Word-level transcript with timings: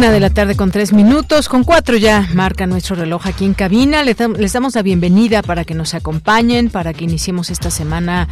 Una 0.00 0.12
de 0.12 0.20
la 0.20 0.30
tarde 0.30 0.56
con 0.56 0.70
tres 0.70 0.94
minutos, 0.94 1.50
con 1.50 1.62
cuatro 1.62 1.94
ya 1.94 2.26
marca 2.32 2.66
nuestro 2.66 2.96
reloj 2.96 3.26
aquí 3.26 3.44
en 3.44 3.52
cabina. 3.52 4.02
Les, 4.02 4.16
damos 4.16 4.74
la 4.74 4.80
bienvenida 4.80 5.42
para 5.42 5.66
que 5.66 5.74
nos 5.74 5.92
acompañen, 5.92 6.70
para 6.70 6.94
que 6.94 7.04
iniciemos 7.04 7.50
esta 7.50 7.70
semana 7.70 8.26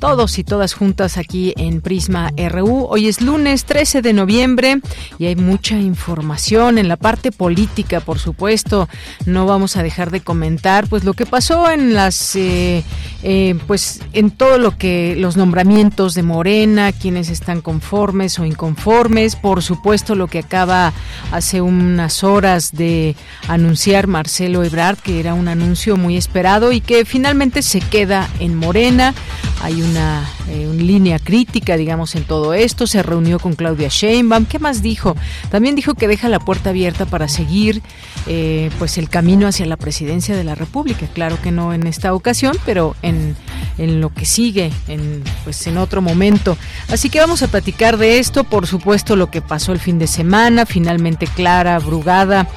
todos 0.00 0.40
y 0.40 0.42
todas 0.42 0.74
juntas 0.74 1.18
aquí 1.18 1.54
en 1.56 1.80
Prisma 1.80 2.32
RU. 2.50 2.88
Hoy 2.90 3.06
es 3.06 3.20
lunes 3.20 3.66
13 3.66 4.02
de 4.02 4.12
noviembre 4.12 4.80
y 5.16 5.26
hay 5.26 5.36
mucha 5.36 5.76
información 5.76 6.76
en 6.76 6.88
la 6.88 6.96
parte 6.96 7.30
política, 7.30 8.00
por 8.00 8.18
supuesto. 8.18 8.88
No 9.24 9.46
vamos 9.46 9.76
a 9.76 9.84
dejar 9.84 10.10
de 10.10 10.22
comentar 10.22 10.88
pues 10.88 11.04
lo 11.04 11.14
que 11.14 11.24
pasó 11.24 11.70
en 11.70 11.94
las 11.94 12.34
eh, 12.34 12.82
eh, 13.22 13.56
pues 13.68 14.00
en 14.12 14.32
todo 14.32 14.58
lo 14.58 14.76
que 14.76 15.14
los 15.16 15.36
nombramientos 15.36 16.14
de 16.14 16.24
Morena, 16.24 16.90
quienes 16.90 17.28
están 17.28 17.60
conformes 17.60 18.40
o 18.40 18.44
inconformes, 18.44 19.36
por 19.36 19.62
supuesto 19.62 20.16
lo 20.16 20.26
que 20.26 20.40
acaba 20.40 20.92
hace 21.30 21.60
unas 21.60 22.24
horas 22.24 22.72
de 22.72 23.16
anunciar 23.48 24.06
Marcelo 24.06 24.64
Ebrard, 24.64 24.98
que 24.98 25.20
era 25.20 25.34
un 25.34 25.48
anuncio 25.48 25.96
muy 25.96 26.16
esperado 26.16 26.72
y 26.72 26.80
que 26.80 27.04
finalmente 27.04 27.62
se 27.62 27.80
queda 27.80 28.28
en 28.40 28.54
Morena. 28.54 29.14
Hay 29.62 29.82
una, 29.82 30.28
eh, 30.48 30.68
línea 30.76 31.18
crítica, 31.18 31.76
digamos, 31.76 32.14
en 32.14 32.24
todo 32.24 32.54
esto. 32.54 32.86
Se 32.86 33.02
reunió 33.02 33.38
con 33.38 33.54
Claudia 33.54 33.88
Sheinbaum. 33.88 34.46
¿Qué 34.46 34.58
más 34.58 34.82
dijo? 34.82 35.16
También 35.50 35.74
dijo 35.74 35.94
que 35.94 36.08
deja 36.08 36.28
la 36.28 36.40
puerta 36.40 36.70
abierta 36.70 37.06
para 37.06 37.28
seguir 37.28 37.82
eh, 38.26 38.70
pues 38.78 38.98
el 38.98 39.08
camino 39.08 39.46
hacia 39.46 39.66
la 39.66 39.76
presidencia 39.76 40.36
de 40.36 40.44
la 40.44 40.54
República. 40.54 41.06
Claro 41.12 41.40
que 41.40 41.50
no 41.50 41.72
en 41.72 41.86
esta 41.86 42.14
ocasión, 42.14 42.56
pero 42.64 42.96
en, 43.02 43.36
en 43.78 44.00
lo 44.00 44.12
que 44.12 44.24
sigue, 44.24 44.72
en, 44.88 45.22
pues 45.44 45.66
en 45.66 45.78
otro 45.78 46.02
momento. 46.02 46.56
Así 46.88 47.10
que 47.10 47.20
vamos 47.20 47.42
a 47.42 47.48
platicar 47.48 47.96
de 47.96 48.18
esto, 48.18 48.44
por 48.44 48.66
supuesto, 48.66 49.16
lo 49.16 49.30
que 49.30 49.42
pasó 49.42 49.72
el 49.72 49.78
fin 49.78 49.98
de 49.98 50.06
semana. 50.06 50.66
Finalmente 50.66 51.26
Clara 51.26 51.78
Brugada 51.78 52.48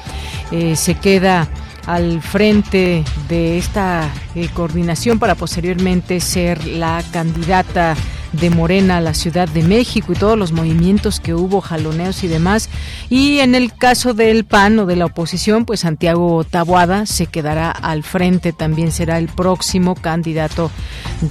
eh, 0.50 0.76
se 0.76 0.94
queda 0.94 1.48
al 1.86 2.20
frente 2.20 3.04
de 3.28 3.58
esta 3.58 4.10
eh, 4.34 4.48
coordinación 4.52 5.18
para 5.18 5.34
posteriormente 5.34 6.20
ser 6.20 6.66
la 6.66 7.02
candidata 7.12 7.96
de 8.32 8.50
Morena 8.50 8.98
a 8.98 9.00
la 9.00 9.14
Ciudad 9.14 9.48
de 9.48 9.62
México 9.62 10.12
y 10.12 10.16
todos 10.16 10.38
los 10.38 10.52
movimientos 10.52 11.20
que 11.20 11.34
hubo, 11.34 11.60
jaloneos 11.60 12.22
y 12.24 12.28
demás. 12.28 12.68
Y 13.08 13.38
en 13.38 13.54
el 13.54 13.72
caso 13.72 14.14
del 14.14 14.44
PAN 14.44 14.78
o 14.78 14.86
de 14.86 14.96
la 14.96 15.06
oposición, 15.06 15.64
pues 15.64 15.80
Santiago 15.80 16.44
Taboada 16.44 17.06
se 17.06 17.26
quedará 17.26 17.70
al 17.70 18.02
frente, 18.02 18.52
también 18.52 18.92
será 18.92 19.18
el 19.18 19.28
próximo 19.28 19.94
candidato, 19.94 20.70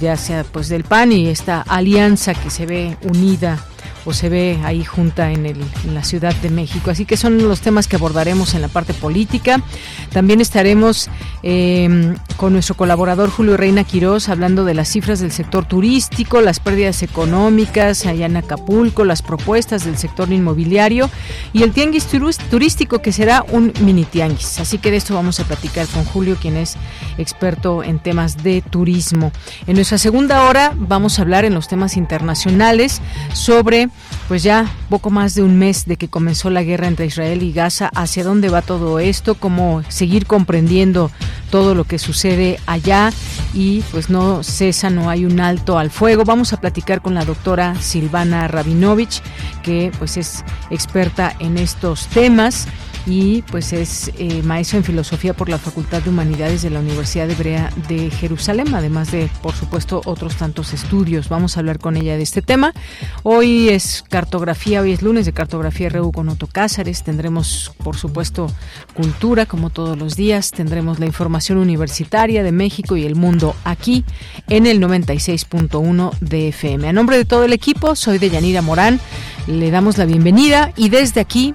ya 0.00 0.16
sea 0.16 0.44
pues 0.44 0.68
del 0.68 0.84
PAN 0.84 1.12
y 1.12 1.28
esta 1.28 1.62
alianza 1.62 2.34
que 2.34 2.50
se 2.50 2.66
ve 2.66 2.96
unida 3.02 3.64
o 4.06 4.14
se 4.14 4.28
ve 4.28 4.58
ahí 4.64 4.84
junta 4.84 5.32
en, 5.32 5.44
el, 5.44 5.58
la 5.92 6.04
Ciudad 6.04 6.34
de 6.36 6.48
México. 6.48 6.90
Así 6.90 7.04
que 7.04 7.16
son 7.16 7.46
los 7.46 7.60
temas 7.60 7.88
que 7.88 7.96
abordaremos 7.96 8.54
en 8.54 8.62
la 8.62 8.68
parte 8.68 8.94
política. 8.94 9.60
También 10.12 10.40
estaremos 10.40 11.10
eh, 11.42 12.14
con 12.36 12.52
nuestro 12.52 12.76
colaborador 12.76 13.30
Julio 13.30 13.56
Reina 13.56 13.84
Quirós 13.84 14.28
hablando 14.28 14.64
de 14.64 14.74
las 14.74 14.88
cifras 14.88 15.20
del 15.20 15.32
sector 15.32 15.66
turístico, 15.66 16.40
las 16.40 16.60
pérdidas 16.60 17.02
económicas 17.02 18.06
allá 18.06 18.26
en 18.26 18.36
Acapulco, 18.36 19.04
las 19.04 19.22
propuestas 19.22 19.84
del 19.84 19.98
sector 19.98 20.32
inmobiliario 20.32 21.10
y 21.52 21.62
el 21.62 21.72
tianguis 21.72 22.06
turístico 22.06 23.00
que 23.00 23.12
será 23.12 23.44
un 23.50 23.72
mini 23.80 24.04
tianguis. 24.04 24.60
Así 24.60 24.78
que 24.78 24.90
de 24.90 24.98
esto 24.98 25.14
vamos 25.14 25.40
a 25.40 25.44
platicar 25.44 25.86
con 25.88 26.04
Julio, 26.04 26.36
quien 26.40 26.56
es 26.56 26.76
experto 27.18 27.82
en 27.82 27.98
temas 27.98 28.42
de 28.42 28.62
turismo. 28.62 29.32
En 29.66 29.74
nuestra 29.74 29.98
segunda 29.98 30.44
hora 30.44 30.72
vamos 30.76 31.18
a 31.18 31.22
hablar 31.22 31.44
en 31.44 31.54
los 31.54 31.68
temas 31.68 31.96
internacionales 31.96 33.00
sobre 33.32 33.88
pues 34.28 34.42
ya 34.42 34.66
poco 34.88 35.10
más 35.10 35.34
de 35.34 35.42
un 35.42 35.56
mes 35.56 35.84
de 35.86 35.96
que 35.96 36.08
comenzó 36.08 36.50
la 36.50 36.62
guerra 36.62 36.88
entre 36.88 37.06
Israel 37.06 37.42
y 37.42 37.52
Gaza, 37.52 37.90
hacia 37.94 38.24
dónde 38.24 38.48
va 38.48 38.62
todo 38.62 38.98
esto, 38.98 39.36
cómo 39.36 39.82
seguir 39.88 40.26
comprendiendo 40.26 41.10
todo 41.50 41.74
lo 41.74 41.84
que 41.84 41.98
sucede 41.98 42.58
allá 42.66 43.12
y 43.54 43.82
pues 43.92 44.10
no 44.10 44.42
cesa, 44.42 44.90
no 44.90 45.08
hay 45.10 45.24
un 45.24 45.40
alto 45.40 45.78
al 45.78 45.90
fuego. 45.90 46.24
Vamos 46.24 46.52
a 46.52 46.60
platicar 46.60 47.02
con 47.02 47.14
la 47.14 47.24
doctora 47.24 47.80
Silvana 47.80 48.48
Rabinovich, 48.48 49.22
que 49.62 49.92
pues 49.98 50.16
es 50.16 50.44
experta 50.70 51.34
en 51.38 51.56
estos 51.56 52.08
temas 52.08 52.66
y 53.06 53.42
pues 53.42 53.72
es 53.72 54.10
eh, 54.18 54.42
maestro 54.42 54.78
en 54.78 54.84
filosofía 54.84 55.32
por 55.32 55.48
la 55.48 55.58
Facultad 55.58 56.02
de 56.02 56.10
Humanidades 56.10 56.62
de 56.62 56.70
la 56.70 56.80
Universidad 56.80 57.30
Hebrea 57.30 57.72
de 57.88 58.10
Jerusalén, 58.10 58.74
además 58.74 59.12
de, 59.12 59.30
por 59.42 59.54
supuesto, 59.54 60.02
otros 60.04 60.36
tantos 60.36 60.72
estudios. 60.72 61.28
Vamos 61.28 61.56
a 61.56 61.60
hablar 61.60 61.78
con 61.78 61.96
ella 61.96 62.16
de 62.16 62.24
este 62.24 62.42
tema. 62.42 62.72
Hoy 63.22 63.68
es 63.68 64.04
cartografía, 64.08 64.80
hoy 64.80 64.92
es 64.92 65.02
lunes 65.02 65.24
de 65.24 65.32
cartografía 65.32 65.88
RU 65.88 66.10
con 66.10 66.28
Otto 66.28 66.48
Cázares. 66.48 67.04
Tendremos, 67.04 67.72
por 67.82 67.96
supuesto, 67.96 68.48
cultura, 68.94 69.46
como 69.46 69.70
todos 69.70 69.96
los 69.96 70.16
días. 70.16 70.50
Tendremos 70.50 70.98
la 70.98 71.06
información 71.06 71.58
universitaria 71.58 72.42
de 72.42 72.52
México 72.52 72.96
y 72.96 73.04
el 73.04 73.14
mundo 73.14 73.54
aquí 73.64 74.04
en 74.48 74.66
el 74.66 74.80
96.1 74.80 76.18
de 76.18 76.48
FM. 76.48 76.88
A 76.88 76.92
nombre 76.92 77.16
de 77.18 77.24
todo 77.24 77.44
el 77.44 77.52
equipo, 77.52 77.94
soy 77.94 78.18
de 78.18 78.30
Yanira 78.30 78.62
Morán. 78.62 78.98
Le 79.46 79.70
damos 79.70 79.96
la 79.96 80.06
bienvenida 80.06 80.72
y 80.76 80.88
desde 80.88 81.20
aquí 81.20 81.54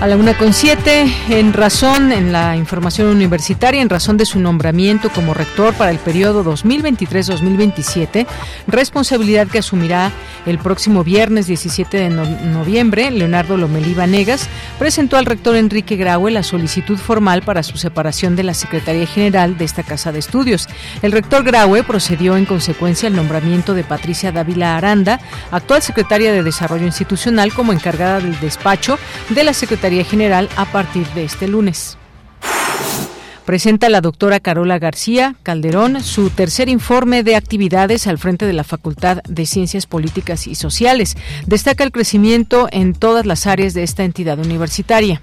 A 0.00 0.06
la 0.06 0.16
una 0.16 0.36
con 0.36 0.52
siete, 0.52 1.06
en 1.30 1.54
razón, 1.54 2.12
en 2.12 2.30
la 2.30 2.56
información 2.56 3.06
universitaria, 3.08 3.80
en 3.80 3.88
razón 3.88 4.18
de 4.18 4.26
su 4.26 4.38
nombramiento 4.38 5.08
como 5.08 5.32
rector 5.32 5.72
para 5.72 5.90
el 5.92 5.98
periodo 5.98 6.44
2023-2027, 6.44 8.26
responsabilidad 8.66 9.46
que 9.46 9.60
asumirá 9.60 10.12
el 10.44 10.58
próximo 10.58 11.04
viernes 11.04 11.46
17 11.46 11.96
de 11.96 12.10
noviembre, 12.10 13.10
Leonardo 13.10 13.56
Lomelí 13.56 13.94
Vanegas 13.94 14.46
presentó 14.78 15.16
al 15.16 15.24
rector 15.24 15.56
Enrique 15.56 15.96
Graue 15.96 16.30
la 16.30 16.42
solicitud 16.42 16.98
formal 16.98 17.40
para 17.40 17.62
su 17.62 17.78
separación 17.78 18.36
de 18.36 18.42
la 18.42 18.52
Secretaría 18.52 19.06
General 19.06 19.56
de 19.56 19.64
esta 19.64 19.84
Casa 19.84 20.12
de 20.12 20.18
Estudios. 20.18 20.68
El 21.00 21.12
rector 21.12 21.44
Graue 21.44 21.82
procedió 21.82 22.36
en 22.36 22.44
consecuencia 22.44 23.08
al 23.08 23.16
nombramiento 23.16 23.72
de 23.72 23.84
Patricia 23.84 24.32
Dávila 24.32 24.76
Aranda, 24.76 25.18
actual 25.50 25.80
secretaria 25.80 26.30
de 26.32 26.42
Desarrollo 26.42 26.84
Institucional, 26.84 27.54
como 27.54 27.72
encargada 27.72 28.20
del 28.20 28.38
despacho 28.40 28.98
de 29.30 29.44
la 29.44 29.54
Secretaría 29.54 29.93
General 30.02 30.48
a 30.56 30.64
partir 30.64 31.06
de 31.08 31.24
este 31.24 31.46
lunes. 31.46 31.96
Presenta 33.44 33.90
la 33.90 34.00
doctora 34.00 34.40
Carola 34.40 34.78
García 34.78 35.36
Calderón 35.42 36.02
su 36.02 36.30
tercer 36.30 36.70
informe 36.70 37.22
de 37.22 37.36
actividades 37.36 38.06
al 38.06 38.16
frente 38.16 38.46
de 38.46 38.54
la 38.54 38.64
Facultad 38.64 39.18
de 39.28 39.44
Ciencias 39.44 39.86
Políticas 39.86 40.46
y 40.46 40.54
Sociales. 40.54 41.14
Destaca 41.46 41.84
el 41.84 41.92
crecimiento 41.92 42.68
en 42.72 42.94
todas 42.94 43.26
las 43.26 43.46
áreas 43.46 43.74
de 43.74 43.82
esta 43.82 44.02
entidad 44.02 44.38
universitaria. 44.38 45.20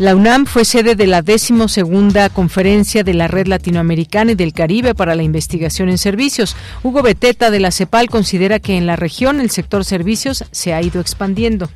La 0.00 0.16
UNAM 0.16 0.46
fue 0.46 0.64
sede 0.64 0.96
de 0.96 1.06
la 1.06 1.22
decimosegunda 1.22 2.28
conferencia 2.28 3.04
de 3.04 3.14
la 3.14 3.28
Red 3.28 3.46
Latinoamericana 3.46 4.32
y 4.32 4.34
del 4.34 4.52
Caribe 4.52 4.96
para 4.96 5.14
la 5.14 5.22
Investigación 5.22 5.88
en 5.88 5.98
Servicios. 5.98 6.56
Hugo 6.82 7.02
Beteta 7.02 7.52
de 7.52 7.60
la 7.60 7.70
CEPAL 7.70 8.10
considera 8.10 8.58
que 8.58 8.76
en 8.76 8.86
la 8.86 8.96
región 8.96 9.38
el 9.38 9.50
sector 9.50 9.84
servicios 9.84 10.44
se 10.50 10.74
ha 10.74 10.82
ido 10.82 11.00
expandiendo. 11.00 11.70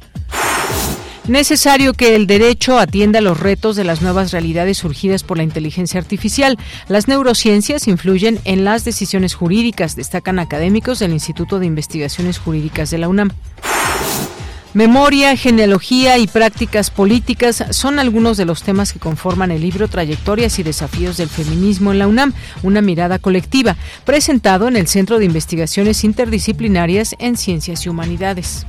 Necesario 1.29 1.93
que 1.93 2.17
el 2.17 2.27
derecho 2.27 2.79
atienda 2.79 3.21
los 3.21 3.39
retos 3.39 3.77
de 3.77 3.85
las 3.85 4.01
nuevas 4.01 4.33
realidades 4.33 4.79
surgidas 4.79 5.23
por 5.23 5.37
la 5.37 5.43
inteligencia 5.43 6.01
artificial. 6.01 6.59
Las 6.89 7.07
neurociencias 7.07 7.87
influyen 7.87 8.41
en 8.45 8.65
las 8.65 8.87
decisiones 8.87 9.35
jurídicas, 9.35 9.95
destacan 9.95 10.39
académicos 10.39 11.01
del 11.01 11.13
Instituto 11.13 11.59
de 11.59 11.67
Investigaciones 11.67 12.39
Jurídicas 12.39 12.91
de 12.91 12.97
la 12.97 13.09
UNAM. 13.09 13.31
Memoria, 14.73 15.37
genealogía 15.37 16.17
y 16.17 16.27
prácticas 16.27 16.91
políticas 16.91 17.63
son 17.71 17.99
algunos 17.99 18.39
de 18.39 18.47
los 18.47 18.63
temas 18.63 18.95
que 18.95 18.99
conforman 18.99 19.51
el 19.51 19.61
libro 19.61 19.89
Trayectorias 19.89 20.59
y 20.59 20.63
Desafíos 20.63 21.19
del 21.19 21.29
Feminismo 21.29 21.93
en 21.93 21.99
la 21.99 22.07
UNAM, 22.07 22.33
una 22.63 22.81
mirada 22.81 23.19
colectiva, 23.19 23.77
presentado 24.07 24.67
en 24.67 24.77
el 24.77 24.89
Centro 24.89 25.19
de 25.19 25.27
Investigaciones 25.27 26.05
Interdisciplinarias 26.05 27.17
en 27.19 27.37
Ciencias 27.37 27.85
y 27.85 27.91
Humanidades. 27.91 28.67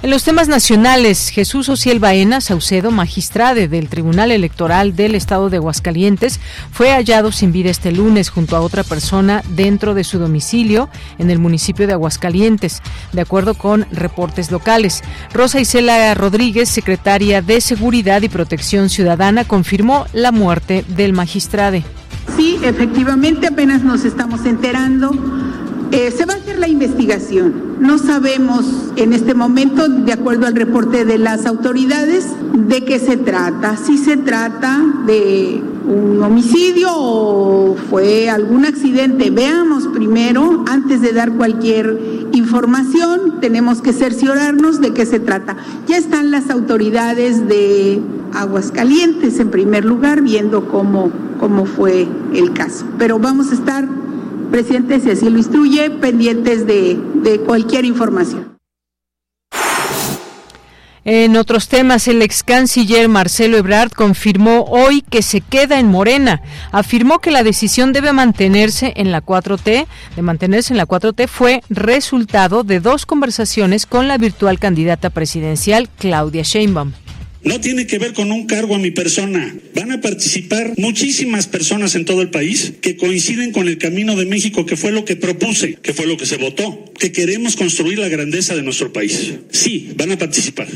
En 0.00 0.10
los 0.10 0.22
temas 0.22 0.46
nacionales, 0.46 1.28
Jesús 1.28 1.68
Ociel 1.68 1.98
Baena 1.98 2.40
Saucedo, 2.40 2.92
magistrade 2.92 3.66
del 3.66 3.88
Tribunal 3.88 4.30
Electoral 4.30 4.94
del 4.94 5.16
Estado 5.16 5.50
de 5.50 5.56
Aguascalientes, 5.56 6.38
fue 6.70 6.92
hallado 6.92 7.32
sin 7.32 7.50
vida 7.50 7.70
este 7.70 7.90
lunes 7.90 8.30
junto 8.30 8.54
a 8.54 8.60
otra 8.60 8.84
persona 8.84 9.42
dentro 9.56 9.94
de 9.94 10.04
su 10.04 10.20
domicilio 10.20 10.88
en 11.18 11.30
el 11.30 11.40
municipio 11.40 11.88
de 11.88 11.94
Aguascalientes, 11.94 12.80
de 13.12 13.22
acuerdo 13.22 13.54
con 13.54 13.86
reportes 13.90 14.52
locales. 14.52 15.02
Rosa 15.34 15.58
Isela 15.58 16.14
Rodríguez, 16.14 16.68
secretaria 16.68 17.42
de 17.42 17.60
Seguridad 17.60 18.22
y 18.22 18.28
Protección 18.28 18.90
Ciudadana, 18.90 19.42
confirmó 19.42 20.06
la 20.12 20.30
muerte 20.30 20.84
del 20.86 21.12
magistrade. 21.12 21.82
Sí, 22.36 22.56
efectivamente, 22.62 23.48
apenas 23.48 23.82
nos 23.82 24.04
estamos 24.04 24.46
enterando 24.46 25.10
eh, 25.92 26.12
se 26.16 26.24
va 26.26 26.34
a 26.34 26.36
hacer 26.36 26.58
la 26.58 26.68
investigación. 26.68 27.78
No 27.80 27.98
sabemos 27.98 28.64
en 28.96 29.12
este 29.12 29.34
momento, 29.34 29.88
de 29.88 30.12
acuerdo 30.12 30.46
al 30.46 30.54
reporte 30.54 31.04
de 31.04 31.18
las 31.18 31.46
autoridades, 31.46 32.26
de 32.52 32.84
qué 32.84 32.98
se 32.98 33.16
trata. 33.16 33.76
Si 33.76 33.98
se 33.98 34.16
trata 34.16 34.82
de 35.06 35.62
un 35.88 36.22
homicidio 36.22 36.90
o 36.92 37.74
fue 37.88 38.28
algún 38.28 38.66
accidente. 38.66 39.30
Veamos 39.30 39.88
primero, 39.88 40.64
antes 40.68 41.00
de 41.00 41.12
dar 41.12 41.32
cualquier 41.32 42.28
información, 42.32 43.40
tenemos 43.40 43.80
que 43.80 43.92
cerciorarnos 43.92 44.80
de 44.80 44.92
qué 44.92 45.06
se 45.06 45.18
trata. 45.18 45.56
Ya 45.86 45.96
están 45.96 46.30
las 46.30 46.50
autoridades 46.50 47.48
de 47.48 48.02
Aguascalientes 48.34 49.40
en 49.40 49.50
primer 49.50 49.86
lugar 49.86 50.20
viendo 50.20 50.68
cómo, 50.68 51.10
cómo 51.40 51.64
fue 51.64 52.06
el 52.34 52.52
caso. 52.52 52.84
Pero 52.98 53.18
vamos 53.18 53.50
a 53.50 53.54
estar 53.54 53.88
presidente, 54.50 55.00
si 55.00 55.10
así 55.10 55.28
lo 55.28 55.38
instruye, 55.38 55.90
pendientes 55.90 56.66
de, 56.66 56.98
cualquier 57.46 57.84
información. 57.84 58.56
En 61.04 61.36
otros 61.36 61.68
temas, 61.68 62.06
el 62.06 62.20
ex 62.20 62.42
canciller 62.42 63.08
Marcelo 63.08 63.56
Ebrard 63.56 63.92
confirmó 63.92 64.64
hoy 64.64 65.00
que 65.00 65.22
se 65.22 65.40
queda 65.40 65.78
en 65.80 65.86
Morena. 65.86 66.42
Afirmó 66.70 67.18
que 67.18 67.30
la 67.30 67.42
decisión 67.42 67.94
debe 67.94 68.12
mantenerse 68.12 68.92
en 68.96 69.10
la 69.10 69.24
4T, 69.24 69.86
de 70.16 70.22
mantenerse 70.22 70.74
en 70.74 70.76
la 70.76 70.86
4T 70.86 71.26
fue 71.26 71.62
resultado 71.70 72.62
de 72.62 72.80
dos 72.80 73.06
conversaciones 73.06 73.86
con 73.86 74.06
la 74.06 74.18
virtual 74.18 74.58
candidata 74.58 75.08
presidencial 75.08 75.88
Claudia 75.98 76.42
Sheinbaum. 76.42 76.92
No 77.44 77.60
tiene 77.60 77.86
que 77.86 77.98
ver 77.98 78.12
con 78.14 78.32
un 78.32 78.46
cargo 78.46 78.74
a 78.74 78.78
mi 78.78 78.90
persona. 78.90 79.56
Van 79.74 79.92
a 79.92 80.00
participar 80.00 80.74
muchísimas 80.76 81.46
personas 81.46 81.94
en 81.94 82.04
todo 82.04 82.20
el 82.20 82.30
país 82.30 82.72
que 82.80 82.96
coinciden 82.96 83.52
con 83.52 83.68
el 83.68 83.78
camino 83.78 84.16
de 84.16 84.26
México, 84.26 84.66
que 84.66 84.76
fue 84.76 84.90
lo 84.90 85.04
que 85.04 85.16
propuse, 85.16 85.74
que 85.74 85.94
fue 85.94 86.06
lo 86.06 86.16
que 86.16 86.26
se 86.26 86.36
votó, 86.36 86.92
que 86.98 87.12
queremos 87.12 87.56
construir 87.56 87.98
la 87.98 88.08
grandeza 88.08 88.56
de 88.56 88.62
nuestro 88.62 88.92
país. 88.92 89.34
Sí, 89.50 89.90
van 89.96 90.12
a 90.12 90.18
participar. 90.18 90.66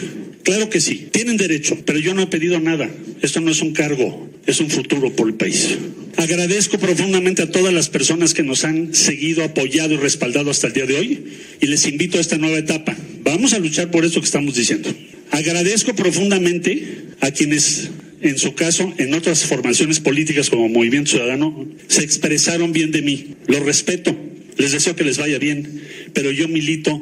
Claro 0.44 0.70
que 0.70 0.80
sí. 0.80 1.08
Tienen 1.10 1.36
derecho, 1.36 1.78
pero 1.84 1.98
yo 1.98 2.14
no 2.14 2.22
he 2.22 2.26
pedido 2.28 2.60
nada. 2.60 2.88
Esto 3.22 3.40
no 3.40 3.50
es 3.50 3.60
un 3.60 3.72
cargo, 3.72 4.30
es 4.46 4.60
un 4.60 4.70
futuro 4.70 5.14
por 5.14 5.28
el 5.28 5.34
país. 5.34 5.76
Agradezco 6.16 6.78
profundamente 6.78 7.42
a 7.42 7.50
todas 7.50 7.74
las 7.74 7.88
personas 7.88 8.34
que 8.34 8.42
nos 8.42 8.64
han 8.64 8.94
seguido, 8.94 9.42
apoyado 9.42 9.94
y 9.94 9.96
respaldado 9.96 10.50
hasta 10.50 10.68
el 10.68 10.72
día 10.74 10.86
de 10.86 10.96
hoy 10.96 11.24
y 11.60 11.66
les 11.66 11.86
invito 11.86 12.18
a 12.18 12.20
esta 12.20 12.38
nueva 12.38 12.58
etapa. 12.58 12.96
Vamos 13.22 13.52
a 13.52 13.58
luchar 13.58 13.90
por 13.90 14.04
esto 14.04 14.20
que 14.20 14.26
estamos 14.26 14.54
diciendo. 14.54 14.92
Agradezco 15.32 15.94
profundamente 15.94 17.06
a 17.22 17.30
quienes, 17.30 17.90
en 18.20 18.38
su 18.38 18.54
caso, 18.54 18.92
en 18.98 19.14
otras 19.14 19.46
formaciones 19.46 19.98
políticas 19.98 20.50
como 20.50 20.68
Movimiento 20.68 21.12
Ciudadano, 21.12 21.66
se 21.88 22.04
expresaron 22.04 22.72
bien 22.72 22.92
de 22.92 23.00
mí. 23.00 23.34
Lo 23.46 23.58
respeto, 23.60 24.14
les 24.58 24.72
deseo 24.72 24.94
que 24.94 25.04
les 25.04 25.16
vaya 25.16 25.38
bien, 25.38 25.82
pero 26.12 26.30
yo 26.30 26.48
milito 26.48 27.00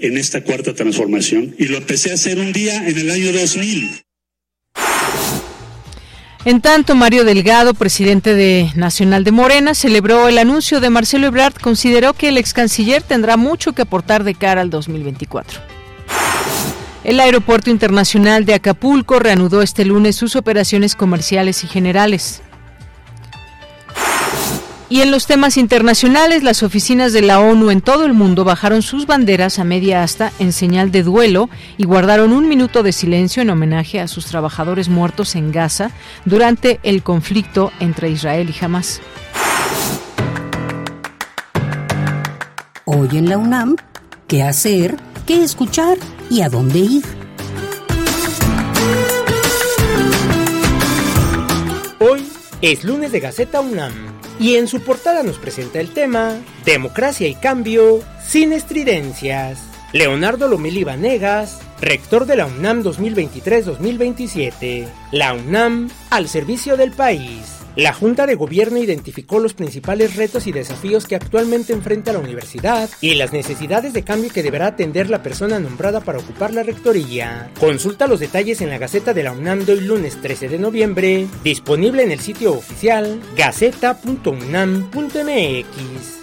en 0.00 0.16
esta 0.16 0.42
cuarta 0.42 0.74
transformación 0.74 1.56
y 1.58 1.66
lo 1.66 1.76
empecé 1.76 2.12
a 2.12 2.14
hacer 2.14 2.38
un 2.38 2.52
día 2.52 2.88
en 2.88 2.98
el 2.98 3.10
año 3.10 3.32
2000. 3.32 3.90
En 6.44 6.60
tanto, 6.60 6.94
Mario 6.94 7.24
Delgado, 7.24 7.74
presidente 7.74 8.34
de 8.34 8.70
Nacional 8.76 9.24
de 9.24 9.32
Morena, 9.32 9.74
celebró 9.74 10.28
el 10.28 10.38
anuncio 10.38 10.80
de 10.80 10.90
Marcelo 10.90 11.26
Ebrard. 11.26 11.54
Consideró 11.54 12.14
que 12.14 12.28
el 12.28 12.38
ex 12.38 12.52
canciller 12.52 13.02
tendrá 13.02 13.36
mucho 13.36 13.72
que 13.72 13.82
aportar 13.82 14.22
de 14.22 14.34
cara 14.34 14.60
al 14.60 14.70
2024. 14.70 15.81
El 17.04 17.18
Aeropuerto 17.18 17.68
Internacional 17.68 18.44
de 18.44 18.54
Acapulco 18.54 19.18
reanudó 19.18 19.60
este 19.60 19.84
lunes 19.84 20.14
sus 20.14 20.36
operaciones 20.36 20.94
comerciales 20.94 21.64
y 21.64 21.66
generales. 21.66 22.42
Y 24.88 25.00
en 25.00 25.10
los 25.10 25.26
temas 25.26 25.56
internacionales, 25.56 26.42
las 26.42 26.62
oficinas 26.62 27.12
de 27.12 27.22
la 27.22 27.40
ONU 27.40 27.70
en 27.70 27.80
todo 27.80 28.04
el 28.04 28.12
mundo 28.12 28.44
bajaron 28.44 28.82
sus 28.82 29.06
banderas 29.06 29.58
a 29.58 29.64
media 29.64 30.02
asta 30.02 30.32
en 30.38 30.52
señal 30.52 30.92
de 30.92 31.02
duelo 31.02 31.48
y 31.78 31.84
guardaron 31.84 32.32
un 32.32 32.46
minuto 32.46 32.82
de 32.82 32.92
silencio 32.92 33.42
en 33.42 33.50
homenaje 33.50 34.00
a 34.00 34.06
sus 34.06 34.26
trabajadores 34.26 34.88
muertos 34.88 35.34
en 35.34 35.50
Gaza 35.50 35.90
durante 36.24 36.78
el 36.82 37.02
conflicto 37.02 37.72
entre 37.80 38.10
Israel 38.10 38.54
y 38.54 38.64
Hamas. 38.64 39.00
Hoy 42.84 43.08
en 43.12 43.28
la 43.28 43.38
UNAM, 43.38 43.76
¿qué 44.28 44.42
hacer? 44.42 44.96
¿Qué 45.32 45.42
escuchar? 45.42 45.96
y 46.28 46.42
a 46.42 46.50
dónde 46.50 46.80
ir. 46.80 47.02
Hoy 52.00 52.26
es 52.60 52.84
lunes 52.84 53.12
de 53.12 53.20
Gaceta 53.20 53.62
UNAM 53.62 53.94
y 54.38 54.56
en 54.56 54.68
su 54.68 54.82
portada 54.82 55.22
nos 55.22 55.38
presenta 55.38 55.80
el 55.80 55.94
tema 55.94 56.34
Democracia 56.66 57.28
y 57.28 57.34
cambio 57.34 58.00
sin 58.22 58.52
estridencias. 58.52 59.62
Leonardo 59.94 60.48
Lomeli 60.48 60.84
Vanegas, 60.84 61.60
rector 61.80 62.26
de 62.26 62.36
la 62.36 62.44
UNAM 62.44 62.82
2023-2027. 62.82 64.86
La 65.12 65.32
UNAM 65.32 65.88
al 66.10 66.28
servicio 66.28 66.76
del 66.76 66.92
país. 66.92 67.61
La 67.76 67.94
Junta 67.94 68.26
de 68.26 68.34
Gobierno 68.34 68.76
identificó 68.76 69.38
los 69.38 69.54
principales 69.54 70.16
retos 70.16 70.46
y 70.46 70.52
desafíos 70.52 71.06
que 71.06 71.16
actualmente 71.16 71.72
enfrenta 71.72 72.12
la 72.12 72.18
universidad 72.18 72.90
y 73.00 73.14
las 73.14 73.32
necesidades 73.32 73.94
de 73.94 74.02
cambio 74.02 74.30
que 74.30 74.42
deberá 74.42 74.66
atender 74.66 75.08
la 75.08 75.22
persona 75.22 75.58
nombrada 75.58 76.00
para 76.00 76.18
ocupar 76.18 76.52
la 76.52 76.62
rectoría. 76.62 77.50
Consulta 77.58 78.06
los 78.06 78.20
detalles 78.20 78.60
en 78.60 78.68
la 78.68 78.76
Gaceta 78.76 79.14
de 79.14 79.22
la 79.22 79.32
UNAM 79.32 79.64
de 79.64 79.72
hoy 79.72 79.80
lunes 79.80 80.20
13 80.20 80.50
de 80.50 80.58
noviembre, 80.58 81.26
disponible 81.42 82.02
en 82.02 82.12
el 82.12 82.20
sitio 82.20 82.52
oficial 82.52 83.22
gaceta.unam.mx. 83.36 86.21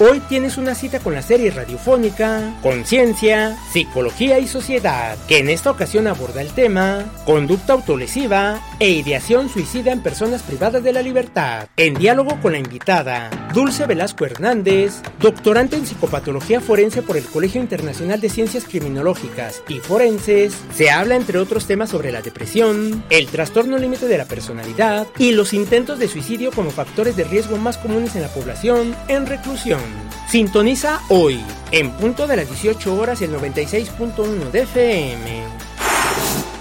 Hoy 0.00 0.18
tienes 0.28 0.58
una 0.58 0.74
cita 0.74 0.98
con 0.98 1.14
la 1.14 1.22
serie 1.22 1.52
radiofónica 1.52 2.52
Conciencia, 2.62 3.56
Psicología 3.72 4.40
y 4.40 4.48
Sociedad, 4.48 5.16
que 5.28 5.38
en 5.38 5.48
esta 5.48 5.70
ocasión 5.70 6.08
aborda 6.08 6.40
el 6.40 6.50
tema 6.50 7.04
Conducta 7.24 7.74
autolesiva 7.74 8.60
e 8.80 8.90
ideación 8.90 9.48
suicida 9.48 9.92
en 9.92 10.02
personas 10.02 10.42
privadas 10.42 10.82
de 10.82 10.92
la 10.92 11.00
libertad. 11.00 11.68
En 11.76 11.94
diálogo 11.94 12.40
con 12.42 12.52
la 12.52 12.58
invitada 12.58 13.30
Dulce 13.54 13.86
Velasco 13.86 14.26
Hernández, 14.26 14.94
doctorante 15.20 15.76
en 15.76 15.86
psicopatología 15.86 16.60
forense 16.60 17.02
por 17.02 17.16
el 17.16 17.26
Colegio 17.26 17.60
Internacional 17.60 18.20
de 18.20 18.30
Ciencias 18.30 18.64
Criminológicas 18.64 19.62
y 19.68 19.78
Forenses, 19.78 20.56
se 20.74 20.90
habla 20.90 21.14
entre 21.14 21.38
otros 21.38 21.68
temas 21.68 21.90
sobre 21.90 22.10
la 22.10 22.20
depresión, 22.20 23.04
el 23.10 23.28
trastorno 23.28 23.78
límite 23.78 24.08
de 24.08 24.18
la 24.18 24.24
personalidad 24.24 25.06
y 25.18 25.30
los 25.30 25.54
intentos 25.54 26.00
de 26.00 26.08
suicidio 26.08 26.50
como 26.50 26.72
factores 26.72 27.14
de 27.14 27.22
riesgo 27.22 27.58
más 27.58 27.78
comunes 27.78 28.16
en 28.16 28.22
la 28.22 28.28
población 28.34 28.96
en 29.06 29.26
reclusión. 29.26 29.83
Sintoniza 30.28 31.00
hoy, 31.08 31.40
en 31.70 31.90
punto 31.92 32.26
de 32.26 32.36
las 32.36 32.48
18 32.48 32.94
horas, 32.96 33.22
el 33.22 33.32
96.1 33.32 34.50
de 34.50 34.62
FM. 34.62 35.63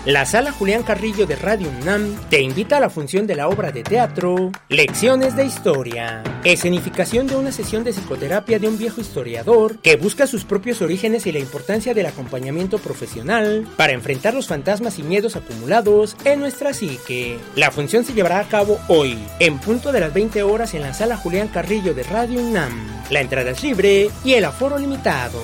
La 0.06 0.26
sala 0.26 0.52
Julián 0.52 0.84
Carrillo 0.84 1.26
de 1.26 1.38
Radio 1.38 1.70
UNAM 1.70 2.18
te 2.30 2.42
invita 2.42 2.76
a 2.76 2.82
la 2.82 2.90
función 2.90 3.26
de 3.26 3.38
la 3.38 3.48
obra 3.48 3.72
de 3.72 3.84
teatro 3.84 4.52
Lecciones 4.68 5.38
de 5.38 5.46
Historia, 5.46 6.22
escenificación 6.44 7.26
de 7.26 7.38
una 7.38 7.54
sesión 7.54 7.86
de 7.86 7.94
psicoterapia 7.94 8.60
de 8.60 8.68
un 8.68 8.78
viejo 8.78 9.00
historiador 9.00 9.78
que 9.78 9.96
busca 9.96 10.28
sus 10.28 10.44
propios 10.44 10.82
orígenes 10.82 11.26
y 11.26 11.32
la 11.32 11.40
importancia 11.40 11.94
del 11.94 12.08
acompañamiento 12.08 12.80
profesional 12.80 13.66
para 13.78 13.94
enfrentar 13.94 14.34
los 14.34 14.48
fantasmas 14.50 15.00
y 15.00 15.04
miedos 15.04 15.38
acumulados 15.38 16.18
en 16.26 16.42
nuestra 16.42 16.74
psique. 16.74 17.40
La 17.56 17.72
función 17.72 18.04
se 18.04 18.12
llevará 18.12 18.40
a 18.40 18.50
cabo 18.50 18.80
hoy, 18.90 19.18
en 19.40 19.58
punto 19.58 19.94
de 19.94 20.02
las 20.02 20.14
20 20.14 20.44
horas 20.44 20.74
en 20.74 20.82
la 20.82 20.94
sala 20.94 21.16
Julián 21.16 21.48
Carrillo 21.48 21.94
de 21.94 22.04
Radio 22.04 22.42
UNAM. 22.42 23.06
La 23.10 23.22
entrada 23.22 23.52
es 23.52 23.64
libre 23.64 24.10
y 24.26 24.34
el 24.34 24.44
aforo 24.44 24.78
limitado. 24.78 25.40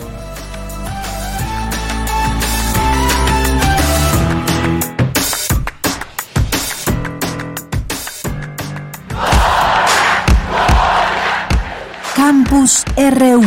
Campus 12.50 12.84
RU. 12.98 13.44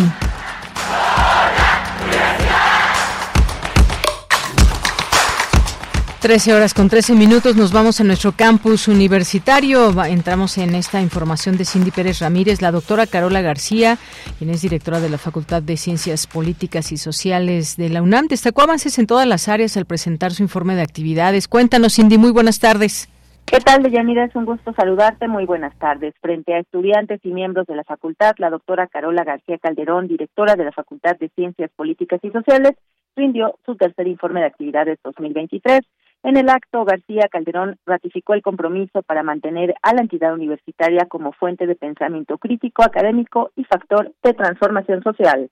Trece 6.21 6.55
horas 6.55 6.73
con 6.73 6.89
trece 6.89 7.15
minutos 7.15 7.57
nos 7.57 7.73
vamos 7.73 8.01
a 8.01 8.05
nuestro 8.05 8.31
campus 8.31 8.87
universitario. 8.87 9.91
Entramos 10.05 10.57
en 10.59 10.77
esta 10.77 11.01
información 11.01 11.57
de 11.57 11.65
Cindy 11.65 11.91
Pérez 11.91 12.21
Ramírez, 12.21 12.63
la 12.63 12.71
doctora 12.71 13.09
Carola 13.09 13.41
García, 13.41 13.99
quien 14.39 14.51
es 14.51 14.63
directora 14.63 15.01
de 15.01 15.09
la 15.09 15.19
Facultad 15.19 15.63
de 15.63 15.77
Ciencias 15.77 16.29
Políticas 16.29 16.93
y 16.93 16.97
Sociales 16.97 17.77
de 17.77 17.89
la 17.89 18.03
UNAM. 18.03 18.29
Destacó 18.29 18.63
avances 18.63 19.01
en 19.01 19.09
todas 19.09 19.27
las 19.27 19.49
áreas 19.49 19.77
al 19.77 19.85
presentar 19.85 20.33
su 20.33 20.45
informe 20.45 20.77
de 20.77 20.83
actividades. 20.83 21.49
Cuéntanos, 21.49 21.95
Cindy, 21.95 22.19
muy 22.19 22.31
buenas 22.31 22.61
tardes. 22.61 23.09
¿Qué 23.47 23.61
tal, 23.61 23.83
Deyanira? 23.83 24.25
Es 24.25 24.35
un 24.35 24.47
gusto 24.47 24.73
saludarte. 24.73 25.29
Muy 25.29 25.45
buenas 25.45 25.77
tardes. 25.79 26.15
Frente 26.21 26.55
a 26.55 26.61
estudiantes 26.61 27.21
y 27.23 27.33
miembros 27.33 27.67
de 27.67 27.77
la 27.77 27.85
facultad, 27.85 28.33
la 28.39 28.49
doctora 28.49 28.87
Carola 28.87 29.25
García 29.25 29.59
Calderón, 29.59 30.09
directora 30.09 30.57
de 30.57 30.65
la 30.65 30.73
Facultad 30.73 31.19
de 31.19 31.29
Ciencias 31.35 31.71
Políticas 31.77 32.21
y 32.23 32.31
Sociales, 32.31 32.73
rindió 33.15 33.59
su 33.67 33.77
tercer 33.77 34.09
informe 34.09 34.41
de 34.41 34.47
actividades 34.47 34.99
2023. 35.05 35.81
En 36.23 36.37
el 36.37 36.49
acto, 36.49 36.85
García 36.85 37.29
Calderón 37.31 37.77
ratificó 37.85 38.35
el 38.35 38.43
compromiso 38.43 39.03
para 39.03 39.23
mantener 39.23 39.75
a 39.83 39.93
la 39.93 40.03
entidad 40.03 40.33
universitaria 40.33 41.07
como 41.07 41.33
fuente 41.33 41.67
de 41.67 41.75
pensamiento 41.75 42.39
crítico, 42.39 42.83
académico 42.83 43.51
y 43.57 43.65
factor 43.65 44.13
de 44.23 44.33
transformación 44.33 45.03
social. 45.03 45.51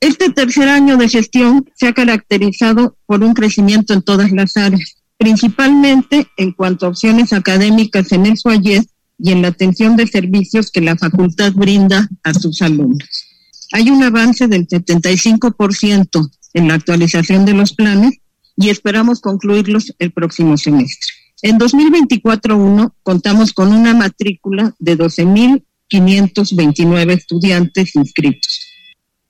Este 0.00 0.30
tercer 0.30 0.68
año 0.68 0.96
de 0.96 1.08
gestión 1.08 1.64
se 1.74 1.88
ha 1.88 1.92
caracterizado 1.92 2.96
por 3.06 3.22
un 3.22 3.34
crecimiento 3.34 3.92
en 3.92 4.02
todas 4.02 4.30
las 4.32 4.56
áreas 4.56 5.03
principalmente 5.18 6.28
en 6.36 6.52
cuanto 6.52 6.86
a 6.86 6.90
opciones 6.90 7.32
académicas 7.32 8.12
en 8.12 8.26
el 8.26 8.36
SUAYES 8.36 8.86
y 9.18 9.32
en 9.32 9.42
la 9.42 9.48
atención 9.48 9.96
de 9.96 10.06
servicios 10.06 10.70
que 10.70 10.80
la 10.80 10.94
facultad 10.96 11.52
brinda 11.52 12.08
a 12.22 12.32
sus 12.34 12.62
alumnos. 12.62 13.26
Hay 13.72 13.90
un 13.90 14.02
avance 14.02 14.46
del 14.48 14.66
75% 14.66 16.30
en 16.54 16.68
la 16.68 16.74
actualización 16.74 17.44
de 17.44 17.52
los 17.54 17.74
planes 17.74 18.18
y 18.56 18.70
esperamos 18.70 19.20
concluirlos 19.20 19.92
el 19.98 20.12
próximo 20.12 20.56
semestre. 20.56 21.10
En 21.42 21.58
2024-1 21.58 22.92
contamos 23.02 23.52
con 23.52 23.72
una 23.72 23.92
matrícula 23.94 24.72
de 24.78 24.96
12.529 24.96 27.12
estudiantes 27.12 27.96
inscritos. 27.96 28.60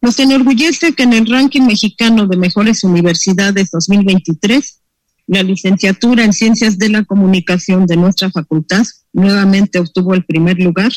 Nos 0.01 0.21
enorgullece 0.21 0.93
que 0.93 1.03
en 1.05 1.15
el 1.15 1.27
ranking 1.27 1.63
mexicano 1.63 2.27
de 2.27 2.37
mejores 2.37 2.85
universidades 2.85 3.71
2023 3.71 4.83
la 5.27 5.43
licenciatura 5.43 6.25
en 6.25 6.33
Ciencias 6.33 6.79
de 6.79 6.89
la 6.89 7.05
Comunicación 7.05 7.87
de 7.87 7.97
nuestra 7.97 8.31
facultad 8.31 8.83
nuevamente 9.13 9.79
obtuvo 9.79 10.15
el 10.15 10.25
primer 10.25 10.59
lugar 10.59 10.91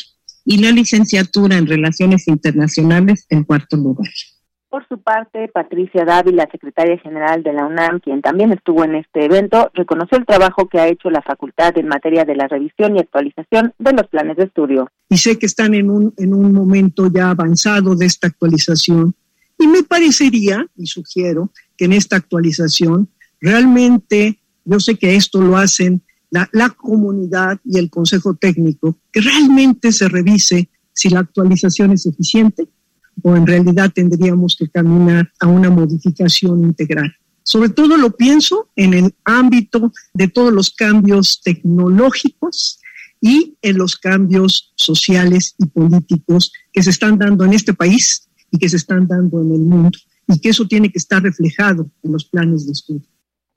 y 0.44 0.58
la 0.58 0.70
licenciatura 0.70 1.56
en 1.56 1.66
Relaciones 1.66 2.28
Internacionales 2.28 3.26
en 3.30 3.44
cuarto 3.44 3.76
lugar. 3.76 4.10
Por 4.70 4.86
su 4.86 5.00
parte, 5.00 5.48
Patricia 5.48 6.04
Dávila, 6.04 6.46
secretaria 6.52 6.98
general 6.98 7.42
de 7.42 7.54
la 7.54 7.64
UNAM, 7.64 8.00
quien 8.00 8.20
también 8.20 8.52
estuvo 8.52 8.84
en 8.84 8.96
este 8.96 9.24
evento, 9.24 9.70
reconoció 9.72 10.18
el 10.18 10.26
trabajo 10.26 10.68
que 10.68 10.78
ha 10.78 10.88
hecho 10.88 11.08
la 11.08 11.22
facultad 11.22 11.76
en 11.78 11.88
materia 11.88 12.26
de 12.26 12.36
la 12.36 12.48
revisión 12.48 12.94
y 12.94 13.00
actualización 13.00 13.72
de 13.78 13.92
los 13.92 14.06
planes 14.08 14.36
de 14.36 14.44
estudio. 14.44 14.90
Y 15.08 15.16
sé 15.16 15.38
que 15.38 15.46
están 15.46 15.72
en 15.72 15.90
un, 15.90 16.12
en 16.18 16.34
un 16.34 16.52
momento 16.52 17.10
ya 17.10 17.30
avanzado 17.30 17.94
de 17.94 18.04
esta 18.04 18.26
actualización 18.26 19.14
y 19.58 19.66
me 19.66 19.82
parecería, 19.82 20.66
y 20.76 20.86
sugiero, 20.86 21.50
que 21.76 21.86
en 21.86 21.94
esta 21.94 22.16
actualización 22.16 23.08
realmente, 23.40 24.40
yo 24.64 24.80
sé 24.80 24.96
que 24.96 25.16
esto 25.16 25.40
lo 25.40 25.56
hacen 25.56 26.02
la, 26.30 26.70
comunidad 26.70 27.58
y 27.64 27.78
el 27.78 27.90
consejo 27.90 28.34
técnico, 28.34 28.98
que 29.12 29.20
realmente 29.20 29.92
se 29.92 30.08
revise 30.08 30.68
si 30.92 31.08
la 31.08 31.20
actualización 31.20 31.92
es 31.92 32.06
eficiente 32.06 32.68
o 33.22 33.34
en 33.36 33.46
realidad 33.46 33.90
tendríamos 33.94 34.56
que 34.56 34.68
caminar 34.68 35.32
a 35.40 35.46
una 35.46 35.70
modificación 35.70 36.64
integral. 36.64 37.12
Sobre 37.42 37.70
todo 37.70 37.96
lo 37.96 38.14
pienso 38.14 38.68
en 38.76 38.94
el 38.94 39.14
ámbito 39.24 39.92
de 40.12 40.28
todos 40.28 40.52
los 40.52 40.70
cambios 40.70 41.40
tecnológicos 41.42 42.80
y 43.20 43.56
en 43.62 43.78
los 43.78 43.96
cambios 43.96 44.72
sociales 44.76 45.54
y 45.58 45.66
políticos 45.66 46.52
que 46.72 46.82
se 46.82 46.90
están 46.90 47.18
dando 47.18 47.44
en 47.44 47.54
este 47.54 47.74
país 47.74 48.28
y 48.50 48.58
que 48.58 48.68
se 48.68 48.76
están 48.76 49.08
dando 49.08 49.40
en 49.40 49.52
el 49.52 49.60
mundo 49.60 49.98
y 50.28 50.38
que 50.38 50.50
eso 50.50 50.66
tiene 50.66 50.90
que 50.92 50.98
estar 50.98 51.22
reflejado 51.22 51.90
en 52.02 52.12
los 52.12 52.26
planes 52.26 52.66
de 52.66 52.72
estudio. 52.72 53.08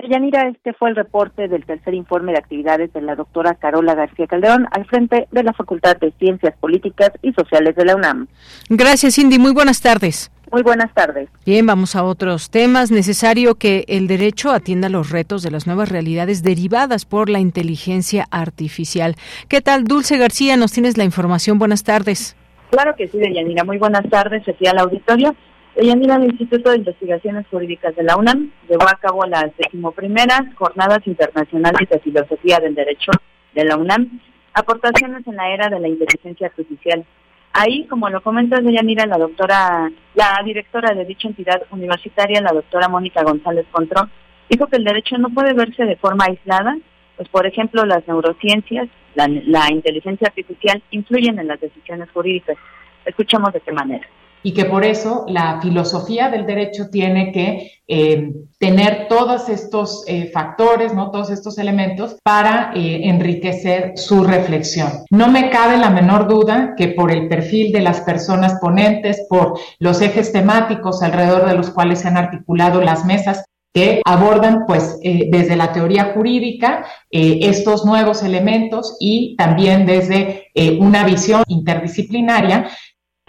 Yanira, 0.10 0.48
este 0.48 0.74
fue 0.74 0.89
el 0.89 0.96
reporte 0.96 1.48
del 1.48 1.65
tercer 1.65 1.93
informe 1.93 2.31
de 2.31 2.39
actividades 2.39 2.91
de 2.93 3.01
la 3.01 3.15
doctora 3.15 3.55
Carola 3.55 3.96
García 3.96 4.27
Calderón 4.27 4.67
al 4.72 4.86
frente 4.86 5.27
de 5.31 5.43
la 5.43 5.53
Facultad 5.53 5.98
de 5.98 6.12
Ciencias 6.20 6.55
Políticas 6.60 7.12
y 7.22 7.34
Sociales 7.34 7.75
de 7.75 7.86
la 7.86 7.96
UNAM. 7.96 8.27
Gracias, 8.70 9.15
Cindy. 9.15 9.39
Muy 9.39 9.53
buenas 9.53 9.81
tardes. 9.81 10.31
Muy 10.51 10.63
buenas 10.63 10.93
tardes. 10.93 11.29
Bien, 11.46 11.65
vamos 11.65 11.96
a 11.96 12.03
otros 12.03 12.50
temas. 12.50 12.91
Necesario 12.91 13.55
que 13.55 13.86
el 13.88 14.08
derecho 14.08 14.51
atienda 14.51 14.89
los 14.89 15.10
retos 15.10 15.43
de 15.43 15.51
las 15.51 15.65
nuevas 15.65 15.89
realidades 15.89 16.43
derivadas 16.43 17.05
por 17.05 17.29
la 17.29 17.39
inteligencia 17.39 18.27
artificial. 18.31 19.15
¿Qué 19.48 19.62
tal, 19.62 19.86
Dulce 19.86 20.17
García? 20.17 20.58
Nos 20.58 20.74
tienes 20.74 20.98
la 20.98 21.05
información. 21.05 21.58
Buenas 21.58 21.84
tardes. 21.84 22.36
Claro 22.70 22.96
que 22.98 23.08
sí, 23.08 23.17
Yanira. 23.20 23.63
Muy 23.63 23.77
buenas 23.77 24.10
tardes 24.10 24.48
aquí 24.48 24.67
al 24.67 24.79
auditorio. 24.79 25.36
Deyanira, 25.75 26.17
el 26.17 26.25
Instituto 26.25 26.69
de 26.69 26.79
Investigaciones 26.79 27.47
Jurídicas 27.47 27.95
de 27.95 28.03
la 28.03 28.17
UNAM 28.17 28.51
llevó 28.67 28.83
a 28.89 28.99
cabo 28.99 29.25
las 29.25 29.55
decimoprimeras 29.57 30.53
Jornadas 30.55 30.99
Internacionales 31.07 31.87
de 31.89 31.99
Filosofía 31.99 32.59
del 32.59 32.75
Derecho 32.75 33.11
de 33.55 33.63
la 33.63 33.77
UNAM, 33.77 34.19
aportaciones 34.53 35.25
en 35.25 35.35
la 35.37 35.49
era 35.49 35.69
de 35.69 35.79
la 35.79 35.87
inteligencia 35.87 36.47
artificial. 36.47 37.05
Ahí, 37.53 37.85
como 37.87 38.09
lo 38.09 38.21
comenta 38.21 38.59
Deyanira, 38.59 39.05
la 39.05 39.17
doctora, 39.17 39.89
la 40.13 40.41
directora 40.43 40.93
de 40.93 41.05
dicha 41.05 41.29
entidad 41.29 41.61
universitaria, 41.71 42.41
la 42.41 42.51
doctora 42.51 42.89
Mónica 42.89 43.23
González 43.23 43.65
Contró, 43.71 44.09
dijo 44.49 44.67
que 44.67 44.75
el 44.75 44.83
derecho 44.83 45.17
no 45.17 45.29
puede 45.29 45.53
verse 45.53 45.85
de 45.85 45.95
forma 45.95 46.25
aislada, 46.25 46.77
pues 47.15 47.29
por 47.29 47.47
ejemplo 47.47 47.85
las 47.85 48.05
neurociencias, 48.07 48.89
la, 49.15 49.27
la 49.27 49.71
inteligencia 49.71 50.27
artificial 50.27 50.83
influyen 50.91 51.39
en 51.39 51.47
las 51.47 51.61
decisiones 51.61 52.09
jurídicas. 52.11 52.57
Escuchamos 53.05 53.53
de 53.53 53.61
qué 53.61 53.71
manera 53.71 54.05
y 54.43 54.53
que 54.53 54.65
por 54.65 54.83
eso 54.83 55.25
la 55.27 55.60
filosofía 55.62 56.29
del 56.29 56.45
derecho 56.45 56.89
tiene 56.89 57.31
que 57.31 57.71
eh, 57.88 58.31
tener 58.57 59.07
todos 59.07 59.50
estos 59.50 60.03
eh, 60.07 60.29
factores, 60.33 60.93
¿no? 60.93 61.12
todos 61.12 61.29
estos 61.29 61.57
elementos 61.57 62.15
para 62.24 62.71
eh, 62.75 63.01
enriquecer 63.03 63.93
su 63.95 64.24
reflexión. 64.24 64.89
No 65.10 65.27
me 65.27 65.50
cabe 65.50 65.77
la 65.77 65.89
menor 65.89 66.27
duda 66.27 66.74
que 66.77 66.89
por 66.89 67.12
el 67.12 67.27
perfil 67.27 67.71
de 67.71 67.81
las 67.81 68.01
personas 68.01 68.60
ponentes, 68.62 69.25
por 69.29 69.60
los 69.79 70.01
ejes 70.01 70.31
temáticos 70.31 71.03
alrededor 71.03 71.48
de 71.48 71.55
los 71.55 71.69
cuales 71.69 72.00
se 72.00 72.07
han 72.07 72.17
articulado 72.17 72.81
las 72.81 73.05
mesas, 73.05 73.43
que 73.74 74.01
abordan 74.03 74.65
pues 74.67 75.00
desde 75.01 75.55
la 75.55 75.71
teoría 75.71 76.12
jurídica 76.13 76.83
estos 77.10 77.86
nuevos 77.86 78.21
elementos 78.21 78.98
y 79.00 79.33
también 79.38 79.86
desde 79.86 80.48
una 80.81 81.05
visión 81.05 81.41
interdisciplinaria 81.48 82.67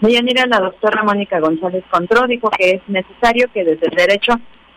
Deyanira, 0.03 0.47
la 0.47 0.59
doctora 0.59 1.05
Mónica 1.05 1.39
González 1.39 1.85
Contró 1.89 2.27
dijo 2.27 2.51
que 2.51 2.73
es 2.73 2.83
necesario 2.89 3.47
que 3.55 3.65
desde 3.65 3.87
el 3.87 3.95
derecho 3.95 4.33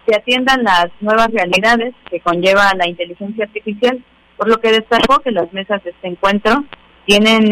se 0.08 0.16
atiendan 0.16 0.64
las 0.64 0.88
nuevas 1.02 1.30
realidades 1.32 1.96
que 2.12 2.20
conlleva 2.20 2.76
la 2.76 2.88
inteligencia 2.88 3.46
artificial, 3.46 4.04
por 4.38 4.48
lo 4.48 4.60
que 4.62 4.72
destacó 4.72 5.20
que 5.22 5.32
las 5.32 5.52
mesas 5.52 5.84
de 5.84 5.90
este 5.90 6.08
encuentro 6.10 6.64
tienen 7.08 7.50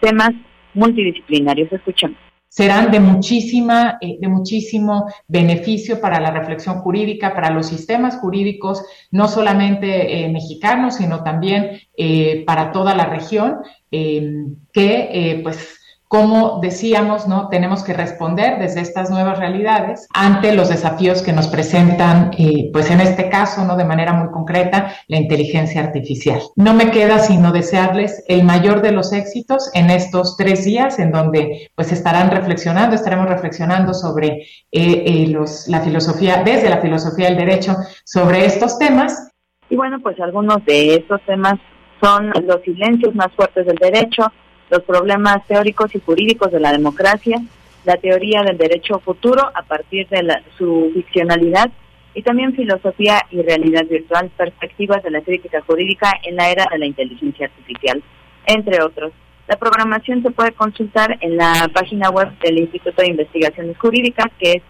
temas 0.00 0.30
multidisciplinarios. 0.74 1.72
Escuchemos 1.72 2.18
serán 2.48 2.90
de 2.90 2.98
muchísima, 2.98 3.98
eh, 4.00 4.16
de 4.20 4.28
muchísimo 4.28 5.06
beneficio 5.28 6.00
para 6.00 6.18
la 6.18 6.30
reflexión 6.30 6.78
jurídica, 6.78 7.34
para 7.34 7.50
los 7.50 7.66
sistemas 7.66 8.16
jurídicos, 8.16 8.82
no 9.10 9.28
solamente 9.28 10.24
eh, 10.24 10.28
mexicanos, 10.28 10.96
sino 10.96 11.22
también 11.22 11.78
eh, 11.96 12.44
para 12.46 12.72
toda 12.72 12.94
la 12.94 13.06
región, 13.06 13.58
que 13.90 15.40
pues 15.42 15.77
como 16.08 16.60
decíamos, 16.60 17.28
¿no? 17.28 17.48
Tenemos 17.48 17.84
que 17.84 17.92
responder 17.92 18.58
desde 18.58 18.80
estas 18.80 19.10
nuevas 19.10 19.38
realidades 19.38 20.08
ante 20.14 20.54
los 20.54 20.70
desafíos 20.70 21.22
que 21.22 21.34
nos 21.34 21.48
presentan, 21.48 22.30
eh, 22.38 22.70
pues 22.72 22.90
en 22.90 23.00
este 23.00 23.28
caso, 23.28 23.64
¿no? 23.66 23.76
De 23.76 23.84
manera 23.84 24.14
muy 24.14 24.30
concreta, 24.30 24.94
la 25.06 25.18
inteligencia 25.18 25.82
artificial. 25.82 26.40
No 26.56 26.72
me 26.72 26.90
queda 26.90 27.18
sino 27.18 27.52
desearles 27.52 28.24
el 28.26 28.42
mayor 28.42 28.80
de 28.80 28.92
los 28.92 29.12
éxitos 29.12 29.70
en 29.74 29.90
estos 29.90 30.38
tres 30.38 30.64
días 30.64 30.98
en 30.98 31.12
donde 31.12 31.70
pues 31.74 31.92
estarán 31.92 32.30
reflexionando, 32.30 32.94
estaremos 32.96 33.28
reflexionando 33.28 33.92
sobre 33.92 34.28
eh, 34.28 34.42
eh, 34.72 35.26
los, 35.28 35.68
la 35.68 35.80
filosofía, 35.80 36.42
desde 36.42 36.70
la 36.70 36.80
filosofía 36.80 37.26
del 37.26 37.36
derecho, 37.36 37.76
sobre 38.04 38.46
estos 38.46 38.78
temas. 38.78 39.30
Y 39.68 39.76
bueno, 39.76 39.98
pues 40.02 40.18
algunos 40.20 40.64
de 40.64 40.94
estos 40.94 41.20
temas 41.26 41.54
son 42.02 42.30
los 42.46 42.62
silencios 42.62 43.14
más 43.14 43.28
fuertes 43.36 43.66
del 43.66 43.76
derecho, 43.76 44.32
los 44.70 44.82
problemas 44.82 45.46
teóricos 45.46 45.94
y 45.94 46.00
jurídicos 46.00 46.52
de 46.52 46.60
la 46.60 46.72
democracia, 46.72 47.40
la 47.84 47.96
teoría 47.96 48.42
del 48.42 48.58
derecho 48.58 48.98
futuro 48.98 49.50
a 49.54 49.62
partir 49.62 50.08
de 50.08 50.22
su 50.56 50.90
ficcionalidad 50.94 51.70
y 52.14 52.22
también 52.22 52.54
filosofía 52.54 53.22
y 53.30 53.42
realidad 53.42 53.84
virtual, 53.86 54.30
perspectivas 54.36 55.02
de 55.02 55.10
la 55.10 55.20
crítica 55.20 55.62
jurídica 55.66 56.12
en 56.22 56.36
la 56.36 56.50
era 56.50 56.66
de 56.70 56.78
la 56.78 56.86
inteligencia 56.86 57.46
artificial, 57.46 58.02
entre 58.46 58.82
otros. 58.82 59.12
La 59.46 59.56
programación 59.56 60.22
se 60.22 60.30
puede 60.30 60.52
consultar 60.52 61.16
en 61.20 61.38
la 61.38 61.70
página 61.72 62.10
web 62.10 62.28
del 62.40 62.58
Instituto 62.58 63.00
de 63.00 63.08
Investigaciones 63.08 63.78
Jurídicas, 63.78 64.26
que 64.38 64.52
es 64.52 64.62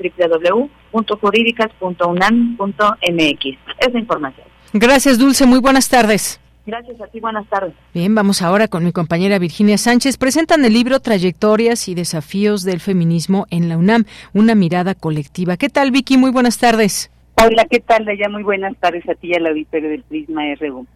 www.jurídicas.unam.mx. 0.93 3.59
Esa 3.79 3.99
información. 3.99 4.47
Gracias, 4.73 5.19
Dulce. 5.19 5.47
Muy 5.47 5.59
buenas 5.59 5.89
tardes. 5.89 6.41
Gracias 6.69 7.01
a 7.01 7.07
ti, 7.07 7.19
buenas 7.19 7.49
tardes. 7.49 7.73
Bien, 7.95 8.15
vamos 8.15 8.43
ahora 8.43 8.69
con 8.69 8.85
mi 8.85 8.93
compañera 8.93 9.39
Virginia 9.39 9.79
Sánchez. 9.79 10.19
Presentan 10.19 10.63
el 10.67 10.75
libro 10.75 11.01
Trayectorias 11.01 11.89
y 11.89 11.95
Desafíos 11.95 12.63
del 12.63 12.81
Feminismo 12.81 13.47
en 13.51 13.71
la 13.71 13.79
UNAM, 13.79 14.05
una 14.35 14.55
mirada 14.55 14.95
colectiva. 14.95 15.57
¿Qué 15.57 15.71
tal, 15.71 15.93
Vicky? 15.93 16.19
Muy 16.19 16.31
buenas 16.31 16.59
tardes. 16.59 17.11
Hola, 17.43 17.65
¿qué 17.71 17.81
tal, 17.81 18.05
Ya 18.19 18.29
Muy 18.29 18.43
buenas 18.43 18.77
tardes 18.77 19.09
a 19.09 19.15
ti 19.15 19.29
y 19.29 19.35
al 19.35 19.47
auditorio 19.47 19.89
del 19.89 20.03
Prisma 20.03 20.43
RU. 20.61 20.87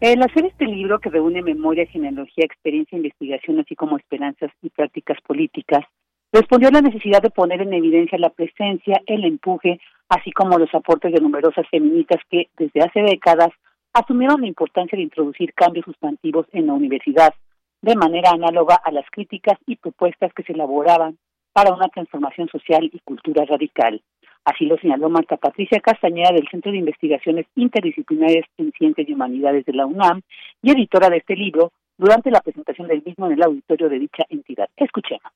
El 0.00 0.20
hacer 0.20 0.46
este 0.46 0.66
libro 0.66 0.98
que 0.98 1.10
reúne 1.10 1.42
memoria, 1.42 1.86
genealogía, 1.86 2.44
experiencia, 2.44 2.98
investigación, 2.98 3.60
así 3.60 3.76
como 3.76 3.98
esperanzas 3.98 4.50
y 4.62 4.70
prácticas 4.70 5.18
políticas, 5.24 5.84
respondió 6.32 6.70
a 6.70 6.72
la 6.72 6.82
necesidad 6.82 7.22
de 7.22 7.30
poner 7.30 7.62
en 7.62 7.72
evidencia 7.72 8.18
la 8.18 8.30
presencia, 8.30 9.00
el 9.06 9.24
empuje, 9.24 9.78
así 10.08 10.32
como 10.32 10.58
los 10.58 10.74
aportes 10.74 11.12
de 11.12 11.20
numerosas 11.20 11.68
feministas 11.70 12.18
que 12.28 12.48
desde 12.58 12.80
hace 12.80 13.00
décadas 13.02 13.50
asumieron 13.92 14.40
la 14.40 14.46
importancia 14.46 14.96
de 14.96 15.02
introducir 15.02 15.52
cambios 15.54 15.84
sustantivos 15.84 16.46
en 16.52 16.66
la 16.66 16.74
universidad, 16.74 17.34
de 17.82 17.96
manera 17.96 18.30
análoga 18.30 18.74
a 18.76 18.90
las 18.92 19.04
críticas 19.10 19.58
y 19.66 19.76
propuestas 19.76 20.32
que 20.34 20.42
se 20.42 20.52
elaboraban 20.52 21.18
para 21.52 21.74
una 21.74 21.88
transformación 21.88 22.48
social 22.48 22.90
y 22.92 22.98
cultura 23.00 23.44
radical. 23.44 24.00
Así 24.44 24.64
lo 24.64 24.78
señaló 24.78 25.10
Marta 25.10 25.36
Patricia 25.36 25.80
Castañeda 25.80 26.30
del 26.32 26.48
Centro 26.50 26.72
de 26.72 26.78
Investigaciones 26.78 27.46
Interdisciplinarias 27.56 28.46
en 28.56 28.72
Ciencias 28.72 29.08
y 29.08 29.12
Humanidades 29.12 29.66
de 29.66 29.72
la 29.72 29.86
UNAM 29.86 30.22
y 30.62 30.70
editora 30.70 31.10
de 31.10 31.18
este 31.18 31.36
libro 31.36 31.72
durante 31.98 32.30
la 32.30 32.40
presentación 32.40 32.88
del 32.88 33.02
mismo 33.04 33.26
en 33.26 33.32
el 33.32 33.42
auditorio 33.42 33.88
de 33.88 33.98
dicha 33.98 34.24
entidad. 34.30 34.68
Escuchemos. 34.76 35.30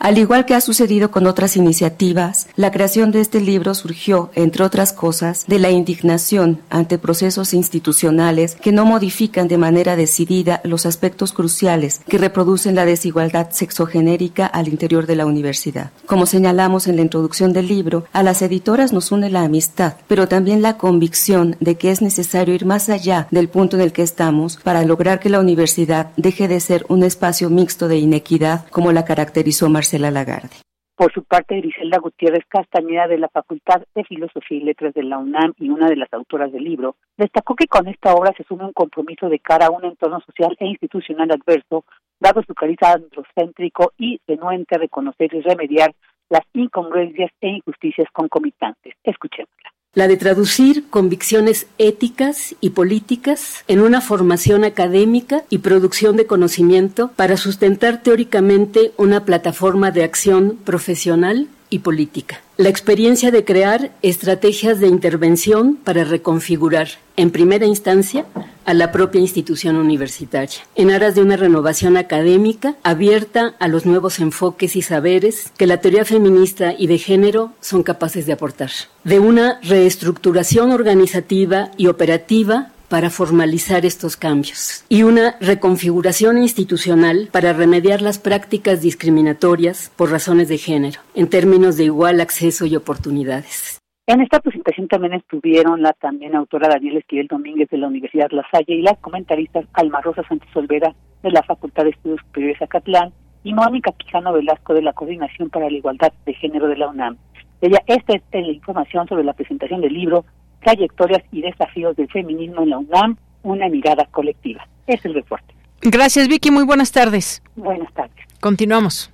Al 0.00 0.18
igual 0.18 0.44
que 0.44 0.54
ha 0.54 0.60
sucedido 0.60 1.10
con 1.10 1.26
otras 1.26 1.56
iniciativas, 1.56 2.48
la 2.56 2.70
creación 2.70 3.10
de 3.10 3.20
este 3.22 3.40
libro 3.40 3.74
surgió, 3.74 4.30
entre 4.34 4.62
otras 4.62 4.92
cosas, 4.92 5.46
de 5.46 5.58
la 5.58 5.70
indignación 5.70 6.60
ante 6.68 6.98
procesos 6.98 7.54
institucionales 7.54 8.54
que 8.56 8.72
no 8.72 8.84
modifican 8.84 9.48
de 9.48 9.56
manera 9.56 9.96
decidida 9.96 10.60
los 10.64 10.84
aspectos 10.84 11.32
cruciales 11.32 12.02
que 12.06 12.18
reproducen 12.18 12.74
la 12.74 12.84
desigualdad 12.84 13.50
sexogenérica 13.52 14.44
al 14.46 14.68
interior 14.68 15.06
de 15.06 15.16
la 15.16 15.24
universidad. 15.24 15.90
Como 16.06 16.26
señalamos 16.26 16.86
en 16.86 16.96
la 16.96 17.02
introducción 17.02 17.54
del 17.54 17.68
libro, 17.68 18.04
a 18.12 18.22
las 18.22 18.42
editoras 18.42 18.92
nos 18.92 19.10
une 19.10 19.30
la 19.30 19.42
amistad, 19.42 19.94
pero 20.06 20.28
también 20.28 20.60
la 20.60 20.76
convicción 20.76 21.56
de 21.60 21.76
que 21.76 21.90
es 21.90 22.02
necesario 22.02 22.54
ir 22.54 22.66
más 22.66 22.90
allá 22.90 23.26
del 23.30 23.48
punto 23.48 23.76
en 23.76 23.82
el 23.82 23.92
que 23.92 24.02
estamos 24.02 24.58
para 24.62 24.84
lograr 24.84 25.18
que 25.18 25.30
la 25.30 25.40
universidad 25.40 26.10
deje 26.18 26.46
de 26.46 26.60
ser 26.60 26.84
un 26.88 27.04
espacio 27.04 27.48
mixto 27.48 27.88
de 27.88 27.96
inequidad 27.96 28.66
como 28.70 28.92
la 28.92 29.06
caracterizó 29.06 29.70
Marcela 29.84 30.10
Lagarde. 30.10 30.62
Por 30.96 31.12
su 31.12 31.24
parte, 31.24 31.60
Griselda 31.60 31.98
Gutiérrez 31.98 32.46
Castañeda 32.48 33.06
de 33.06 33.18
la 33.18 33.28
Facultad 33.28 33.82
de 33.94 34.02
Filosofía 34.04 34.56
y 34.56 34.62
Letras 34.62 34.94
de 34.94 35.02
la 35.02 35.18
UNAM 35.18 35.52
y 35.58 35.68
una 35.68 35.88
de 35.88 35.96
las 35.96 36.10
autoras 36.14 36.50
del 36.52 36.64
libro, 36.64 36.96
destacó 37.18 37.54
que 37.54 37.66
con 37.66 37.86
esta 37.86 38.14
obra 38.14 38.32
se 38.34 38.44
asume 38.44 38.64
un 38.64 38.72
compromiso 38.72 39.28
de 39.28 39.40
cara 39.40 39.66
a 39.66 39.70
un 39.70 39.84
entorno 39.84 40.20
social 40.20 40.56
e 40.58 40.68
institucional 40.68 41.30
adverso, 41.32 41.84
dado 42.18 42.42
su 42.46 42.54
cariz 42.54 42.78
androcéntrico 42.80 43.92
y 43.98 44.18
renuente 44.26 44.74
a 44.74 44.78
reconocer 44.78 45.34
y 45.34 45.42
remediar 45.42 45.94
las 46.30 46.46
incongruencias 46.54 47.30
e 47.42 47.48
injusticias 47.48 48.08
concomitantes. 48.10 48.94
Escuchémosla 49.04 49.73
la 49.94 50.08
de 50.08 50.16
traducir 50.16 50.88
convicciones 50.90 51.66
éticas 51.78 52.54
y 52.60 52.70
políticas 52.70 53.64
en 53.68 53.80
una 53.80 54.00
formación 54.00 54.64
académica 54.64 55.44
y 55.50 55.58
producción 55.58 56.16
de 56.16 56.26
conocimiento 56.26 57.10
para 57.16 57.36
sustentar 57.36 58.02
teóricamente 58.02 58.92
una 58.96 59.24
plataforma 59.24 59.90
de 59.90 60.04
acción 60.04 60.58
profesional 60.64 61.48
y 61.70 61.80
política. 61.80 62.43
La 62.56 62.68
experiencia 62.68 63.32
de 63.32 63.44
crear 63.44 63.90
estrategias 64.02 64.78
de 64.78 64.86
intervención 64.86 65.74
para 65.74 66.04
reconfigurar, 66.04 66.86
en 67.16 67.32
primera 67.32 67.66
instancia, 67.66 68.26
a 68.64 68.74
la 68.74 68.92
propia 68.92 69.20
institución 69.20 69.74
universitaria, 69.74 70.60
en 70.76 70.92
aras 70.92 71.16
de 71.16 71.22
una 71.22 71.36
renovación 71.36 71.96
académica 71.96 72.76
abierta 72.84 73.56
a 73.58 73.66
los 73.66 73.86
nuevos 73.86 74.20
enfoques 74.20 74.76
y 74.76 74.82
saberes 74.82 75.50
que 75.56 75.66
la 75.66 75.78
teoría 75.78 76.04
feminista 76.04 76.74
y 76.78 76.86
de 76.86 76.98
género 76.98 77.52
son 77.60 77.82
capaces 77.82 78.24
de 78.24 78.34
aportar, 78.34 78.70
de 79.02 79.18
una 79.18 79.58
reestructuración 79.62 80.70
organizativa 80.70 81.72
y 81.76 81.88
operativa 81.88 82.70
para 82.94 83.10
formalizar 83.10 83.84
estos 83.84 84.16
cambios 84.16 84.84
y 84.88 85.02
una 85.02 85.34
reconfiguración 85.40 86.38
institucional 86.38 87.28
para 87.32 87.52
remediar 87.52 88.00
las 88.00 88.20
prácticas 88.20 88.82
discriminatorias 88.82 89.90
por 89.96 90.12
razones 90.12 90.48
de 90.48 90.58
género, 90.58 91.00
en 91.16 91.28
términos 91.28 91.76
de 91.76 91.86
igual 91.86 92.20
acceso 92.20 92.66
y 92.66 92.76
oportunidades. 92.76 93.80
En 94.06 94.20
esta 94.20 94.38
presentación 94.38 94.86
también 94.86 95.14
estuvieron 95.14 95.82
la 95.82 95.92
también 95.94 96.36
autora 96.36 96.68
Daniela 96.68 97.00
Esquivel 97.00 97.26
Domínguez 97.26 97.68
de 97.68 97.78
la 97.78 97.88
Universidad 97.88 98.30
La 98.30 98.46
Salle 98.48 98.76
y 98.76 98.82
las 98.82 98.96
comentaristas 98.98 99.64
Alma 99.72 100.00
Rosa 100.00 100.22
Sánchez 100.28 100.54
Olvera 100.54 100.94
de 101.24 101.32
la 101.32 101.42
Facultad 101.42 101.82
de 101.82 101.90
Estudios 101.90 102.20
Superiores 102.20 102.62
Acatlán 102.62 103.12
y 103.42 103.54
Mónica 103.54 103.90
Quijano 103.90 104.32
Velasco 104.32 104.72
de 104.72 104.82
la 104.82 104.92
Coordinación 104.92 105.50
para 105.50 105.68
la 105.68 105.76
Igualdad 105.76 106.12
de 106.26 106.34
Género 106.34 106.68
de 106.68 106.76
la 106.76 106.90
UNAM. 106.90 107.16
Ella, 107.60 107.82
esta 107.88 108.14
es 108.14 108.22
la 108.30 108.52
información 108.52 109.08
sobre 109.08 109.24
la 109.24 109.32
presentación 109.32 109.80
del 109.80 109.94
libro 109.94 110.24
trayectorias 110.64 111.22
y 111.30 111.42
desafíos 111.42 111.94
del 111.96 112.08
feminismo 112.08 112.62
en 112.62 112.70
la 112.70 112.78
UNAM, 112.78 113.16
una 113.42 113.68
mirada 113.68 114.06
colectiva. 114.10 114.66
Es 114.86 115.04
el 115.04 115.12
reporte. 115.14 115.54
Gracias, 115.82 116.28
Vicky. 116.28 116.50
Muy 116.50 116.64
buenas 116.64 116.90
tardes. 116.90 117.42
Buenas 117.54 117.92
tardes. 117.92 118.24
Continuamos. 118.40 119.10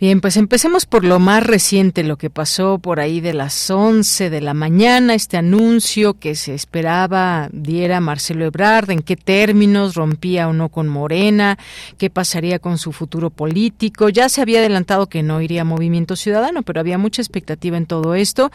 Bien, 0.00 0.22
pues 0.22 0.38
empecemos 0.38 0.86
por 0.86 1.04
lo 1.04 1.18
más 1.18 1.42
reciente, 1.42 2.04
lo 2.04 2.16
que 2.16 2.30
pasó 2.30 2.78
por 2.78 3.00
ahí 3.00 3.20
de 3.20 3.34
las 3.34 3.70
11 3.70 4.30
de 4.30 4.40
la 4.40 4.54
mañana, 4.54 5.12
este 5.12 5.36
anuncio 5.36 6.14
que 6.14 6.36
se 6.36 6.54
esperaba 6.54 7.50
diera 7.52 8.00
Marcelo 8.00 8.46
Ebrard, 8.46 8.90
en 8.92 9.02
qué 9.02 9.16
términos 9.16 9.96
rompía 9.96 10.48
o 10.48 10.54
no 10.54 10.70
con 10.70 10.88
Morena, 10.88 11.58
qué 11.98 12.08
pasaría 12.08 12.60
con 12.60 12.78
su 12.78 12.92
futuro 12.92 13.28
político. 13.28 14.08
Ya 14.08 14.30
se 14.30 14.40
había 14.40 14.60
adelantado 14.60 15.06
que 15.06 15.22
no 15.22 15.42
iría 15.42 15.60
a 15.60 15.64
Movimiento 15.66 16.16
Ciudadano, 16.16 16.62
pero 16.62 16.80
había 16.80 16.96
mucha 16.96 17.20
expectativa 17.20 17.76
en 17.76 17.84
todo 17.84 18.14
esto 18.14 18.50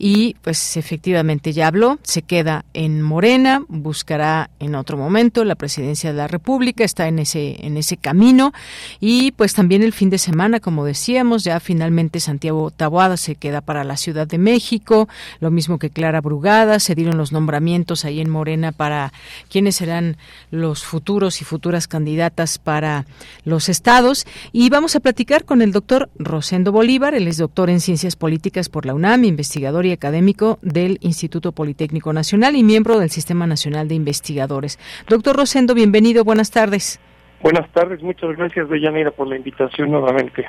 y 0.00 0.34
pues 0.42 0.76
efectivamente 0.76 1.52
ya 1.52 1.68
habló, 1.68 2.00
se 2.02 2.22
queda 2.22 2.64
en 2.74 3.02
Morena, 3.02 3.62
buscará 3.68 4.50
en 4.58 4.74
otro 4.74 4.96
momento 4.96 5.44
la 5.44 5.54
presidencia 5.54 6.10
de 6.10 6.16
la 6.16 6.26
República, 6.26 6.82
está 6.82 7.06
en 7.06 7.20
ese 7.20 7.64
en 7.64 7.76
ese 7.76 7.96
camino 7.96 8.52
y 8.98 9.30
pues 9.30 9.54
también 9.54 9.84
el 9.84 9.92
fin 9.92 10.10
de 10.10 10.18
semana 10.18 10.58
como 10.58 10.87
decíamos, 10.88 11.44
ya 11.44 11.60
finalmente 11.60 12.18
Santiago 12.18 12.70
Taboada 12.70 13.16
se 13.16 13.36
queda 13.36 13.60
para 13.60 13.84
la 13.84 13.96
Ciudad 13.96 14.26
de 14.26 14.38
México, 14.38 15.08
lo 15.38 15.50
mismo 15.50 15.78
que 15.78 15.90
Clara 15.90 16.20
Brugada, 16.20 16.80
se 16.80 16.94
dieron 16.94 17.16
los 17.18 17.30
nombramientos 17.30 18.04
ahí 18.04 18.20
en 18.20 18.30
Morena 18.30 18.72
para 18.72 19.12
quiénes 19.50 19.76
serán 19.76 20.16
los 20.50 20.84
futuros 20.84 21.40
y 21.40 21.44
futuras 21.44 21.86
candidatas 21.86 22.58
para 22.58 23.06
los 23.44 23.68
estados. 23.68 24.26
Y 24.52 24.70
vamos 24.70 24.96
a 24.96 25.00
platicar 25.00 25.44
con 25.44 25.62
el 25.62 25.72
doctor 25.72 26.08
Rosendo 26.18 26.72
Bolívar, 26.72 27.14
él 27.14 27.28
es 27.28 27.36
doctor 27.36 27.70
en 27.70 27.80
Ciencias 27.80 28.16
Políticas 28.16 28.68
por 28.68 28.86
la 28.86 28.94
UNAM, 28.94 29.24
investigador 29.24 29.86
y 29.86 29.92
académico 29.92 30.58
del 30.62 30.98
Instituto 31.02 31.52
Politécnico 31.52 32.12
Nacional 32.12 32.56
y 32.56 32.64
miembro 32.64 32.98
del 32.98 33.10
Sistema 33.10 33.46
Nacional 33.46 33.88
de 33.88 33.94
Investigadores. 33.94 34.78
Doctor 35.08 35.36
Rosendo, 35.36 35.74
bienvenido, 35.74 36.24
buenas 36.24 36.50
tardes. 36.50 36.98
Buenas 37.40 37.70
tardes, 37.70 38.02
muchas 38.02 38.36
gracias, 38.36 38.68
Deyanira, 38.68 39.12
por 39.12 39.28
la 39.28 39.36
invitación 39.36 39.92
nuevamente. 39.92 40.48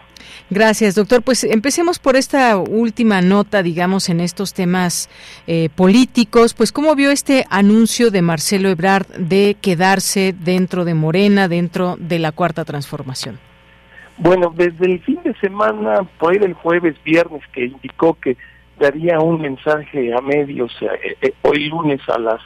Gracias, 0.49 0.95
doctor. 0.95 1.21
Pues 1.21 1.43
empecemos 1.43 1.99
por 1.99 2.15
esta 2.15 2.57
última 2.57 3.21
nota, 3.21 3.61
digamos, 3.61 4.09
en 4.09 4.19
estos 4.19 4.55
temas 4.55 5.07
eh, 5.45 5.69
políticos. 5.75 6.55
Pues, 6.55 6.71
¿cómo 6.71 6.95
vio 6.95 7.11
este 7.11 7.45
anuncio 7.51 8.09
de 8.09 8.23
Marcelo 8.23 8.69
Ebrard 8.69 9.05
de 9.17 9.55
quedarse 9.61 10.33
dentro 10.33 10.83
de 10.83 10.95
Morena, 10.95 11.47
dentro 11.47 11.95
de 11.99 12.17
la 12.17 12.31
Cuarta 12.31 12.65
Transformación? 12.65 13.37
Bueno, 14.17 14.51
desde 14.55 14.85
el 14.85 14.99
fin 15.01 15.19
de 15.23 15.35
semana, 15.35 16.01
por 16.17 16.33
ahí 16.33 16.39
del 16.39 16.53
jueves, 16.53 16.95
viernes, 17.03 17.43
que 17.53 17.65
indicó 17.65 18.15
que 18.15 18.35
daría 18.79 19.19
un 19.19 19.41
mensaje 19.41 20.11
a 20.13 20.21
medios 20.21 20.75
eh, 20.81 21.17
eh, 21.21 21.33
hoy 21.43 21.69
lunes 21.69 22.01
a 22.09 22.17
las 22.17 22.41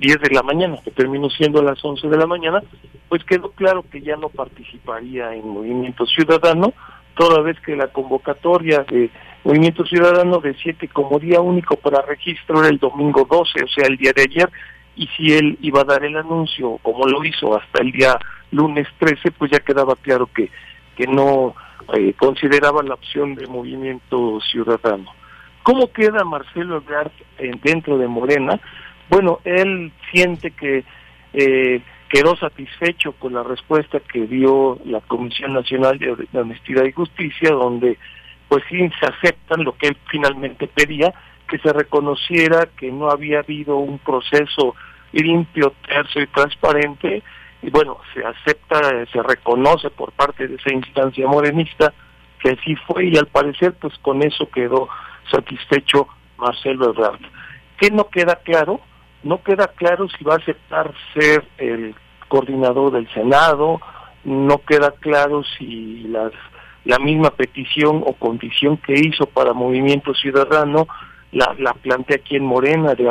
10 0.00 0.20
de 0.20 0.30
la 0.30 0.42
mañana, 0.42 0.78
que 0.82 0.90
terminó 0.90 1.28
siendo 1.30 1.60
a 1.60 1.64
las 1.64 1.84
11 1.84 2.08
de 2.08 2.16
la 2.16 2.26
mañana, 2.26 2.62
pues 3.08 3.22
quedó 3.24 3.50
claro 3.50 3.84
que 3.90 4.00
ya 4.00 4.16
no 4.16 4.30
participaría 4.30 5.34
en 5.34 5.46
Movimiento 5.46 6.06
Ciudadano, 6.06 6.72
toda 7.14 7.42
vez 7.42 7.60
que 7.60 7.76
la 7.76 7.88
convocatoria 7.88 8.84
de 8.88 9.10
Movimiento 9.44 9.84
Ciudadano 9.84 10.40
decía 10.40 10.72
que 10.72 10.88
como 10.88 11.18
día 11.18 11.40
único 11.40 11.76
para 11.76 12.02
registro 12.02 12.60
era 12.60 12.68
el 12.68 12.78
domingo 12.78 13.26
12, 13.30 13.64
o 13.64 13.68
sea, 13.68 13.86
el 13.86 13.98
día 13.98 14.12
de 14.14 14.22
ayer, 14.22 14.50
y 14.96 15.06
si 15.16 15.32
él 15.32 15.58
iba 15.60 15.82
a 15.82 15.84
dar 15.84 16.04
el 16.04 16.16
anuncio, 16.16 16.78
como 16.82 17.06
lo 17.06 17.24
hizo 17.24 17.56
hasta 17.56 17.82
el 17.82 17.92
día 17.92 18.18
lunes 18.50 18.88
13, 18.98 19.30
pues 19.32 19.50
ya 19.50 19.60
quedaba 19.60 19.94
claro 19.96 20.28
que, 20.34 20.50
que 20.96 21.06
no 21.06 21.54
eh, 21.94 22.14
consideraba 22.18 22.82
la 22.82 22.94
opción 22.94 23.34
de 23.34 23.46
movimiento 23.46 24.40
ciudadano. 24.50 25.12
¿Cómo 25.62 25.92
queda 25.92 26.24
Marcelo 26.24 26.78
Ebrard 26.78 27.12
dentro 27.62 27.98
de 27.98 28.08
Morena? 28.08 28.60
Bueno, 29.10 29.40
él 29.44 29.92
siente 30.12 30.52
que 30.52 30.84
eh, 31.32 31.82
quedó 32.08 32.36
satisfecho 32.36 33.12
con 33.12 33.34
la 33.34 33.42
respuesta 33.42 33.98
que 34.00 34.26
dio 34.26 34.78
la 34.84 35.00
Comisión 35.00 35.52
Nacional 35.52 35.98
de 35.98 36.38
Honestidad 36.38 36.84
y 36.84 36.92
Justicia, 36.92 37.50
donde 37.50 37.98
pues 38.48 38.62
sí 38.68 38.78
se 39.00 39.06
aceptan 39.06 39.64
lo 39.64 39.76
que 39.76 39.88
él 39.88 39.96
finalmente 40.10 40.68
pedía, 40.68 41.12
que 41.48 41.58
se 41.58 41.72
reconociera 41.72 42.68
que 42.78 42.92
no 42.92 43.10
había 43.10 43.40
habido 43.40 43.76
un 43.76 43.98
proceso 43.98 44.76
limpio, 45.12 45.74
terso 45.86 46.20
y 46.20 46.26
transparente, 46.28 47.22
y 47.62 47.70
bueno, 47.70 47.98
se 48.14 48.24
acepta, 48.24 48.80
se 49.12 49.22
reconoce 49.22 49.90
por 49.90 50.12
parte 50.12 50.46
de 50.46 50.54
esa 50.54 50.72
instancia 50.72 51.26
morenista 51.26 51.92
que 52.40 52.50
así 52.50 52.74
fue 52.86 53.06
y 53.06 53.16
al 53.16 53.26
parecer 53.26 53.74
pues 53.74 53.96
con 53.98 54.22
eso 54.22 54.48
quedó 54.50 54.88
satisfecho 55.30 56.08
Marcelo 56.38 56.90
Ebrard. 56.90 57.20
¿Qué 57.76 57.90
no 57.90 58.08
queda 58.08 58.36
claro? 58.36 58.80
No 59.22 59.42
queda 59.42 59.68
claro 59.68 60.08
si 60.08 60.24
va 60.24 60.34
a 60.34 60.38
aceptar 60.38 60.92
ser 61.14 61.46
el 61.58 61.94
coordinador 62.28 62.92
del 62.92 63.12
Senado, 63.12 63.80
no 64.24 64.58
queda 64.58 64.92
claro 64.92 65.42
si 65.58 66.06
la 66.84 66.98
misma 66.98 67.30
petición 67.30 68.02
o 68.06 68.14
condición 68.14 68.76
que 68.76 68.94
hizo 68.94 69.26
para 69.26 69.52
Movimiento 69.52 70.14
Ciudadano 70.14 70.86
la, 71.32 71.54
la 71.58 71.74
plantea 71.74 72.16
aquí 72.16 72.36
en 72.36 72.44
Morena 72.44 72.94
de, 72.94 73.04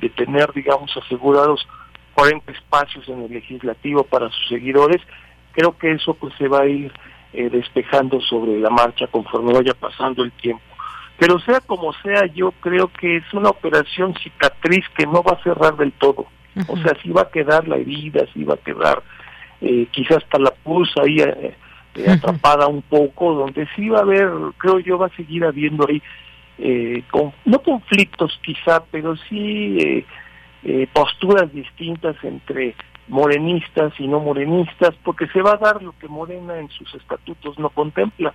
de, 0.00 0.10
tener, 0.10 0.52
digamos, 0.52 0.96
asegurados 0.96 1.66
40 2.14 2.52
espacios 2.52 3.08
en 3.08 3.22
el 3.22 3.32
legislativo 3.32 4.04
para 4.04 4.30
sus 4.30 4.48
seguidores. 4.48 5.02
Creo 5.52 5.76
que 5.76 5.92
eso 5.92 6.14
pues 6.14 6.34
se 6.38 6.48
va 6.48 6.62
a 6.62 6.66
ir 6.66 6.92
eh, 7.32 7.50
despejando 7.50 8.20
sobre 8.20 8.58
la 8.58 8.70
marcha 8.70 9.06
conforme 9.08 9.52
vaya 9.52 9.74
pasando 9.74 10.22
el 10.22 10.32
tiempo. 10.32 10.62
Pero 11.18 11.38
sea 11.40 11.60
como 11.60 11.92
sea, 11.94 12.26
yo 12.26 12.52
creo 12.60 12.88
que 12.88 13.16
es 13.16 13.34
una 13.34 13.48
operación 13.48 14.14
cicatriz 14.22 14.84
que 14.96 15.06
no 15.06 15.22
va 15.22 15.32
a 15.32 15.42
cerrar 15.42 15.76
del 15.76 15.92
todo. 15.92 16.26
O 16.68 16.76
sea, 16.78 16.92
sí 17.02 17.10
va 17.10 17.22
a 17.22 17.30
quedar 17.30 17.68
la 17.68 17.76
herida, 17.76 18.24
sí 18.32 18.42
va 18.42 18.54
a 18.54 18.58
quedar 18.58 19.02
eh, 19.60 19.86
quizás 19.90 20.18
hasta 20.18 20.38
la 20.38 20.50
pulsa 20.50 21.02
ahí 21.02 21.20
eh, 21.20 21.54
eh, 21.94 22.10
atrapada 22.10 22.66
un 22.66 22.82
poco, 22.82 23.34
donde 23.34 23.66
sí 23.74 23.88
va 23.88 23.98
a 23.98 24.02
haber, 24.02 24.28
creo 24.58 24.80
yo, 24.80 24.98
va 24.98 25.06
a 25.06 25.16
seguir 25.16 25.44
habiendo 25.44 25.86
ahí, 25.88 26.02
con, 27.10 27.32
no 27.44 27.58
conflictos 27.62 28.38
quizá, 28.42 28.82
pero 28.90 29.16
sí 29.28 30.04
posturas 30.92 31.52
distintas 31.52 32.16
entre 32.22 32.74
morenistas 33.08 33.92
y 33.98 34.08
no 34.08 34.20
morenistas, 34.20 34.94
porque 35.04 35.26
se 35.28 35.42
va 35.42 35.52
a 35.52 35.58
dar 35.58 35.82
lo 35.82 35.94
que 35.98 36.08
Morena 36.08 36.58
en 36.58 36.68
sus 36.70 36.94
estatutos 36.94 37.58
no 37.58 37.70
contempla, 37.70 38.34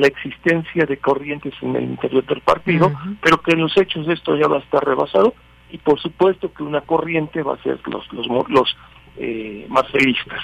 la 0.00 0.06
existencia 0.06 0.86
de 0.86 0.96
corrientes 0.96 1.52
en 1.60 1.76
el 1.76 1.84
interior 1.84 2.24
del 2.24 2.40
partido, 2.40 2.90
pero 3.20 3.36
que 3.42 3.52
en 3.52 3.60
los 3.60 3.76
hechos 3.76 4.06
de 4.06 4.14
esto 4.14 4.34
ya 4.34 4.48
va 4.48 4.56
a 4.56 4.60
estar 4.60 4.82
rebasado 4.82 5.34
y 5.70 5.76
por 5.76 6.00
supuesto 6.00 6.52
que 6.54 6.62
una 6.62 6.80
corriente 6.80 7.42
va 7.42 7.54
a 7.54 7.62
ser 7.62 7.78
los 7.86 8.10
los, 8.10 8.26
los 8.48 8.76
eh, 9.16 9.66
marcelistas. 9.68 10.40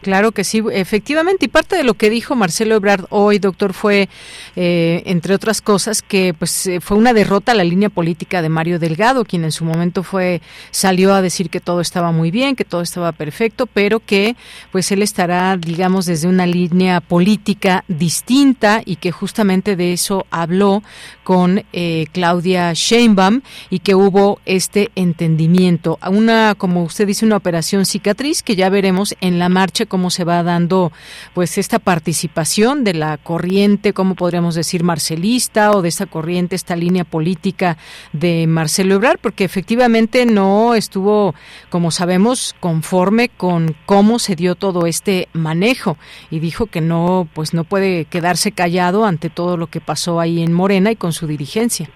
Claro 0.00 0.30
que 0.32 0.44
sí, 0.44 0.62
efectivamente. 0.72 1.46
Y 1.46 1.48
parte 1.48 1.76
de 1.76 1.82
lo 1.82 1.94
que 1.94 2.08
dijo 2.08 2.36
Marcelo 2.36 2.76
Ebrard 2.76 3.06
hoy, 3.10 3.38
doctor, 3.38 3.72
fue, 3.72 4.08
eh, 4.54 5.02
entre 5.06 5.34
otras 5.34 5.60
cosas, 5.60 6.02
que 6.02 6.34
pues 6.34 6.66
eh, 6.66 6.80
fue 6.80 6.96
una 6.96 7.12
derrota 7.12 7.52
a 7.52 7.54
la 7.54 7.64
línea 7.64 7.88
política 7.88 8.40
de 8.40 8.48
Mario 8.48 8.78
Delgado, 8.78 9.24
quien 9.24 9.44
en 9.44 9.52
su 9.52 9.64
momento 9.64 10.02
fue 10.04 10.40
salió 10.70 11.14
a 11.14 11.22
decir 11.22 11.50
que 11.50 11.60
todo 11.60 11.80
estaba 11.80 12.12
muy 12.12 12.30
bien, 12.30 12.54
que 12.54 12.64
todo 12.64 12.82
estaba 12.82 13.10
perfecto, 13.12 13.66
pero 13.66 13.98
que 13.98 14.36
pues 14.70 14.92
él 14.92 15.02
estará, 15.02 15.56
digamos, 15.56 16.06
desde 16.06 16.28
una 16.28 16.46
línea 16.46 17.00
política 17.00 17.84
distinta 17.88 18.82
y 18.84 18.96
que 18.96 19.10
justamente 19.10 19.74
de 19.74 19.92
eso 19.92 20.26
habló 20.30 20.82
con 21.24 21.64
eh, 21.72 22.06
Claudia 22.12 22.72
Sheinbaum 22.72 23.42
y 23.68 23.80
que 23.80 23.94
hubo 23.94 24.40
este 24.46 24.90
entendimiento. 24.94 25.98
Una, 26.08 26.54
como 26.56 26.84
usted 26.84 27.06
dice, 27.06 27.26
una 27.26 27.36
operación 27.36 27.84
cicatriz 27.98 28.44
que 28.44 28.54
ya 28.54 28.70
veremos 28.70 29.16
en 29.20 29.40
la 29.40 29.48
marcha 29.48 29.84
cómo 29.84 30.10
se 30.10 30.22
va 30.22 30.44
dando 30.44 30.92
pues 31.34 31.58
esta 31.58 31.80
participación 31.80 32.84
de 32.84 32.94
la 32.94 33.16
corriente, 33.16 33.92
como 33.92 34.14
podríamos 34.14 34.54
decir, 34.54 34.84
marcelista 34.84 35.72
o 35.72 35.82
de 35.82 35.88
esta 35.88 36.06
corriente, 36.06 36.54
esta 36.54 36.76
línea 36.76 37.02
política 37.02 37.76
de 38.12 38.46
Marcelo 38.46 38.94
Ebrard, 38.94 39.18
porque 39.20 39.42
efectivamente 39.42 40.26
no 40.26 40.74
estuvo, 40.74 41.34
como 41.70 41.90
sabemos, 41.90 42.54
conforme 42.60 43.30
con 43.30 43.74
cómo 43.84 44.20
se 44.20 44.36
dio 44.36 44.54
todo 44.54 44.86
este 44.86 45.28
manejo 45.32 45.96
y 46.30 46.38
dijo 46.38 46.66
que 46.66 46.80
no, 46.80 47.28
pues 47.34 47.52
no 47.52 47.64
puede 47.64 48.04
quedarse 48.04 48.52
callado 48.52 49.06
ante 49.06 49.28
todo 49.28 49.56
lo 49.56 49.66
que 49.66 49.80
pasó 49.80 50.20
ahí 50.20 50.40
en 50.40 50.52
Morena 50.52 50.92
y 50.92 50.96
con 50.96 51.12
su 51.12 51.26
dirigencia. 51.26 51.90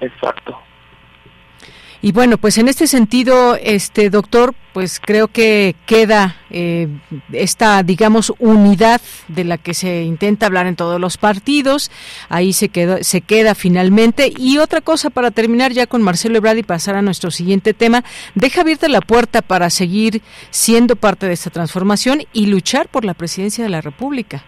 Exacto. 0.00 0.63
Y 2.04 2.12
bueno, 2.12 2.36
pues 2.36 2.58
en 2.58 2.68
este 2.68 2.86
sentido, 2.86 3.56
este 3.56 4.10
doctor, 4.10 4.54
pues 4.74 5.00
creo 5.00 5.28
que 5.28 5.74
queda 5.86 6.36
eh, 6.50 6.86
esta, 7.32 7.82
digamos, 7.82 8.30
unidad 8.40 9.00
de 9.28 9.44
la 9.44 9.56
que 9.56 9.72
se 9.72 10.02
intenta 10.02 10.44
hablar 10.44 10.66
en 10.66 10.76
todos 10.76 11.00
los 11.00 11.16
partidos. 11.16 11.90
Ahí 12.28 12.52
se 12.52 12.68
queda, 12.68 13.02
se 13.02 13.22
queda 13.22 13.54
finalmente. 13.54 14.30
Y 14.36 14.58
otra 14.58 14.82
cosa 14.82 15.08
para 15.08 15.30
terminar 15.30 15.72
ya 15.72 15.86
con 15.86 16.02
Marcelo 16.02 16.36
Ebrard 16.36 16.58
y 16.58 16.62
pasar 16.62 16.94
a 16.94 17.00
nuestro 17.00 17.30
siguiente 17.30 17.72
tema, 17.72 18.04
deja 18.34 18.60
abierta 18.60 18.86
la 18.90 19.00
puerta 19.00 19.40
para 19.40 19.70
seguir 19.70 20.20
siendo 20.50 20.96
parte 20.96 21.26
de 21.26 21.32
esta 21.32 21.48
transformación 21.48 22.24
y 22.34 22.48
luchar 22.48 22.88
por 22.88 23.06
la 23.06 23.14
presidencia 23.14 23.64
de 23.64 23.70
la 23.70 23.80
República. 23.80 24.44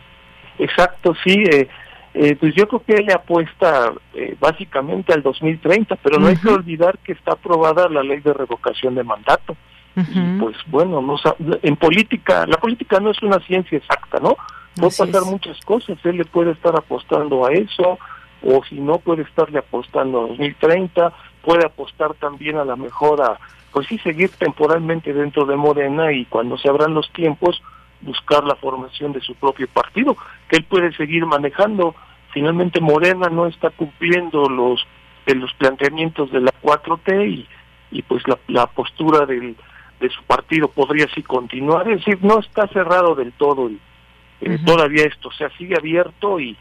Exacto, 0.58 1.14
sí. 1.24 1.42
Eh, 1.50 1.68
eh, 2.18 2.34
pues 2.40 2.54
yo 2.54 2.66
creo 2.66 2.82
que 2.82 2.94
él 2.94 3.04
le 3.06 3.12
apuesta 3.12 3.92
eh, 4.14 4.34
básicamente 4.40 5.12
al 5.12 5.22
2030, 5.22 5.96
pero 5.96 6.18
no 6.18 6.28
hay 6.28 6.36
que 6.36 6.48
olvidar 6.48 6.98
que 7.00 7.12
está 7.12 7.32
aprobada 7.32 7.90
la 7.90 8.02
ley 8.02 8.20
de 8.20 8.32
revocación 8.32 8.94
de 8.94 9.04
mandato. 9.04 9.54
Y 9.98 10.38
pues 10.38 10.56
bueno, 10.66 11.02
no, 11.02 11.16
en 11.62 11.76
política, 11.76 12.46
la 12.46 12.56
política 12.56 13.00
no 13.00 13.10
es 13.10 13.22
una 13.22 13.38
ciencia 13.40 13.76
exacta, 13.78 14.18
¿no? 14.18 14.36
Puede 14.74 14.96
pasar 14.96 15.30
muchas 15.30 15.58
cosas, 15.64 15.98
él 16.04 16.18
le 16.18 16.24
puede 16.24 16.52
estar 16.52 16.74
apostando 16.76 17.46
a 17.46 17.52
eso, 17.52 17.98
o 18.42 18.64
si 18.64 18.76
no 18.76 18.98
puede 18.98 19.22
estarle 19.22 19.58
apostando 19.58 20.24
a 20.24 20.28
2030, 20.28 21.12
puede 21.42 21.66
apostar 21.66 22.14
también 22.14 22.56
a 22.56 22.64
la 22.64 22.76
mejora, 22.76 23.38
pues 23.72 23.86
sí, 23.88 23.98
seguir 23.98 24.30
temporalmente 24.30 25.12
dentro 25.12 25.44
de 25.44 25.56
Morena 25.56 26.12
y 26.12 26.24
cuando 26.26 26.56
se 26.58 26.68
abran 26.68 26.94
los 26.94 27.10
tiempos, 27.12 27.62
buscar 28.06 28.44
la 28.44 28.54
formación 28.54 29.12
de 29.12 29.20
su 29.20 29.34
propio 29.34 29.68
partido, 29.68 30.16
que 30.48 30.56
él 30.56 30.64
puede 30.64 30.92
seguir 30.92 31.26
manejando. 31.26 31.94
Finalmente 32.32 32.80
Morena 32.80 33.28
no 33.28 33.46
está 33.46 33.70
cumpliendo 33.70 34.48
los 34.48 34.86
de 35.26 35.34
los 35.34 35.52
planteamientos 35.54 36.30
de 36.30 36.40
la 36.40 36.52
4T 36.62 37.28
y, 37.28 37.48
y 37.90 38.02
pues 38.02 38.22
la, 38.46 38.66
postura 38.68 39.26
del, 39.26 39.56
de 40.00 40.08
su 40.08 40.22
partido 40.22 40.68
podría 40.68 41.06
así 41.06 41.22
continuar, 41.22 41.90
es 41.90 41.98
decir, 41.98 42.18
no 42.22 42.38
está 42.38 42.68
cerrado 42.68 43.14
del 43.16 43.32
todo 43.32 43.68
eh, 44.40 44.58
todavía 44.64 45.04
esto, 45.04 45.28
o 45.28 45.32
sea, 45.32 45.50
sigue 45.58 45.74
abierto 45.76 46.38
y 46.38 46.56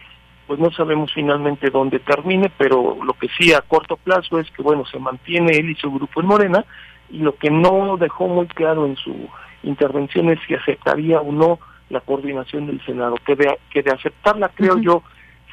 pues 0.48 0.60
no 0.60 0.72
sabemos 0.72 1.12
finalmente 1.14 1.70
dónde 1.70 2.00
termine, 2.00 2.52
pero 2.58 2.98
lo 3.04 3.14
que 3.14 3.28
sí 3.38 3.54
a 3.54 3.62
corto 3.62 3.98
plazo 3.98 4.40
es 4.40 4.50
que 4.52 4.62
bueno, 4.62 4.86
se 4.86 5.00
mantiene 5.00 5.58
él 5.58 5.72
y 5.72 5.76
su 5.76 5.92
grupo 5.92 6.22
en 6.22 6.28
Morena 6.28 6.66
y 7.10 7.20
lo 7.20 7.36
que 7.36 7.50
no 7.50 7.98
dejó 7.98 8.28
muy 8.28 8.48
claro 8.48 8.86
en 8.86 8.96
su 8.96 9.30
intervención 9.66 10.30
es 10.30 10.40
si 10.48 10.54
aceptaría 10.54 11.20
o 11.20 11.32
no 11.32 11.60
la 11.90 12.02
coordinación 12.02 12.68
del 12.68 12.84
Senado, 12.86 13.16
que 13.26 13.36
de, 13.36 13.60
que 13.72 13.84
de 13.84 13.92
aceptarla 13.92 14.50
creo 14.50 14.78
yo 14.80 15.04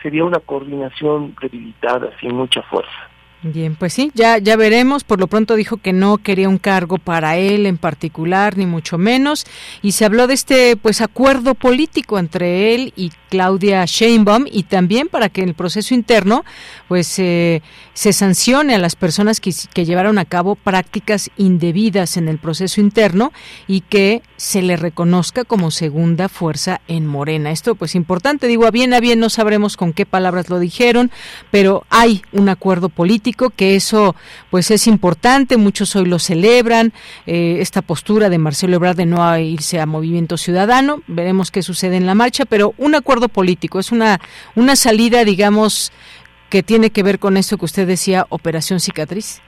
sería 0.02 0.24
una 0.24 0.40
coordinación 0.40 1.34
debilitada, 1.40 2.10
sin 2.20 2.34
mucha 2.34 2.62
fuerza. 2.62 3.11
Bien, 3.44 3.74
pues 3.74 3.92
sí, 3.94 4.12
ya 4.14 4.38
ya 4.38 4.54
veremos. 4.54 5.02
Por 5.02 5.18
lo 5.18 5.26
pronto 5.26 5.56
dijo 5.56 5.76
que 5.76 5.92
no 5.92 6.18
quería 6.18 6.48
un 6.48 6.58
cargo 6.58 6.98
para 6.98 7.36
él 7.38 7.66
en 7.66 7.76
particular, 7.76 8.56
ni 8.56 8.66
mucho 8.66 8.98
menos, 8.98 9.46
y 9.82 9.92
se 9.92 10.04
habló 10.04 10.28
de 10.28 10.34
este 10.34 10.76
pues 10.76 11.00
acuerdo 11.00 11.54
político 11.54 12.20
entre 12.20 12.72
él 12.72 12.92
y 12.94 13.10
Claudia 13.30 13.84
Sheinbaum 13.84 14.44
y 14.50 14.64
también 14.64 15.08
para 15.08 15.28
que 15.28 15.42
en 15.42 15.48
el 15.48 15.54
proceso 15.54 15.92
interno 15.92 16.44
pues 16.86 17.18
eh, 17.18 17.62
se 17.94 18.12
sancione 18.12 18.76
a 18.76 18.78
las 18.78 18.94
personas 18.94 19.40
que, 19.40 19.52
que 19.74 19.84
llevaron 19.84 20.18
a 20.18 20.24
cabo 20.24 20.54
prácticas 20.54 21.28
indebidas 21.36 22.16
en 22.16 22.28
el 22.28 22.38
proceso 22.38 22.80
interno 22.80 23.32
y 23.66 23.80
que 23.80 24.22
se 24.42 24.60
le 24.60 24.76
reconozca 24.76 25.44
como 25.44 25.70
segunda 25.70 26.28
fuerza 26.28 26.80
en 26.88 27.06
Morena. 27.06 27.52
Esto 27.52 27.76
pues 27.76 27.94
importante, 27.94 28.48
digo, 28.48 28.66
a 28.66 28.72
bien 28.72 28.92
a 28.92 28.98
bien 28.98 29.20
no 29.20 29.28
sabremos 29.28 29.76
con 29.76 29.92
qué 29.92 30.04
palabras 30.04 30.50
lo 30.50 30.58
dijeron, 30.58 31.12
pero 31.52 31.84
hay 31.90 32.22
un 32.32 32.48
acuerdo 32.48 32.88
político 32.88 33.50
que 33.50 33.76
eso 33.76 34.16
pues 34.50 34.72
es 34.72 34.88
importante, 34.88 35.56
muchos 35.58 35.94
hoy 35.94 36.06
lo 36.06 36.18
celebran, 36.18 36.92
eh, 37.24 37.58
esta 37.60 37.82
postura 37.82 38.30
de 38.30 38.38
Marcelo 38.38 38.74
Ebrard 38.74 38.96
de 38.96 39.06
no 39.06 39.38
irse 39.38 39.78
a 39.78 39.86
Movimiento 39.86 40.36
Ciudadano, 40.36 41.02
veremos 41.06 41.52
qué 41.52 41.62
sucede 41.62 41.96
en 41.96 42.06
la 42.06 42.16
marcha, 42.16 42.44
pero 42.44 42.74
un 42.78 42.96
acuerdo 42.96 43.28
político, 43.28 43.78
es 43.78 43.92
una, 43.92 44.20
una 44.56 44.74
salida, 44.74 45.24
digamos, 45.24 45.92
que 46.50 46.64
tiene 46.64 46.90
que 46.90 47.04
ver 47.04 47.20
con 47.20 47.36
eso 47.36 47.58
que 47.58 47.66
usted 47.66 47.86
decía, 47.86 48.26
operación 48.28 48.80
cicatriz. 48.80 49.40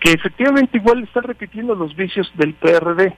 Que 0.00 0.10
efectivamente 0.10 0.78
igual 0.78 1.04
está 1.04 1.20
repitiendo 1.20 1.76
los 1.76 1.94
vicios 1.94 2.28
del 2.36 2.52
PRD, 2.54 3.14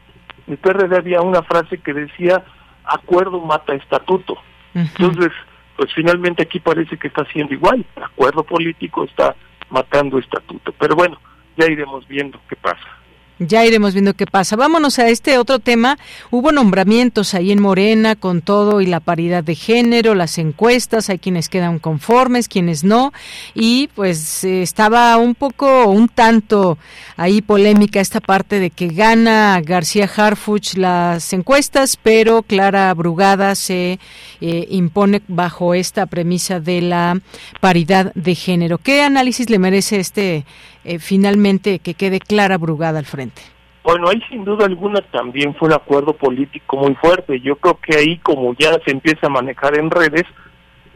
el 0.46 0.59
PRD 0.59 0.96
había 0.96 1.20
una 1.22 1.42
frase 1.42 1.78
que 1.78 1.92
decía, 1.92 2.44
acuerdo 2.85 3.40
mata 3.40 3.74
estatuto. 3.74 4.37
Entonces, 4.74 5.32
pues 5.76 5.92
finalmente 5.94 6.42
aquí 6.42 6.61
parece 6.61 6.98
que 6.98 7.09
está 7.09 7.22
haciendo 7.22 7.54
igual, 7.54 7.85
acuerdo 7.96 8.44
político 8.44 9.04
está 9.04 9.35
matando 9.70 10.18
estatuto. 10.18 10.72
Pero 10.78 10.94
bueno, 10.96 11.18
ya 11.56 11.66
iremos 11.66 12.06
viendo 12.06 12.38
qué 12.48 12.56
pasa. 12.56 12.95
Ya 13.38 13.66
iremos 13.66 13.92
viendo 13.92 14.14
qué 14.14 14.25
pasa. 14.25 14.57
Vámonos 14.57 14.99
a 14.99 15.09
este 15.11 15.37
otro 15.37 15.59
tema. 15.59 15.99
Hubo 16.31 16.53
nombramientos 16.53 17.35
ahí 17.35 17.53
en 17.53 17.61
Morena 17.61 18.16
con 18.16 18.40
todo 18.40 18.81
y 18.81 18.87
la 18.87 19.01
paridad 19.01 19.44
de 19.44 19.55
género, 19.55 20.14
las 20.14 20.38
encuestas, 20.38 21.11
hay 21.11 21.18
quienes 21.18 21.51
quedan 21.51 21.79
conformes, 21.79 22.49
quienes 22.49 22.83
no. 22.83 23.12
Y 23.55 23.88
pues 23.94 24.42
eh, 24.44 24.62
estaba 24.62 25.14
un 25.18 25.35
poco, 25.35 25.87
un 25.88 26.09
tanto 26.09 26.79
ahí 27.18 27.42
polémica 27.42 28.01
esta 28.01 28.20
parte 28.20 28.59
de 28.59 28.70
que 28.70 28.88
gana 28.88 29.61
García 29.62 30.11
Harfuch 30.16 30.75
las 30.75 31.31
encuestas, 31.35 31.99
pero 32.03 32.42
Clara 32.42 32.92
Brugada 32.94 33.55
se 33.55 33.99
eh, 34.40 34.66
impone 34.70 35.20
bajo 35.29 35.75
esta 35.75 36.07
premisa 36.07 36.59
de 36.59 36.81
la 36.81 37.20
paridad 37.61 38.12
de 38.14 38.35
género. 38.35 38.79
¿Qué 38.79 39.03
análisis 39.03 39.51
le 39.51 39.59
merece 39.59 40.01
este 40.01 40.46
eh, 40.87 40.99
finalmente 40.99 41.81
que 41.81 41.94
quede 41.94 42.20
Clara 42.20 42.59
Brugada 42.59 42.99
al 42.99 43.05
frente? 43.05 43.42
Bueno, 43.83 44.09
ahí 44.09 44.20
sin 44.29 44.44
duda 44.44 44.66
alguna 44.66 45.01
también 45.01 45.55
fue 45.55 45.68
un 45.68 45.75
acuerdo 45.75 46.12
político 46.12 46.77
muy 46.77 46.94
fuerte. 46.94 47.40
Yo 47.40 47.57
creo 47.57 47.79
que 47.81 47.96
ahí 47.96 48.18
como 48.18 48.55
ya 48.55 48.72
se 48.85 48.90
empieza 48.90 49.27
a 49.27 49.31
manejar 49.31 49.79
en 49.79 49.90
redes, 49.90 50.25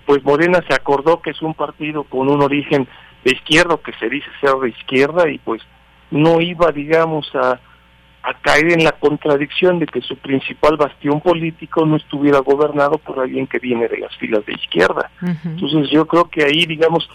pues 0.06 0.24
Morena 0.24 0.60
se 0.66 0.74
acordó 0.74 1.20
que 1.22 1.30
es 1.30 1.40
un 1.42 1.54
partido 1.54 2.04
con 2.04 2.28
un 2.28 2.42
origen 2.42 2.88
de 3.24 3.32
izquierda, 3.32 3.78
que 3.84 3.92
se 3.92 4.08
dice 4.08 4.26
ser 4.40 4.54
de 4.56 4.70
izquierda, 4.70 5.30
y 5.30 5.38
pues 5.38 5.62
no 6.10 6.40
iba, 6.40 6.72
digamos, 6.72 7.30
a, 7.34 7.60
a 8.22 8.34
caer 8.42 8.72
en 8.72 8.84
la 8.84 8.92
contradicción 8.92 9.78
de 9.78 9.86
que 9.86 10.00
su 10.00 10.16
principal 10.16 10.76
bastión 10.76 11.20
político 11.20 11.86
no 11.86 11.96
estuviera 11.96 12.40
gobernado 12.40 12.98
por 12.98 13.20
alguien 13.20 13.46
que 13.46 13.58
viene 13.58 13.88
de 13.88 13.98
las 13.98 14.16
filas 14.16 14.44
de 14.46 14.54
izquierda. 14.54 15.10
Entonces 15.44 15.90
yo 15.90 16.06
creo 16.06 16.24
que 16.24 16.44
ahí, 16.44 16.66
digamos, 16.66 17.08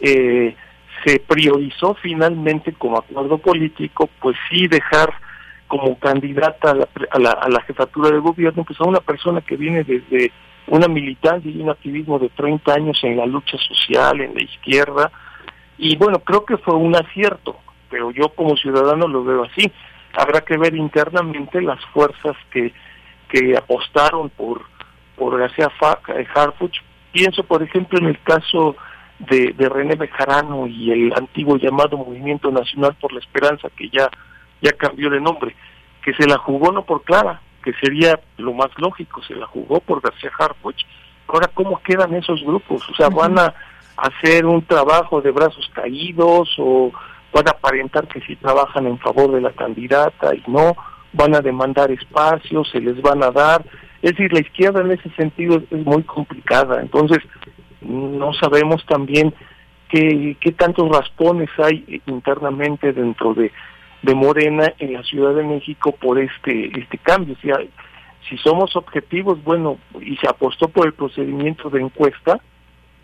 eh, 0.00 0.56
se 1.04 1.20
priorizó 1.20 1.94
finalmente 1.94 2.72
como 2.72 2.98
acuerdo 2.98 3.38
político, 3.38 4.08
pues 4.20 4.36
sí 4.48 4.66
dejar 4.68 5.12
como 5.66 5.98
candidata 5.98 6.72
a 6.72 7.18
la, 7.18 7.30
a 7.30 7.48
la, 7.48 7.62
jefatura 7.62 8.10
de 8.10 8.18
gobierno, 8.18 8.64
pues 8.64 8.80
a 8.80 8.88
una 8.88 9.00
persona 9.00 9.40
que 9.40 9.56
viene 9.56 9.84
desde 9.84 10.32
una 10.66 10.88
militancia 10.88 11.50
y 11.50 11.60
un 11.60 11.70
activismo 11.70 12.18
de 12.18 12.28
30 12.30 12.72
años 12.74 12.98
en 13.02 13.16
la 13.16 13.26
lucha 13.26 13.56
social, 13.58 14.20
en 14.20 14.34
la 14.34 14.42
izquierda, 14.42 15.12
y 15.82 15.96
bueno, 15.96 16.18
creo 16.18 16.44
que 16.44 16.58
fue 16.58 16.74
un 16.74 16.94
acierto, 16.94 17.56
pero 17.88 18.10
yo 18.10 18.28
como 18.28 18.54
ciudadano 18.56 19.08
lo 19.08 19.24
veo 19.24 19.44
así. 19.44 19.72
Habrá 20.12 20.42
que 20.42 20.58
ver 20.58 20.76
internamente 20.76 21.62
las 21.62 21.82
fuerzas 21.86 22.36
que, 22.50 22.74
que 23.30 23.56
apostaron 23.56 24.28
por, 24.28 24.60
por 25.16 25.38
García 25.38 25.70
Harfuch. 26.34 26.76
Pienso, 27.12 27.44
por 27.44 27.62
ejemplo, 27.62 27.98
en 27.98 28.06
el 28.06 28.20
caso 28.22 28.76
de, 29.28 29.52
de 29.52 29.68
René 29.68 29.96
Bejarano 29.96 30.66
y 30.66 30.90
el 30.90 31.12
antiguo 31.14 31.56
llamado 31.56 31.98
Movimiento 31.98 32.50
Nacional 32.50 32.96
por 33.00 33.12
la 33.12 33.20
Esperanza, 33.20 33.68
que 33.76 33.88
ya, 33.90 34.10
ya 34.62 34.72
cambió 34.72 35.10
de 35.10 35.20
nombre, 35.20 35.54
que 36.02 36.14
se 36.14 36.26
la 36.26 36.38
jugó 36.38 36.72
no 36.72 36.84
por 36.84 37.02
Clara, 37.02 37.40
que 37.62 37.72
sería 37.74 38.18
lo 38.38 38.54
más 38.54 38.70
lógico, 38.78 39.22
se 39.22 39.34
la 39.34 39.46
jugó 39.46 39.80
por 39.80 40.00
García 40.00 40.30
Harfuch. 40.38 40.82
Ahora, 41.28 41.48
¿cómo 41.52 41.80
quedan 41.82 42.14
esos 42.14 42.42
grupos? 42.42 42.88
O 42.88 42.94
sea, 42.94 43.08
¿van 43.08 43.38
a 43.38 43.54
hacer 43.96 44.46
un 44.46 44.62
trabajo 44.62 45.20
de 45.20 45.30
brazos 45.30 45.70
caídos 45.74 46.54
o 46.58 46.90
van 47.32 47.46
a 47.46 47.52
aparentar 47.52 48.08
que 48.08 48.20
sí 48.22 48.36
trabajan 48.36 48.86
en 48.86 48.98
favor 48.98 49.32
de 49.32 49.40
la 49.40 49.52
candidata 49.52 50.34
y 50.34 50.42
no? 50.46 50.74
¿Van 51.12 51.34
a 51.34 51.40
demandar 51.40 51.90
espacios? 51.90 52.70
¿Se 52.70 52.80
les 52.80 53.00
van 53.02 53.22
a 53.22 53.30
dar? 53.30 53.64
Es 54.02 54.12
decir, 54.12 54.32
la 54.32 54.40
izquierda 54.40 54.80
en 54.80 54.92
ese 54.92 55.10
sentido 55.10 55.62
es 55.70 55.84
muy 55.84 56.02
complicada. 56.04 56.80
Entonces, 56.80 57.18
no 57.80 58.32
sabemos 58.34 58.84
también 58.86 59.34
qué, 59.88 60.36
qué 60.40 60.52
tantos 60.52 60.88
raspones 60.88 61.50
hay 61.58 62.00
internamente 62.06 62.92
dentro 62.92 63.34
de, 63.34 63.52
de 64.02 64.14
Morena 64.14 64.72
en 64.78 64.94
la 64.94 65.02
Ciudad 65.02 65.34
de 65.34 65.44
México 65.44 65.92
por 65.92 66.18
este 66.18 66.78
este 66.78 66.98
cambio. 66.98 67.36
Si, 67.42 67.50
si 68.28 68.36
somos 68.38 68.76
objetivos, 68.76 69.42
bueno, 69.42 69.78
y 70.00 70.16
se 70.16 70.28
apostó 70.28 70.68
por 70.68 70.86
el 70.86 70.92
procedimiento 70.92 71.70
de 71.70 71.80
encuesta, 71.80 72.40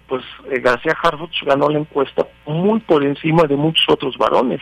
pues 0.08 0.24
eh, 0.50 0.60
García 0.60 0.96
Harfuch 1.02 1.42
ganó 1.44 1.68
la 1.68 1.78
encuesta 1.78 2.26
muy 2.46 2.80
por 2.80 3.04
encima 3.04 3.44
de 3.44 3.56
muchos 3.56 3.84
otros 3.88 4.16
varones. 4.16 4.60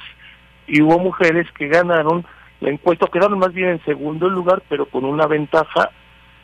Y 0.66 0.80
hubo 0.80 0.98
mujeres 0.98 1.46
que 1.52 1.68
ganaron 1.68 2.24
la 2.60 2.70
encuesta, 2.70 3.06
quedaron 3.12 3.38
más 3.38 3.52
bien 3.52 3.68
en 3.68 3.84
segundo 3.84 4.28
lugar, 4.28 4.62
pero 4.68 4.86
con 4.86 5.04
una 5.04 5.26
ventaja 5.26 5.90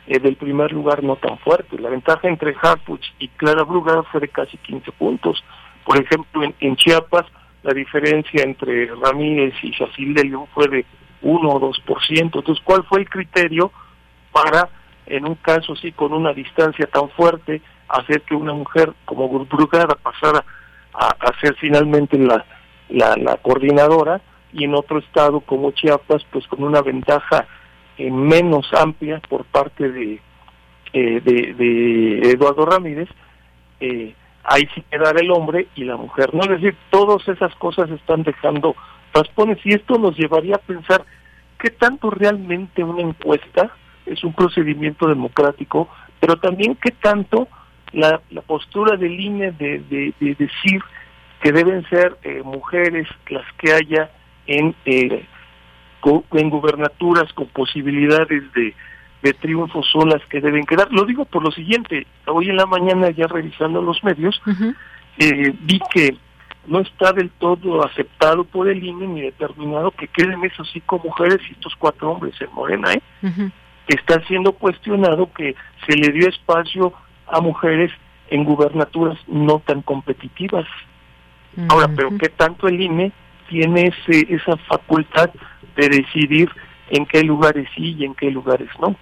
eh, 0.07 0.19
del 0.19 0.37
primer 0.37 0.73
lugar 0.73 1.03
no 1.03 1.17
tan 1.17 1.39
fuerte. 1.39 1.79
La 1.79 1.91
ventaja 1.91 2.29
entre 2.29 2.55
Harfuch 2.61 3.05
y 3.19 3.29
Clara 3.29 3.65
Brugada 3.65 4.03
fue 4.05 4.21
de 4.21 4.29
casi 4.29 4.57
15 4.59 4.93
puntos. 4.93 5.43
Por 5.85 6.01
ejemplo, 6.01 6.43
en, 6.59 6.77
Chiapas 6.77 7.27
la 7.63 7.75
diferencia 7.75 8.43
entre 8.43 8.87
Ramírez 8.87 9.55
y 9.63 9.71
Chacil 9.73 10.15
de 10.15 10.25
León 10.25 10.47
fue 10.55 10.67
de 10.69 10.87
1 11.23 11.49
o 11.49 11.61
2%. 11.61 12.21
Entonces, 12.21 12.59
¿cuál 12.65 12.85
fue 12.85 13.01
el 13.01 13.09
criterio 13.09 13.71
para, 14.33 14.69
en 15.07 15.27
un 15.27 15.35
caso 15.35 15.75
así, 15.75 15.93
con 15.93 16.13
una 16.13 16.33
distancia 16.33 16.87
tan 16.87 17.11
fuerte, 17.11 17.61
hacer 17.89 18.23
que 18.23 18.35
una 18.35 18.55
mujer 18.55 18.93
como 19.05 19.29
Brugada 19.29 19.95
pasara 20.03 20.45
a, 20.95 21.09
a 21.09 21.41
ser 21.41 21.55
finalmente 21.57 22.19
la, 22.19 22.45
la, 22.89 23.17
la 23.17 23.37
coordinadora 23.37 24.21
y 24.53 24.65
en 24.65 24.75
otro 24.75 24.99
estado 24.99 25.41
como 25.41 25.73
Chiapas, 25.73 26.25
pues 26.31 26.47
con 26.47 26.63
una 26.65 26.83
ventaja 26.83 27.47
eh, 28.01 28.11
menos 28.11 28.67
amplia 28.73 29.21
por 29.29 29.45
parte 29.45 29.93
de, 29.93 30.19
eh, 30.95 31.21
de, 31.21 32.31
Eduardo 32.31 32.65
Ramírez, 32.65 33.11
eh, 33.79 34.15
ahí 34.43 34.67
sí 34.75 34.83
quedará 34.91 35.21
el 35.21 35.31
hombre 35.31 35.69
y 35.75 35.85
la 35.85 35.99
mujer. 35.99 36.33
No 36.33 36.41
es 36.45 36.49
decir, 36.49 36.75
todas 36.89 37.29
esas 37.29 37.55
cosas 37.57 37.91
están 37.91 38.23
dejando 38.23 38.75
traspones 39.13 39.59
y 39.65 39.75
esto 39.75 39.99
nos 39.99 40.17
llevaría 40.17 40.55
a 40.55 40.61
pensar 40.61 41.05
qué 41.59 41.69
tanto 41.69 42.09
realmente 42.09 42.83
una 42.83 43.03
encuesta 43.03 43.71
es 44.07 44.25
un 44.25 44.33
procedimiento 44.33 45.07
democrático, 45.07 45.91
pero 46.21 46.37
también 46.39 46.77
qué 46.77 46.93
tanto 46.93 47.49
la, 47.93 48.23
la 48.31 48.41
postura 48.41 48.97
del 48.97 49.21
INE 49.21 49.53
de, 49.53 49.81
de, 49.91 50.15
decir 50.21 50.81
que 51.43 51.53
deben 51.53 51.87
ser 51.91 52.17
mujeres 52.45 53.07
las 53.29 53.45
que 53.59 53.75
haya 53.75 54.11
en 54.47 54.75
en 56.33 56.51
gubernaturas 56.51 57.33
con 57.33 57.47
posibilidades 57.49 58.53
de, 58.53 58.75
de 59.23 59.33
triunfo 59.35 59.83
son 59.83 60.09
las 60.09 60.25
que 60.27 60.41
deben 60.41 60.65
quedar. 60.65 60.89
Lo 60.91 61.05
digo 61.05 61.25
por 61.25 61.43
lo 61.43 61.51
siguiente, 61.51 62.07
hoy 62.27 62.49
en 62.51 62.57
la 62.57 62.67
mañana 62.67 63.11
ya 63.11 63.27
revisando 63.27 63.83
los 63.83 64.03
medios, 64.03 64.41
eh, 65.19 65.53
vi 65.61 65.81
que 65.93 66.17
no 66.67 66.81
está 66.81 67.13
del 67.13 67.31
todo 67.31 67.85
aceptado 67.85 68.45
por 68.45 68.69
el 68.69 68.83
INE 68.83 69.07
ni 69.07 69.21
determinado 69.23 69.91
que 69.91 70.09
queden 70.09 70.45
esos 70.45 70.71
cinco 70.73 71.01
mujeres 71.03 71.39
y 71.49 71.53
estos 71.53 71.75
cuatro 71.77 72.11
hombres 72.11 72.35
en 72.41 72.53
Morena, 72.53 72.93
¿eh? 72.93 73.03
que 73.87 73.97
está 73.97 74.21
siendo 74.27 74.53
cuestionado 74.53 75.33
que 75.33 75.55
se 75.87 75.97
le 75.97 76.13
dio 76.13 76.29
espacio 76.29 76.93
a 77.27 77.41
mujeres 77.41 77.91
en 78.29 78.45
gubernaturas 78.45 79.19
no 79.27 79.61
tan 79.61 79.83
competitivas. 79.83 80.67
Ahora, 81.69 81.89
pero 81.95 82.11
¿qué 82.17 82.29
tanto 82.29 82.69
el 82.69 82.81
INE 82.81 83.13
tiene 83.49 83.89
ese, 83.89 84.33
esa 84.33 84.57
facultad 84.69 85.31
de 85.77 85.89
decidir 85.89 86.51
en 86.91 87.07
qué 87.07 87.23
lugares 87.23 87.69
sí 87.75 87.97
y 87.99 88.05
en 88.05 88.15
qué 88.15 88.31
lugares 88.31 88.69
no. 88.81 88.97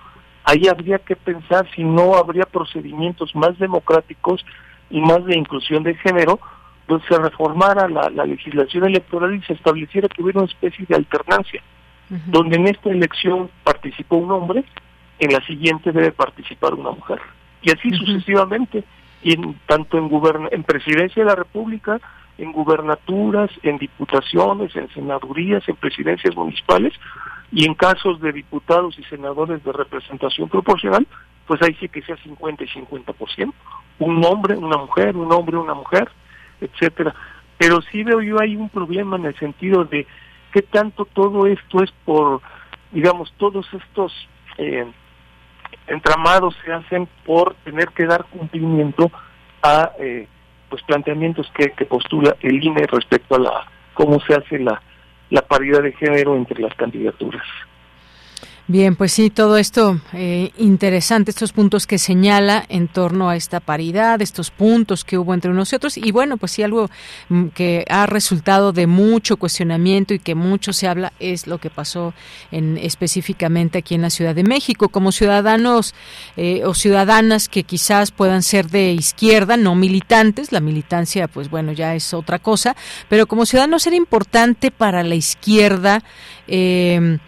Ahí 0.44 0.68
habría 0.68 0.98
que 0.98 1.16
pensar 1.16 1.68
si 1.74 1.84
no 1.84 2.14
habría 2.14 2.44
procedimientos 2.44 3.34
más 3.34 3.58
democráticos 3.58 4.44
y 4.90 5.00
más 5.00 5.24
de 5.24 5.36
inclusión 5.36 5.82
de 5.82 5.94
género, 5.94 6.40
donde 6.86 7.06
se 7.06 7.18
reformara 7.18 7.88
la, 7.88 8.24
legislación 8.24 8.86
electoral 8.86 9.34
y 9.34 9.42
se 9.42 9.52
estableciera 9.52 10.08
que 10.08 10.22
hubiera 10.22 10.40
una 10.40 10.50
especie 10.50 10.86
de 10.88 10.96
alternancia, 10.96 11.62
donde 12.26 12.56
en 12.56 12.66
esta 12.68 12.88
elección 12.90 13.50
participó 13.62 14.16
un 14.16 14.30
hombre, 14.30 14.64
en 15.18 15.32
la 15.32 15.44
siguiente 15.44 15.92
debe 15.92 16.12
participar 16.12 16.72
una 16.74 16.92
mujer. 16.92 17.20
Y 17.60 17.70
así 17.70 17.90
sucesivamente, 17.90 18.84
y 19.22 19.34
en, 19.34 19.54
tanto 19.66 19.98
en, 19.98 20.08
en 20.50 20.62
presidencia 20.62 21.22
de 21.22 21.28
la 21.28 21.34
República, 21.34 22.00
en 22.38 22.52
gubernaturas, 22.52 23.50
en 23.62 23.78
diputaciones, 23.78 24.74
en 24.76 24.88
senadurías, 24.94 25.68
en 25.68 25.76
presidencias 25.76 26.34
municipales 26.36 26.94
y 27.50 27.66
en 27.66 27.74
casos 27.74 28.20
de 28.20 28.32
diputados 28.32 28.96
y 28.98 29.04
senadores 29.04 29.62
de 29.64 29.72
representación 29.72 30.48
proporcional, 30.48 31.06
pues 31.46 31.60
ahí 31.62 31.76
sí 31.80 31.88
que 31.88 32.02
sea 32.02 32.16
50 32.16 32.64
y 32.64 32.68
50%. 32.68 33.52
Un 33.98 34.24
hombre, 34.24 34.56
una 34.56 34.76
mujer, 34.76 35.16
un 35.16 35.32
hombre, 35.32 35.56
una 35.56 35.74
mujer, 35.74 36.08
etcétera. 36.60 37.14
Pero 37.58 37.82
sí 37.90 38.04
veo 38.04 38.22
yo 38.22 38.40
ahí 38.40 38.54
un 38.54 38.68
problema 38.68 39.16
en 39.16 39.26
el 39.26 39.36
sentido 39.38 39.84
de 39.84 40.06
qué 40.52 40.62
tanto 40.62 41.06
todo 41.06 41.46
esto 41.46 41.82
es 41.82 41.90
por, 42.04 42.40
digamos, 42.92 43.32
todos 43.36 43.66
estos 43.72 44.12
eh, 44.58 44.86
entramados 45.88 46.54
se 46.64 46.72
hacen 46.72 47.08
por 47.24 47.54
tener 47.64 47.88
que 47.88 48.06
dar 48.06 48.26
cumplimiento 48.26 49.10
a 49.62 49.90
eh, 49.98 50.28
pues 50.68 50.82
planteamientos 50.82 51.50
que, 51.54 51.70
que 51.70 51.84
postula 51.84 52.36
el 52.40 52.62
INE 52.62 52.86
respecto 52.86 53.36
a 53.36 53.38
la 53.38 53.66
cómo 53.94 54.20
se 54.20 54.34
hace 54.34 54.58
la, 54.58 54.80
la 55.30 55.42
paridad 55.42 55.82
de 55.82 55.92
género 55.92 56.36
entre 56.36 56.60
las 56.62 56.74
candidaturas. 56.74 57.46
Bien, 58.70 58.96
pues 58.96 59.12
sí, 59.12 59.30
todo 59.30 59.56
esto 59.56 59.98
eh, 60.12 60.50
interesante, 60.58 61.30
estos 61.30 61.54
puntos 61.54 61.86
que 61.86 61.96
señala 61.96 62.66
en 62.68 62.86
torno 62.86 63.30
a 63.30 63.36
esta 63.36 63.60
paridad, 63.60 64.20
estos 64.20 64.50
puntos 64.50 65.06
que 65.06 65.16
hubo 65.16 65.32
entre 65.32 65.50
unos 65.50 65.72
y 65.72 65.76
otros, 65.76 65.96
y 65.96 66.12
bueno, 66.12 66.36
pues 66.36 66.52
sí, 66.52 66.62
algo 66.62 66.90
mm, 67.30 67.46
que 67.54 67.86
ha 67.88 68.04
resultado 68.04 68.74
de 68.74 68.86
mucho 68.86 69.38
cuestionamiento 69.38 70.12
y 70.12 70.18
que 70.18 70.34
mucho 70.34 70.74
se 70.74 70.86
habla 70.86 71.14
es 71.18 71.46
lo 71.46 71.56
que 71.56 71.70
pasó 71.70 72.12
en, 72.50 72.76
específicamente 72.76 73.78
aquí 73.78 73.94
en 73.94 74.02
la 74.02 74.10
Ciudad 74.10 74.34
de 74.34 74.44
México. 74.44 74.90
Como 74.90 75.12
ciudadanos 75.12 75.94
eh, 76.36 76.60
o 76.66 76.74
ciudadanas 76.74 77.48
que 77.48 77.62
quizás 77.62 78.10
puedan 78.10 78.42
ser 78.42 78.68
de 78.68 78.92
izquierda, 78.92 79.56
no 79.56 79.76
militantes, 79.76 80.52
la 80.52 80.60
militancia, 80.60 81.26
pues 81.26 81.48
bueno, 81.48 81.72
ya 81.72 81.94
es 81.94 82.12
otra 82.12 82.38
cosa, 82.38 82.76
pero 83.08 83.26
como 83.26 83.46
ciudadanos 83.46 83.86
era 83.86 83.96
importante 83.96 84.70
para 84.70 85.02
la 85.04 85.14
izquierda. 85.14 86.02
Eh, 86.46 87.18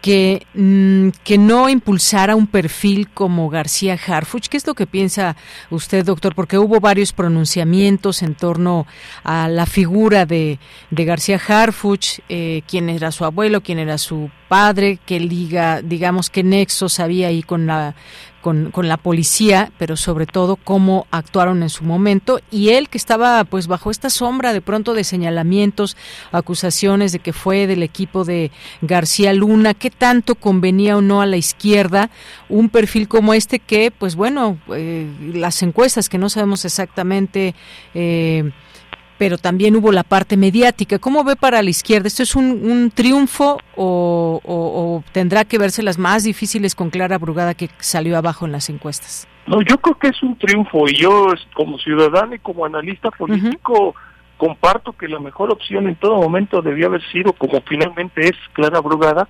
que, 0.00 0.46
mm, 0.54 1.08
que 1.24 1.38
no 1.38 1.68
impulsara 1.68 2.36
un 2.36 2.46
perfil 2.46 3.08
como 3.10 3.48
García 3.50 3.98
Harfuch. 4.06 4.48
¿Qué 4.48 4.56
es 4.56 4.66
lo 4.66 4.74
que 4.74 4.86
piensa 4.86 5.36
usted, 5.70 6.04
doctor? 6.04 6.34
Porque 6.34 6.58
hubo 6.58 6.80
varios 6.80 7.12
pronunciamientos 7.12 8.22
en 8.22 8.34
torno 8.34 8.86
a 9.22 9.48
la 9.48 9.66
figura 9.66 10.26
de, 10.26 10.58
de 10.90 11.04
García 11.04 11.40
Harfuch, 11.46 12.20
eh, 12.28 12.62
quién 12.66 12.88
era 12.88 13.12
su 13.12 13.24
abuelo, 13.24 13.62
quién 13.62 13.78
era 13.78 13.98
su 13.98 14.30
padre, 14.48 14.98
qué 15.06 15.20
liga, 15.20 15.82
digamos, 15.82 16.30
qué 16.30 16.42
nexos 16.42 16.98
había 16.98 17.28
ahí 17.28 17.42
con 17.42 17.66
la 17.66 17.94
con, 18.40 18.70
con, 18.70 18.88
la 18.88 18.96
policía, 18.96 19.70
pero 19.78 19.96
sobre 19.96 20.26
todo 20.26 20.56
cómo 20.56 21.06
actuaron 21.10 21.62
en 21.62 21.68
su 21.70 21.84
momento. 21.84 22.40
Y 22.50 22.70
él 22.70 22.88
que 22.88 22.98
estaba 22.98 23.44
pues 23.44 23.66
bajo 23.66 23.90
esta 23.90 24.10
sombra 24.10 24.52
de 24.52 24.60
pronto 24.60 24.94
de 24.94 25.04
señalamientos, 25.04 25.96
acusaciones 26.32 27.12
de 27.12 27.18
que 27.18 27.32
fue 27.32 27.66
del 27.66 27.82
equipo 27.82 28.24
de 28.24 28.50
García 28.82 29.32
Luna, 29.32 29.74
qué 29.74 29.90
tanto 29.90 30.34
convenía 30.34 30.96
o 30.96 31.00
no 31.00 31.20
a 31.20 31.26
la 31.26 31.36
izquierda 31.36 32.10
un 32.48 32.68
perfil 32.68 33.08
como 33.08 33.34
este 33.34 33.58
que 33.58 33.90
pues 33.90 34.16
bueno, 34.16 34.58
eh, 34.74 35.06
las 35.34 35.62
encuestas 35.62 36.08
que 36.08 36.18
no 36.18 36.28
sabemos 36.28 36.64
exactamente 36.64 37.54
eh, 37.94 38.50
pero 39.20 39.36
también 39.36 39.76
hubo 39.76 39.92
la 39.92 40.02
parte 40.02 40.38
mediática. 40.38 40.98
¿Cómo 40.98 41.24
ve 41.24 41.36
para 41.36 41.62
la 41.62 41.68
izquierda? 41.68 42.06
¿Esto 42.06 42.22
es 42.22 42.34
un, 42.34 42.90
triunfo 42.94 43.58
o, 43.76 45.04
tendrá 45.12 45.44
que 45.44 45.58
verse 45.58 45.82
las 45.82 45.98
más 45.98 46.24
difíciles 46.24 46.74
con 46.74 46.88
Clara 46.88 47.18
Brugada 47.18 47.52
que 47.52 47.68
salió 47.80 48.16
abajo 48.16 48.46
en 48.46 48.52
las 48.52 48.70
encuestas? 48.70 49.28
No, 49.46 49.60
yo 49.60 49.76
creo 49.76 49.98
que 49.98 50.08
es 50.08 50.22
un 50.22 50.38
triunfo 50.38 50.88
y 50.88 50.94
yo 50.94 51.34
como 51.52 51.76
ciudadano 51.76 52.34
y 52.34 52.38
como 52.38 52.64
analista 52.64 53.10
político 53.10 53.94
comparto 54.38 54.94
que 54.94 55.06
la 55.06 55.20
mejor 55.20 55.52
opción 55.52 55.86
en 55.86 55.96
todo 55.96 56.16
momento 56.16 56.62
debía 56.62 56.86
haber 56.86 57.02
sido, 57.12 57.34
como 57.34 57.60
finalmente 57.68 58.26
es 58.26 58.36
Clara 58.54 58.80
Brugada, 58.80 59.28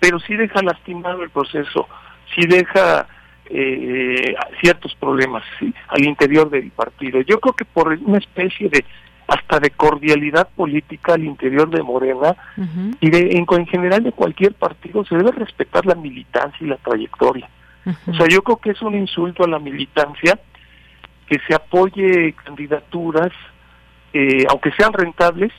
pero 0.00 0.18
sí 0.18 0.34
deja 0.34 0.62
lastimado 0.62 1.22
el 1.22 1.30
proceso, 1.30 1.86
sí 2.34 2.44
deja 2.48 3.06
eh, 3.50 4.34
ciertos 4.60 4.96
problemas 4.96 5.44
al 5.86 6.04
interior 6.04 6.50
del 6.50 6.72
partido. 6.72 7.20
Yo 7.20 7.38
creo 7.38 7.54
que 7.54 7.64
por 7.64 7.86
una 7.86 8.18
especie 8.18 8.68
de 8.68 8.84
hasta 9.28 9.60
de 9.60 9.70
cordialidad 9.70 10.48
política 10.56 11.14
al 11.14 11.24
interior 11.24 11.68
de 11.68 11.82
Morena 11.82 12.34
y 13.00 13.10
de 13.10 13.36
en, 13.36 13.66
general 13.66 14.02
de 14.02 14.12
cualquier 14.12 14.54
partido 14.54 15.04
se 15.04 15.16
debe 15.16 15.32
respetar 15.32 15.84
la 15.84 15.94
militancia 15.94 16.58
y 16.60 16.66
la 16.66 16.78
trayectoria. 16.78 17.48
O 18.06 18.14
sea, 18.14 18.26
yo 18.28 18.42
creo 18.42 18.56
que 18.56 18.70
es 18.70 18.82
un 18.82 18.94
insulto 18.94 19.44
a 19.44 19.48
la 19.48 19.58
militancia 19.58 20.38
que 21.26 21.38
se 21.46 21.54
apoye 21.54 22.34
candidaturas, 22.44 23.30
eh, 24.14 24.46
aunque 24.48 24.72
sean 24.72 24.94
rentables, 24.94 25.52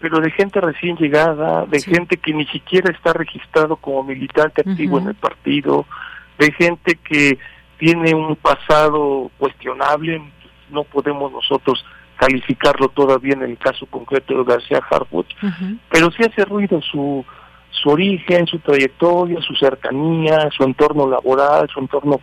pero 0.00 0.20
de 0.20 0.30
gente 0.32 0.60
recién 0.60 0.96
llegada, 0.96 1.64
de 1.66 1.80
gente 1.80 2.16
que 2.16 2.34
ni 2.34 2.46
siquiera 2.46 2.90
está 2.90 3.12
registrado 3.12 3.76
como 3.76 4.02
militante 4.02 4.62
activo 4.62 4.98
en 4.98 5.08
el 5.08 5.14
partido, 5.14 5.86
de 6.38 6.52
gente 6.52 6.96
que 6.96 7.38
tiene 7.78 8.14
un 8.14 8.34
pasado 8.34 9.30
cuestionable, 9.38 10.22
no 10.70 10.82
podemos 10.84 11.30
nosotros 11.30 11.84
calificarlo 12.22 12.88
todavía 12.88 13.34
en 13.34 13.42
el 13.42 13.58
caso 13.58 13.84
concreto 13.86 14.38
de 14.38 14.44
García 14.44 14.80
Harwood, 14.88 15.26
pero 15.90 16.08
sí 16.12 16.22
hace 16.22 16.44
ruido 16.44 16.80
su, 16.80 17.24
su 17.70 17.88
origen, 17.90 18.46
su 18.46 18.60
trayectoria, 18.60 19.40
su 19.40 19.56
cercanía, 19.56 20.48
su 20.56 20.62
entorno 20.62 21.08
laboral, 21.08 21.68
su 21.74 21.80
entorno 21.80 22.20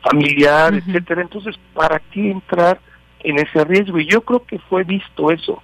familiar, 0.00 0.72
etcétera. 0.72 1.20
Entonces, 1.20 1.54
¿para 1.74 1.98
qué 1.98 2.30
entrar 2.30 2.80
en 3.20 3.38
ese 3.40 3.62
riesgo? 3.64 3.98
Y 3.98 4.06
yo 4.06 4.22
creo 4.22 4.42
que 4.42 4.58
fue 4.58 4.84
visto 4.84 5.30
eso. 5.30 5.62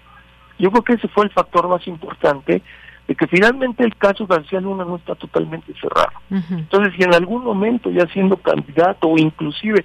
Yo 0.59 0.71
creo 0.71 0.85
que 0.85 0.93
ese 0.95 1.09
fue 1.09 1.25
el 1.25 1.31
factor 1.31 1.67
más 1.67 1.87
importante 1.87 2.61
de 3.07 3.15
que 3.15 3.27
finalmente 3.27 3.85
el 3.85 3.97
caso 3.97 4.27
García 4.27 4.61
Luna 4.61 4.85
no 4.85 4.97
está 4.97 5.15
totalmente 5.15 5.73
cerrado. 5.81 6.13
Entonces, 6.31 6.93
si 6.95 7.05
en 7.05 7.15
algún 7.15 7.43
momento 7.43 7.91
ya 7.91 8.07
siendo 8.09 8.37
candidato 8.37 9.09
o 9.09 9.17
inclusive 9.17 9.83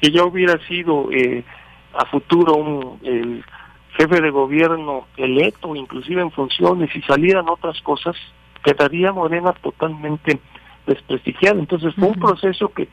que 0.00 0.10
ya 0.10 0.24
hubiera 0.24 0.58
sido 0.66 1.12
eh, 1.12 1.44
a 1.98 2.06
futuro 2.06 2.54
un, 2.54 2.98
el 3.02 3.44
jefe 3.96 4.20
de 4.20 4.30
gobierno 4.30 5.06
electo, 5.16 5.74
inclusive 5.74 6.22
en 6.22 6.30
funciones, 6.30 6.94
y 6.94 7.02
salieran 7.02 7.48
otras 7.48 7.80
cosas, 7.82 8.16
quedaría 8.62 9.12
Morena 9.12 9.52
totalmente 9.52 10.40
desprestigiada. 10.86 11.58
Entonces 11.58 11.94
fue 11.94 12.08
un 12.08 12.20
proceso 12.20 12.68
que 12.68 12.88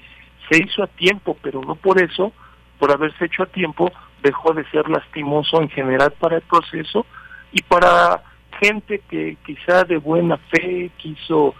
se 0.50 0.58
hizo 0.58 0.84
a 0.84 0.88
tiempo, 0.88 1.38
pero 1.42 1.62
no 1.62 1.76
por 1.76 2.02
eso, 2.02 2.32
por 2.80 2.92
haberse 2.92 3.26
hecho 3.26 3.44
a 3.44 3.48
tiempo, 3.48 3.92
dejó 4.22 4.54
de 4.54 4.66
ser 4.70 4.90
lastimoso 4.90 5.62
en 5.62 5.70
general 5.70 6.14
para 6.20 6.38
el 6.38 6.42
proceso 6.44 7.06
y 7.52 7.62
para 7.62 8.24
gente 8.60 9.02
que 9.10 9.38
quizá 9.46 9.84
de 9.84 9.98
buena 9.98 10.38
fe 10.38 10.92
quiso 10.98 11.54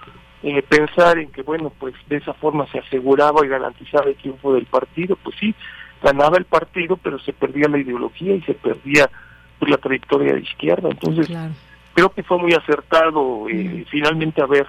eh, 0.44 0.62
pensar 0.62 1.18
en 1.18 1.32
que, 1.32 1.42
bueno, 1.42 1.72
pues 1.80 1.94
de 2.08 2.18
esa 2.18 2.34
forma 2.34 2.68
se 2.68 2.80
aseguraba 2.80 3.46
y 3.46 3.50
garantizaba 3.50 4.10
el 4.10 4.16
triunfo 4.16 4.54
del 4.54 4.66
partido, 4.66 5.18
pues 5.24 5.36
sí, 5.40 5.54
ganaba 6.04 6.38
el 6.38 6.46
partido, 6.46 6.98
pero 6.98 7.18
se 7.20 7.34
perdía 7.34 7.68
la 7.68 7.80
ideología 7.80 8.36
y 8.36 8.42
se 8.42 8.54
perdía 8.54 9.10
pues, 9.58 9.72
la 9.72 9.78
trayectoria 9.78 10.34
de 10.34 10.42
izquierda. 10.42 10.90
Entonces, 10.92 11.36
creo 11.94 12.10
que 12.10 12.24
fue 12.24 12.38
muy 12.38 12.54
acertado 12.54 13.48
eh, 13.50 13.86
finalmente 13.90 14.42
haber 14.42 14.68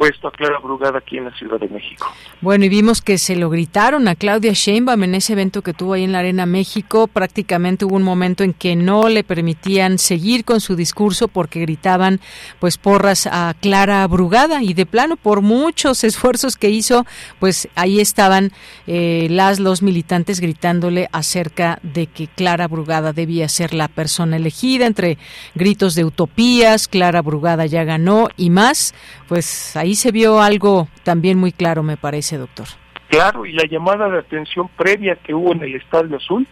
puesto 0.00 0.28
a 0.28 0.30
Clara 0.30 0.58
Brugada 0.60 0.96
aquí 0.96 1.18
en 1.18 1.26
la 1.26 1.36
Ciudad 1.36 1.60
de 1.60 1.68
México. 1.68 2.06
Bueno, 2.40 2.64
y 2.64 2.70
vimos 2.70 3.02
que 3.02 3.18
se 3.18 3.36
lo 3.36 3.50
gritaron 3.50 4.08
a 4.08 4.14
Claudia 4.14 4.54
Sheinbaum 4.54 5.04
en 5.04 5.14
ese 5.14 5.34
evento 5.34 5.60
que 5.60 5.74
tuvo 5.74 5.92
ahí 5.92 6.04
en 6.04 6.12
la 6.12 6.20
Arena 6.20 6.46
México. 6.46 7.06
Prácticamente 7.06 7.84
hubo 7.84 7.96
un 7.96 8.02
momento 8.02 8.42
en 8.42 8.54
que 8.54 8.76
no 8.76 9.10
le 9.10 9.24
permitían 9.24 9.98
seguir 9.98 10.46
con 10.46 10.62
su 10.62 10.74
discurso 10.74 11.28
porque 11.28 11.60
gritaban 11.60 12.18
pues 12.60 12.78
porras 12.78 13.28
a 13.30 13.54
Clara 13.60 14.06
Brugada 14.06 14.62
y 14.62 14.72
de 14.72 14.86
plano 14.86 15.18
por 15.18 15.42
muchos 15.42 16.02
esfuerzos 16.04 16.56
que 16.56 16.70
hizo, 16.70 17.04
pues 17.38 17.68
ahí 17.74 18.00
estaban 18.00 18.52
eh, 18.86 19.26
las 19.28 19.60
los 19.60 19.82
militantes 19.82 20.40
gritándole 20.40 21.10
acerca 21.12 21.78
de 21.82 22.06
que 22.06 22.26
Clara 22.26 22.68
Brugada 22.68 23.12
debía 23.12 23.50
ser 23.50 23.74
la 23.74 23.88
persona 23.88 24.36
elegida 24.36 24.86
entre 24.86 25.18
gritos 25.54 25.94
de 25.94 26.06
utopías, 26.06 26.88
Clara 26.88 27.20
Brugada 27.20 27.66
ya 27.66 27.84
ganó 27.84 28.30
y 28.38 28.48
más, 28.48 28.94
pues 29.28 29.76
ahí 29.76 29.89
se 29.96 30.12
vio 30.12 30.40
algo 30.40 30.88
también 31.02 31.38
muy 31.38 31.52
claro, 31.52 31.82
me 31.82 31.96
parece, 31.96 32.36
doctor. 32.38 32.66
Claro, 33.08 33.44
y 33.44 33.52
la 33.52 33.64
llamada 33.64 34.08
de 34.08 34.18
atención 34.18 34.68
previa 34.76 35.16
que 35.16 35.34
hubo 35.34 35.52
en 35.52 35.62
el 35.62 35.74
Estadio 35.74 36.16
Azul, 36.16 36.46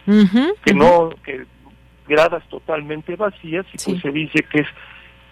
que 0.65 0.73
no, 0.73 1.09
que 1.23 1.45
gradas 2.07 2.43
totalmente 2.49 3.15
vacías, 3.15 3.65
y 3.73 3.77
pues 3.77 4.01
se 4.01 4.11
dice 4.11 4.43
que 4.51 4.61
es 4.61 4.67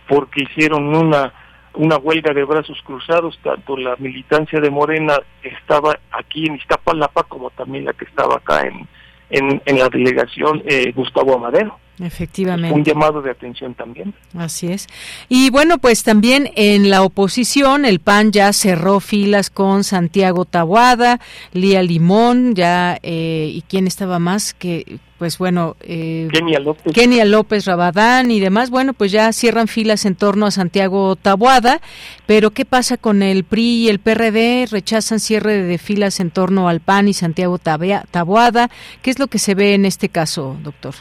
porque 0.08 0.44
hicieron 0.44 0.96
una 0.96 1.34
una 1.78 1.98
huelga 1.98 2.34
de 2.34 2.44
brazos 2.44 2.82
cruzados, 2.84 3.38
tanto 3.44 3.78
la 3.78 3.96
militancia 3.98 4.60
de 4.60 4.70
Morena 4.70 5.16
estaba 5.44 5.98
aquí 6.12 6.46
en 6.48 6.56
Iztapalapa 6.56 7.24
como 7.24 7.50
también 7.52 7.86
la 7.86 7.94
que 7.94 8.06
estaba 8.06 8.38
acá 8.38 8.62
en, 8.62 8.88
en, 9.30 9.62
en 9.64 9.80
la 9.80 9.88
delegación 9.90 10.64
eh, 10.66 10.92
Gustavo 10.94 11.36
Amadero. 11.36 11.78
Efectivamente. 12.00 12.76
Un 12.76 12.84
llamado 12.84 13.22
de 13.24 13.32
atención 13.32 13.74
también. 13.74 14.14
Así 14.36 14.68
es. 14.68 14.88
Y 15.30 15.50
bueno, 15.50 15.80
pues 15.80 16.04
también 16.04 16.52
en 16.56 16.92
la 16.92 17.02
oposición, 17.02 17.86
el 17.86 18.00
PAN 18.00 18.32
ya 18.32 18.54
cerró 18.54 19.00
filas 19.00 19.50
con 19.50 19.84
Santiago 19.84 20.46
Tabuada, 20.46 21.20
Lía 21.54 21.82
Limón, 21.82 22.54
ya, 22.54 23.00
eh, 23.02 23.50
¿y 23.52 23.64
quién 23.64 23.88
estaba 23.88 24.20
más? 24.20 24.54
Que, 24.54 25.00
pues 25.18 25.40
bueno, 25.40 25.76
eh, 25.82 26.28
Kenia 26.32 26.60
López. 26.60 26.94
Kenia 26.94 27.26
López 27.26 27.66
Rabadán 27.66 28.30
y 28.30 28.40
demás, 28.40 28.70
bueno, 28.70 28.94
pues 28.94 29.12
ya 29.12 29.34
cierran 29.34 29.68
filas 29.68 30.06
en 30.06 30.14
torno 30.14 30.46
a 30.46 30.52
Santiago 30.52 31.16
Tabuada, 31.16 31.82
pero 32.28 32.52
¿qué 32.52 32.66
pasa 32.66 32.98
con 32.98 33.24
el 33.24 33.44
PRI 33.44 33.86
y 33.86 33.90
el 33.90 33.98
PRD? 33.98 34.68
Rechazan 34.70 35.20
cierre 35.20 35.64
de 35.64 35.78
filas 35.80 36.20
en 36.20 36.30
torno 36.30 36.70
al 36.70 36.80
PAN 36.80 37.08
y 37.08 37.14
Santiago 37.14 37.58
Tabuada. 37.58 38.70
¿Qué 39.02 39.10
es 39.10 39.18
lo 39.18 39.26
que 39.26 39.40
se 39.40 39.56
ve 39.56 39.74
en 39.74 39.86
este 39.86 40.10
caso, 40.10 40.56
doctor? 40.62 40.94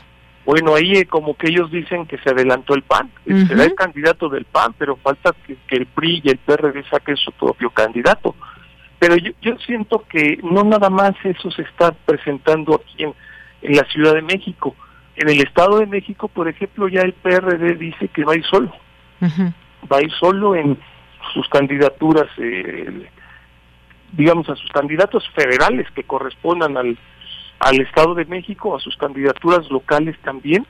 Bueno, 0.47 0.77
ahí 0.77 0.93
eh, 0.93 1.07
como 1.07 1.37
que 1.37 1.49
ellos 1.49 1.73
dicen 1.73 2.07
que 2.07 2.19
se 2.19 2.31
adelantó 2.31 2.75
el 2.75 2.83
PAN, 2.83 3.11
será 3.49 3.65
el 3.65 3.75
candidato 3.75 4.29
del 4.29 4.45
PAN, 4.45 4.75
pero 4.79 4.95
falta 4.95 5.35
que, 5.45 5.57
el 5.71 5.87
PRI 5.87 6.23
y 6.23 6.31
el 6.31 6.39
PRD 6.39 6.85
saquen 6.89 7.17
su 7.17 7.33
propio 7.33 7.69
candidato. 7.71 8.37
Pero 9.01 9.17
yo, 9.17 9.33
yo 9.43 9.59
siento 9.59 10.05
que 10.09 10.39
no 10.45 10.63
nada 10.63 10.89
más 10.89 11.15
eso 11.25 11.51
se 11.51 11.63
está 11.63 11.91
presentando 11.91 12.77
aquí 12.77 13.03
en, 13.03 13.15
la 13.75 13.83
Ciudad 13.87 14.15
de 14.15 14.23
México. 14.23 14.77
En 15.17 15.29
el 15.29 15.41
Estado 15.41 15.81
de 15.81 15.87
México, 15.87 16.29
por 16.29 16.47
ejemplo, 16.47 16.87
ya 16.87 17.01
el 17.01 17.13
PRD 17.13 17.75
dice 17.75 18.07
que 18.09 18.23
va 18.25 18.35
a 18.35 18.37
ir 18.37 18.45
solo. 18.45 18.73
Va 19.21 19.97
a 19.99 20.03
ir 20.03 20.13
solo 20.13 20.55
en 20.55 20.79
sus 21.35 21.49
candidaturas 21.49 22.29
eh, 22.39 23.09
digamos, 24.13 24.49
a 24.49 24.55
sus 24.55 24.71
candidatos 24.71 25.29
federales 25.35 25.87
que 25.95 26.05
correspondan 26.05 26.77
al, 26.77 26.97
al 27.61 27.81
Estado 27.81 28.15
de 28.15 28.25
México, 28.25 28.77
a 28.77 28.81
sus 28.81 28.97
candidaturas 28.97 29.71
locales 29.71 30.17
también, 30.23 30.67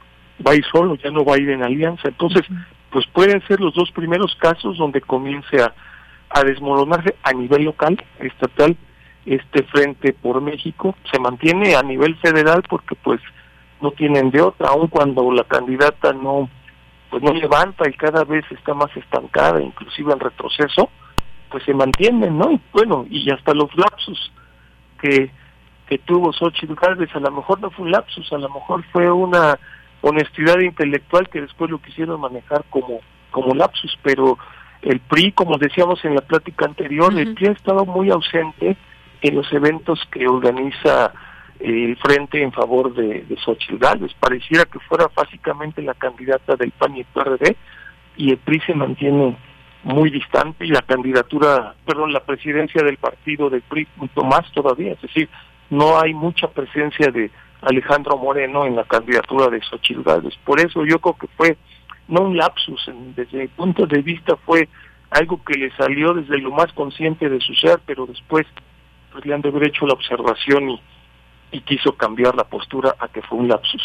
va 0.47 0.53
a 0.53 0.57
ir 0.57 0.64
solo, 0.72 0.97
ya 0.97 1.11
no 1.11 1.24
va 1.24 1.34
a 1.34 1.39
ir 1.39 1.51
en 1.51 1.62
alianza. 1.62 2.09
Entonces, 2.09 2.43
pues 2.91 3.07
pueden 3.09 3.43
ser 3.47 3.61
los 3.61 3.74
dos 3.74 3.91
primeros 3.93 4.34
casos 4.37 4.78
donde 4.78 5.01
comience 5.01 5.62
a, 5.62 5.74
a 6.30 6.43
desmoronarse 6.43 7.16
a 7.22 7.32
nivel 7.32 7.64
local, 7.64 8.03
estatal, 8.20 8.76
este 9.24 9.64
frente 9.64 10.12
por 10.12 10.41
México 10.41 10.95
se 11.11 11.18
mantiene 11.18 11.74
a 11.74 11.82
nivel 11.82 12.16
federal 12.18 12.62
porque 12.68 12.95
pues 12.95 13.20
no 13.80 13.91
tienen 13.91 14.30
de 14.30 14.41
otra, 14.41 14.68
aun 14.68 14.87
cuando 14.87 15.30
la 15.32 15.45
candidata 15.45 16.12
no 16.12 16.49
pues 17.11 17.22
no 17.22 17.32
levanta 17.32 17.89
y 17.89 17.93
cada 17.93 18.24
vez 18.24 18.45
está 18.51 18.74
más 18.74 18.95
estancada, 18.97 19.61
inclusive 19.61 20.12
en 20.12 20.20
retroceso, 20.20 20.91
pues 21.51 21.64
se 21.64 21.72
mantienen, 21.72 22.37
¿no? 22.37 22.51
Y 22.51 22.61
bueno, 22.72 23.07
y 23.09 23.30
hasta 23.30 23.55
los 23.55 23.74
lapsus 23.76 24.32
que, 25.01 25.30
que 25.87 25.99
tuvo 25.99 26.32
Xochitl 26.32 26.74
Gálvez, 26.74 27.14
a 27.14 27.20
lo 27.20 27.30
mejor 27.30 27.61
no 27.61 27.70
fue 27.70 27.84
un 27.84 27.93
lapsus, 27.93 28.32
a 28.32 28.39
lo 28.39 28.49
mejor 28.49 28.84
fue 28.93 29.11
una 29.11 29.59
honestidad 30.01 30.59
intelectual 30.61 31.28
que 31.28 31.41
después 31.41 31.70
lo 31.70 31.78
quisieron 31.78 32.20
manejar 32.20 32.64
como, 32.70 33.01
como 33.30 33.55
lapsus, 33.55 33.97
pero 34.03 34.39
el 34.82 35.01
PRI, 35.01 35.32
como 35.32 35.59
decíamos 35.59 36.05
en 36.05 36.14
la 36.14 36.20
plática 36.20 36.66
anterior, 36.66 37.16
el 37.16 37.34
PRI 37.34 37.49
ha 37.49 37.53
estado 37.53 37.84
muy 37.84 38.11
ausente 38.11 38.76
en 39.22 39.34
los 39.34 39.51
eventos 39.53 40.01
que 40.11 40.28
organiza 40.28 41.12
el 41.59 41.97
frente 41.97 42.43
en 42.43 42.53
favor 42.53 42.95
de, 42.95 43.22
de 43.22 43.37
Xochitl 43.39 43.78
Gálvez. 43.78 44.12
Pareciera 44.20 44.64
que 44.66 44.78
fuera 44.80 45.09
básicamente 45.14 45.82
la 45.82 45.95
candidata 45.95 46.57
del 46.57 46.72
PAN 46.72 46.97
y 46.97 47.01
el 47.01 47.07
PRD 47.07 47.57
y 48.16 48.30
el 48.30 48.39
PRI 48.39 48.61
se 48.61 48.74
mantiene 48.74 49.37
muy 49.84 50.11
distante 50.11 50.66
y 50.66 50.68
la 50.68 50.82
candidatura, 50.82 51.74
perdón, 51.87 52.12
la 52.12 52.24
presidencia 52.24 52.82
del 52.82 52.97
partido 52.97 53.49
del 53.49 53.62
PRI 53.62 53.87
mucho 53.97 54.22
más 54.22 54.51
todavía, 54.53 54.93
es 54.93 55.01
decir, 55.01 55.28
no 55.70 55.98
hay 55.98 56.14
mucha 56.14 56.48
presencia 56.48 57.10
de 57.10 57.30
Alejandro 57.62 58.16
Moreno 58.16 58.66
en 58.66 58.76
la 58.76 58.84
candidatura 58.84 59.48
de 59.48 59.60
Xochitl. 59.62 60.02
Por 60.44 60.60
eso 60.60 60.84
yo 60.84 60.98
creo 60.98 61.16
que 61.16 61.26
fue 61.36 61.56
no 62.08 62.22
un 62.22 62.36
lapsus, 62.36 62.88
desde 63.16 63.38
mi 63.38 63.48
punto 63.48 63.86
de 63.86 64.00
vista 64.00 64.36
fue 64.36 64.68
algo 65.10 65.42
que 65.44 65.58
le 65.58 65.70
salió 65.76 66.14
desde 66.14 66.38
lo 66.38 66.52
más 66.52 66.72
consciente 66.72 67.28
de 67.28 67.40
su 67.40 67.54
ser, 67.54 67.80
pero 67.84 68.06
después 68.06 68.46
pues, 69.12 69.24
de 69.24 69.34
haber 69.34 69.66
hecho 69.66 69.86
la 69.86 69.94
observación 69.94 70.78
y 71.50 71.60
quiso 71.60 71.96
cambiar 71.96 72.34
la 72.34 72.44
postura 72.44 72.94
a 72.98 73.08
que 73.08 73.22
fue 73.22 73.38
un 73.38 73.48
lapsus. 73.48 73.82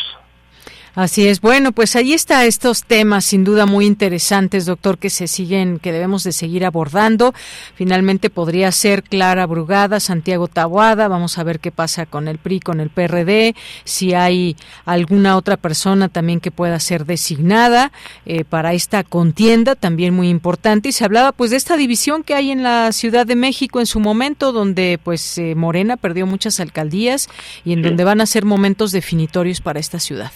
Así 0.94 1.26
es. 1.26 1.40
Bueno, 1.40 1.72
pues 1.72 1.96
ahí 1.96 2.12
está 2.12 2.46
estos 2.46 2.84
temas 2.84 3.24
sin 3.24 3.46
duda 3.46 3.66
muy 3.66 3.86
interesantes, 3.86 4.66
doctor, 4.66 4.98
que 4.98 5.10
se 5.10 5.28
siguen, 5.28 5.80
que 5.80 5.94
debemos 5.94 6.26
de 6.26 6.34
seguir 6.34 6.66
abordando. 6.66 7.34
Finalmente 7.76 8.30
podría 8.30 8.70
ser 8.74 9.02
Clara 9.02 9.46
Brugada, 9.46 10.02
Santiago 10.02 10.50
Tabuada. 10.50 11.08
Vamos 11.08 11.38
a 11.38 11.44
ver 11.44 11.62
qué 11.62 11.72
pasa 11.72 12.06
con 12.06 12.28
el 12.28 12.40
PRI, 12.40 12.60
con 12.60 12.82
el 12.82 12.90
PRD, 12.90 13.56
si 13.86 14.14
hay 14.14 14.58
alguna 14.84 15.38
otra 15.38 15.56
persona 15.56 16.10
también 16.10 16.42
que 16.42 16.52
pueda 16.52 16.78
ser 16.82 17.06
designada 17.06 17.94
eh, 18.26 18.44
para 18.44 18.74
esta 18.74 19.06
contienda, 19.06 19.76
también 19.76 20.14
muy 20.14 20.28
importante. 20.28 20.90
Y 20.90 20.92
se 20.92 21.06
hablaba 21.06 21.32
pues 21.32 21.52
de 21.52 21.58
esta 21.58 21.78
división 21.78 22.24
que 22.24 22.34
hay 22.36 22.52
en 22.52 22.64
la 22.64 22.92
Ciudad 22.92 23.26
de 23.26 23.38
México 23.38 23.80
en 23.80 23.86
su 23.86 24.02
momento, 24.02 24.52
donde 24.52 25.00
pues 25.02 25.38
eh, 25.38 25.56
Morena 25.56 25.96
perdió 25.96 26.26
muchas 26.26 26.60
alcaldías 26.60 27.30
y 27.64 27.72
en 27.72 27.82
donde 27.82 28.04
van 28.04 28.20
a 28.20 28.26
ser 28.26 28.44
momentos 28.44 28.92
definitorios 28.92 29.62
para 29.62 29.80
esta 29.80 29.98
ciudad. 29.98 30.34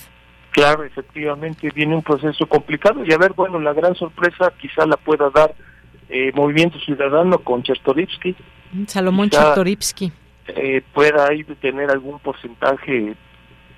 Claro, 0.56 0.86
efectivamente, 0.86 1.70
viene 1.76 1.94
un 1.94 2.02
proceso 2.02 2.46
complicado 2.48 3.04
y 3.04 3.12
a 3.12 3.18
ver, 3.18 3.34
bueno, 3.34 3.60
la 3.60 3.74
gran 3.74 3.94
sorpresa 3.94 4.54
quizá 4.58 4.86
la 4.86 4.96
pueda 4.96 5.30
dar 5.30 5.54
eh, 6.08 6.32
Movimiento 6.34 6.80
Ciudadano 6.80 7.40
con 7.40 7.62
Chertorivsky. 7.62 8.34
Salomón 8.88 9.30
Chertorivsky. 9.30 10.14
Eh, 10.48 10.82
pueda 10.94 11.28
ahí 11.28 11.44
tener 11.44 11.92
algún 11.92 12.20
porcentaje 12.20 13.18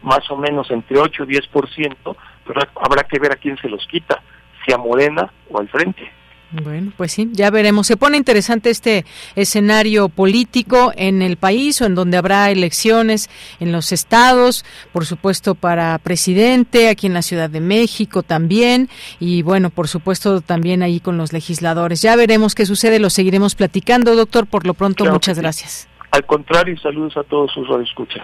más 0.03 0.29
o 0.29 0.37
menos 0.37 0.69
entre 0.69 0.99
8 0.99 1.23
y 1.27 1.39
10%, 1.39 2.15
pero 2.45 2.61
habrá 2.75 3.01
que 3.05 3.17
ver 3.17 3.31
a 3.31 3.37
quién 3.37 3.57
se 3.57 3.69
los 3.69 3.83
quita, 3.87 4.21
si 4.63 4.71
a 4.71 4.77
Morena 4.77 5.33
o 5.49 5.59
al 5.59 5.69
frente. 5.69 6.11
Bueno, 6.51 6.93
pues 6.95 7.11
sí, 7.11 7.29
ya 7.33 7.49
veremos. 7.49 7.87
Se 7.87 7.97
pone 7.97 8.15
interesante 8.15 8.69
este 8.69 9.05
escenario 9.35 10.07
político 10.07 10.93
en 10.95 11.21
el 11.21 11.35
país 11.35 11.81
o 11.81 11.85
en 11.85 11.95
donde 11.95 12.15
habrá 12.15 12.49
elecciones 12.51 13.29
en 13.59 13.73
los 13.73 13.91
estados, 13.91 14.63
por 14.93 15.05
supuesto 15.05 15.55
para 15.55 15.97
presidente, 15.97 16.87
aquí 16.89 17.07
en 17.07 17.13
la 17.13 17.21
Ciudad 17.21 17.49
de 17.49 17.59
México 17.59 18.23
también, 18.23 18.89
y 19.19 19.41
bueno, 19.41 19.69
por 19.69 19.89
supuesto 19.89 20.39
también 20.39 20.83
ahí 20.83 21.01
con 21.01 21.17
los 21.17 21.33
legisladores. 21.33 22.01
Ya 22.01 22.15
veremos 22.15 22.55
qué 22.55 22.65
sucede, 22.65 22.99
lo 22.99 23.09
seguiremos 23.09 23.55
platicando, 23.55 24.15
doctor. 24.15 24.47
Por 24.47 24.65
lo 24.65 24.73
pronto, 24.73 25.05
muchas 25.05 25.39
gracias. 25.39 25.89
Al 26.11 26.25
contrario, 26.25 26.77
saludos 26.79 27.17
a 27.17 27.23
todos 27.23 27.51
sus 27.51 27.67
radioescuchas. 27.67 28.23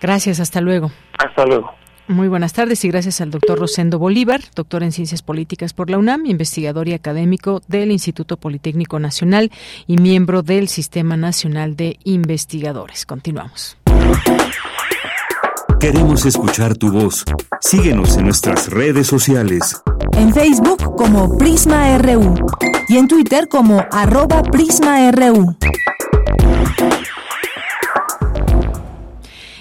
Gracias, 0.00 0.40
hasta 0.40 0.60
luego. 0.60 0.90
Hasta 1.18 1.46
luego. 1.46 1.81
Muy 2.08 2.28
buenas 2.28 2.52
tardes 2.52 2.84
y 2.84 2.88
gracias 2.88 3.20
al 3.20 3.30
doctor 3.30 3.58
Rosendo 3.58 3.98
Bolívar, 3.98 4.40
doctor 4.54 4.82
en 4.82 4.92
Ciencias 4.92 5.22
Políticas 5.22 5.72
por 5.72 5.88
la 5.88 5.98
UNAM, 5.98 6.26
investigador 6.26 6.88
y 6.88 6.94
académico 6.94 7.62
del 7.68 7.92
Instituto 7.92 8.36
Politécnico 8.36 8.98
Nacional 8.98 9.50
y 9.86 9.96
miembro 9.96 10.42
del 10.42 10.68
Sistema 10.68 11.16
Nacional 11.16 11.76
de 11.76 11.98
Investigadores. 12.04 13.06
Continuamos. 13.06 13.76
Queremos 15.78 16.26
escuchar 16.26 16.76
tu 16.76 16.92
voz. 16.92 17.24
Síguenos 17.60 18.16
en 18.16 18.24
nuestras 18.24 18.68
redes 18.70 19.06
sociales. 19.06 19.82
En 20.16 20.32
Facebook 20.32 20.94
como 20.96 21.36
Prisma 21.38 21.98
RU 21.98 22.34
y 22.88 22.98
en 22.98 23.08
Twitter 23.08 23.48
como 23.48 23.84
arroba 23.90 24.42
PrismaRU. 24.42 25.56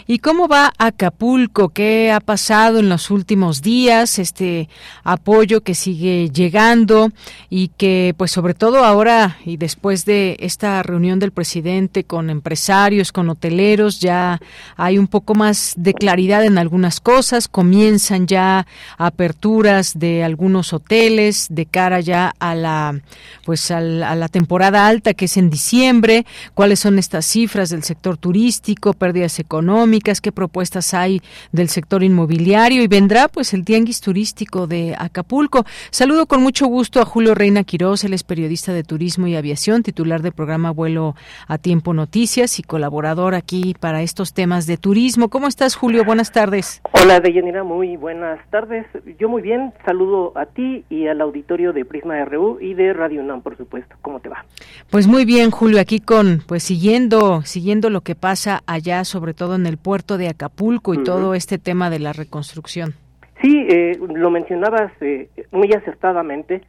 ¿Y 0.07 0.19
cómo 0.19 0.47
va 0.47 0.73
Acapulco? 0.77 1.69
¿Qué 1.69 2.11
ha 2.11 2.19
pasado 2.19 2.79
en 2.79 2.89
los 2.89 3.11
últimos 3.11 3.61
días? 3.61 4.17
Este 4.17 4.67
apoyo 5.03 5.61
que 5.61 5.75
sigue 5.75 6.29
llegando 6.29 7.11
y 7.49 7.67
que, 7.69 8.15
pues 8.17 8.31
sobre 8.31 8.55
todo 8.55 8.83
ahora 8.83 9.37
y 9.45 9.57
después 9.57 10.05
de 10.05 10.37
esta 10.39 10.81
reunión 10.81 11.19
del 11.19 11.31
presidente 11.31 12.03
con 12.03 12.29
empresarios, 12.29 13.11
con 13.11 13.29
hoteleros, 13.29 13.99
ya 13.99 14.41
hay 14.75 14.97
un 14.97 15.07
poco 15.07 15.35
más 15.35 15.73
de 15.77 15.93
claridad 15.93 16.45
en 16.45 16.57
algunas 16.57 16.99
cosas. 16.99 17.47
Comienzan 17.47 18.25
ya 18.25 18.65
aperturas 18.97 19.99
de 19.99 20.23
algunos 20.23 20.73
hoteles 20.73 21.47
de 21.49 21.67
cara 21.67 21.99
ya 21.99 22.33
a 22.39 22.55
la, 22.55 22.99
pues 23.45 23.69
a 23.69 23.81
la 23.81 24.27
temporada 24.29 24.87
alta 24.87 25.13
que 25.13 25.25
es 25.25 25.37
en 25.37 25.51
diciembre. 25.51 26.25
¿Cuáles 26.55 26.79
son 26.79 26.97
estas 26.97 27.25
cifras 27.25 27.69
del 27.69 27.83
sector 27.83 28.17
turístico, 28.17 28.93
pérdidas 28.93 29.37
económicas? 29.39 29.91
Qué 30.03 30.31
propuestas 30.31 30.93
hay 30.93 31.21
del 31.51 31.69
sector 31.69 32.03
inmobiliario 32.03 32.81
y 32.81 32.87
vendrá 32.87 33.27
pues 33.27 33.53
el 33.53 33.63
tianguis 33.63 34.01
turístico 34.01 34.67
de 34.67 34.95
Acapulco. 34.97 35.65
Saludo 35.91 36.25
con 36.25 36.41
mucho 36.41 36.65
gusto 36.67 37.01
a 37.01 37.05
Julio 37.05 37.35
Reina 37.35 37.63
Quiroz, 37.63 38.03
él 38.03 38.13
es 38.13 38.23
periodista 38.23 38.73
de 38.73 38.83
turismo 38.83 39.27
y 39.27 39.35
aviación, 39.35 39.83
titular 39.83 40.21
del 40.21 40.31
programa 40.31 40.71
Vuelo 40.71 41.15
a 41.47 41.57
Tiempo 41.57 41.93
Noticias 41.93 42.59
y 42.59 42.63
colaborador 42.63 43.35
aquí 43.35 43.75
para 43.79 44.01
estos 44.01 44.33
temas 44.33 44.65
de 44.65 44.77
turismo. 44.77 45.29
¿Cómo 45.29 45.47
estás, 45.47 45.75
Julio? 45.75 46.03
Buenas 46.03 46.31
tardes. 46.31 46.81
Hola, 46.93 47.19
Deyanira, 47.19 47.63
muy 47.63 47.97
buenas 47.97 48.39
tardes. 48.49 48.85
Yo 49.19 49.29
muy 49.29 49.41
bien, 49.41 49.73
saludo 49.85 50.33
a 50.35 50.45
ti 50.47 50.83
y 50.89 51.07
al 51.07 51.21
auditorio 51.21 51.73
de 51.73 51.85
Prisma 51.85 52.23
RU 52.25 52.59
y 52.59 52.73
de 52.73 52.93
Radio 52.93 53.21
UNAM, 53.21 53.41
por 53.41 53.57
supuesto. 53.57 53.95
¿Cómo 54.01 54.19
te 54.19 54.29
va? 54.29 54.45
Pues 54.89 55.07
muy 55.07 55.25
bien, 55.25 55.51
Julio, 55.51 55.79
aquí 55.79 55.99
con 55.99 56.41
pues 56.47 56.63
siguiendo 56.63 57.41
siguiendo 57.43 57.89
lo 57.89 58.01
que 58.01 58.15
pasa 58.15 58.63
allá, 58.65 59.03
sobre 59.05 59.33
todo 59.33 59.55
en 59.55 59.65
el 59.65 59.77
puerto 59.81 60.17
de 60.17 60.29
Acapulco 60.29 60.93
y 60.93 61.03
todo 61.03 61.33
este 61.33 61.57
tema 61.57 61.89
de 61.89 61.99
la 61.99 62.13
reconstrucción. 62.13 62.93
Sí, 63.41 63.65
eh, 63.69 63.97
lo 63.97 64.29
mencionabas 64.29 64.91
eh, 65.01 65.29
muy 65.51 65.71
acertadamente. 65.73 66.61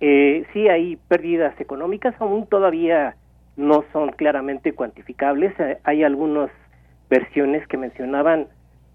Eh, 0.00 0.44
sí 0.52 0.68
hay 0.68 0.96
pérdidas 1.08 1.58
económicas, 1.60 2.14
aún 2.20 2.46
todavía 2.46 3.16
no 3.56 3.84
son 3.92 4.10
claramente 4.12 4.72
cuantificables. 4.72 5.58
Eh, 5.58 5.78
hay 5.82 6.04
algunas 6.04 6.50
versiones 7.10 7.66
que 7.66 7.76
mencionaban 7.76 8.46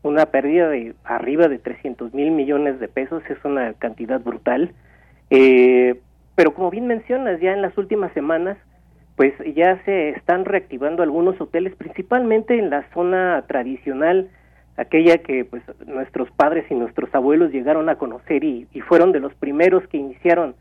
una 0.01 0.27
pérdida 0.27 0.69
de 0.69 0.95
arriba 1.03 1.49
de 1.49 1.59
300 1.59 2.13
mil 2.13 2.31
millones 2.31 2.79
de 2.79 2.87
pesos, 2.87 3.21
es 3.29 3.43
una 3.43 3.73
cantidad 3.73 4.21
brutal. 4.21 4.73
pero 5.29 6.53
como 6.53 6.71
bien 6.71 6.87
mencionas, 6.87 7.41
ya 7.41 7.51
en 7.51 7.61
las 7.61 7.77
últimas 7.77 8.13
semanas 8.13 8.57
pues 9.19 9.33
ya 9.53 9.83
se 9.83 10.11
están 10.11 10.45
reactivando 10.45 11.03
algunos 11.03 11.41
hoteles, 11.41 11.75
principalmente 11.75 12.57
en 12.57 12.69
la 12.69 12.89
zona 12.93 13.43
tradicional, 13.49 14.29
aquella 14.77 15.17
que 15.17 15.43
pues 15.43 15.61
nuestros 15.85 16.31
padres 16.31 16.63
y 16.71 16.75
nuestros 16.75 17.13
abuelos 17.13 17.51
llegaron 17.51 17.89
a 17.89 17.97
conocer 17.97 18.45
y, 18.45 18.65
fueron 18.87 19.11
de 19.11 19.19
los 19.19 19.33
primeros 19.33 19.85
que 19.89 19.97
iniciaron 19.97 20.55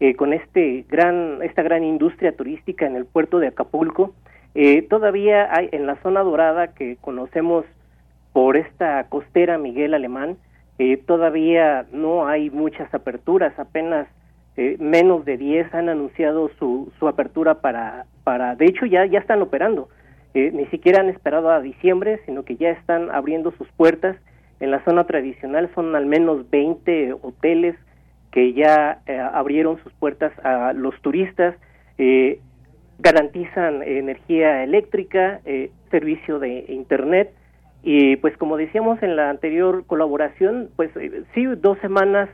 eh, 0.00 0.14
con 0.14 0.32
este 0.32 0.86
gran, 0.88 1.42
esta 1.42 1.60
gran 1.60 1.84
industria 1.84 2.34
turística 2.34 2.86
en 2.86 2.96
el 2.96 3.04
puerto 3.04 3.40
de 3.40 3.48
Acapulco. 3.48 4.14
Eh, 4.54 4.80
todavía 4.88 5.54
hay 5.54 5.68
en 5.72 5.86
la 5.86 5.96
zona 5.96 6.22
dorada 6.22 6.68
que 6.68 6.96
conocemos 7.02 7.66
por 8.32 8.56
esta 8.56 9.04
costera 9.10 9.58
Miguel 9.58 9.92
Alemán, 9.92 10.38
eh, 10.78 10.96
todavía 10.96 11.84
no 11.92 12.26
hay 12.26 12.48
muchas 12.48 12.94
aperturas, 12.94 13.52
apenas 13.58 14.08
eh, 14.58 14.76
menos 14.80 15.24
de 15.24 15.36
10 15.36 15.72
han 15.72 15.88
anunciado 15.88 16.50
su, 16.58 16.92
su 16.98 17.06
apertura 17.06 17.60
para, 17.60 18.06
para, 18.24 18.56
de 18.56 18.66
hecho 18.66 18.86
ya, 18.86 19.06
ya 19.06 19.20
están 19.20 19.40
operando, 19.40 19.88
eh, 20.34 20.50
ni 20.52 20.66
siquiera 20.66 21.00
han 21.00 21.08
esperado 21.08 21.48
a 21.48 21.60
diciembre, 21.60 22.20
sino 22.26 22.44
que 22.44 22.56
ya 22.56 22.70
están 22.70 23.08
abriendo 23.12 23.52
sus 23.52 23.68
puertas. 23.76 24.16
En 24.58 24.72
la 24.72 24.84
zona 24.84 25.04
tradicional 25.04 25.70
son 25.76 25.94
al 25.94 26.06
menos 26.06 26.50
20 26.50 27.12
hoteles 27.22 27.76
que 28.32 28.52
ya 28.52 28.98
eh, 29.06 29.16
abrieron 29.16 29.80
sus 29.84 29.92
puertas 29.92 30.32
a 30.44 30.72
los 30.72 31.00
turistas, 31.02 31.54
eh, 31.96 32.40
garantizan 32.98 33.84
energía 33.84 34.64
eléctrica, 34.64 35.40
servicio 35.92 36.40
de 36.40 36.64
internet. 36.68 37.32
Y 37.84 38.16
pues 38.16 38.36
como 38.36 38.56
decíamos 38.56 39.00
en 39.04 39.14
la 39.14 39.30
anterior 39.30 39.84
colaboración, 39.86 40.68
pues 40.74 40.90
sí, 41.32 41.44
dos 41.46 41.78
semanas 41.78 42.28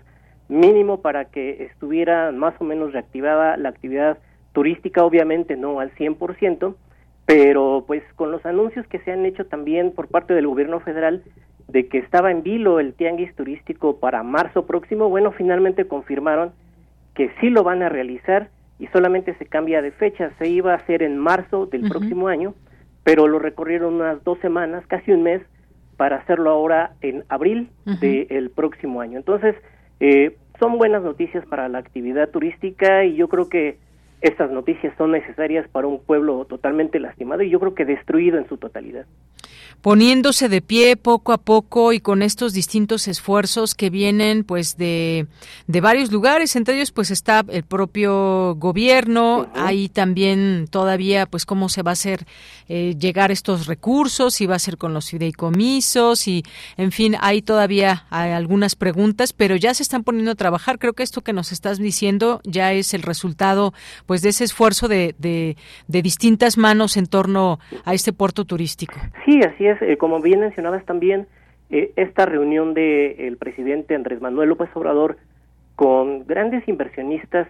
mínimo 0.49 1.01
para 1.01 1.27
que 1.27 1.65
estuviera 1.65 2.33
más 2.33 2.55
o 2.61 2.65
menos 2.65 2.93
reactivada 2.93 3.57
la 3.57 3.71
actividad 3.71 4.19
turística, 4.53 5.05
obviamente 5.05 5.57
no 5.57 5.81
al 5.81 5.93
100%, 5.95 6.75
pero 7.27 7.85
pues 7.87 8.03
con 8.17 8.31
los 8.31 8.45
anuncios 8.45 8.87
que 8.87 8.99
se 9.01 9.13
han 9.13 9.25
hecho 9.25 9.47
también 9.47 9.93
por 9.93 10.09
parte 10.09 10.35
del 10.35 10.47
gobierno 10.47 10.81
federal 10.81 11.23
de 11.69 11.89
que 11.89 11.99
estaba 11.99 12.31
en 12.31 12.43
vilo 12.43 12.79
el 12.81 12.93
tianguis 12.93 13.35
turístico 13.35 13.99
para 13.99 14.23
marzo 14.23 14.67
próximo, 14.67 15.09
bueno, 15.09 15.33
finalmente 15.33 15.89
confirmaron 15.89 16.53
que 17.15 17.31
sí 17.41 17.49
lo 17.49 17.63
van 17.63 17.83
a 17.83 17.89
realizar 17.89 18.51
y 18.79 18.87
solamente 18.89 19.35
se 19.39 19.47
cambia 19.47 19.81
de 19.81 19.93
fecha, 19.93 20.33
se 20.39 20.49
iba 20.49 20.73
a 20.73 20.77
hacer 20.77 21.03
en 21.03 21.17
marzo 21.17 21.67
del 21.67 21.89
próximo 21.89 22.29
año, 22.29 22.55
pero 23.03 23.29
lo 23.29 23.39
recorrieron 23.39 23.95
unas 23.95 24.23
dos 24.25 24.39
semanas, 24.41 24.85
casi 24.87 25.13
un 25.13 25.23
mes, 25.23 25.43
para 25.97 26.17
hacerlo 26.17 26.51
ahora 26.51 26.93
en 27.01 27.25
abril 27.29 27.71
del 28.01 28.51
próximo 28.51 29.01
año. 29.01 29.17
Entonces, 29.19 29.55
eh, 30.01 30.37
son 30.61 30.79
buenas 30.79 31.03
noticias 31.03 31.45
para 31.47 31.69
la 31.69 31.79
actividad 31.79 32.31
turística 32.31 33.05
y 33.05 33.17
yo 33.17 33.29
creo 33.29 33.49
que 33.49 33.79
estas 34.25 34.51
noticias 34.51 34.95
son 34.97 35.13
necesarias 35.13 35.69
para 35.69 35.87
un 35.87 36.01
pueblo 36.01 36.47
totalmente 36.47 36.99
lastimado 36.99 37.43
y 37.43 37.51
yo 37.51 37.61
creo 37.61 37.75
que 37.75 37.85
destruido 37.85 38.39
en 38.39 38.49
su 38.49 38.57
totalidad. 38.57 39.05
Poniéndose 39.83 40.49
de 40.49 40.63
pie 40.63 40.97
poco 40.97 41.35
a 41.35 41.37
poco 41.37 41.93
y 41.93 42.01
con 42.01 42.23
estos 42.23 42.55
distintos 42.55 43.07
esfuerzos 43.07 43.75
que 43.75 43.91
vienen 43.91 44.43
pues 44.43 44.79
de, 44.79 45.27
de 45.67 45.81
varios 45.83 46.11
lugares, 46.11 46.57
entre 46.57 46.77
ellos 46.77 46.91
pues 46.91 47.11
está 47.11 47.45
el 47.51 47.65
propio 47.65 48.55
gobierno, 48.55 49.49
ahí 49.55 49.91
también 49.91 50.69
todavía 50.71 51.27
pues 51.27 51.45
cómo 51.45 51.69
se 51.69 51.83
va 51.83 51.91
a 51.91 51.93
hacer 51.93 52.21
eh, 52.69 52.95
llegar 52.99 53.31
estos 53.31 53.67
recursos, 53.67 54.35
si 54.35 54.47
va 54.47 54.57
a 54.57 54.59
ser 54.59 54.77
con 54.77 54.95
los 54.95 55.11
fideicomisos 55.11 56.29
y 56.29 56.43
en 56.77 56.93
fin, 56.93 57.17
hay 57.21 57.43
todavía 57.43 58.05
hay 58.11 58.33
algunas 58.33 58.77
preguntas, 58.77 59.33
pero 59.33 59.57
ya 59.57 59.75
se 59.75 59.83
están 59.83 60.05
poniendo 60.05 60.33
a 60.33 60.35
trabajar, 60.35 60.79
creo 60.79 60.93
que 60.93 61.03
esto 61.03 61.23
que 61.23 61.33
nos 61.33 61.53
estás 61.53 61.79
diciendo 61.79 62.41
ya 62.45 62.73
es 62.73 62.95
el 62.95 63.03
resultado 63.03 63.73
pues 64.07 64.23
de 64.23 64.31
ese 64.31 64.45
esfuerzo 64.45 64.89
de, 64.89 65.15
de, 65.19 65.57
de 65.89 66.03
distintas 66.03 66.57
manos 66.59 66.97
en 66.97 67.07
torno 67.07 67.59
a 67.85 67.95
este 67.95 68.13
puerto 68.13 68.45
turístico. 68.45 68.95
Sí, 69.25 69.41
así 69.43 69.67
es 69.67 69.81
eh, 69.83 69.97
como 69.97 70.21
bien 70.21 70.41
mencionabas 70.41 70.85
también, 70.85 71.27
eh, 71.71 71.93
esta 71.97 72.27
reunión 72.27 72.75
del 72.75 73.37
presidente 73.37 73.95
Andrés 73.95 74.21
Manuel 74.21 74.51
López 74.51 74.69
Obrador 74.75 75.19
con 75.77 76.27
grandes 76.27 76.67
inversionistas 76.69 77.49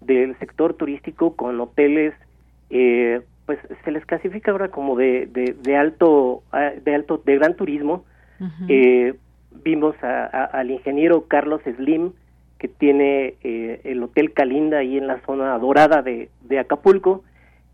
del 0.00 0.38
sector 0.38 0.74
turístico, 0.74 1.36
con 1.36 1.60
hoteles, 1.60 2.14
eh, 2.70 3.22
pues 3.46 3.58
se 3.84 3.90
les 3.90 4.04
clasifica 4.06 4.50
ahora 4.52 4.68
como 4.68 4.96
de, 4.96 5.26
de, 5.26 5.76
alto, 5.76 6.42
ah, 6.52 6.70
de 6.82 6.94
alto, 6.94 7.20
de 7.24 7.36
gran 7.36 7.56
turismo. 7.56 8.04
vimos 9.64 9.94
al 10.02 10.70
ingeniero 10.70 11.26
Carlos 11.28 11.60
Slim, 11.76 12.12
que 12.58 12.68
tiene 12.68 13.34
el 13.42 14.02
Hotel 14.02 14.32
Calinda 14.32 14.78
ahí 14.78 14.96
en 14.96 15.06
la 15.06 15.20
zona 15.26 15.58
dorada 15.58 16.02
de, 16.02 16.30
de 16.42 16.58
Acapulco, 16.58 17.24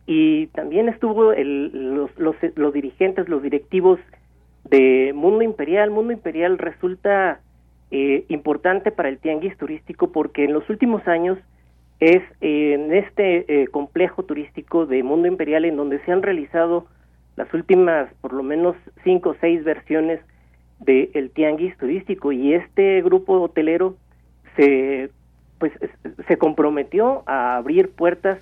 y 0.06 0.46
también 0.48 0.88
estuvo 0.88 1.32
el, 1.34 1.94
los, 1.94 2.10
los, 2.18 2.34
los, 2.56 2.72
dirigentes, 2.72 3.28
los 3.28 3.42
directivos 3.42 4.00
de 4.64 5.12
Mundo 5.14 5.42
Imperial. 5.42 5.90
Mundo 5.90 6.14
Imperial 6.14 6.56
resulta 6.56 7.40
eh, 7.90 8.24
importante 8.28 8.90
para 8.90 9.10
el 9.10 9.18
tianguis 9.18 9.56
turístico 9.58 10.10
porque 10.10 10.44
en 10.44 10.54
los 10.54 10.68
últimos 10.70 11.06
años 11.06 11.38
es 12.00 12.22
en 12.40 12.92
este 12.94 13.62
eh, 13.62 13.68
complejo 13.68 14.22
turístico 14.22 14.86
de 14.86 15.02
Mundo 15.02 15.26
Imperial 15.26 15.64
en 15.64 15.76
donde 15.76 15.98
se 16.04 16.12
han 16.12 16.22
realizado 16.22 16.86
las 17.36 17.52
últimas 17.52 18.12
por 18.20 18.32
lo 18.32 18.42
menos 18.42 18.76
cinco 19.04 19.30
o 19.30 19.36
seis 19.40 19.64
versiones 19.64 20.20
del 20.80 21.10
el 21.14 21.30
tianguis 21.30 21.76
turístico 21.76 22.30
y 22.30 22.54
este 22.54 23.02
grupo 23.02 23.40
hotelero 23.40 23.96
se 24.56 25.10
pues 25.58 25.72
se 26.28 26.38
comprometió 26.38 27.24
a 27.26 27.56
abrir 27.56 27.90
puertas 27.90 28.38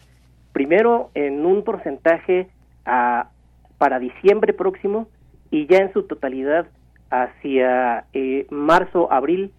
primero 0.52 1.10
en 1.14 1.46
un 1.46 1.64
porcentaje 1.64 2.48
a, 2.84 3.30
para 3.78 3.98
diciembre 3.98 4.52
próximo 4.52 5.08
y 5.50 5.66
ya 5.66 5.78
en 5.78 5.92
su 5.92 6.02
totalidad 6.02 6.66
hacia 7.10 8.04
eh, 8.12 8.46
marzo, 8.50 9.10
abril 9.12 9.52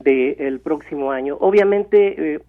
del 0.00 0.60
próximo 0.60 1.12
año. 1.12 1.36
Obviamente, 1.40 2.34
eh, 2.34 2.40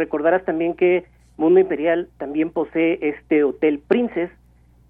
recordarás 0.00 0.44
también 0.44 0.74
que 0.74 1.04
Mundo 1.36 1.60
Imperial 1.60 2.08
también 2.18 2.50
posee 2.50 2.98
este 3.02 3.44
Hotel 3.44 3.78
Princess, 3.86 4.30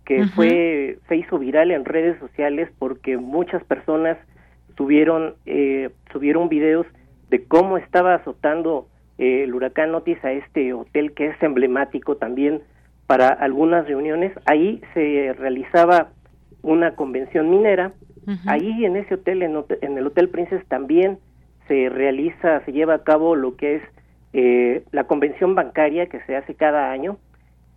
que 0.04 0.24
fue 0.26 0.98
se 1.06 1.16
hizo 1.16 1.38
viral 1.38 1.70
en 1.70 1.84
redes 1.84 2.18
sociales 2.18 2.68
porque 2.78 3.16
muchas 3.16 3.62
personas 3.64 4.16
subieron 4.76 5.34
eh, 5.46 5.90
subieron 6.12 6.48
videos 6.48 6.86
de 7.28 7.44
cómo 7.44 7.76
estaba 7.76 8.14
azotando 8.14 8.88
el 9.18 9.54
huracán 9.54 9.94
Otis 9.94 10.24
a 10.24 10.32
este 10.32 10.72
hotel 10.72 11.12
que 11.12 11.26
es 11.26 11.42
emblemático 11.42 12.16
también 12.16 12.62
para 13.06 13.28
algunas 13.28 13.86
reuniones. 13.86 14.32
Ahí 14.46 14.80
se 14.94 15.34
realizaba 15.34 16.10
una 16.62 16.94
convención 16.94 17.50
minera. 17.50 17.92
Ahí 18.46 18.84
en 18.84 18.94
ese 18.94 19.14
hotel, 19.14 19.42
en, 19.42 19.98
el 19.98 20.06
Hotel 20.06 20.28
Princess, 20.28 20.64
también 20.68 21.18
se 21.66 21.88
realiza, 21.88 22.64
se 22.64 22.70
lleva 22.70 22.94
a 22.94 23.02
cabo 23.02 23.34
lo 23.34 23.56
que 23.56 23.76
es 23.76 23.82
eh, 24.32 24.84
la 24.92 25.04
convención 25.04 25.54
bancaria 25.54 26.06
que 26.06 26.20
se 26.20 26.36
hace 26.36 26.54
cada 26.54 26.90
año. 26.90 27.18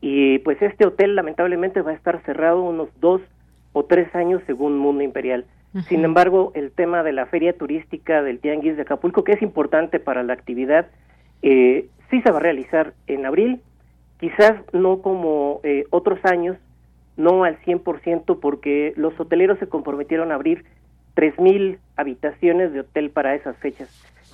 Y 0.02 0.40
pues 0.40 0.62
este 0.62 0.86
hotel 0.86 1.16
lamentablemente 1.16 1.82
va 1.82 1.92
a 1.92 1.96
estar 1.96 2.22
cerrado 2.24 2.62
unos 2.62 2.90
dos 3.00 3.22
o 3.72 3.86
tres 3.86 4.14
años 4.16 4.42
según 4.46 4.78
Mundo 4.78 5.04
Imperial. 5.04 5.46
Sin 5.88 6.06
embargo, 6.06 6.52
el 6.54 6.72
tema 6.72 7.02
de 7.02 7.14
la 7.14 7.26
feria 7.26 7.58
turística 7.58 8.22
del 8.22 8.40
Tianguis 8.40 8.76
de 8.76 8.84
Acapulco, 8.84 9.24
que 9.24 9.32
es 9.32 9.42
importante 9.42 10.00
para 10.00 10.22
la 10.22 10.34
actividad, 10.34 10.86
eh, 11.42 11.88
sí 12.12 12.22
se 12.22 12.30
va 12.30 12.38
a 12.38 12.42
realizar 12.42 12.94
en 13.08 13.26
abril, 13.26 13.60
quizás 14.20 14.54
no 14.72 15.02
como 15.02 15.62
eh, 15.64 15.86
otros 15.90 16.24
años, 16.26 16.58
no 17.18 17.44
al 17.44 17.60
100% 17.62 18.40
porque 18.40 18.94
los 18.98 19.20
hoteleros 19.20 19.58
se 19.58 19.68
comprometieron 19.68 20.32
a 20.32 20.36
abrir 20.36 20.64
3.000 21.16 21.80
habitaciones 21.96 22.72
de 22.72 22.82
hotel 22.82 23.10
para 23.10 23.34
esas 23.34 23.58
fechas. 23.58 23.90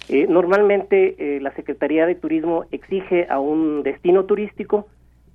Eh, 0.09 0.25
normalmente 0.27 1.15
eh, 1.19 1.39
la 1.39 1.53
Secretaría 1.53 2.05
de 2.07 2.15
Turismo 2.15 2.65
exige 2.71 3.27
a 3.29 3.39
un 3.39 3.83
destino 3.83 4.25
turístico 4.25 4.87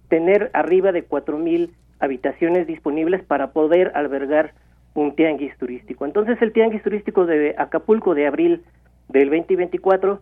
tener 0.09 0.51
arriba 0.53 0.91
de 0.91 1.09
4.000 1.09 1.70
habitaciones 2.01 2.66
disponibles 2.66 3.22
para 3.22 3.53
poder 3.53 3.93
albergar 3.95 4.53
un 4.95 5.14
tianguis 5.14 5.57
turístico. 5.59 6.05
Entonces 6.05 6.41
el 6.43 6.53
tianguis 6.53 6.83
turístico 6.83 7.25
de 7.25 7.55
Acapulco 7.57 8.14
de 8.14 8.27
abril 8.27 8.62
del 9.09 9.31
2024 9.31 10.20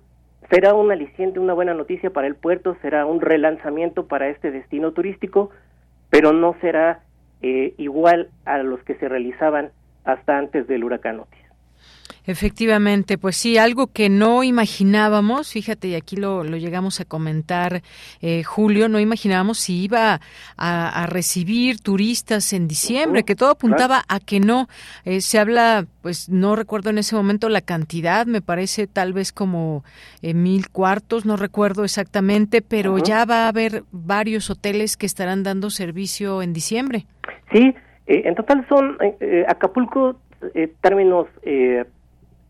será 0.50 0.74
un 0.74 0.92
aliciente, 0.92 1.38
una 1.38 1.54
buena 1.54 1.74
noticia 1.74 2.10
para 2.10 2.26
el 2.26 2.34
puerto, 2.34 2.76
será 2.82 3.06
un 3.06 3.20
relanzamiento 3.20 4.06
para 4.06 4.28
este 4.28 4.50
destino 4.50 4.92
turístico, 4.92 5.50
pero 6.10 6.32
no 6.32 6.54
será 6.60 7.00
eh, 7.40 7.74
igual 7.78 8.28
a 8.44 8.58
los 8.58 8.82
que 8.82 8.94
se 8.96 9.08
realizaban 9.08 9.70
hasta 10.04 10.36
antes 10.36 10.66
del 10.66 10.84
huracán 10.84 11.20
Otis. 11.20 11.41
Efectivamente, 12.24 13.18
pues 13.18 13.36
sí, 13.36 13.58
algo 13.58 13.88
que 13.88 14.08
no 14.08 14.44
imaginábamos, 14.44 15.52
fíjate, 15.52 15.88
y 15.88 15.94
aquí 15.96 16.16
lo, 16.16 16.44
lo 16.44 16.56
llegamos 16.56 17.00
a 17.00 17.04
comentar, 17.04 17.82
eh, 18.20 18.44
Julio, 18.44 18.88
no 18.88 19.00
imaginábamos 19.00 19.58
si 19.58 19.82
iba 19.82 20.20
a, 20.56 21.06
recibir 21.08 21.80
turistas 21.80 22.52
en 22.52 22.68
diciembre, 22.68 23.24
que 23.24 23.34
todo 23.34 23.50
apuntaba 23.50 24.04
a 24.08 24.20
que 24.20 24.38
no. 24.38 24.68
Eh, 25.04 25.20
se 25.20 25.40
habla, 25.40 25.86
pues 26.00 26.28
no 26.28 26.54
recuerdo 26.54 26.90
en 26.90 26.98
ese 26.98 27.16
momento 27.16 27.48
la 27.48 27.60
cantidad, 27.60 28.24
me 28.26 28.40
parece 28.40 28.86
tal 28.86 29.12
vez 29.12 29.32
como 29.32 29.84
eh, 30.22 30.32
mil 30.32 30.70
cuartos, 30.70 31.26
no 31.26 31.36
recuerdo 31.36 31.82
exactamente, 31.82 32.62
pero 32.62 32.98
ya 32.98 33.24
va 33.24 33.44
a 33.44 33.48
haber 33.48 33.82
varios 33.90 34.48
hoteles 34.48 34.96
que 34.96 35.06
estarán 35.06 35.42
dando 35.42 35.70
servicio 35.70 36.40
en 36.42 36.52
diciembre. 36.52 37.06
Sí, 37.52 37.74
en 38.06 38.34
total 38.36 38.64
son, 38.68 38.96
Acapulco, 39.48 40.20
términos 40.80 41.26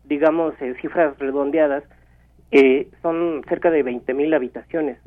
digamos, 0.05 0.53
eh, 0.61 0.75
cifras 0.81 1.17
redondeadas, 1.19 1.83
eh, 2.51 2.87
son 3.01 3.43
cerca 3.49 3.71
de 3.71 3.83
20 3.83 4.13
mil 4.13 4.33
habitaciones. 4.33 4.97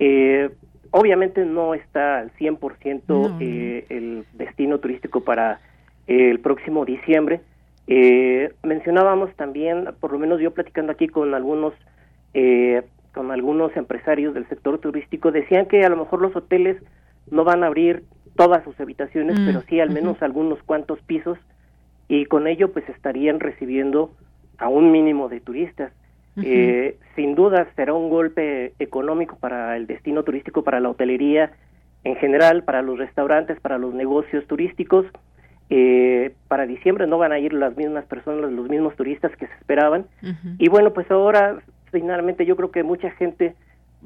eh, 0.00 0.50
obviamente 0.90 1.44
no 1.44 1.74
está 1.74 2.18
al 2.18 2.32
100% 2.32 3.36
eh, 3.40 3.84
el 3.88 4.24
destino 4.34 4.78
turístico 4.78 5.22
para 5.22 5.60
el 6.06 6.40
próximo 6.40 6.84
diciembre. 6.84 7.40
mencionábamos 8.62 9.34
también, 9.36 9.88
por 10.00 10.12
lo 10.12 10.18
menos 10.18 10.40
yo 10.40 10.52
platicando 10.52 10.92
aquí 10.92 11.08
con 11.08 11.34
algunos 11.34 11.74
con 13.14 13.32
algunos 13.32 13.76
empresarios 13.76 14.34
del 14.34 14.48
sector 14.48 14.78
turístico, 14.78 15.32
decían 15.32 15.66
que 15.66 15.84
a 15.84 15.88
lo 15.88 15.96
mejor 15.96 16.20
los 16.20 16.36
hoteles 16.36 16.76
no 17.30 17.42
van 17.42 17.64
a 17.64 17.66
abrir 17.66 18.04
todas 18.36 18.62
sus 18.62 18.78
habitaciones, 18.78 19.38
Mm, 19.40 19.46
pero 19.46 19.62
sí 19.68 19.80
al 19.80 19.90
menos 19.90 20.22
algunos 20.22 20.62
cuantos 20.62 21.00
pisos 21.02 21.38
y 22.08 22.26
con 22.26 22.46
ello 22.46 22.72
pues 22.72 22.88
estarían 22.88 23.40
recibiendo 23.40 24.12
a 24.58 24.68
un 24.68 24.90
mínimo 24.90 25.28
de 25.28 25.40
turistas. 25.40 25.92
Eh, 26.40 26.96
sin 27.16 27.34
duda 27.34 27.66
será 27.74 27.94
un 27.94 28.10
golpe 28.10 28.72
económico 28.78 29.36
para 29.40 29.76
el 29.76 29.88
destino 29.88 30.22
turístico, 30.22 30.62
para 30.62 30.78
la 30.78 30.88
hotelería 30.88 31.50
en 32.04 32.14
general, 32.14 32.62
para 32.62 32.80
los 32.80 32.96
restaurantes, 32.96 33.58
para 33.58 33.76
los 33.78 33.92
negocios 33.92 34.46
turísticos. 34.46 35.06
Eh, 35.70 36.32
para 36.46 36.66
diciembre 36.66 37.06
no 37.06 37.18
van 37.18 37.32
a 37.32 37.38
ir 37.38 37.52
las 37.52 37.76
mismas 37.76 38.04
personas, 38.04 38.52
los 38.52 38.68
mismos 38.68 38.94
turistas 38.96 39.32
que 39.36 39.46
se 39.46 39.54
esperaban. 39.54 40.06
Y 40.58 40.68
bueno, 40.68 40.92
pues 40.92 41.10
ahora 41.10 41.58
finalmente 41.90 42.46
yo 42.46 42.56
creo 42.56 42.70
que 42.70 42.82
mucha 42.82 43.10
gente 43.12 43.54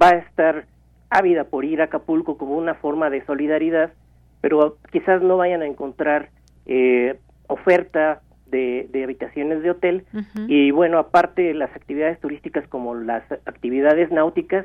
va 0.00 0.10
a 0.10 0.16
estar 0.16 0.64
ávida 1.10 1.44
por 1.44 1.64
ir 1.64 1.80
a 1.80 1.84
Acapulco 1.84 2.38
como 2.38 2.56
una 2.56 2.74
forma 2.74 3.10
de 3.10 3.24
solidaridad, 3.26 3.92
pero 4.40 4.78
quizás 4.90 5.22
no 5.22 5.36
vayan 5.36 5.62
a 5.62 5.66
encontrar 5.66 6.30
eh, 6.66 7.16
oferta 7.46 8.22
de, 8.52 8.86
de 8.92 9.02
habitaciones 9.02 9.62
de 9.62 9.70
hotel. 9.72 10.04
Y 10.46 10.70
bueno, 10.70 10.98
aparte 10.98 11.52
las 11.54 11.74
actividades 11.74 12.20
turísticas 12.20 12.68
como 12.68 12.94
las 12.94 13.24
actividades 13.46 14.12
náuticas, 14.12 14.64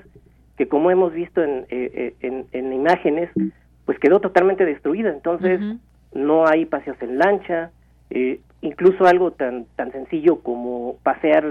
que 0.57 0.67
como 0.67 0.91
hemos 0.91 1.13
visto 1.13 1.43
en, 1.43 1.65
eh, 1.69 1.91
eh, 1.93 2.13
en, 2.21 2.45
en 2.51 2.73
imágenes, 2.73 3.29
pues 3.85 3.97
quedó 3.97 4.19
totalmente 4.19 4.65
destruida. 4.65 5.09
Entonces, 5.09 5.59
no 6.13 6.45
hay 6.47 6.65
paseos 6.65 6.97
en 7.01 7.17
lancha, 7.17 7.71
eh, 8.11 8.39
incluso 8.61 9.05
algo 9.05 9.31
tan 9.31 9.65
tan 9.75 9.91
sencillo 9.91 10.39
como 10.41 10.97
pasear, 11.03 11.43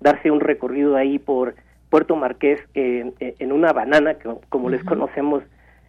darse 0.00 0.30
un 0.30 0.40
recorrido 0.40 0.96
ahí 0.96 1.18
por 1.18 1.54
Puerto 1.90 2.16
Marqués 2.16 2.60
en, 2.74 3.14
en 3.20 3.52
una 3.52 3.72
banana, 3.72 4.14
que, 4.14 4.28
como 4.48 4.68
les 4.70 4.82
conocemos 4.84 5.42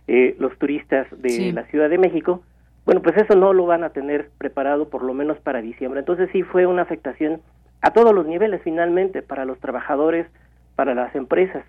eh, 0.08 0.36
los 0.40 0.56
turistas 0.60 1.08
de 1.22 1.30
Sí. 1.30 1.52
la 1.52 1.64
Ciudad 1.66 1.90
de 1.90 1.98
México, 1.98 2.42
bueno, 2.86 3.02
pues 3.02 3.18
eso 3.18 3.36
no 3.36 3.52
lo 3.54 3.66
van 3.66 3.84
a 3.84 3.90
tener 3.90 4.30
preparado 4.38 4.90
por 4.90 5.04
lo 5.04 5.14
menos 5.14 5.38
para 5.40 5.62
diciembre. 5.62 6.00
Entonces 6.00 6.30
sí 6.32 6.44
fue 6.44 6.66
una 6.66 6.84
afectación 6.84 7.42
a 7.82 7.92
todos 7.92 8.14
los 8.14 8.26
niveles 8.26 8.62
finalmente, 8.64 9.22
para 9.22 9.46
los 9.46 9.60
trabajadores, 9.60 10.28
para 10.76 10.94
las 10.94 11.16
empresas. 11.16 11.66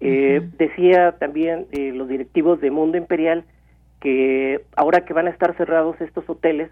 Eh, 0.00 0.42
Decía 0.58 1.12
también 1.12 1.66
eh, 1.72 1.92
los 1.92 2.08
directivos 2.08 2.60
de 2.60 2.70
Mundo 2.70 2.98
Imperial 2.98 3.44
que 4.00 4.62
ahora 4.76 5.04
que 5.04 5.14
van 5.14 5.26
a 5.26 5.30
estar 5.30 5.56
cerrados 5.56 6.00
estos 6.00 6.28
hoteles, 6.28 6.70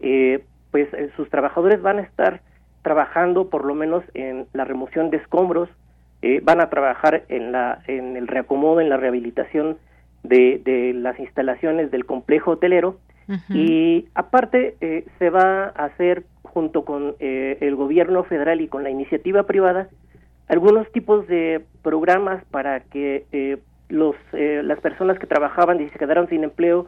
eh, 0.00 0.44
pues 0.70 0.92
eh, 0.92 1.10
sus 1.16 1.30
trabajadores 1.30 1.80
van 1.80 1.98
a 1.98 2.02
estar 2.02 2.42
trabajando 2.82 3.48
por 3.48 3.64
lo 3.64 3.74
menos 3.74 4.04
en 4.14 4.46
la 4.52 4.64
remoción 4.64 5.10
de 5.10 5.18
escombros, 5.18 5.68
eh, 6.22 6.40
van 6.42 6.60
a 6.60 6.68
trabajar 6.68 7.24
en 7.28 7.52
la 7.52 7.82
en 7.86 8.16
el 8.16 8.26
reacomodo, 8.26 8.80
en 8.80 8.88
la 8.88 8.96
rehabilitación 8.98 9.78
de, 10.22 10.60
de 10.64 10.92
las 10.92 11.18
instalaciones 11.18 11.90
del 11.90 12.04
complejo 12.04 12.52
hotelero 12.52 12.98
y 13.48 14.08
aparte 14.14 14.76
eh, 14.80 15.06
se 15.18 15.30
va 15.30 15.64
a 15.66 15.84
hacer 15.84 16.24
junto 16.42 16.84
con 16.84 17.14
eh, 17.20 17.58
el 17.60 17.76
gobierno 17.76 18.24
federal 18.24 18.60
y 18.60 18.68
con 18.68 18.82
la 18.82 18.90
iniciativa 18.90 19.44
privada 19.44 19.88
algunos 20.48 20.90
tipos 20.90 21.28
de 21.28 21.64
programas 21.82 22.44
para 22.46 22.80
que 22.80 23.24
eh, 23.30 23.58
los 23.88 24.16
eh, 24.32 24.62
las 24.64 24.80
personas 24.80 25.18
que 25.18 25.28
trabajaban 25.28 25.80
y 25.80 25.88
se 25.90 25.98
quedaron 25.98 26.28
sin 26.28 26.42
empleo 26.42 26.86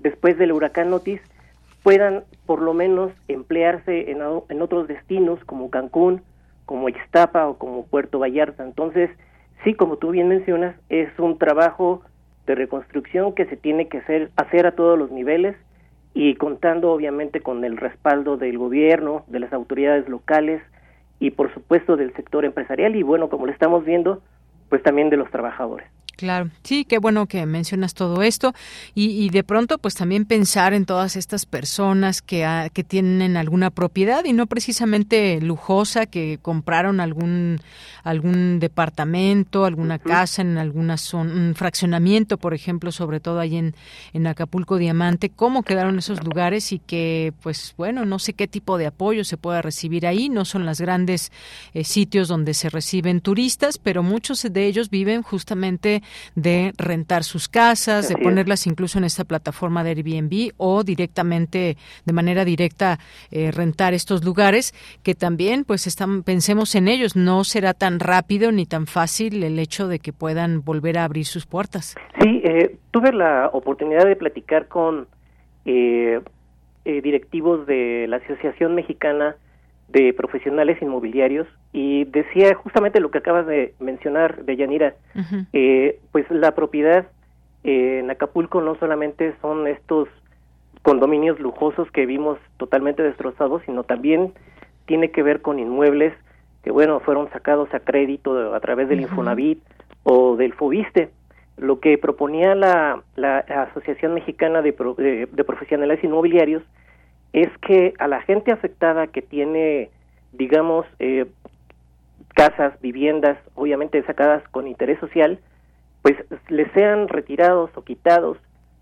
después 0.00 0.36
del 0.36 0.52
huracán 0.52 0.92
Otis 0.92 1.20
puedan 1.84 2.24
por 2.44 2.60
lo 2.60 2.74
menos 2.74 3.12
emplearse 3.28 4.10
en, 4.10 4.18
en 4.48 4.62
otros 4.62 4.88
destinos 4.88 5.38
como 5.44 5.70
Cancún, 5.70 6.22
como 6.66 6.88
Ixtapa 6.88 7.46
o 7.46 7.58
como 7.58 7.86
Puerto 7.86 8.18
Vallarta. 8.18 8.64
Entonces, 8.64 9.10
sí, 9.62 9.74
como 9.74 9.98
tú 9.98 10.10
bien 10.10 10.28
mencionas, 10.28 10.74
es 10.88 11.08
un 11.18 11.38
trabajo 11.38 12.02
de 12.46 12.54
reconstrucción 12.54 13.34
que 13.34 13.46
se 13.46 13.56
tiene 13.56 13.88
que 13.88 13.98
hacer, 13.98 14.30
hacer 14.36 14.66
a 14.66 14.72
todos 14.72 14.98
los 14.98 15.10
niveles 15.10 15.56
y 16.14 16.36
contando 16.36 16.92
obviamente 16.92 17.40
con 17.40 17.64
el 17.64 17.76
respaldo 17.76 18.36
del 18.36 18.56
gobierno, 18.56 19.24
de 19.26 19.40
las 19.40 19.52
autoridades 19.52 20.08
locales 20.08 20.62
y 21.18 21.32
por 21.32 21.52
supuesto 21.52 21.96
del 21.96 22.14
sector 22.14 22.44
empresarial 22.44 22.94
y 22.96 23.02
bueno, 23.02 23.28
como 23.28 23.46
lo 23.46 23.52
estamos 23.52 23.84
viendo, 23.84 24.22
pues 24.68 24.82
también 24.82 25.10
de 25.10 25.16
los 25.16 25.30
trabajadores. 25.30 25.88
Claro, 26.16 26.50
sí, 26.62 26.84
qué 26.84 26.98
bueno 26.98 27.26
que 27.26 27.44
mencionas 27.44 27.94
todo 27.94 28.22
esto. 28.22 28.54
Y, 28.94 29.24
y 29.24 29.30
de 29.30 29.42
pronto 29.42 29.78
pues 29.78 29.94
también 29.94 30.26
pensar 30.26 30.72
en 30.72 30.86
todas 30.86 31.16
estas 31.16 31.44
personas 31.44 32.22
que, 32.22 32.44
ah, 32.44 32.68
que 32.72 32.84
tienen 32.84 33.36
alguna 33.36 33.70
propiedad 33.70 34.24
y 34.24 34.32
no 34.32 34.46
precisamente 34.46 35.40
lujosa, 35.40 36.06
que 36.06 36.38
compraron 36.40 37.00
algún, 37.00 37.60
algún 38.04 38.60
departamento, 38.60 39.64
alguna 39.64 39.98
casa 39.98 40.42
en 40.42 40.56
alguna 40.58 40.98
zona, 40.98 41.32
un 41.32 41.54
fraccionamiento, 41.56 42.38
por 42.38 42.54
ejemplo, 42.54 42.92
sobre 42.92 43.18
todo 43.18 43.40
ahí 43.40 43.56
en, 43.56 43.74
en 44.12 44.26
Acapulco 44.26 44.78
Diamante, 44.78 45.30
cómo 45.30 45.62
quedaron 45.64 45.98
esos 45.98 46.22
lugares 46.22 46.70
y 46.72 46.78
que 46.78 47.32
pues 47.42 47.74
bueno, 47.76 48.04
no 48.04 48.18
sé 48.20 48.34
qué 48.34 48.46
tipo 48.46 48.78
de 48.78 48.86
apoyo 48.86 49.24
se 49.24 49.36
pueda 49.36 49.62
recibir 49.62 50.06
ahí, 50.06 50.28
no 50.28 50.44
son 50.44 50.64
las 50.64 50.80
grandes 50.80 51.32
eh, 51.72 51.82
sitios 51.82 52.28
donde 52.28 52.54
se 52.54 52.70
reciben 52.70 53.20
turistas, 53.20 53.78
pero 53.78 54.02
muchos 54.02 54.42
de 54.42 54.66
ellos 54.66 54.90
viven 54.90 55.22
justamente 55.22 56.03
de 56.34 56.72
rentar 56.76 57.24
sus 57.24 57.48
casas, 57.48 58.08
de 58.08 58.14
es. 58.14 58.20
ponerlas 58.20 58.66
incluso 58.66 58.98
en 58.98 59.04
esta 59.04 59.24
plataforma 59.24 59.84
de 59.84 59.90
Airbnb 59.90 60.52
o 60.56 60.84
directamente, 60.84 61.76
de 62.04 62.12
manera 62.12 62.44
directa, 62.44 62.98
eh, 63.30 63.50
rentar 63.50 63.94
estos 63.94 64.24
lugares 64.24 64.74
que 65.02 65.14
también, 65.14 65.64
pues, 65.64 65.86
están, 65.86 66.22
pensemos 66.22 66.74
en 66.74 66.88
ellos, 66.88 67.16
no 67.16 67.44
será 67.44 67.74
tan 67.74 68.00
rápido 68.00 68.52
ni 68.52 68.66
tan 68.66 68.86
fácil 68.86 69.42
el 69.42 69.58
hecho 69.58 69.88
de 69.88 69.98
que 69.98 70.12
puedan 70.12 70.64
volver 70.64 70.98
a 70.98 71.04
abrir 71.04 71.26
sus 71.26 71.46
puertas. 71.46 71.94
Sí, 72.20 72.40
eh, 72.44 72.76
tuve 72.90 73.12
la 73.12 73.50
oportunidad 73.52 74.04
de 74.06 74.16
platicar 74.16 74.68
con 74.68 75.08
eh, 75.64 76.20
eh, 76.84 77.00
directivos 77.00 77.66
de 77.66 78.06
la 78.08 78.16
Asociación 78.16 78.74
Mexicana 78.74 79.36
de 79.94 80.12
Profesionales 80.12 80.76
Inmobiliarios 80.82 81.46
y 81.72 82.04
decía 82.04 82.54
justamente 82.54 83.00
lo 83.00 83.10
que 83.10 83.18
acabas 83.18 83.46
de 83.46 83.72
mencionar, 83.80 84.44
de 84.44 84.56
Yanira, 84.56 84.94
eh, 85.54 85.98
pues 86.12 86.30
la 86.30 86.54
propiedad 86.54 87.06
eh, 87.62 88.00
en 88.00 88.10
Acapulco 88.10 88.60
no 88.60 88.74
solamente 88.74 89.34
son 89.40 89.66
estos 89.66 90.08
condominios 90.82 91.40
lujosos 91.40 91.90
que 91.92 92.04
vimos 92.04 92.38
totalmente 92.58 93.02
destrozados, 93.02 93.62
sino 93.64 93.84
también 93.84 94.32
tiene 94.86 95.10
que 95.10 95.22
ver 95.22 95.40
con 95.40 95.58
inmuebles 95.58 96.12
que, 96.62 96.70
bueno, 96.70 97.00
fueron 97.00 97.30
sacados 97.30 97.72
a 97.72 97.80
crédito 97.80 98.54
a 98.54 98.60
través 98.60 98.88
del. 98.88 98.98
Infonavit 99.12 99.62
o 100.02 100.36
del 100.36 100.52
Fobiste. 100.54 101.08
Lo 101.56 101.78
que 101.78 101.96
proponía 101.98 102.54
la, 102.54 103.00
la 103.16 103.38
Asociación 103.38 104.12
Mexicana 104.12 104.60
de, 104.60 104.72
Pro- 104.72 104.94
de- 104.94 105.26
de 105.30 105.44
Profesionales 105.44 106.02
Inmobiliarios 106.02 106.62
es 107.34 107.48
que 107.58 107.92
a 107.98 108.08
la 108.08 108.22
gente 108.22 108.52
afectada 108.52 109.08
que 109.08 109.20
tiene, 109.20 109.90
digamos, 110.32 110.86
eh, 111.00 111.26
casas, 112.34 112.80
viviendas, 112.80 113.36
obviamente 113.54 114.02
sacadas 114.04 114.42
con 114.50 114.66
interés 114.66 114.98
social, 115.00 115.38
pues 116.02 116.16
les 116.48 116.70
sean 116.72 117.08
retirados 117.08 117.70
o 117.76 117.82
quitados 117.82 118.38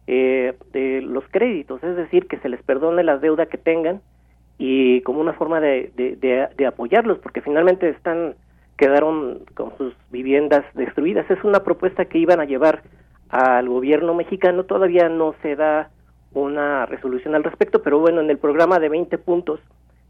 eh, 0.07 0.55
de 0.72 1.00
los 1.03 1.24
créditos, 1.30 1.82
es 1.82 1.96
decir, 1.96 2.26
que 2.28 2.38
se 2.38 2.48
les 2.48 2.62
perdone 2.62 3.03
la 3.05 3.16
deuda 3.18 3.46
que 3.46 3.59
tengan 3.59 4.00
y 4.59 5.00
como 5.03 5.20
una 5.20 5.32
forma 5.32 5.61
de, 5.61 5.90
de, 5.96 6.16
de- 6.16 6.48
de 6.57 6.66
apoyarlos, 6.66 7.18
porque 7.18 7.40
finalmente 7.40 7.88
están 7.88 8.34
quedaron 8.76 9.40
con 9.55 9.76
sus 9.78 9.94
viviendas 10.11 10.64
destruidas. 10.74 11.30
Es 11.30 11.42
una 11.44 11.62
propuesta 11.62 12.05
que 12.07 12.18
iban 12.18 12.40
a 12.40 12.44
llevar 12.44 12.82
al 13.28 13.68
gobierno 13.68 14.12
mexicano, 14.14 14.64
todavía 14.64 15.09
no 15.09 15.34
se 15.40 15.57
da 15.57 15.90
una 16.35 16.87
resolución 16.87 17.35
al 17.35 17.45
respecto, 17.45 17.83
pero 17.83 17.99
bueno, 17.99 18.20
en 18.20 18.30
el 18.30 18.39
programa 18.39 18.78
de 18.78 18.89
20 18.89 19.18
puntos 19.18 19.61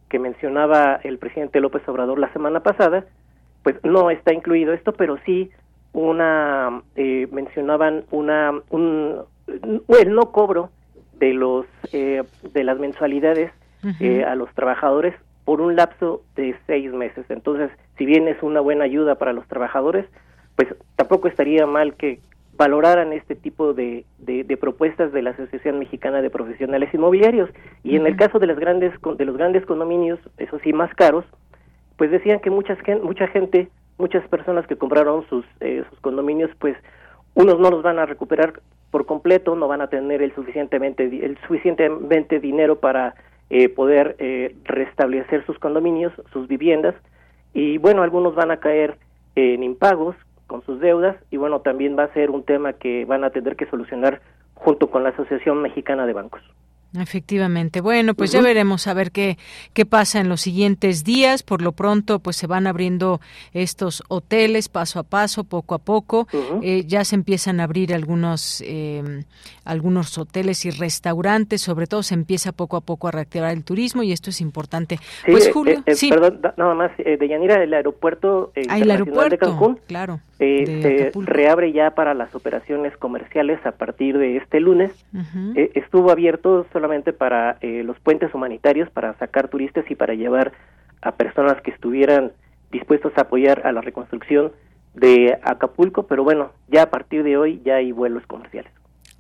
que 0.09 0.19
mencionaba 0.19 1.01
el 1.03 1.19
presidente 1.19 1.61
López 1.61 1.87
Obrador 1.89 2.19
la 2.19 2.33
semana 2.33 2.61
pasada, 2.61 3.07
pues 3.63 3.77
no 3.83 4.11
está 4.11 4.33
incluido 4.33 4.73
esto, 4.73 4.93
pero 4.93 5.19
sí 5.25 5.51
una 5.93 6.83
eh, 6.97 7.29
mencionaban 7.31 8.05
una 8.11 8.53
un, 8.71 9.21
el 9.47 10.15
no 10.15 10.33
cobro 10.33 10.71
de 11.19 11.35
los 11.35 11.67
eh, 11.93 12.23
de 12.53 12.65
las 12.65 12.79
mensualidades 12.79 13.53
eh, 14.01 14.25
a 14.25 14.35
los 14.37 14.53
trabajadores 14.55 15.15
por 15.45 15.61
un 15.61 15.77
lapso 15.77 16.23
de 16.37 16.55
seis 16.67 16.93
meses. 16.93 17.27
Entonces, 17.29 17.71
si 17.99 18.07
bien 18.07 18.29
es 18.29 18.43
una 18.43 18.61
buena 18.61 18.85
ayuda 18.85 19.17
para 19.17 19.33
los 19.33 19.47
trabajadores, 19.49 20.07
pues 20.57 20.69
tampoco 20.97 21.29
estaría 21.29 21.67
mal 21.67 21.95
que 21.95 22.21
valoraran 22.57 23.13
este 23.13 23.35
tipo 23.35 23.73
de, 23.73 24.05
de, 24.19 24.45
de 24.45 24.57
propuestas 24.57 25.13
de 25.13 25.23
la 25.23 25.31
Asociación 25.31 25.79
Mexicana 25.79 26.21
de 26.23 26.31
Profesionales 26.31 26.93
Inmobiliarios. 26.93 27.51
Y 27.83 27.97
en 27.97 28.07
el 28.07 28.17
caso 28.17 28.39
de 28.39 28.47
las 28.47 28.59
grandes 28.59 28.93
de 29.17 29.25
los 29.25 29.37
grandes 29.37 29.65
condominios, 29.67 30.19
eso 30.39 30.59
sí 30.63 30.73
más 30.73 30.93
caros, 30.95 31.25
pues 31.97 32.11
decían 32.11 32.41
que 32.41 32.51
muchas 32.51 32.79
gen- 32.81 33.03
mucha 33.03 33.27
gente, 33.29 33.69
muchas 33.99 34.27
personas 34.29 34.67
que 34.67 34.77
compraron 34.77 35.27
sus 35.29 35.45
eh, 35.61 35.83
sus 35.89 36.01
condominios, 36.01 36.51
pues 36.59 36.77
unos 37.35 37.59
no 37.59 37.71
los 37.71 37.83
van 37.83 37.99
a 37.99 38.07
recuperar 38.07 38.61
por 38.91 39.07
completo, 39.07 39.57
no 39.57 39.67
van 39.69 39.81
a 39.81 39.89
tener 39.89 40.21
el 40.21 40.35
suficientemente 40.35 41.05
el 41.05 41.39
suficientemente 41.47 42.41
dinero 42.41 42.81
para 42.81 43.15
eh, 43.49 43.71
poder 43.71 44.17
eh, 44.19 44.55
restablecer 44.65 45.45
sus 45.47 45.59
condominios, 45.59 46.13
sus 46.33 46.47
viviendas 46.49 46.95
y 47.55 47.79
bueno, 47.79 48.03
algunos 48.03 48.35
van 48.35 48.51
a 48.51 48.59
caer 48.59 48.99
en 49.35 49.63
impagos 49.63 50.15
con 50.53 50.63
sus 50.67 50.81
deudas 50.81 51.17
y 51.31 51.39
bueno, 51.39 51.61
también 51.63 51.99
va 51.99 52.05
a 52.05 52.13
ser 52.13 52.31
un 52.31 52.45
tema 52.45 52.75
que 52.75 53.07
van 53.07 53.25
a 53.25 53.31
tener 53.31 53.57
que 53.57 53.65
solucionar 53.65 54.21
junto 54.53 54.91
con 54.91 55.03
la 55.03 55.09
Asociación 55.09 55.63
Mexicana 55.63 56.05
de 56.05 56.13
Bancos. 56.13 56.43
Efectivamente. 56.99 57.81
Bueno, 57.81 58.15
pues 58.15 58.33
ya 58.33 58.43
veremos 58.43 58.87
a 58.87 58.93
ver 58.93 59.13
qué, 59.13 59.39
qué 59.73 59.87
pasa 59.87 60.21
en 60.21 60.29
los 60.29 60.43
siguientes 60.43 61.05
días. 61.05 61.43
Por 61.43 61.63
lo 61.63 61.73
pronto, 61.73 62.19
pues 62.19 62.37
se 62.37 62.47
van 62.47 62.67
abriendo 62.67 63.21
estos 63.55 64.03
hoteles 64.09 64.69
paso 64.69 64.99
a 64.99 65.03
paso, 65.03 65.45
poco 65.45 65.75
a 65.75 65.79
poco. 65.79 66.27
Eh, 66.63 66.85
ya 66.87 67.05
se 67.05 67.15
empiezan 67.15 67.61
a 67.61 67.65
abrir 67.65 67.95
algunos, 67.95 68.63
eh, 68.67 69.25
algunos 69.65 70.19
hoteles 70.19 70.67
y 70.67 70.71
restaurantes. 70.71 71.63
Sobre 71.63 71.87
todo 71.87 72.03
se 72.03 72.15
empieza 72.15 72.53
poco 72.53 72.77
a 72.77 72.83
poco 72.83 73.09
a 73.09 73.11
reactivar 73.11 73.53
el 73.53 73.65
turismo 73.65 74.03
y 74.03 74.13
esto 74.13 74.29
es 74.29 74.43
importante. 74.43 74.99
pues 75.27 75.47
eh, 75.47 75.53
Julio, 75.53 75.83
sí. 75.95 76.11
Perdón, 76.11 76.41
nada 76.59 76.75
más, 76.75 76.91
de 76.99 77.29
Yanira, 77.29 77.63
el 77.63 77.73
aeropuerto 77.73 78.53
ah, 78.69 78.79
el 78.79 78.91
aeropuerto, 78.91 79.31
de 79.31 79.39
Cancún. 79.39 79.81
Claro. 79.87 80.21
se 80.39 81.11
reabre 81.15 81.73
ya 81.73 81.93
para 81.93 82.13
las 82.13 82.35
operaciones 82.35 82.95
comerciales 82.99 83.65
a 83.65 83.73
partir 83.73 84.19
de 84.19 84.37
este 84.37 84.61
lunes. 84.61 84.93
estuvo 85.75 86.11
abierto 86.11 86.67
solamente 86.83 87.13
para 87.13 87.59
eh, 87.61 87.85
los 87.85 87.97
puentes 88.01 88.35
humanitarios, 88.35 88.91
para 88.91 89.15
sacar 89.15 89.47
turistas 89.47 89.89
y 89.89 89.95
para 89.95 90.15
llevar 90.15 90.51
a 91.01 91.13
personas 91.13 91.63
que 91.63 91.71
estuvieran 91.71 92.33
dispuestos 92.73 93.13
a 93.17 93.23
apoyar 93.23 93.65
a 93.65 93.71
la 93.71 93.83
reconstrucción 93.83 94.51
de 94.93 95.39
Acapulco, 95.45 96.09
pero 96.09 96.25
bueno, 96.25 96.51
ya 96.67 96.83
a 96.83 96.91
partir 96.91 97.23
de 97.23 97.37
hoy 97.37 97.63
ya 97.65 97.77
hay 97.77 97.93
vuelos 97.93 98.27
comerciales. 98.27 98.73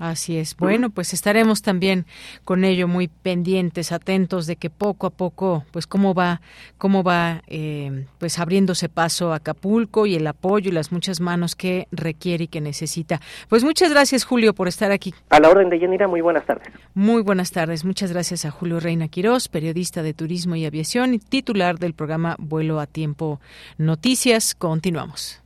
Así 0.02 0.36
es. 0.36 0.56
Bueno, 0.56 0.90
pues 0.90 1.14
estaremos 1.14 1.62
también 1.62 2.06
con 2.44 2.64
ello 2.64 2.88
muy 2.88 3.06
pendientes, 3.06 3.92
atentos 3.92 4.48
de 4.48 4.56
que 4.56 4.68
poco 4.68 5.06
a 5.06 5.10
poco, 5.10 5.64
pues 5.70 5.86
cómo 5.86 6.12
va, 6.12 6.40
cómo 6.76 7.04
va, 7.04 7.42
eh, 7.46 8.06
pues 8.18 8.40
abriéndose 8.40 8.88
paso 8.88 9.32
a 9.32 9.36
Acapulco 9.36 10.06
y 10.06 10.16
el 10.16 10.26
apoyo 10.26 10.70
y 10.70 10.72
las 10.72 10.90
muchas 10.90 11.20
manos 11.20 11.54
que 11.54 11.86
requiere 11.92 12.44
y 12.44 12.48
que 12.48 12.60
necesita. 12.60 13.20
Pues 13.48 13.62
muchas 13.62 13.92
gracias, 13.92 14.24
Julio, 14.24 14.54
por 14.54 14.66
estar 14.66 14.90
aquí. 14.90 15.14
A 15.30 15.38
la 15.38 15.48
orden 15.48 15.70
de 15.70 15.78
Yanira, 15.78 16.08
muy 16.08 16.20
buenas 16.20 16.46
tardes. 16.46 16.66
Muy 16.94 17.22
buenas 17.22 17.52
tardes. 17.52 17.84
Muchas 17.84 18.10
gracias 18.10 18.44
a 18.44 18.50
Julio 18.50 18.80
Reina 18.80 19.06
Quirós, 19.06 19.46
periodista 19.46 20.02
de 20.02 20.14
turismo 20.14 20.56
y 20.56 20.66
aviación 20.66 21.14
y 21.14 21.20
titular 21.20 21.78
del 21.78 21.94
programa 21.94 22.34
Vuelo 22.40 22.80
a 22.80 22.88
Tiempo 22.88 23.38
Noticias. 23.78 24.56
Continuamos. 24.56 25.40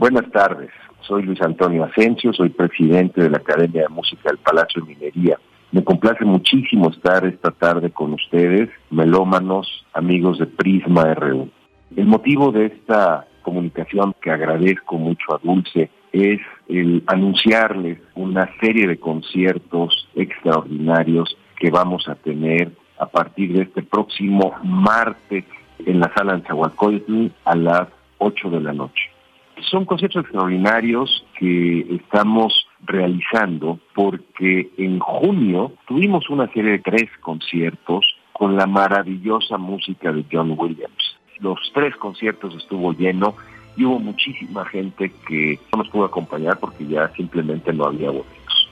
Buenas 0.00 0.28
tardes. 0.32 0.70
Soy 1.02 1.22
Luis 1.22 1.40
Antonio 1.40 1.84
Asensio, 1.84 2.32
soy 2.32 2.50
presidente 2.50 3.22
de 3.22 3.30
la 3.30 3.38
Academia 3.38 3.82
de 3.82 3.88
Música 3.88 4.28
del 4.28 4.38
Palacio 4.38 4.82
de 4.82 4.88
Minería. 4.88 5.38
Me 5.70 5.84
complace 5.84 6.24
muchísimo 6.24 6.90
estar 6.90 7.24
esta 7.26 7.50
tarde 7.50 7.90
con 7.90 8.14
ustedes, 8.14 8.70
melómanos, 8.90 9.86
amigos 9.92 10.38
de 10.38 10.46
Prisma 10.46 11.14
RU. 11.14 11.48
El 11.96 12.06
motivo 12.06 12.52
de 12.52 12.66
esta 12.66 13.26
comunicación 13.42 14.14
que 14.20 14.30
agradezco 14.30 14.96
mucho 14.96 15.34
a 15.34 15.40
Dulce 15.42 15.90
es 16.12 16.40
el 16.68 17.02
anunciarles 17.06 17.98
una 18.14 18.50
serie 18.60 18.86
de 18.86 18.98
conciertos 18.98 20.08
extraordinarios 20.14 21.36
que 21.58 21.70
vamos 21.70 22.08
a 22.08 22.14
tener 22.14 22.72
a 22.98 23.06
partir 23.06 23.52
de 23.52 23.62
este 23.62 23.82
próximo 23.82 24.54
martes 24.62 25.44
en 25.84 26.00
la 26.00 26.12
sala 26.14 26.34
Anzahualcoyotl 26.34 27.28
a 27.44 27.56
las 27.56 27.88
8 28.18 28.50
de 28.50 28.60
la 28.60 28.72
noche. 28.72 29.17
Son 29.62 29.84
conciertos 29.84 30.22
extraordinarios 30.22 31.24
que 31.38 31.80
estamos 31.96 32.66
realizando 32.84 33.78
porque 33.94 34.70
en 34.78 34.98
junio 34.98 35.72
tuvimos 35.86 36.30
una 36.30 36.50
serie 36.52 36.72
de 36.72 36.78
tres 36.78 37.10
conciertos 37.20 38.06
con 38.32 38.56
la 38.56 38.66
maravillosa 38.66 39.58
música 39.58 40.12
de 40.12 40.24
John 40.30 40.54
Williams. 40.56 41.18
Los 41.40 41.58
tres 41.74 41.94
conciertos 41.96 42.54
estuvo 42.54 42.92
lleno 42.92 43.34
y 43.76 43.84
hubo 43.84 43.98
muchísima 43.98 44.64
gente 44.66 45.12
que 45.26 45.58
no 45.72 45.82
nos 45.82 45.88
pudo 45.88 46.04
acompañar 46.04 46.58
porque 46.58 46.86
ya 46.86 47.08
simplemente 47.14 47.72
no 47.72 47.84
había 47.84 48.10
boletos. 48.10 48.70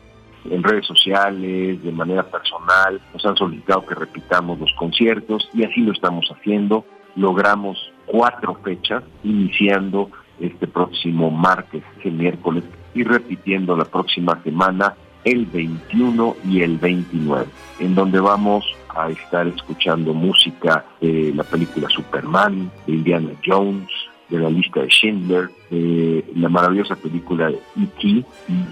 En 0.50 0.62
redes 0.62 0.86
sociales, 0.86 1.82
de 1.82 1.92
manera 1.92 2.22
personal, 2.22 3.00
nos 3.12 3.26
han 3.26 3.36
solicitado 3.36 3.84
que 3.84 3.96
repitamos 3.96 4.58
los 4.60 4.72
conciertos 4.78 5.48
y 5.52 5.64
así 5.64 5.80
lo 5.80 5.92
estamos 5.92 6.28
haciendo. 6.30 6.84
Logramos 7.16 7.92
cuatro 8.06 8.54
fechas, 8.62 9.02
iniciando 9.24 10.10
este 10.40 10.66
próximo 10.66 11.30
martes, 11.30 11.82
el 12.04 12.12
miércoles, 12.12 12.64
y 12.94 13.02
repitiendo 13.04 13.76
la 13.76 13.84
próxima 13.84 14.42
semana 14.42 14.94
el 15.24 15.46
21 15.46 16.36
y 16.48 16.62
el 16.62 16.78
29, 16.78 17.46
en 17.80 17.94
donde 17.94 18.20
vamos 18.20 18.64
a 18.88 19.10
estar 19.10 19.46
escuchando 19.46 20.14
música 20.14 20.84
de 21.00 21.32
la 21.34 21.42
película 21.42 21.88
Superman, 21.90 22.70
de 22.86 22.92
Indiana 22.92 23.30
Jones, 23.44 23.88
de 24.28 24.38
la 24.38 24.50
lista 24.50 24.80
de 24.80 24.88
Schindler, 24.88 25.50
la 25.70 26.48
maravillosa 26.48 26.96
película 26.96 27.48
de 27.48 27.54
E.T. 27.54 28.06
y 28.08 28.24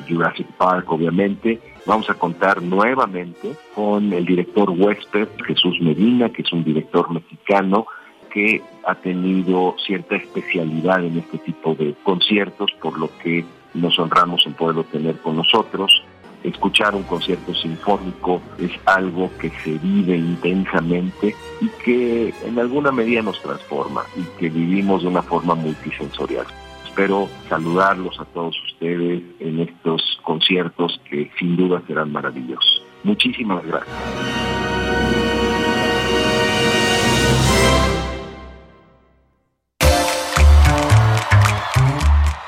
Jurassic 0.08 0.46
Park, 0.56 0.90
obviamente. 0.90 1.60
Vamos 1.86 2.08
a 2.10 2.14
contar 2.14 2.62
nuevamente 2.62 3.52
con 3.74 4.12
el 4.12 4.24
director 4.24 4.70
huésped 4.70 5.28
Jesús 5.46 5.80
Medina, 5.80 6.30
que 6.30 6.42
es 6.42 6.52
un 6.52 6.64
director 6.64 7.10
mexicano 7.10 7.86
que 8.34 8.60
ha 8.84 8.96
tenido 8.96 9.76
cierta 9.86 10.16
especialidad 10.16 11.04
en 11.04 11.18
este 11.18 11.38
tipo 11.38 11.76
de 11.76 11.94
conciertos, 12.02 12.72
por 12.82 12.98
lo 12.98 13.08
que 13.18 13.44
nos 13.74 13.96
honramos 13.98 14.44
en 14.44 14.54
poderlo 14.54 14.82
tener 14.84 15.16
con 15.18 15.36
nosotros. 15.36 16.02
Escuchar 16.42 16.94
un 16.94 17.04
concierto 17.04 17.54
sinfónico 17.54 18.42
es 18.58 18.72
algo 18.84 19.30
que 19.38 19.50
se 19.62 19.78
vive 19.78 20.16
intensamente 20.16 21.34
y 21.60 21.68
que 21.84 22.34
en 22.44 22.58
alguna 22.58 22.90
medida 22.90 23.22
nos 23.22 23.40
transforma 23.40 24.02
y 24.16 24.24
que 24.38 24.50
vivimos 24.50 25.02
de 25.02 25.08
una 25.08 25.22
forma 25.22 25.54
multisensorial. 25.54 26.46
Espero 26.84 27.28
saludarlos 27.48 28.20
a 28.20 28.24
todos 28.26 28.56
ustedes 28.66 29.22
en 29.38 29.60
estos 29.60 30.02
conciertos 30.22 31.00
que 31.08 31.30
sin 31.38 31.56
duda 31.56 31.82
serán 31.86 32.12
maravillosos. 32.12 32.82
Muchísimas 33.04 33.64
gracias. 33.64 34.63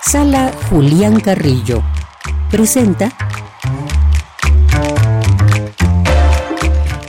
Sala 0.09 0.53
Julián 0.71 1.19
Carrillo 1.19 1.83
presenta 2.49 3.11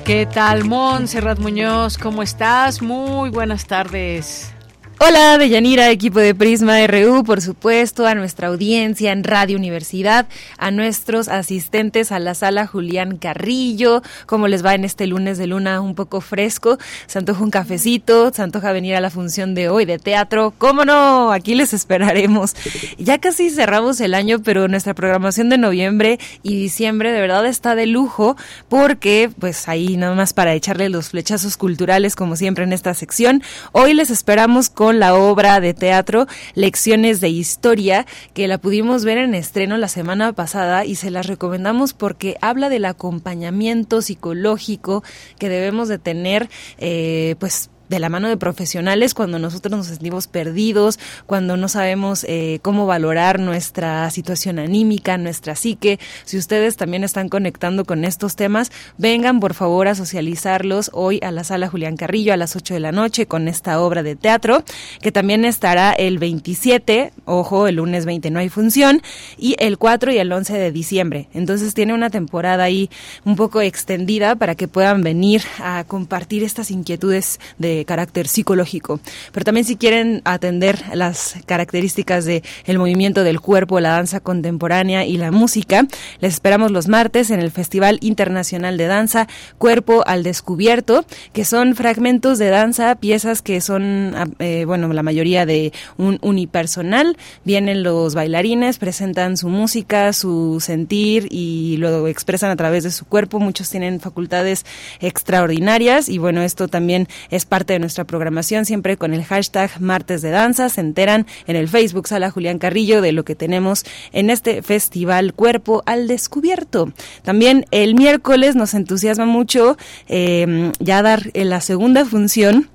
¿Qué 0.04 0.26
tal, 0.26 0.64
Montserrat 0.64 1.38
Muñoz? 1.38 2.00
¿Cómo 2.00 2.24
estás? 2.24 2.82
Muy 2.82 3.30
buenas 3.30 3.68
tardes. 3.68 4.52
Hola, 5.00 5.38
Deyanira, 5.38 5.92
equipo 5.92 6.20
de 6.20 6.34
Prisma 6.34 6.76
RU, 6.88 7.24
por 7.24 7.40
supuesto, 7.40 8.08
a 8.08 8.16
nuestra 8.16 8.48
audiencia 8.48 9.12
en 9.12 9.24
Radio 9.24 9.56
Universidad, 9.56 10.26
a 10.58 10.72
nuestros 10.72 11.28
asistentes 11.28 12.12
a 12.12 12.18
la 12.18 12.34
sala 12.34 12.66
Julián 12.66 13.18
Carrillo, 13.18 14.02
cómo 14.26 14.48
les 14.48 14.66
va 14.66 14.74
en 14.74 14.86
este 14.86 15.06
lunes 15.06 15.38
de 15.38 15.46
luna 15.46 15.82
un 15.82 15.94
poco 15.94 16.20
fresco, 16.20 16.80
se 17.06 17.20
antoja 17.20 17.44
un 17.44 17.52
cafecito, 17.52 18.34
se 18.34 18.42
antoja 18.42 18.72
venir 18.72 18.96
a 18.96 19.02
la 19.02 19.12
función 19.12 19.54
de 19.54 19.70
hoy 19.70 19.86
de 19.86 20.00
teatro, 20.00 20.52
cómo 20.58 20.84
no, 20.84 21.32
aquí 21.32 21.54
les 21.54 21.74
esperaremos. 21.74 22.56
Ya 22.98 23.20
casi 23.20 23.52
cerramos 23.52 24.02
el 24.02 24.16
año, 24.16 24.40
pero 24.42 24.68
nuestra 24.68 24.96
programación 24.96 25.50
de 25.50 25.60
noviembre 25.60 26.20
y 26.42 26.60
diciembre 26.60 27.12
de 27.12 27.22
verdad 27.22 27.46
está 27.46 27.76
de 27.76 27.86
lujo, 27.86 28.36
porque 28.68 29.30
pues 29.40 29.70
ahí 29.70 29.96
nada 29.96 30.16
más 30.16 30.34
para 30.34 30.56
echarle 30.56 30.90
los 30.90 31.10
flechazos 31.10 31.56
culturales 31.56 32.16
como 32.16 32.36
siempre 32.36 32.64
en 32.64 32.74
esta 32.74 32.96
sección, 32.96 33.44
hoy 33.74 33.94
les 33.94 34.10
esperamos 34.10 34.72
con 34.72 34.87
la 34.94 35.16
obra 35.16 35.60
de 35.60 35.74
teatro 35.74 36.28
Lecciones 36.56 37.22
de 37.22 37.30
Historia, 37.30 38.06
que 38.34 38.48
la 38.48 38.58
pudimos 38.58 39.06
ver 39.06 39.18
en 39.18 39.36
estreno 39.36 39.78
la 39.78 39.88
semana 39.88 40.34
pasada 40.34 40.86
y 40.86 40.96
se 40.96 41.12
las 41.12 41.28
recomendamos 41.28 41.94
porque 41.94 42.38
habla 42.42 42.70
del 42.70 42.86
acompañamiento 42.86 44.02
psicológico 44.02 45.04
que 45.40 45.50
debemos 45.50 45.88
de 45.88 46.00
tener, 46.00 46.50
eh, 46.78 47.36
pues 47.40 47.70
de 47.90 48.00
la 48.00 48.10
mano 48.10 48.30
de 48.30 48.38
profesionales 48.38 49.14
cuando 49.14 49.40
nosotros 49.40 49.76
nos 49.76 49.88
sentimos 49.88 50.28
perdidos, 50.28 51.00
cuando 51.26 51.58
no 51.58 51.68
sabemos 51.68 52.26
eh, 52.28 52.60
cómo 52.62 52.86
valorar 52.86 53.40
nuestra 53.40 54.10
situación 54.12 54.60
anímica, 54.60 55.18
nuestra 55.18 55.56
psique. 55.56 56.00
Si 56.26 56.38
ustedes 56.38 56.78
también 56.78 57.04
están 57.04 57.30
conectando 57.30 57.86
con 57.86 58.06
estos 58.06 58.36
temas, 58.36 58.72
vengan 58.98 59.40
por 59.40 59.54
favor 59.54 59.88
a 59.88 59.96
socializarlos 59.96 60.92
hoy 60.94 61.20
a 61.24 61.32
la 61.32 61.44
sala 61.44 61.68
Julián 61.68 61.98
Carrillo 61.98 62.34
a 62.34 62.38
las 62.38 62.56
8 62.56 62.74
de 62.74 62.80
la 62.80 62.92
noche 62.92 63.26
con 63.26 63.48
esta 63.48 63.80
obra 63.82 64.04
de 64.04 64.16
teatro, 64.16 64.64
que 65.02 65.12
también 65.12 65.46
estará 65.46 65.94
el 65.94 66.18
27, 66.18 67.14
ojo, 67.26 67.68
el 67.68 67.76
lunes 67.76 68.06
20 68.06 68.30
no 68.32 68.40
hay 68.40 68.50
función, 68.50 69.02
y 69.38 69.56
el 69.60 69.78
4 69.78 70.12
y 70.12 70.18
el 70.18 70.32
11 70.32 70.58
de 70.58 70.72
diciembre. 70.72 71.30
Entonces 71.34 71.74
tiene 71.74 71.94
una 71.94 72.10
temporada 72.10 72.64
ahí 72.64 72.90
un 73.26 73.36
poco 73.36 73.62
extendida 73.62 74.36
para 74.36 74.56
que 74.56 74.68
puedan 74.68 75.02
venir 75.02 75.44
a 75.60 75.84
compartir 75.86 76.44
estas 76.44 76.72
inquietudes 76.72 77.40
de 77.58 77.77
de 77.78 77.86
carácter 77.86 78.28
psicológico. 78.28 79.00
Pero 79.32 79.44
también 79.44 79.66
si 79.66 79.76
quieren 79.76 80.22
atender 80.26 80.82
las 80.94 81.36
características 81.46 82.26
de 82.26 82.44
el 82.66 82.80
movimiento 82.80 83.24
del 83.24 83.40
cuerpo, 83.40 83.80
la 83.80 83.90
danza 83.90 84.20
contemporánea 84.20 85.06
y 85.06 85.18
la 85.18 85.32
música, 85.32 85.88
les 86.20 86.34
esperamos 86.34 86.72
los 86.72 86.88
martes 86.88 87.30
en 87.32 87.40
el 87.40 87.52
Festival 87.52 88.00
Internacional 88.02 88.78
de 88.78 88.88
Danza 88.88 89.28
Cuerpo 89.58 90.04
al 90.06 90.24
Descubierto, 90.24 91.06
que 91.34 91.46
son 91.46 91.76
fragmentos 91.76 92.40
de 92.40 92.50
danza, 92.50 92.96
piezas 92.96 93.42
que 93.42 93.62
son, 93.62 94.14
ah, 94.16 94.26
eh, 94.40 94.66
bueno, 94.66 94.92
la 94.94 95.04
mayoría 95.04 95.46
de 95.46 95.74
un 95.98 96.20
unipersonal. 96.22 97.18
Vienen 97.44 97.84
los 97.84 98.16
bailarines, 98.16 98.78
presentan 98.78 99.38
su 99.38 99.50
música, 99.50 100.14
su 100.14 100.60
sentir 100.60 101.28
y 101.32 101.78
lo 101.78 102.08
expresan 102.08 102.52
a 102.52 102.56
través 102.56 102.84
de 102.84 102.92
su 102.92 103.06
cuerpo. 103.06 103.40
Muchos 103.40 103.70
tienen 103.70 104.00
facultades 104.00 104.66
extraordinarias 105.00 106.10
y 106.10 106.18
bueno, 106.18 106.42
esto 106.42 106.68
también 106.68 107.08
es 107.30 107.46
parte 107.46 107.67
de 107.74 107.80
nuestra 107.80 108.06
programación, 108.06 108.66
siempre 108.66 108.98
con 108.98 109.14
el 109.14 109.24
hashtag 109.24 109.70
Martes 109.80 110.22
de 110.22 110.32
Danza. 110.32 110.70
Se 110.70 110.82
enteran 110.82 111.26
en 111.46 111.56
el 111.56 111.68
Facebook 111.68 112.08
Sala 112.08 112.32
Julián 112.32 112.60
Carrillo 112.60 113.02
de 113.02 113.12
lo 113.12 113.24
que 113.26 113.36
tenemos 113.36 113.84
en 114.12 114.30
este 114.30 114.62
festival 114.62 115.34
Cuerpo 115.34 115.84
al 115.86 116.08
Descubierto. 116.08 116.92
También 117.24 117.66
el 117.72 117.96
miércoles 117.96 118.56
nos 118.56 118.74
entusiasma 118.74 119.26
mucho 119.26 119.78
eh, 120.08 120.72
ya 120.80 121.02
dar 121.02 121.32
la 121.34 121.62
segunda 121.62 122.06
función 122.06 122.70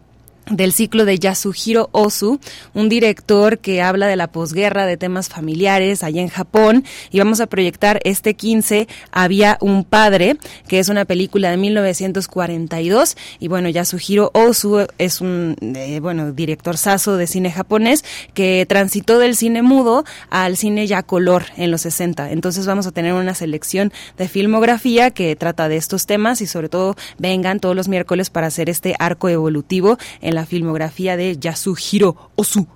del 0.51 0.73
ciclo 0.73 1.05
de 1.05 1.19
Yasuhiro 1.19 1.89
Ozu, 1.93 2.39
un 2.75 2.89
director 2.89 3.59
que 3.59 3.83
habla 3.83 4.07
de 4.07 4.17
la 4.17 4.29
posguerra, 4.29 4.87
de 4.87 4.97
temas 4.97 5.29
familiares 5.29 6.03
allá 6.03 6.21
en 6.21 6.29
Japón, 6.29 6.85
y 7.11 7.19
vamos 7.19 7.41
a 7.41 7.47
proyectar 7.47 8.01
este 8.05 8.35
15 8.35 8.89
Había 9.11 9.59
un 9.61 9.85
padre, 9.85 10.37
que 10.69 10.79
es 10.79 10.89
una 10.89 11.05
película 11.05 11.51
de 11.51 11.57
1942, 11.57 13.17
y 13.39 13.49
bueno, 13.49 13.69
Yasuhiro 13.69 14.31
Ozu 14.35 14.87
es 14.99 15.21
un, 15.21 15.57
eh, 15.61 16.01
bueno, 16.01 16.33
director 16.33 16.77
saso 16.77 17.17
de 17.17 17.27
cine 17.27 17.51
japonés 17.51 18.05
que 18.35 18.67
transitó 18.69 19.19
del 19.19 19.37
cine 19.37 19.63
mudo 19.63 20.05
al 20.31 20.57
cine 20.57 20.87
ya 20.87 21.03
color 21.03 21.45
en 21.57 21.71
los 21.71 21.83
60. 21.83 22.31
Entonces 22.31 22.67
vamos 22.67 22.87
a 22.87 22.93
tener 22.93 23.13
una 23.15 23.35
selección 23.35 23.93
de 24.17 24.29
filmografía 24.29 25.11
que 25.11 25.37
trata 25.37 25.69
de 25.69 25.77
estos 25.77 26.07
temas 26.07 26.41
y 26.41 26.47
sobre 26.47 26.69
todo 26.69 26.97
vengan 27.19 27.61
todos 27.61 27.77
los 27.77 27.89
miércoles 27.89 28.31
para 28.31 28.49
hacer 28.49 28.69
este 28.69 28.95
arco 28.99 29.29
evolutivo 29.29 29.99
en 30.21 30.32
la 30.33 30.47
filmografía 30.47 31.17
de 31.17 31.39
Yasuhiro 31.41 32.31
Ozu 32.37 32.67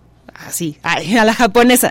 así, 0.45 0.77
a 0.83 1.25
la 1.25 1.35
japonesa. 1.35 1.91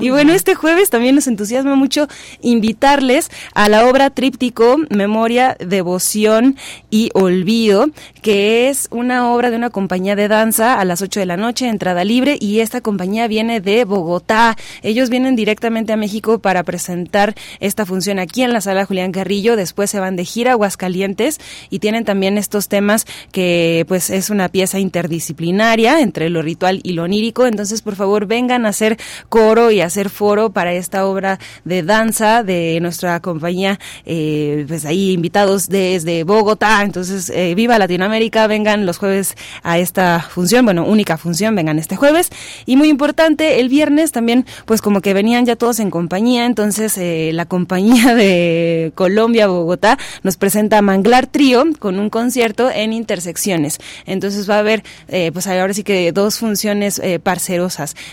y 0.00 0.10
bueno, 0.10 0.32
este 0.32 0.54
jueves 0.54 0.90
también 0.90 1.14
nos 1.14 1.26
entusiasma 1.26 1.74
mucho 1.74 2.08
invitarles 2.40 3.30
a 3.54 3.68
la 3.68 3.88
obra 3.88 4.10
tríptico 4.10 4.76
Memoria, 4.90 5.56
Devoción 5.60 6.56
y 6.90 7.10
Olvido, 7.14 7.88
que 8.22 8.68
es 8.68 8.88
una 8.90 9.32
obra 9.32 9.50
de 9.50 9.56
una 9.56 9.70
compañía 9.70 10.16
de 10.16 10.28
danza 10.28 10.80
a 10.80 10.84
las 10.84 11.02
8 11.02 11.20
de 11.20 11.26
la 11.26 11.36
noche, 11.36 11.68
entrada 11.68 12.04
libre, 12.04 12.36
y 12.40 12.60
esta 12.60 12.80
compañía 12.80 13.28
viene 13.28 13.60
de 13.60 13.84
Bogotá. 13.84 14.56
Ellos 14.82 15.10
vienen 15.10 15.36
directamente 15.36 15.92
a 15.92 15.96
México 15.96 16.38
para 16.38 16.62
presentar 16.62 17.34
esta 17.60 17.86
función 17.86 18.18
aquí 18.18 18.42
en 18.42 18.52
la 18.52 18.60
sala 18.60 18.84
Julián 18.84 19.12
Carrillo, 19.12 19.56
después 19.56 19.90
se 19.90 20.00
van 20.00 20.16
de 20.16 20.24
gira 20.24 20.50
a 20.50 20.54
Aguascalientes 20.54 21.38
y 21.70 21.78
tienen 21.78 22.04
también 22.04 22.38
estos 22.38 22.68
temas 22.68 23.06
que 23.32 23.84
pues 23.88 24.10
es 24.10 24.30
una 24.30 24.48
pieza 24.48 24.78
interdisciplinaria 24.78 26.00
entre 26.00 26.30
lo 26.30 26.42
ritual 26.42 26.80
y 26.82 26.92
lo 26.92 27.04
onírico 27.04 27.45
entonces, 27.46 27.82
por 27.82 27.96
favor, 27.96 28.26
vengan 28.26 28.66
a 28.66 28.70
hacer 28.70 28.96
coro 29.28 29.70
y 29.70 29.80
hacer 29.80 30.10
foro 30.10 30.50
para 30.50 30.72
esta 30.72 31.06
obra 31.06 31.38
de 31.64 31.82
danza 31.82 32.42
de 32.42 32.78
nuestra 32.80 33.20
compañía, 33.20 33.78
eh, 34.04 34.64
pues 34.68 34.84
ahí 34.84 35.12
invitados 35.12 35.68
desde 35.68 36.24
Bogotá. 36.24 36.82
Entonces, 36.82 37.30
eh, 37.30 37.54
viva 37.54 37.78
Latinoamérica, 37.78 38.46
vengan 38.46 38.86
los 38.86 38.98
jueves 38.98 39.34
a 39.62 39.78
esta 39.78 40.20
función, 40.20 40.64
bueno, 40.64 40.84
única 40.84 41.16
función, 41.16 41.54
vengan 41.54 41.78
este 41.78 41.96
jueves. 41.96 42.30
Y 42.66 42.76
muy 42.76 42.88
importante, 42.88 43.60
el 43.60 43.68
viernes 43.68 44.12
también, 44.12 44.46
pues 44.64 44.80
como 44.80 45.00
que 45.00 45.14
venían 45.14 45.46
ya 45.46 45.56
todos 45.56 45.80
en 45.80 45.90
compañía, 45.90 46.46
entonces 46.46 46.96
eh, 46.98 47.30
la 47.32 47.46
compañía 47.46 48.14
de 48.16 48.92
Colombia, 48.94 49.46
Bogotá, 49.46 49.98
nos 50.22 50.36
presenta 50.36 50.82
Manglar 50.82 51.26
Trío 51.26 51.64
con 51.78 51.98
un 51.98 52.10
concierto 52.10 52.70
en 52.70 52.92
intersecciones. 52.92 53.78
Entonces 54.04 54.48
va 54.48 54.56
a 54.56 54.58
haber, 54.60 54.82
pues 55.32 55.46
ahora 55.46 55.72
sí 55.72 55.82
que 55.82 56.12
dos 56.12 56.38
funciones 56.38 57.00
para 57.22 57.35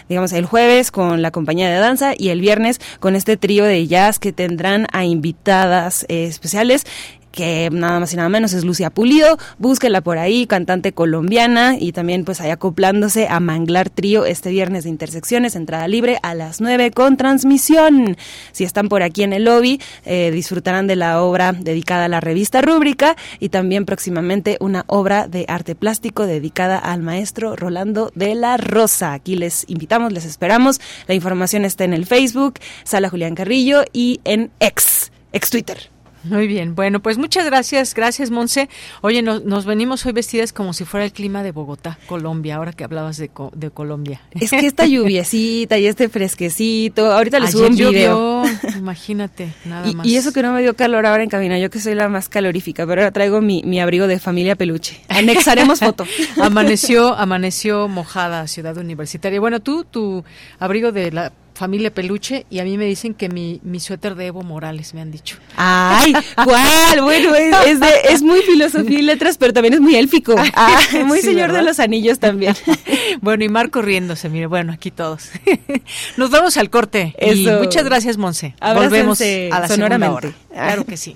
Digamos, 0.10 0.34
el 0.34 0.46
jueves 0.46 0.92
con 0.92 1.22
la 1.22 1.32
compañía 1.32 1.70
de 1.70 1.78
danza 1.78 2.14
y 2.18 2.30
el 2.30 2.42
viernes 2.42 2.80
con 3.00 3.16
este 3.16 3.38
trío 3.38 3.66
de 3.66 3.88
jazz 3.88 4.20
que 4.20 4.34
tendrán 4.34 4.88
a 4.92 5.06
invitadas 5.06 6.06
eh, 6.10 6.26
especiales 6.26 6.86
que 7.34 7.70
nada 7.72 8.00
más 8.00 8.14
y 8.14 8.16
nada 8.16 8.30
menos 8.30 8.54
es 8.54 8.64
Lucia 8.64 8.92
Pulido, 8.92 9.38
búsquela 9.58 10.02
por 10.02 10.20
ahí, 10.20 10.46
cantante 10.46 10.94
colombiana 10.94 11.76
y 11.78 11.92
también 11.92 12.24
pues 12.26 12.40
ahí 12.40 12.52
acoplándose 12.52 13.28
a 13.28 13.40
Manglar 13.40 13.90
Trío 13.90 14.26
este 14.26 14.52
viernes 14.52 14.84
de 14.84 14.92
Intersecciones, 14.92 15.56
entrada 15.56 15.88
libre 15.88 16.20
a 16.22 16.36
las 16.36 16.62
9 16.62 16.92
con 16.92 17.18
transmisión. 17.18 18.18
Si 18.52 18.64
están 18.64 18.88
por 18.88 19.02
aquí 19.02 19.24
en 19.24 19.34
el 19.34 19.46
lobby, 19.46 19.82
eh, 20.06 20.30
disfrutarán 20.32 20.86
de 20.86 20.96
la 20.96 21.22
obra 21.22 21.54
dedicada 21.54 22.06
a 22.06 22.08
la 22.08 22.22
revista 22.22 22.62
Rúbrica 22.62 23.18
y 23.40 23.50
también 23.50 23.86
próximamente 23.86 24.58
una 24.60 24.86
obra 24.88 25.28
de 25.28 25.46
arte 25.48 25.74
plástico 25.74 26.28
dedicada 26.28 26.78
al 26.78 27.02
maestro 27.02 27.56
Rolando 27.56 28.12
de 28.14 28.36
la 28.36 28.58
Rosa. 28.58 29.14
Aquí 29.14 29.36
les 29.36 29.66
invitamos, 29.68 30.14
les 30.14 30.26
esperamos. 30.26 30.80
La 31.08 31.16
información 31.16 31.66
está 31.66 31.84
en 31.84 31.94
el 31.94 32.06
Facebook, 32.06 32.60
Sala 32.84 33.10
Julián 33.10 33.34
Carrillo 33.34 33.84
y 33.92 34.22
en 34.24 34.52
ex, 34.60 35.12
ex 35.32 35.50
Twitter. 35.50 35.93
Muy 36.24 36.48
bien, 36.48 36.76
bueno, 36.76 37.02
pues 37.02 37.18
muchas 37.18 37.46
gracias, 37.46 37.94
gracias 37.94 38.32
Monse. 38.32 38.70
Oye, 39.02 39.22
nos, 39.22 39.66
venimos 39.66 40.06
hoy 40.06 40.14
vestidas 40.14 40.54
como 40.54 40.74
si 40.74 40.86
fuera 40.86 41.06
el 41.06 41.12
clima 41.12 41.44
de 41.44 41.52
Bogotá, 41.52 41.98
Colombia, 42.08 42.56
ahora 42.56 42.72
que 42.72 42.84
hablabas 42.84 43.18
de, 43.18 43.30
de 43.54 43.72
Colombia. 43.72 44.22
Es 44.32 44.52
que 44.52 44.66
esta 44.66 44.86
lluviecita 44.88 45.78
y 45.78 45.88
este 45.88 46.10
fresquecito, 46.10 47.12
ahorita 47.12 47.40
les 47.40 47.52
subo 47.52 47.68
un 47.68 47.76
video. 47.76 48.44
imagínate, 48.78 49.54
nada 49.66 49.90
y, 49.90 49.96
más. 49.96 50.06
Y 50.06 50.16
eso 50.16 50.32
que 50.32 50.42
no 50.42 50.54
me 50.54 50.62
dio 50.62 50.76
calor 50.76 51.06
ahora 51.06 51.24
en 51.24 51.30
cabina, 51.30 51.60
yo 51.60 51.70
que 51.70 51.80
soy 51.80 51.96
la 51.96 52.10
más 52.10 52.30
calorífica, 52.30 52.86
pero 52.88 53.02
ahora 53.02 53.12
traigo 53.12 53.42
mi, 53.42 53.62
mi 53.64 53.80
abrigo 53.80 54.08
de 54.08 54.20
familia 54.20 54.56
peluche. 54.56 55.02
Anexaremos 55.10 55.80
foto. 55.82 56.06
amaneció, 56.42 57.16
amaneció 57.16 57.88
mojada 57.88 58.48
Ciudad 58.48 58.78
Universitaria. 58.78 59.40
Bueno, 59.40 59.60
tú, 59.60 59.84
tu 59.84 60.24
abrigo 60.60 60.92
de 60.92 61.12
la 61.12 61.34
familia 61.54 61.94
peluche 61.94 62.46
y 62.50 62.60
a 62.60 62.64
mí 62.64 62.78
me 62.78 62.86
dicen 62.86 63.14
que 63.14 63.30
mi, 63.30 63.60
mi 63.64 63.80
suéter 63.80 64.16
de 64.16 64.28
Evo 64.28 64.44
Morales, 64.44 64.94
me 64.94 65.02
han 65.02 65.12
dicho. 65.12 65.38
Ay, 65.56 66.14
¿cuál? 66.44 67.02
Bueno, 67.02 67.36
es, 67.36 67.80
es, 68.10 68.22
muy 68.22 68.42
filosofía 68.42 69.00
y 69.00 69.02
letras, 69.02 69.38
pero 69.38 69.54
también 69.54 69.76
es 69.76 69.82
muy 69.82 69.96
élfico. 69.96 70.36
Ah, 70.56 70.80
muy 71.06 71.20
señor 71.22 71.52
de 71.52 71.62
los 71.62 71.80
anillos 71.80 72.20
también. 72.20 72.56
bueno, 73.22 73.44
y 73.44 73.50
Marco 73.50 73.82
riéndose, 73.82 74.30
mire, 74.30 74.46
bueno, 74.46 74.72
aquí 74.72 74.92
todos. 74.92 75.32
Nos 76.18 76.30
vamos 76.30 76.58
al 76.58 76.70
corte. 76.70 77.16
Y 77.20 77.48
muchas 77.60 77.84
gracias, 77.84 78.18
Monse. 78.18 78.56
Volvemos 78.62 79.20
a 79.22 79.60
la 79.60 79.68
segunda 79.68 80.12
hora. 80.12 80.32
Claro 80.52 80.86
que 80.86 80.96
sí. 80.96 81.16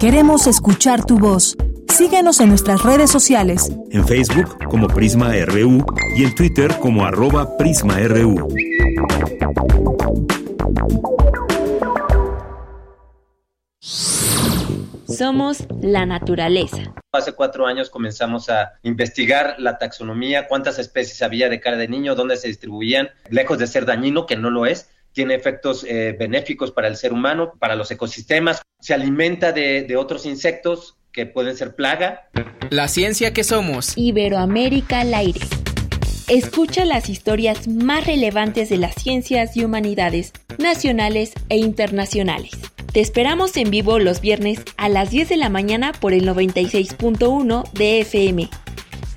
Queremos 0.00 0.46
escuchar 0.46 1.04
tu 1.04 1.18
voz. 1.18 1.56
Síguenos 1.88 2.40
en 2.40 2.48
nuestras 2.48 2.82
redes 2.82 3.10
sociales. 3.10 3.72
En 3.90 4.06
Facebook 4.06 4.58
como 4.68 4.88
Prisma 4.88 5.32
RU 5.46 5.84
y 6.16 6.24
en 6.24 6.34
Twitter 6.34 6.74
como 6.80 7.04
arroba 7.04 7.56
PrismaRU. 7.56 8.48
Somos 15.06 15.64
la 15.80 16.06
naturaleza. 16.06 16.94
Hace 17.12 17.32
cuatro 17.32 17.66
años 17.66 17.90
comenzamos 17.90 18.50
a 18.50 18.72
investigar 18.82 19.54
la 19.58 19.78
taxonomía, 19.78 20.48
cuántas 20.48 20.80
especies 20.80 21.22
había 21.22 21.48
de 21.48 21.60
cara 21.60 21.76
de 21.76 21.86
niño, 21.86 22.16
dónde 22.16 22.36
se 22.36 22.48
distribuían, 22.48 23.10
lejos 23.30 23.58
de 23.58 23.68
ser 23.68 23.86
dañino, 23.86 24.26
que 24.26 24.36
no 24.36 24.50
lo 24.50 24.66
es, 24.66 24.90
tiene 25.12 25.34
efectos 25.34 25.84
eh, 25.84 26.16
benéficos 26.18 26.72
para 26.72 26.88
el 26.88 26.96
ser 26.96 27.12
humano, 27.12 27.52
para 27.60 27.76
los 27.76 27.90
ecosistemas, 27.92 28.62
se 28.80 28.94
alimenta 28.94 29.52
de, 29.52 29.84
de 29.84 29.96
otros 29.96 30.26
insectos, 30.26 30.98
que 31.14 31.24
pueden 31.24 31.56
ser 31.56 31.74
plaga. 31.74 32.28
La 32.70 32.88
ciencia 32.88 33.32
que 33.32 33.44
somos. 33.44 33.96
Iberoamérica 33.96 35.00
al 35.00 35.14
aire. 35.14 35.40
Escucha 36.28 36.84
las 36.84 37.08
historias 37.08 37.68
más 37.68 38.06
relevantes 38.06 38.68
de 38.68 38.78
las 38.78 38.94
ciencias 38.94 39.56
y 39.56 39.64
humanidades, 39.64 40.32
nacionales 40.58 41.32
e 41.48 41.56
internacionales. 41.58 42.52
Te 42.92 43.00
esperamos 43.00 43.56
en 43.56 43.70
vivo 43.70 43.98
los 43.98 44.20
viernes 44.20 44.60
a 44.76 44.88
las 44.88 45.10
10 45.10 45.28
de 45.28 45.36
la 45.36 45.48
mañana 45.48 45.92
por 45.92 46.12
el 46.12 46.28
96.1 46.28 47.70
de 47.72 48.00
FM. 48.00 48.48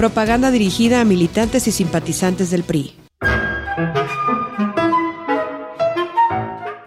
Propaganda 0.00 0.50
dirigida 0.50 1.02
a 1.02 1.04
militantes 1.04 1.68
y 1.68 1.72
simpatizantes 1.72 2.50
del 2.50 2.64
PRI. 2.64 2.94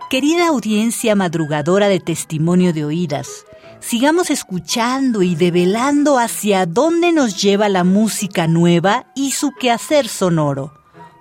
Querida 0.10 0.48
audiencia 0.48 1.14
madrugadora 1.14 1.90
de 1.90 2.00
testimonio 2.00 2.74
de 2.74 2.86
oídas, 2.86 3.46
sigamos 3.80 4.32
escuchando 4.32 5.22
y 5.22 5.36
develando 5.36 6.18
hacia 6.18 6.66
dónde 6.66 7.12
nos 7.12 7.40
lleva 7.40 7.70
la 7.70 7.84
música 7.84 8.48
nueva 8.48 9.06
y 9.14 9.30
su 9.30 9.52
quehacer 9.52 10.08
sonoro. 10.08 10.74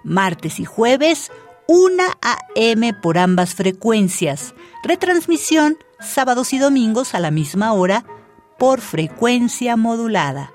Martes 0.03 0.61
y 0.61 0.65
jueves, 0.65 1.31
1 1.69 2.05
a.m. 2.23 2.95
por 3.03 3.19
ambas 3.19 3.55
frecuencias. 3.55 4.55
Retransmisión 4.83 5.77
sábados 6.01 6.55
y 6.55 6.59
domingos 6.59 7.15
a 7.15 7.21
la 7.21 7.31
misma 7.31 7.75
hora 7.75 8.07
por 8.59 8.81
frecuencia 8.81 9.77
modulada. 9.77 10.55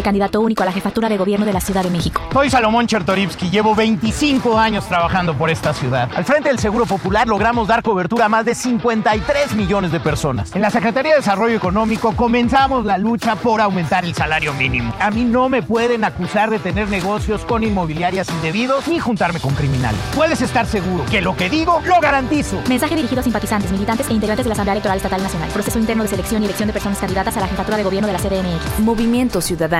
Precandidato 0.00 0.40
único 0.40 0.62
a 0.62 0.66
la 0.66 0.72
jefatura 0.72 1.08
de 1.08 1.16
gobierno 1.16 1.44
de 1.44 1.52
la 1.52 1.60
Ciudad 1.60 1.82
de 1.82 1.90
México. 1.90 2.22
Soy 2.32 2.48
Salomón 2.48 2.86
Chertorivsky, 2.86 3.50
llevo 3.50 3.74
25 3.74 4.56
años 4.56 4.86
trabajando 4.86 5.36
por 5.36 5.50
esta 5.50 5.74
ciudad. 5.74 6.08
Al 6.14 6.24
frente 6.24 6.48
del 6.48 6.60
Seguro 6.60 6.86
Popular 6.86 7.26
logramos 7.26 7.66
dar 7.66 7.82
cobertura 7.82 8.26
a 8.26 8.28
más 8.28 8.44
de 8.44 8.54
53 8.54 9.56
millones 9.56 9.90
de 9.90 9.98
personas. 9.98 10.54
En 10.54 10.62
la 10.62 10.70
Secretaría 10.70 11.10
de 11.10 11.18
Desarrollo 11.18 11.56
Económico 11.56 12.14
comenzamos 12.14 12.84
la 12.84 12.98
lucha 12.98 13.34
por 13.34 13.60
aumentar 13.60 14.04
el 14.04 14.14
salario 14.14 14.54
mínimo. 14.54 14.94
A 15.00 15.10
mí 15.10 15.24
no 15.24 15.48
me 15.48 15.60
pueden 15.60 16.04
acusar 16.04 16.50
de 16.50 16.60
tener 16.60 16.88
negocios 16.88 17.44
con 17.44 17.64
inmobiliarias 17.64 18.30
indebidos 18.30 18.86
ni 18.86 19.00
juntarme 19.00 19.40
con 19.40 19.56
criminales. 19.56 19.98
Puedes 20.14 20.40
estar 20.40 20.66
seguro 20.66 21.04
que 21.10 21.20
lo 21.20 21.34
que 21.36 21.50
digo 21.50 21.82
lo 21.84 21.98
garantizo. 21.98 22.62
Mensaje 22.68 22.94
dirigido 22.94 23.22
a 23.22 23.24
simpatizantes, 23.24 23.72
militantes 23.72 24.08
e 24.08 24.12
integrantes 24.12 24.44
de 24.44 24.50
la 24.50 24.52
Asamblea 24.52 24.74
Electoral 24.74 24.98
Estatal 24.98 25.20
Nacional. 25.20 25.50
Proceso 25.50 25.80
interno 25.80 26.04
de 26.04 26.10
selección 26.10 26.42
y 26.42 26.44
elección 26.44 26.68
de 26.68 26.74
personas 26.74 26.98
candidatas 26.98 27.36
a 27.36 27.40
la 27.40 27.48
jefatura 27.48 27.76
de 27.76 27.82
gobierno 27.82 28.06
de 28.06 28.12
la 28.12 28.20
CDMX. 28.20 28.78
Movimiento 28.78 29.40
Ciudadano. 29.40 29.79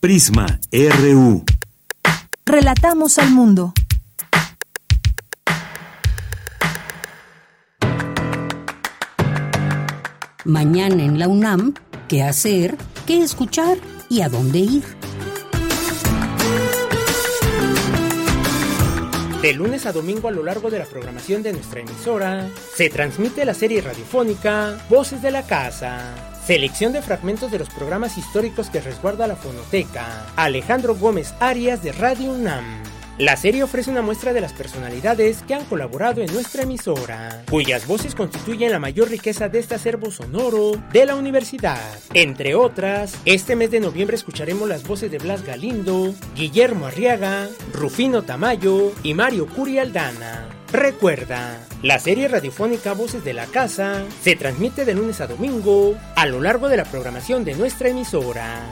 Prisma 0.00 0.46
RU. 0.72 1.44
Relatamos 2.46 3.18
al 3.18 3.30
mundo. 3.30 3.74
Mañana 10.44 11.02
en 11.02 11.18
la 11.18 11.28
UNAM, 11.28 11.74
¿qué 12.08 12.22
hacer? 12.22 12.78
¿Qué 13.06 13.22
escuchar? 13.22 13.76
¿Y 14.08 14.22
a 14.22 14.30
dónde 14.30 14.60
ir? 14.60 14.84
De 19.42 19.52
lunes 19.52 19.84
a 19.84 19.92
domingo 19.92 20.28
a 20.28 20.30
lo 20.30 20.42
largo 20.42 20.70
de 20.70 20.78
la 20.78 20.86
programación 20.86 21.42
de 21.42 21.52
nuestra 21.52 21.80
emisora, 21.80 22.48
se 22.74 22.88
transmite 22.88 23.44
la 23.44 23.52
serie 23.52 23.82
radiofónica 23.82 24.78
Voces 24.88 25.20
de 25.20 25.32
la 25.32 25.42
Casa. 25.42 26.35
Selección 26.46 26.92
de 26.92 27.02
fragmentos 27.02 27.50
de 27.50 27.58
los 27.58 27.68
programas 27.70 28.16
históricos 28.16 28.70
que 28.70 28.80
resguarda 28.80 29.26
la 29.26 29.34
fonoteca. 29.34 30.26
Alejandro 30.36 30.94
Gómez 30.94 31.34
Arias 31.40 31.82
de 31.82 31.90
Radio 31.90 32.30
UNAM. 32.30 32.84
La 33.18 33.36
serie 33.36 33.64
ofrece 33.64 33.90
una 33.90 34.00
muestra 34.00 34.32
de 34.32 34.40
las 34.40 34.52
personalidades 34.52 35.42
que 35.42 35.54
han 35.54 35.64
colaborado 35.64 36.20
en 36.22 36.32
nuestra 36.32 36.62
emisora, 36.62 37.42
cuyas 37.50 37.88
voces 37.88 38.14
constituyen 38.14 38.70
la 38.70 38.78
mayor 38.78 39.08
riqueza 39.08 39.48
de 39.48 39.58
este 39.58 39.74
acervo 39.74 40.12
sonoro 40.12 40.72
de 40.92 41.06
la 41.06 41.16
universidad. 41.16 41.80
Entre 42.14 42.54
otras, 42.54 43.16
este 43.24 43.56
mes 43.56 43.72
de 43.72 43.80
noviembre 43.80 44.14
escucharemos 44.14 44.68
las 44.68 44.86
voces 44.86 45.10
de 45.10 45.18
Blas 45.18 45.42
Galindo, 45.44 46.14
Guillermo 46.36 46.86
Arriaga, 46.86 47.48
Rufino 47.72 48.22
Tamayo 48.22 48.92
y 49.02 49.14
Mario 49.14 49.48
Curi 49.48 49.80
Aldana. 49.80 50.55
Recuerda, 50.72 51.60
la 51.82 51.98
serie 52.00 52.26
radiofónica 52.26 52.92
Voces 52.92 53.24
de 53.24 53.32
la 53.32 53.46
Casa 53.46 54.04
se 54.20 54.34
transmite 54.34 54.84
de 54.84 54.94
lunes 54.94 55.20
a 55.20 55.28
domingo 55.28 55.94
a 56.16 56.26
lo 56.26 56.40
largo 56.40 56.68
de 56.68 56.76
la 56.76 56.84
programación 56.84 57.44
de 57.44 57.54
nuestra 57.54 57.88
emisora. 57.88 58.64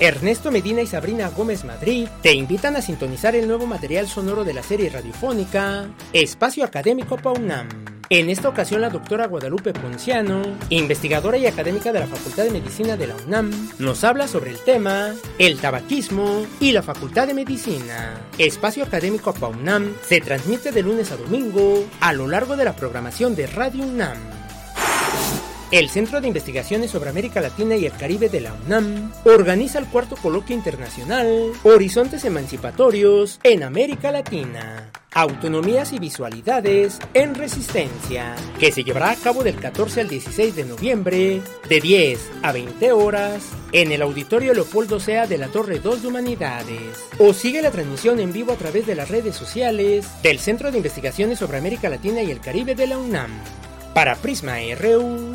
Ernesto 0.00 0.50
Medina 0.50 0.82
y 0.82 0.86
Sabrina 0.86 1.28
Gómez 1.28 1.64
Madrid 1.64 2.08
te 2.22 2.32
invitan 2.32 2.74
a 2.74 2.82
sintonizar 2.82 3.36
el 3.36 3.46
nuevo 3.46 3.66
material 3.66 4.08
sonoro 4.08 4.44
de 4.44 4.54
la 4.54 4.62
serie 4.62 4.90
radiofónica 4.90 5.88
Espacio 6.12 6.64
Académico 6.64 7.16
PAUNAM. 7.18 7.99
En 8.12 8.28
esta 8.28 8.48
ocasión 8.48 8.80
la 8.80 8.90
doctora 8.90 9.28
Guadalupe 9.28 9.72
Ponciano, 9.72 10.42
investigadora 10.68 11.38
y 11.38 11.46
académica 11.46 11.92
de 11.92 12.00
la 12.00 12.08
Facultad 12.08 12.42
de 12.42 12.50
Medicina 12.50 12.96
de 12.96 13.06
la 13.06 13.14
UNAM, 13.14 13.52
nos 13.78 14.02
habla 14.02 14.26
sobre 14.26 14.50
el 14.50 14.58
tema 14.58 15.14
el 15.38 15.60
tabaquismo 15.60 16.44
y 16.58 16.72
la 16.72 16.82
Facultad 16.82 17.28
de 17.28 17.34
Medicina. 17.34 18.20
Espacio 18.36 18.82
Académico 18.82 19.32
PAUNAM 19.32 19.94
se 20.02 20.20
transmite 20.20 20.72
de 20.72 20.82
lunes 20.82 21.12
a 21.12 21.16
domingo 21.18 21.86
a 22.00 22.12
lo 22.12 22.26
largo 22.26 22.56
de 22.56 22.64
la 22.64 22.74
programación 22.74 23.36
de 23.36 23.46
Radio 23.46 23.84
UNAM. 23.84 24.39
El 25.70 25.88
Centro 25.88 26.20
de 26.20 26.26
Investigaciones 26.26 26.90
sobre 26.90 27.10
América 27.10 27.40
Latina 27.40 27.76
y 27.76 27.86
el 27.86 27.92
Caribe 27.92 28.28
de 28.28 28.40
la 28.40 28.52
UNAM 28.66 29.12
organiza 29.24 29.78
el 29.78 29.86
cuarto 29.86 30.16
coloquio 30.16 30.56
internacional 30.56 31.52
Horizontes 31.62 32.24
Emancipatorios 32.24 33.38
en 33.44 33.62
América 33.62 34.10
Latina. 34.10 34.90
Autonomías 35.12 35.92
y 35.92 36.00
visualidades 36.00 36.98
en 37.14 37.36
resistencia, 37.36 38.34
que 38.58 38.72
se 38.72 38.82
llevará 38.82 39.12
a 39.12 39.16
cabo 39.16 39.44
del 39.44 39.60
14 39.60 40.00
al 40.00 40.08
16 40.08 40.56
de 40.56 40.64
noviembre, 40.64 41.40
de 41.68 41.80
10 41.80 42.30
a 42.42 42.50
20 42.50 42.90
horas, 42.90 43.44
en 43.70 43.92
el 43.92 44.02
Auditorio 44.02 44.54
Leopoldo 44.54 44.98
Sea 44.98 45.28
de 45.28 45.38
la 45.38 45.48
Torre 45.48 45.78
2 45.78 46.02
de 46.02 46.08
Humanidades. 46.08 47.06
O 47.18 47.32
sigue 47.32 47.62
la 47.62 47.70
transmisión 47.70 48.18
en 48.18 48.32
vivo 48.32 48.52
a 48.52 48.56
través 48.56 48.88
de 48.88 48.96
las 48.96 49.08
redes 49.08 49.36
sociales 49.36 50.04
del 50.24 50.40
Centro 50.40 50.72
de 50.72 50.78
Investigaciones 50.78 51.38
sobre 51.38 51.58
América 51.58 51.88
Latina 51.88 52.22
y 52.22 52.32
el 52.32 52.40
Caribe 52.40 52.74
de 52.74 52.88
la 52.88 52.98
UNAM. 52.98 53.30
Para 53.94 54.14
Prisma 54.14 54.54
RU, 54.80 55.34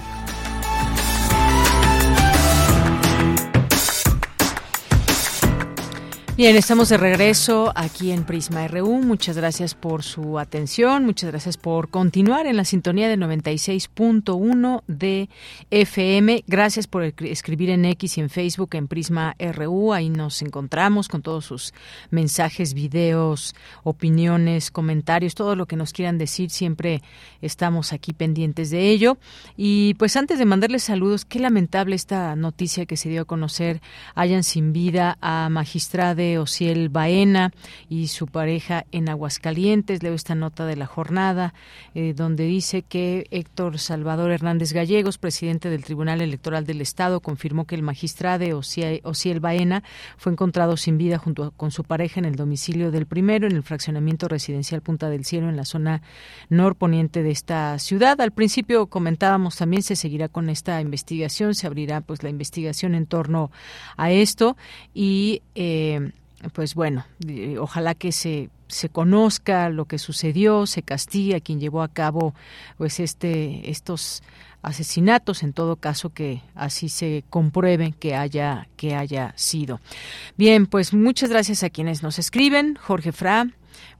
Bien, 6.37 6.55
estamos 6.55 6.87
de 6.87 6.95
regreso 6.95 7.73
aquí 7.75 8.09
en 8.09 8.23
Prisma 8.23 8.65
RU. 8.65 9.01
Muchas 9.03 9.35
gracias 9.35 9.75
por 9.75 10.01
su 10.01 10.39
atención, 10.39 11.03
muchas 11.03 11.29
gracias 11.29 11.57
por 11.57 11.89
continuar 11.89 12.47
en 12.47 12.55
la 12.55 12.63
sintonía 12.63 13.09
de 13.09 13.17
96.1 13.17 14.81
de 14.87 15.29
FM. 15.71 16.45
Gracias 16.47 16.87
por 16.87 17.03
escribir 17.03 17.69
en 17.69 17.83
X 17.83 18.17
y 18.17 18.21
en 18.21 18.29
Facebook 18.29 18.69
en 18.75 18.87
Prisma 18.87 19.35
RU. 19.39 19.91
Ahí 19.91 20.09
nos 20.09 20.41
encontramos 20.41 21.09
con 21.09 21.21
todos 21.21 21.43
sus 21.43 21.73
mensajes, 22.11 22.73
videos, 22.73 23.53
opiniones, 23.83 24.71
comentarios, 24.71 25.35
todo 25.35 25.57
lo 25.57 25.65
que 25.65 25.75
nos 25.75 25.91
quieran 25.91 26.17
decir. 26.17 26.49
Siempre 26.49 27.01
estamos 27.41 27.91
aquí 27.91 28.13
pendientes 28.13 28.69
de 28.69 28.89
ello. 28.89 29.17
Y 29.57 29.95
pues 29.95 30.15
antes 30.15 30.39
de 30.39 30.45
mandarles 30.45 30.83
saludos, 30.83 31.25
qué 31.25 31.39
lamentable 31.39 31.93
esta 31.93 32.37
noticia 32.37 32.85
que 32.85 32.95
se 32.95 33.09
dio 33.09 33.23
a 33.23 33.25
conocer. 33.25 33.81
Hayan 34.15 34.43
sin 34.43 34.71
vida 34.71 35.17
a 35.19 35.49
magistrada 36.21 36.41
Ociel 36.41 36.89
Baena 36.89 37.51
y 37.89 38.07
su 38.07 38.27
pareja 38.27 38.85
en 38.91 39.09
Aguascalientes. 39.09 40.03
Leo 40.03 40.13
esta 40.13 40.35
nota 40.35 40.65
de 40.65 40.75
la 40.75 40.85
jornada 40.85 41.53
eh, 41.95 42.13
donde 42.15 42.45
dice 42.45 42.83
que 42.83 43.27
Héctor 43.31 43.79
Salvador 43.79 44.31
Hernández 44.31 44.73
Gallegos, 44.73 45.17
presidente 45.17 45.69
del 45.69 45.83
Tribunal 45.83 46.21
Electoral 46.21 46.65
del 46.65 46.81
Estado, 46.81 47.19
confirmó 47.19 47.65
que 47.65 47.75
el 47.75 47.83
magistrado 47.83 48.31
Ociel 48.57 49.39
Baena 49.39 49.83
fue 50.17 50.31
encontrado 50.31 50.77
sin 50.77 50.97
vida 50.97 51.17
junto 51.17 51.51
con 51.51 51.71
su 51.71 51.83
pareja 51.83 52.19
en 52.19 52.25
el 52.25 52.35
domicilio 52.35 52.91
del 52.91 53.05
primero 53.05 53.47
en 53.47 53.55
el 53.55 53.63
fraccionamiento 53.63 54.27
residencial 54.27 54.81
Punta 54.81 55.09
del 55.09 55.25
Cielo 55.25 55.49
en 55.49 55.57
la 55.57 55.65
zona 55.65 56.01
norponiente 56.49 57.23
de 57.23 57.31
esta 57.31 57.77
ciudad. 57.79 58.19
Al 58.21 58.31
principio 58.31 58.87
comentábamos 58.87 59.57
también 59.57 59.83
se 59.83 59.95
seguirá 59.95 60.27
con 60.27 60.49
esta 60.49 60.81
investigación, 60.81 61.55
se 61.55 61.67
abrirá 61.67 62.01
pues 62.01 62.23
la 62.23 62.29
investigación 62.29 62.95
en 62.95 63.05
torno 63.05 63.51
a 63.97 64.11
esto 64.11 64.57
y 64.93 65.41
eh, 65.55 66.10
pues 66.53 66.75
bueno, 66.75 67.05
ojalá 67.59 67.95
que 67.95 68.11
se 68.11 68.49
se 68.71 68.89
conozca 68.89 69.69
lo 69.69 69.85
que 69.85 69.99
sucedió, 69.99 70.65
se 70.65 70.81
castiga 70.81 71.39
quien 71.39 71.59
llevó 71.59 71.81
a 71.81 71.89
cabo 71.89 72.33
pues 72.77 72.99
este 72.99 73.69
estos 73.69 74.23
asesinatos 74.61 75.43
en 75.43 75.53
todo 75.53 75.75
caso 75.75 76.11
que 76.11 76.41
así 76.55 76.87
se 76.87 77.23
compruebe 77.29 77.93
que 77.99 78.15
haya 78.15 78.67
que 78.77 78.95
haya 78.95 79.33
sido. 79.35 79.81
Bien, 80.37 80.67
pues 80.67 80.93
muchas 80.93 81.29
gracias 81.29 81.63
a 81.63 81.69
quienes 81.69 82.01
nos 82.01 82.17
escriben, 82.17 82.75
Jorge 82.75 83.11
Fra, 83.11 83.47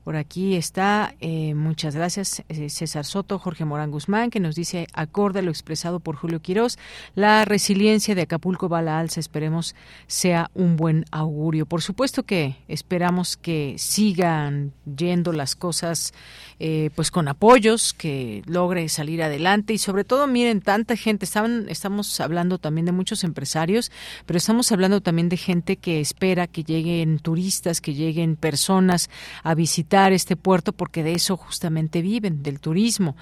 por 0.04 0.16
aquí 0.16 0.56
está, 0.56 1.16
eh, 1.20 1.54
muchas 1.54 1.96
gracias, 1.96 2.44
eh, 2.50 2.70
César 2.70 3.06
Soto, 3.06 3.38
Jorge 3.38 3.66
Morán 3.66 3.92
Guzmán, 3.92 4.30
que 4.30 4.40
nos 4.40 4.56
dice, 4.56 4.88
acorde 4.94 5.40
a 5.40 5.42
lo 5.42 5.52
expresado 5.52 6.00
por 6.00 6.16
Julio 6.16 6.42
Quirós, 6.42 6.80
la 7.14 7.46
resiliencia 7.46 8.16
de 8.16 8.24
Acapulco 8.24 8.68
va 8.68 8.80
a 8.80 8.82
la 8.82 9.00
alza, 9.00 9.20
esperemos 9.20 9.76
sea 10.08 10.50
un 10.54 10.76
buen 10.76 11.06
augurio. 11.12 11.66
Por 11.66 11.82
supuesto 11.82 12.24
que 12.24 12.58
esperamos 12.68 13.38
que 13.38 13.76
sigan 13.78 14.74
yendo 14.86 15.34
las 15.34 15.56
cosas 15.56 16.14
eh, 16.64 16.92
pues 16.94 17.10
con 17.10 17.28
apoyos, 17.28 17.92
que 17.92 18.44
logre 18.46 18.88
salir 18.88 19.24
adelante. 19.24 19.74
Y 19.74 19.80
sobre 19.80 20.04
todo, 20.04 20.28
miren, 20.28 20.62
tanta 20.62 20.96
gente, 20.96 21.26
estaban, 21.26 21.66
estamos 21.70 22.20
hablando 22.22 22.60
también 22.60 22.86
de 22.86 22.92
muchos 22.92 23.24
empresarios, 23.24 23.92
pero 24.28 24.38
estamos 24.38 24.72
hablando 24.72 25.02
también 25.02 25.28
de 25.28 25.38
gente 25.38 25.78
que 25.78 26.00
espera 26.00 26.46
que 26.46 26.64
lleguen 26.64 27.18
turistas, 27.18 27.82
que 27.82 27.96
lleguen 27.96 28.36
personas 28.36 29.10
a 29.42 29.56
visitar 29.56 30.14
este 30.14 30.36
puerto 30.36 30.72
porque 30.72 31.02
de 31.02 31.14
eso 31.14 31.36
justamente 31.36 32.04
viven, 32.04 32.44
del 32.44 32.60
turismo. 32.60 33.16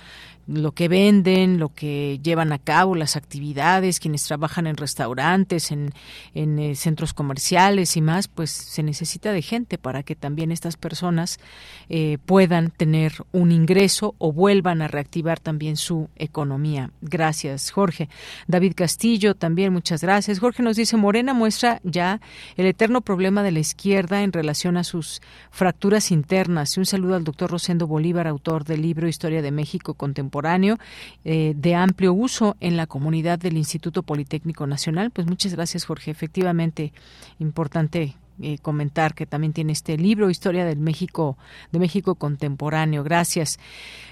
Lo 0.46 0.72
que 0.72 0.88
venden, 0.88 1.60
lo 1.60 1.70
que 1.70 2.20
llevan 2.24 2.52
a 2.52 2.58
cabo, 2.58 2.96
las 2.96 3.16
actividades, 3.16 4.00
quienes 4.00 4.24
trabajan 4.24 4.66
en 4.66 4.78
restaurantes, 4.78 5.72
en, 5.72 5.94
en 6.34 6.58
eh, 6.58 6.76
centros 6.76 7.14
comerciales 7.14 7.96
y 7.96 8.02
más, 8.02 8.28
pues 8.28 8.50
se 8.50 8.82
necesita 8.82 9.32
de 9.32 9.44
gente 9.44 9.78
para 9.78 10.02
que 10.02 10.16
también 10.16 10.52
estas 10.52 10.76
personas 10.76 11.40
eh, 11.88 12.18
puedan 12.26 12.72
tener 12.72 13.14
un 13.32 13.51
ingreso 13.51 14.15
o 14.17 14.32
vuelvan 14.32 14.82
a 14.82 14.88
reactivar 14.88 15.39
también 15.39 15.77
su 15.77 16.09
economía. 16.15 16.91
Gracias, 17.01 17.71
Jorge. 17.71 18.09
David 18.47 18.73
Castillo, 18.75 19.36
también 19.36 19.71
muchas 19.73 20.01
gracias. 20.01 20.39
Jorge 20.39 20.63
nos 20.63 20.75
dice, 20.75 20.97
Morena 20.97 21.34
muestra 21.34 21.80
ya 21.84 22.21
el 22.57 22.65
eterno 22.65 23.01
problema 23.01 23.43
de 23.43 23.51
la 23.51 23.59
izquierda 23.59 24.23
en 24.23 24.34
relación 24.34 24.77
a 24.77 24.84
sus 24.84 25.21
fracturas 25.51 26.11
internas. 26.11 26.75
Y 26.75 26.80
un 26.80 26.86
saludo 26.86 27.15
al 27.15 27.23
doctor 27.23 27.51
Rosendo 27.51 27.88
Bolívar, 27.88 28.27
autor 28.27 28.63
del 28.63 28.82
libro 28.82 29.07
Historia 29.07 29.41
de 29.41 29.51
México 29.51 29.93
Contemporáneo 29.93 30.77
eh, 31.23 31.53
de 31.55 31.75
amplio 31.75 32.13
uso 32.13 32.55
en 32.59 32.77
la 32.77 32.88
comunidad 32.88 33.39
del 33.39 33.57
Instituto 33.57 34.03
Politécnico 34.03 34.65
Nacional. 34.67 35.11
Pues 35.11 35.27
muchas 35.27 35.53
gracias, 35.53 35.86
Jorge. 35.86 36.11
Efectivamente, 36.11 36.93
importante 37.39 38.15
eh, 38.42 38.58
comentar 38.62 39.14
que 39.14 39.26
también 39.26 39.54
tiene 39.54 39.74
este 39.74 39.98
libro 39.98 40.30
Historia 40.30 40.66
del 40.66 40.80
México 40.80 41.38
de 41.72 41.80
México 41.80 42.16
contemporáneo. 42.16 43.04
Gracias. 43.04 43.60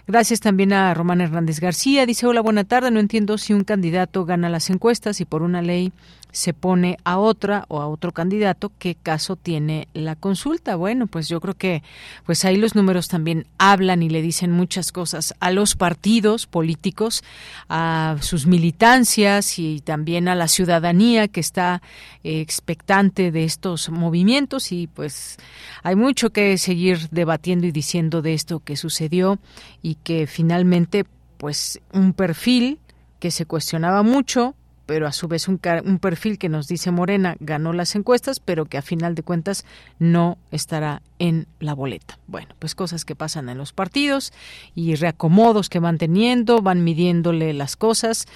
Gracias 0.07 0.39
también 0.39 0.73
a 0.73 0.93
Román 0.93 1.21
Hernández 1.21 1.59
García. 1.59 2.05
Dice, 2.05 2.27
"Hola, 2.27 2.41
buena 2.41 2.63
tarde. 2.63 2.91
No 2.91 2.99
entiendo 2.99 3.37
si 3.37 3.53
un 3.53 3.63
candidato 3.63 4.25
gana 4.25 4.49
las 4.49 4.69
encuestas 4.69 5.21
y 5.21 5.25
por 5.25 5.41
una 5.41 5.61
ley 5.61 5.91
se 6.31 6.53
pone 6.53 6.97
a 7.03 7.17
otra 7.17 7.65
o 7.67 7.81
a 7.81 7.87
otro 7.87 8.11
candidato, 8.11 8.71
¿qué 8.77 8.95
caso 8.95 9.35
tiene 9.35 9.87
la 9.93 10.15
consulta? 10.15 10.75
Bueno, 10.75 11.07
pues 11.07 11.27
yo 11.29 11.39
creo 11.41 11.55
que 11.55 11.83
pues 12.25 12.45
ahí 12.45 12.57
los 12.57 12.75
números 12.75 13.07
también 13.07 13.47
hablan 13.57 14.03
y 14.03 14.09
le 14.09 14.21
dicen 14.21 14.51
muchas 14.51 14.91
cosas 14.91 15.33
a 15.39 15.51
los 15.51 15.75
partidos 15.75 16.45
políticos, 16.45 17.23
a 17.69 18.17
sus 18.21 18.45
militancias 18.45 19.57
y 19.57 19.81
también 19.81 20.27
a 20.27 20.35
la 20.35 20.47
ciudadanía 20.47 21.27
que 21.27 21.39
está 21.39 21.81
eh, 22.23 22.41
expectante 22.41 23.31
de 23.31 23.43
estos 23.43 23.89
movimientos 23.89 24.71
y 24.71 24.87
pues 24.87 25.37
hay 25.83 25.95
mucho 25.95 26.31
que 26.31 26.57
seguir 26.57 27.09
debatiendo 27.09 27.67
y 27.67 27.71
diciendo 27.71 28.21
de 28.21 28.33
esto 28.33 28.59
que 28.59 28.75
sucedió 28.75 29.39
y 29.81 29.95
que 29.95 30.27
finalmente 30.27 31.05
pues 31.37 31.79
un 31.93 32.13
perfil 32.13 32.79
que 33.19 33.31
se 33.31 33.45
cuestionaba 33.45 34.03
mucho 34.03 34.55
pero 34.87 35.05
a 35.05 35.11
su 35.11 35.27
vez 35.27 35.47
un, 35.47 35.59
perfil 35.59 36.39
que 36.39 36.49
nos 36.49 36.67
dice 36.67 36.89
Morena 36.89 37.35
ganó 37.39 37.73
las 37.73 37.95
encuestas, 37.95 38.39
pero 38.39 38.65
que 38.65 38.79
a 38.79 38.81
final 38.81 39.13
de 39.13 39.21
cuentas 39.21 39.65
no 39.99 40.39
estará 40.49 41.03
en 41.19 41.45
la 41.59 41.75
boleta. 41.75 42.17
Bueno, 42.25 42.55
pues 42.57 42.73
cosas 42.73 43.05
que 43.05 43.15
pasan 43.15 43.49
en 43.49 43.59
los 43.59 43.73
partidos 43.73 44.33
y 44.73 44.95
reacomodos 44.95 45.69
que 45.69 45.79
van 45.79 45.97
teniendo, 45.99 46.61
van 46.61 46.83
midiéndole 46.83 47.53
las 47.53 47.75
cosas. 47.75 48.27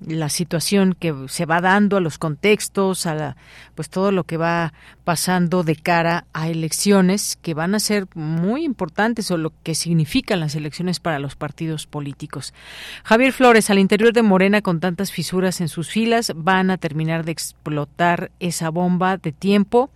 La 0.00 0.28
situación 0.28 0.94
que 0.98 1.14
se 1.28 1.46
va 1.46 1.60
dando, 1.60 1.96
a 1.96 2.00
los 2.00 2.18
contextos, 2.18 3.06
a 3.06 3.36
pues 3.74 3.88
todo 3.88 4.12
lo 4.12 4.24
que 4.24 4.36
va 4.36 4.72
pasando 5.04 5.62
de 5.62 5.76
cara 5.76 6.26
a 6.32 6.48
elecciones 6.48 7.38
que 7.40 7.54
van 7.54 7.74
a 7.74 7.80
ser 7.80 8.06
muy 8.14 8.64
importantes 8.64 9.30
o 9.30 9.36
lo 9.36 9.52
que 9.62 9.74
significan 9.74 10.40
las 10.40 10.54
elecciones 10.54 11.00
para 11.00 11.18
los 11.18 11.36
partidos 11.36 11.86
políticos. 11.86 12.52
Javier 13.04 13.32
Flores, 13.32 13.70
al 13.70 13.78
interior 13.78 14.12
de 14.12 14.22
Morena 14.22 14.62
con 14.62 14.80
tantas 14.80 15.10
fisuras 15.10 15.60
en 15.60 15.68
sus 15.68 15.88
filas, 15.88 16.32
van 16.36 16.70
a 16.70 16.78
terminar 16.78 17.24
de 17.24 17.32
explotar 17.32 18.30
esa 18.38 18.70
bomba 18.70 19.16
de 19.16 19.32
tiempo 19.32 19.90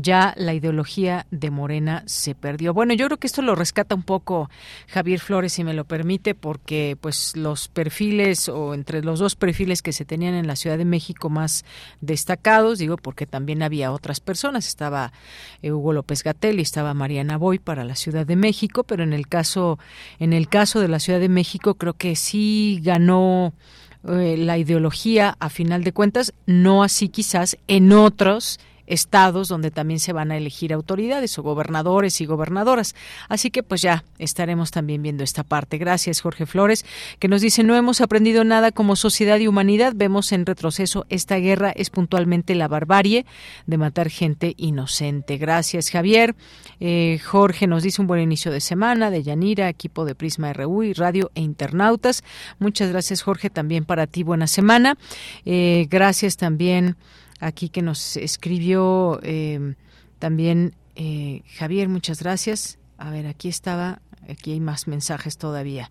ya 0.00 0.34
la 0.36 0.54
ideología 0.54 1.26
de 1.30 1.50
Morena 1.50 2.02
se 2.06 2.34
perdió. 2.34 2.72
Bueno, 2.72 2.94
yo 2.94 3.06
creo 3.06 3.18
que 3.18 3.26
esto 3.26 3.42
lo 3.42 3.54
rescata 3.54 3.94
un 3.94 4.02
poco 4.02 4.48
Javier 4.88 5.18
Flores, 5.18 5.52
si 5.52 5.64
me 5.64 5.74
lo 5.74 5.84
permite, 5.84 6.34
porque 6.34 6.96
pues 7.00 7.36
los 7.36 7.68
perfiles 7.68 8.48
o 8.48 8.74
entre 8.74 9.02
los 9.02 9.18
dos 9.18 9.34
perfiles 9.34 9.82
que 9.82 9.92
se 9.92 10.04
tenían 10.04 10.34
en 10.34 10.46
la 10.46 10.56
Ciudad 10.56 10.78
de 10.78 10.84
México 10.84 11.30
más 11.30 11.64
destacados, 12.00 12.78
digo, 12.78 12.96
porque 12.96 13.26
también 13.26 13.62
había 13.62 13.92
otras 13.92 14.20
personas, 14.20 14.68
estaba 14.68 15.12
eh, 15.62 15.72
Hugo 15.72 15.92
López 15.92 16.22
Gatel 16.22 16.58
y 16.58 16.62
estaba 16.62 16.94
Mariana 16.94 17.36
Boy 17.36 17.58
para 17.58 17.84
la 17.84 17.96
Ciudad 17.96 18.26
de 18.26 18.36
México, 18.36 18.84
pero 18.84 19.02
en 19.02 19.12
el 19.12 19.26
caso 19.26 19.78
en 20.18 20.32
el 20.32 20.48
caso 20.48 20.80
de 20.80 20.88
la 20.88 21.00
Ciudad 21.00 21.20
de 21.20 21.28
México 21.28 21.74
creo 21.74 21.94
que 21.94 22.14
sí 22.16 22.80
ganó 22.82 23.52
eh, 24.08 24.36
la 24.38 24.58
ideología 24.58 25.36
a 25.40 25.48
final 25.48 25.82
de 25.82 25.92
cuentas, 25.92 26.32
no 26.46 26.84
así 26.84 27.08
quizás 27.08 27.58
en 27.66 27.92
otros 27.92 28.60
estados 28.88 29.48
donde 29.48 29.70
también 29.70 30.00
se 30.00 30.12
van 30.12 30.32
a 30.32 30.36
elegir 30.36 30.72
autoridades 30.72 31.38
o 31.38 31.42
gobernadores 31.42 32.20
y 32.20 32.26
gobernadoras. 32.26 32.94
Así 33.28 33.50
que 33.50 33.62
pues 33.62 33.82
ya 33.82 34.04
estaremos 34.18 34.70
también 34.70 35.02
viendo 35.02 35.22
esta 35.22 35.44
parte. 35.44 35.78
Gracias, 35.78 36.20
Jorge 36.20 36.46
Flores, 36.46 36.84
que 37.18 37.28
nos 37.28 37.40
dice, 37.40 37.62
no 37.62 37.76
hemos 37.76 38.00
aprendido 38.00 38.44
nada 38.44 38.72
como 38.72 38.96
sociedad 38.96 39.38
y 39.38 39.46
humanidad, 39.46 39.92
vemos 39.94 40.32
en 40.32 40.46
retroceso 40.46 41.06
esta 41.08 41.36
guerra 41.36 41.70
es 41.70 41.90
puntualmente 41.90 42.54
la 42.54 42.68
barbarie 42.68 43.26
de 43.66 43.78
matar 43.78 44.10
gente 44.10 44.54
inocente. 44.56 45.36
Gracias, 45.36 45.90
Javier. 45.90 46.34
Eh, 46.80 47.20
Jorge 47.24 47.66
nos 47.66 47.82
dice 47.82 48.00
un 48.00 48.06
buen 48.06 48.22
inicio 48.22 48.52
de 48.52 48.60
semana, 48.60 49.10
de 49.10 49.22
Yanira, 49.22 49.68
equipo 49.68 50.04
de 50.04 50.14
Prisma 50.14 50.52
RU 50.52 50.82
y 50.82 50.92
Radio 50.92 51.30
e 51.34 51.40
Internautas. 51.40 52.24
Muchas 52.58 52.90
gracias, 52.90 53.22
Jorge, 53.22 53.50
también 53.50 53.84
para 53.84 54.06
ti, 54.06 54.22
buena 54.22 54.46
semana. 54.46 54.96
Eh, 55.44 55.86
gracias 55.90 56.36
también 56.36 56.96
aquí 57.40 57.68
que 57.68 57.82
nos 57.82 58.16
escribió 58.16 59.20
eh, 59.22 59.74
también 60.18 60.74
eh, 60.94 61.42
Javier, 61.56 61.88
muchas 61.88 62.22
gracias. 62.22 62.78
A 62.96 63.10
ver, 63.10 63.26
aquí 63.26 63.48
estaba, 63.48 64.02
aquí 64.28 64.52
hay 64.52 64.60
más 64.60 64.88
mensajes 64.88 65.38
todavía 65.38 65.90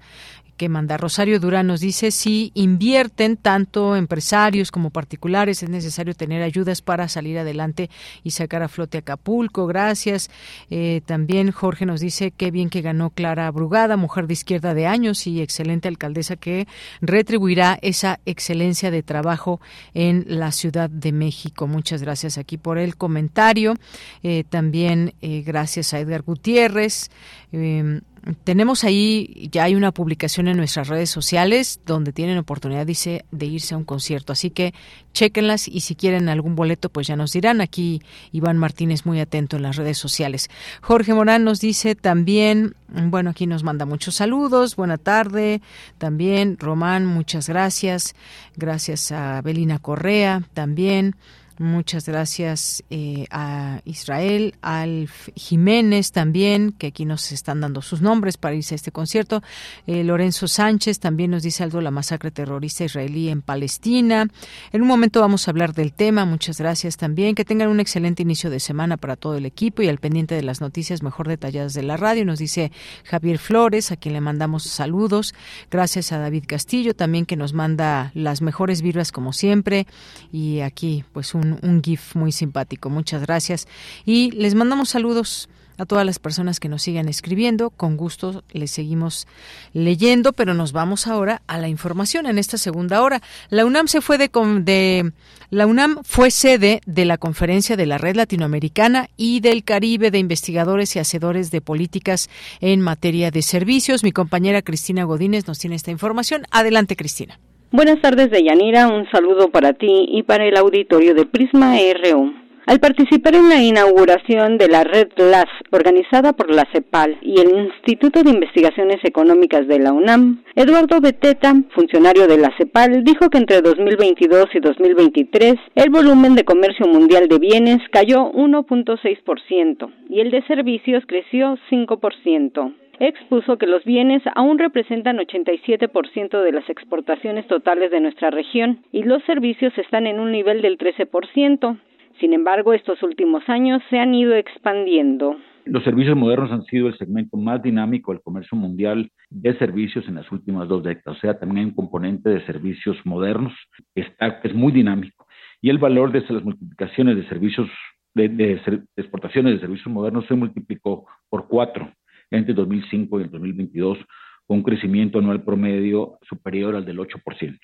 que 0.57 0.69
manda. 0.69 0.97
Rosario 0.97 1.39
Durán 1.39 1.67
nos 1.67 1.79
dice 1.79 2.11
si 2.11 2.51
invierten 2.55 3.37
tanto 3.37 3.95
empresarios 3.95 4.71
como 4.71 4.89
particulares 4.89 5.63
es 5.63 5.69
necesario 5.69 6.13
tener 6.13 6.41
ayudas 6.41 6.81
para 6.81 7.07
salir 7.07 7.37
adelante 7.37 7.89
y 8.23 8.31
sacar 8.31 8.63
a 8.63 8.67
flote 8.67 8.97
Acapulco. 8.97 9.67
Gracias. 9.67 10.29
Eh, 10.69 11.01
también 11.05 11.51
Jorge 11.51 11.85
nos 11.85 12.01
dice 12.01 12.31
qué 12.31 12.51
bien 12.51 12.69
que 12.69 12.81
ganó 12.81 13.11
Clara 13.11 13.49
Brugada, 13.51 13.97
mujer 13.97 14.27
de 14.27 14.33
izquierda 14.33 14.73
de 14.73 14.87
años 14.87 15.27
y 15.27 15.41
excelente 15.41 15.87
alcaldesa 15.87 16.35
que 16.35 16.67
retribuirá 17.01 17.77
esa 17.81 18.19
excelencia 18.25 18.91
de 18.91 19.03
trabajo 19.03 19.61
en 19.93 20.25
la 20.27 20.51
Ciudad 20.51 20.89
de 20.89 21.11
México. 21.11 21.67
Muchas 21.67 22.01
gracias 22.01 22.37
aquí 22.37 22.57
por 22.57 22.77
el 22.77 22.97
comentario. 22.97 23.75
Eh, 24.23 24.43
también 24.49 25.13
eh, 25.21 25.43
gracias 25.45 25.93
a 25.93 25.99
Edgar 25.99 26.23
Gutiérrez. 26.23 27.09
Em, 27.51 28.01
tenemos 28.43 28.83
ahí, 28.83 29.49
ya 29.51 29.63
hay 29.63 29.75
una 29.75 29.91
publicación 29.91 30.47
en 30.47 30.57
nuestras 30.57 30.87
redes 30.87 31.09
sociales 31.09 31.79
donde 31.85 32.11
tienen 32.11 32.37
oportunidad, 32.37 32.85
dice, 32.85 33.25
de 33.31 33.45
irse 33.45 33.73
a 33.73 33.77
un 33.77 33.83
concierto. 33.83 34.33
Así 34.33 34.49
que 34.49 34.73
chequenlas 35.13 35.67
y 35.67 35.81
si 35.81 35.95
quieren 35.95 36.29
algún 36.29 36.55
boleto, 36.55 36.89
pues 36.89 37.07
ya 37.07 37.15
nos 37.15 37.31
dirán. 37.33 37.61
Aquí 37.61 38.01
Iván 38.31 38.57
Martínez 38.57 39.05
muy 39.05 39.19
atento 39.19 39.57
en 39.57 39.63
las 39.63 39.75
redes 39.75 39.97
sociales. 39.97 40.49
Jorge 40.81 41.13
Morán 41.13 41.43
nos 41.43 41.59
dice 41.59 41.95
también, 41.95 42.75
bueno, 42.87 43.29
aquí 43.29 43.47
nos 43.47 43.63
manda 43.63 43.85
muchos 43.85 44.15
saludos. 44.15 44.75
Buena 44.75 44.97
tarde. 44.97 45.61
También, 45.97 46.57
Román, 46.59 47.05
muchas 47.05 47.47
gracias. 47.49 48.15
Gracias 48.55 49.11
a 49.11 49.41
Belina 49.41 49.79
Correa 49.79 50.43
también. 50.53 51.15
Muchas 51.59 52.05
gracias 52.05 52.83
eh, 52.91 53.25
a 53.31 53.81
Israel, 53.83 54.53
al 54.61 55.09
Jiménez 55.35 56.11
también, 56.11 56.71
que 56.71 56.87
aquí 56.87 57.03
nos 57.03 57.31
están 57.31 57.61
dando 57.61 57.81
sus 57.81 57.99
nombres 57.99 58.37
para 58.37 58.53
irse 58.53 58.75
a 58.75 58.77
este 58.77 58.91
concierto. 58.91 59.41
Eh, 59.87 60.03
Lorenzo 60.03 60.47
Sánchez 60.47 60.99
también 60.99 61.31
nos 61.31 61.41
dice 61.41 61.63
algo 61.63 61.79
de 61.79 61.85
la 61.85 61.91
masacre 61.91 62.29
terrorista 62.29 62.83
israelí 62.83 63.29
en 63.29 63.41
Palestina. 63.41 64.27
En 64.71 64.83
un 64.83 64.87
momento 64.87 65.19
vamos 65.19 65.47
a 65.47 65.51
hablar 65.51 65.73
del 65.73 65.93
tema. 65.93 66.25
Muchas 66.25 66.59
gracias 66.59 66.95
también. 66.95 67.33
Que 67.33 67.43
tengan 67.43 67.69
un 67.69 67.79
excelente 67.79 68.21
inicio 68.21 68.51
de 68.51 68.59
semana 68.59 68.97
para 68.97 69.15
todo 69.15 69.35
el 69.35 69.47
equipo 69.47 69.81
y 69.81 69.87
al 69.87 69.97
pendiente 69.97 70.35
de 70.35 70.43
las 70.43 70.61
noticias 70.61 71.01
mejor 71.01 71.27
detalladas 71.27 71.73
de 71.73 71.81
la 71.81 71.97
radio. 71.97 72.23
Nos 72.23 72.37
dice 72.37 72.71
Javier 73.03 73.39
Flores, 73.39 73.91
a 73.91 73.95
quien 73.95 74.13
le 74.13 74.21
mandamos 74.21 74.63
saludos. 74.63 75.33
Gracias 75.71 76.11
a 76.11 76.19
David 76.19 76.43
Castillo 76.45 76.93
también 76.93 77.25
que 77.25 77.35
nos 77.35 77.53
manda 77.53 78.11
las 78.13 78.43
mejores 78.43 78.83
vibras 78.83 79.11
como 79.11 79.33
siempre. 79.33 79.87
Y 80.31 80.59
aquí 80.59 81.03
pues 81.13 81.33
un 81.33 81.46
un, 81.61 81.81
GIF 81.83 82.15
muy 82.15 82.31
simpático. 82.31 82.89
Muchas 82.89 83.21
gracias. 83.21 83.67
Y 84.05 84.31
les 84.31 84.55
mandamos 84.55 84.89
saludos 84.89 85.49
a 85.77 85.85
todas 85.85 86.05
las 86.05 86.19
personas 86.19 86.59
que 86.59 86.69
nos 86.69 86.81
sigan 86.81 87.07
escribiendo. 87.07 87.69
Con 87.69 87.97
gusto 87.97 88.43
les 88.51 88.71
seguimos 88.71 89.27
leyendo, 89.73 90.33
pero 90.33 90.53
nos 90.53 90.71
vamos 90.71 91.07
ahora 91.07 91.41
a 91.47 91.57
la 91.57 91.67
información 91.67 92.25
en 92.25 92.37
esta 92.37 92.57
segunda 92.57 93.01
hora. 93.01 93.21
La 93.49 93.65
UNAM 93.65 93.87
se 93.87 94.01
fue 94.01 94.17
de, 94.17 94.29
de 94.61 95.11
la 95.49 95.67
UNAM 95.67 95.99
fue 96.03 96.31
sede 96.31 96.81
de 96.85 97.05
la 97.05 97.17
conferencia 97.17 97.77
de 97.77 97.85
la 97.85 97.97
Red 97.97 98.15
Latinoamericana 98.15 99.09
y 99.17 99.39
del 99.39 99.63
Caribe 99.63 100.11
de 100.11 100.19
investigadores 100.19 100.95
y 100.95 100.99
hacedores 100.99 101.51
de 101.51 101.61
políticas 101.61 102.29
en 102.59 102.81
materia 102.81 103.31
de 103.31 103.41
servicios. 103.41 104.03
Mi 104.03 104.11
compañera 104.11 104.61
Cristina 104.61 105.03
Godínez 105.03 105.47
nos 105.47 105.59
tiene 105.59 105.75
esta 105.75 105.91
información. 105.91 106.43
Adelante, 106.51 106.95
Cristina. 106.95 107.39
Buenas 107.69 107.99
tardes, 107.99 108.31
Deyanira. 108.31 108.87
Un 108.87 109.09
saludo 109.11 109.49
para 109.49 109.73
ti 109.73 110.07
y 110.07 110.23
para 110.23 110.45
el 110.45 110.55
auditorio 110.55 111.13
de 111.13 111.25
Prisma 111.25 111.75
RU. 111.75 112.33
Al 112.65 112.79
participar 112.79 113.35
en 113.35 113.49
la 113.49 113.61
inauguración 113.61 114.57
de 114.57 114.69
la 114.69 114.85
Red 114.85 115.09
LAS, 115.17 115.49
organizada 115.71 116.31
por 116.31 116.49
la 116.49 116.65
CEPAL 116.71 117.17
y 117.21 117.41
el 117.41 117.49
Instituto 117.65 118.23
de 118.23 118.31
Investigaciones 118.31 119.03
Económicas 119.03 119.67
de 119.67 119.79
la 119.79 119.91
UNAM, 119.91 120.43
Eduardo 120.55 121.01
Beteta, 121.01 121.53
funcionario 121.75 122.27
de 122.27 122.37
la 122.37 122.53
CEPAL, 122.57 123.03
dijo 123.03 123.29
que 123.29 123.37
entre 123.37 123.61
2022 123.61 124.45
y 124.53 124.59
2023 124.59 125.55
el 125.75 125.89
volumen 125.89 126.35
de 126.35 126.45
comercio 126.45 126.87
mundial 126.87 127.27
de 127.27 127.39
bienes 127.39 127.79
cayó 127.91 128.31
1.6% 128.31 129.91
y 130.09 130.21
el 130.21 130.31
de 130.31 130.41
servicios 130.43 131.03
creció 131.05 131.57
5% 131.69 132.73
expuso 132.99 133.57
que 133.57 133.67
los 133.67 133.83
bienes 133.83 134.23
aún 134.35 134.57
representan 134.57 135.17
87% 135.17 136.41
de 136.41 136.51
las 136.51 136.69
exportaciones 136.69 137.47
totales 137.47 137.91
de 137.91 138.01
nuestra 138.01 138.31
región 138.31 138.83
y 138.91 139.03
los 139.03 139.23
servicios 139.23 139.77
están 139.77 140.07
en 140.07 140.19
un 140.19 140.31
nivel 140.31 140.61
del 140.61 140.77
13%. 140.77 141.79
Sin 142.19 142.33
embargo, 142.33 142.73
estos 142.73 143.01
últimos 143.03 143.47
años 143.47 143.81
se 143.89 143.99
han 143.99 144.15
ido 144.15 144.33
expandiendo. 144.33 145.37
Los 145.65 145.83
servicios 145.83 146.15
modernos 146.15 146.51
han 146.51 146.63
sido 146.63 146.87
el 146.87 146.97
segmento 146.97 147.37
más 147.37 147.61
dinámico 147.61 148.11
del 148.11 148.21
comercio 148.21 148.57
mundial 148.57 149.11
de 149.29 149.57
servicios 149.57 150.07
en 150.07 150.15
las 150.15 150.31
últimas 150.31 150.67
dos 150.67 150.83
décadas. 150.83 151.17
O 151.17 151.21
sea, 151.21 151.37
también 151.37 151.59
hay 151.59 151.65
un 151.65 151.75
componente 151.75 152.29
de 152.29 152.45
servicios 152.45 152.97
modernos 153.03 153.53
que, 153.93 154.01
está, 154.01 154.39
es 154.43 154.53
muy 154.55 154.71
dinámico. 154.71 155.27
Y 155.61 155.69
el 155.69 155.77
valor 155.77 156.11
de 156.11 156.21
las 156.21 156.43
multiplicaciones 156.43 157.17
de 157.17 157.27
servicios, 157.27 157.69
de, 158.15 158.29
de 158.29 158.61
exportaciones 158.95 159.55
de 159.55 159.59
servicios 159.59 159.93
modernos 159.93 160.25
se 160.27 160.35
multiplicó 160.35 161.05
por 161.29 161.47
cuatro 161.47 161.91
entre 162.31 162.53
2005 162.53 163.19
y 163.19 163.23
el 163.23 163.31
2022, 163.31 163.97
con 164.45 164.57
un 164.57 164.63
crecimiento 164.63 165.19
anual 165.19 165.43
promedio 165.43 166.17
superior 166.27 166.75
al 166.75 166.85
del 166.85 166.99
8%. 166.99 167.59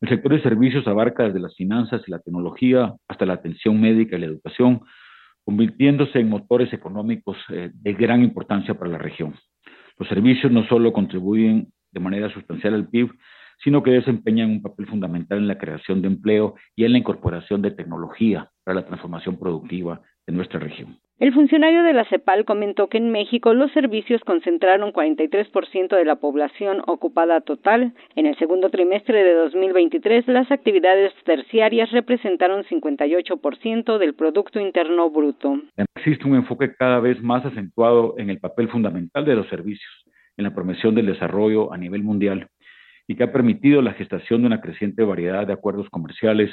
El 0.00 0.08
sector 0.08 0.32
de 0.32 0.42
servicios 0.42 0.86
abarca 0.86 1.24
desde 1.24 1.40
las 1.40 1.54
finanzas 1.54 2.02
y 2.06 2.10
la 2.10 2.20
tecnología 2.20 2.94
hasta 3.06 3.26
la 3.26 3.34
atención 3.34 3.80
médica 3.80 4.16
y 4.16 4.20
la 4.20 4.26
educación, 4.26 4.80
convirtiéndose 5.44 6.20
en 6.20 6.28
motores 6.28 6.72
económicos 6.72 7.36
eh, 7.50 7.70
de 7.72 7.92
gran 7.92 8.22
importancia 8.22 8.74
para 8.74 8.90
la 8.90 8.98
región. 8.98 9.34
Los 9.98 10.08
servicios 10.08 10.50
no 10.50 10.66
solo 10.66 10.92
contribuyen 10.92 11.68
de 11.92 12.00
manera 12.00 12.32
sustancial 12.32 12.74
al 12.74 12.88
PIB, 12.88 13.10
sino 13.62 13.82
que 13.82 13.90
desempeñan 13.90 14.50
un 14.50 14.62
papel 14.62 14.86
fundamental 14.86 15.38
en 15.38 15.48
la 15.48 15.58
creación 15.58 16.00
de 16.00 16.08
empleo 16.08 16.54
y 16.74 16.84
en 16.84 16.92
la 16.92 16.98
incorporación 16.98 17.60
de 17.60 17.72
tecnología 17.72 18.50
para 18.64 18.80
la 18.80 18.86
transformación 18.86 19.38
productiva 19.38 20.00
de 20.26 20.32
nuestra 20.32 20.60
región. 20.60 20.98
El 21.20 21.34
funcionario 21.34 21.82
de 21.82 21.92
la 21.92 22.06
CEPAL 22.06 22.46
comentó 22.46 22.88
que 22.88 22.96
en 22.96 23.12
México 23.12 23.52
los 23.52 23.70
servicios 23.72 24.22
concentraron 24.24 24.90
43% 24.90 25.94
de 25.94 26.04
la 26.06 26.16
población 26.16 26.80
ocupada 26.86 27.42
total. 27.42 27.92
En 28.16 28.24
el 28.24 28.38
segundo 28.38 28.70
trimestre 28.70 29.22
de 29.22 29.34
2023, 29.34 30.26
las 30.28 30.50
actividades 30.50 31.12
terciarias 31.26 31.90
representaron 31.90 32.64
58% 32.64 33.98
del 33.98 34.14
Producto 34.14 34.60
Interno 34.60 35.10
Bruto. 35.10 35.60
Existe 35.94 36.26
un 36.26 36.36
enfoque 36.36 36.74
cada 36.74 37.00
vez 37.00 37.22
más 37.22 37.44
acentuado 37.44 38.14
en 38.16 38.30
el 38.30 38.40
papel 38.40 38.70
fundamental 38.70 39.26
de 39.26 39.36
los 39.36 39.46
servicios 39.50 39.92
en 40.38 40.44
la 40.44 40.54
promoción 40.54 40.94
del 40.94 41.04
desarrollo 41.04 41.70
a 41.70 41.76
nivel 41.76 42.02
mundial 42.02 42.48
y 43.06 43.14
que 43.14 43.24
ha 43.24 43.32
permitido 43.32 43.82
la 43.82 43.92
gestación 43.92 44.40
de 44.40 44.46
una 44.46 44.62
creciente 44.62 45.04
variedad 45.04 45.46
de 45.46 45.52
acuerdos 45.52 45.90
comerciales 45.90 46.50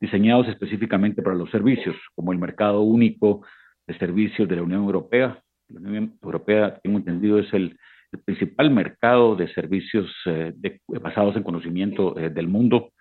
diseñados 0.00 0.48
específicamente 0.48 1.20
para 1.20 1.36
los 1.36 1.50
servicios, 1.50 1.96
como 2.14 2.32
el 2.32 2.38
mercado 2.38 2.80
único 2.80 3.42
de 3.86 3.98
servicios 3.98 4.48
de 4.48 4.56
la 4.56 4.62
Unión 4.62 4.82
Europea. 4.82 5.42
La 5.68 5.80
Unión 5.80 6.18
Europea, 6.22 6.78
tengo 6.82 6.98
entendido, 6.98 7.38
es 7.38 7.52
el, 7.52 7.76
principal 8.24 8.70
mercado 8.70 9.36
de 9.36 9.46
servicios 9.48 10.10
eh, 10.24 10.52
basados 10.88 11.36
en 11.36 11.42
conocimiento 11.42 12.18
eh, 12.18 12.30
del 12.30 12.48
mundo, 12.48 12.92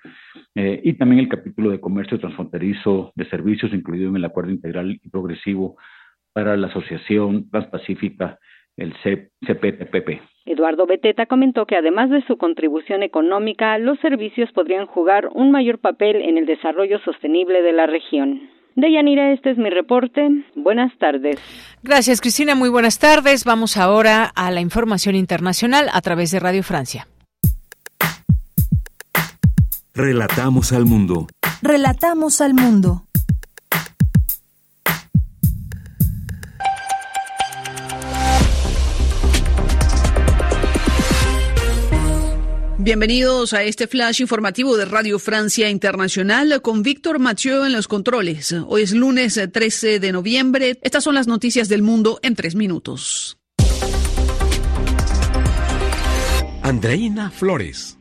eh, 0.56 0.82
y 0.84 0.94
también 0.94 1.20
el 1.20 1.30
capítulo 1.30 1.70
de 1.70 1.80
comercio 1.80 2.20
transfronterizo 2.20 3.14
de 3.16 3.30
servicios 3.30 3.74
incluido 3.74 4.10
en 4.10 4.18
el 4.18 4.26
Acuerdo 4.26 4.52
Integral 4.52 4.99
y 5.02 5.10
Progresivo 5.10 5.78
para 6.34 6.57
la 6.57 6.68
Asociación 6.68 7.49
Transpacífica, 7.49 8.40
el 8.76 8.94
CPTPP. 8.94 10.22
Eduardo 10.45 10.86
Beteta 10.86 11.26
comentó 11.28 11.66
que 11.66 11.78
además 11.78 12.10
de 12.10 12.22
su 12.24 12.38
contribución 12.38 13.02
económica, 13.02 13.78
los 13.78 13.98
servicios 13.99 14.52
podrían 14.52 14.86
jugar 14.86 15.30
un 15.34 15.52
mayor 15.52 15.80
papel 15.80 16.18
en 16.18 16.38
el 16.38 16.45
desarrollo 16.45 16.99
sostenible 16.99 17.62
de 17.62 17.72
la 17.72 17.88
región. 17.88 18.49
Deyanira, 18.76 19.31
este 19.31 19.52
es 19.52 19.57
mi 19.57 19.69
reporte. 19.69 20.27
Buenas 20.56 20.91
tardes. 20.97 21.38
Gracias, 21.81 22.19
Cristina. 22.19 22.56
Muy 22.56 22.69
buenas 22.69 22.99
tardes. 22.99 23.45
Vamos 23.45 23.77
ahora 23.77 24.31
a 24.35 24.52
la 24.52 24.60
información 24.60 25.15
internacional 25.15 25.89
a 25.93 26.02
través 26.02 26.31
de 26.31 26.39
Radio 26.39 26.61
Francia. 26.61 27.07
Relatamos 29.93 30.73
al 30.73 30.85
mundo. 30.85 31.27
Relatamos 31.61 32.41
al 32.41 32.53
mundo. 32.53 33.05
Bienvenidos 42.86 43.53
a 43.53 43.64
este 43.64 43.88
flash 43.88 44.22
informativo 44.22 44.78
de 44.78 44.86
Radio 44.86 45.18
Francia 45.18 45.72
Internacional 45.72 46.62
con 46.62 46.84
Víctor 46.84 47.18
Mathieu 47.18 47.66
en 47.66 47.74
los 47.74 47.88
controles. 47.88 48.53
Hoy 48.68 48.84
es 48.84 48.91
lunes 48.91 49.41
13 49.52 49.99
de 49.99 50.12
noviembre. 50.12 50.78
Estas 50.84 51.03
son 51.03 51.16
las 51.16 51.26
noticias 51.26 51.68
del 51.68 51.82
mundo 51.82 52.20
en 52.22 52.36
tres 52.36 52.53
minutos. 52.53 53.40
Andreina 56.62 57.32
Flores. 57.32 57.98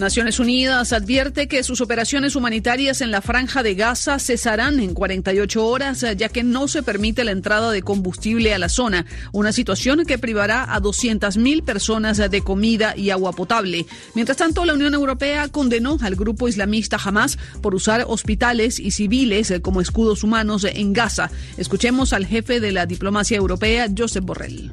Naciones 0.00 0.40
Unidas 0.40 0.92
advierte 0.92 1.46
que 1.46 1.62
sus 1.62 1.80
operaciones 1.80 2.34
humanitarias 2.34 3.02
en 3.02 3.10
la 3.10 3.20
franja 3.20 3.62
de 3.62 3.74
Gaza 3.74 4.18
cesarán 4.18 4.80
en 4.80 4.94
48 4.94 5.66
horas, 5.66 6.04
ya 6.16 6.28
que 6.28 6.42
no 6.42 6.68
se 6.68 6.82
permite 6.82 7.22
la 7.22 7.30
entrada 7.30 7.70
de 7.70 7.82
combustible 7.82 8.54
a 8.54 8.58
la 8.58 8.68
zona, 8.68 9.06
una 9.32 9.52
situación 9.52 10.04
que 10.06 10.18
privará 10.18 10.74
a 10.74 10.80
200.000 10.80 11.62
personas 11.62 12.16
de 12.16 12.42
comida 12.42 12.96
y 12.96 13.10
agua 13.10 13.32
potable. 13.32 13.86
Mientras 14.14 14.38
tanto, 14.38 14.64
la 14.64 14.74
Unión 14.74 14.94
Europea 14.94 15.48
condenó 15.48 15.98
al 16.00 16.16
grupo 16.16 16.48
islamista 16.48 16.98
Hamas 17.02 17.38
por 17.60 17.74
usar 17.74 18.04
hospitales 18.08 18.80
y 18.80 18.90
civiles 18.90 19.52
como 19.62 19.80
escudos 19.80 20.24
humanos 20.24 20.64
en 20.64 20.92
Gaza. 20.92 21.30
Escuchemos 21.58 22.12
al 22.12 22.26
jefe 22.26 22.58
de 22.60 22.72
la 22.72 22.86
diplomacia 22.86 23.36
europea, 23.36 23.86
Josep 23.96 24.24
Borrell. 24.24 24.72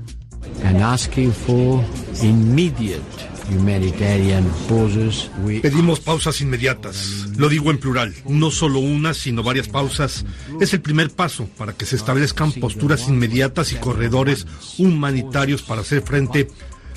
Pedimos 5.62 6.00
pausas 6.00 6.42
inmediatas. 6.42 7.28
Lo 7.38 7.50
digo 7.50 7.72
en 7.72 7.80
plural. 7.80 8.14
No 8.28 8.52
solo 8.52 8.80
una, 8.80 9.14
sino 9.14 9.44
varias 9.44 9.68
pausas. 9.68 10.26
Es 10.60 10.74
el 10.74 10.82
primer 10.82 11.10
paso 11.12 11.48
para 11.58 11.74
que 11.74 11.86
se 11.86 11.96
establezcan 11.96 12.52
posturas 12.54 13.08
inmediatas 13.08 13.72
y 13.72 13.76
corredores 13.76 14.46
humanitarios 14.78 15.62
para 15.62 15.82
hacer 15.82 16.02
frente 16.02 16.48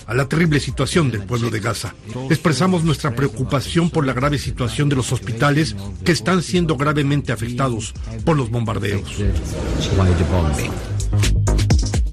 a 0.06 0.14
la 0.14 0.28
terrible 0.28 0.58
situación 0.58 1.10
del 1.10 1.22
pueblo 1.22 1.50
de 1.50 1.60
Gaza. 1.60 1.94
Expresamos 2.30 2.82
nuestra 2.82 3.14
preocupación 3.14 3.90
por 3.90 4.04
la 4.04 4.12
grave 4.12 4.38
situación 4.38 4.88
de 4.88 4.96
los 4.96 5.12
hospitales 5.12 5.76
que 6.04 6.10
están 6.10 6.42
siendo 6.42 6.76
gravemente 6.76 7.32
afectados 7.32 7.94
por 8.24 8.36
los 8.36 8.50
bombardeos. 8.50 9.08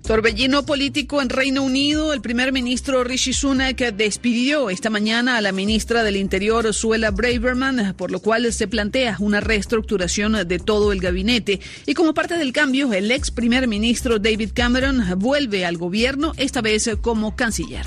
Torbellino 0.07 0.65
político 0.65 1.21
en 1.21 1.27
Reino 1.27 1.63
Unido. 1.63 2.13
El 2.13 2.21
primer 2.21 2.53
ministro 2.53 3.03
Rishi 3.03 3.33
Sunak 3.33 3.77
despidió 3.91 4.69
esta 4.69 4.89
mañana 4.89 5.35
a 5.35 5.41
la 5.41 5.51
ministra 5.51 6.01
del 6.01 6.15
Interior, 6.15 6.73
Suela 6.73 7.11
Braverman, 7.11 7.93
por 7.97 8.09
lo 8.09 8.21
cual 8.21 8.53
se 8.53 8.69
plantea 8.69 9.17
una 9.19 9.41
reestructuración 9.41 10.47
de 10.47 10.59
todo 10.59 10.93
el 10.93 11.01
gabinete. 11.01 11.59
Y 11.85 11.93
como 11.93 12.13
parte 12.13 12.37
del 12.37 12.53
cambio, 12.53 12.93
el 12.93 13.11
ex 13.11 13.31
primer 13.31 13.67
ministro 13.67 14.17
David 14.17 14.51
Cameron 14.53 15.03
vuelve 15.17 15.65
al 15.65 15.75
gobierno, 15.75 16.31
esta 16.37 16.61
vez 16.61 16.89
como 17.01 17.35
canciller. 17.35 17.85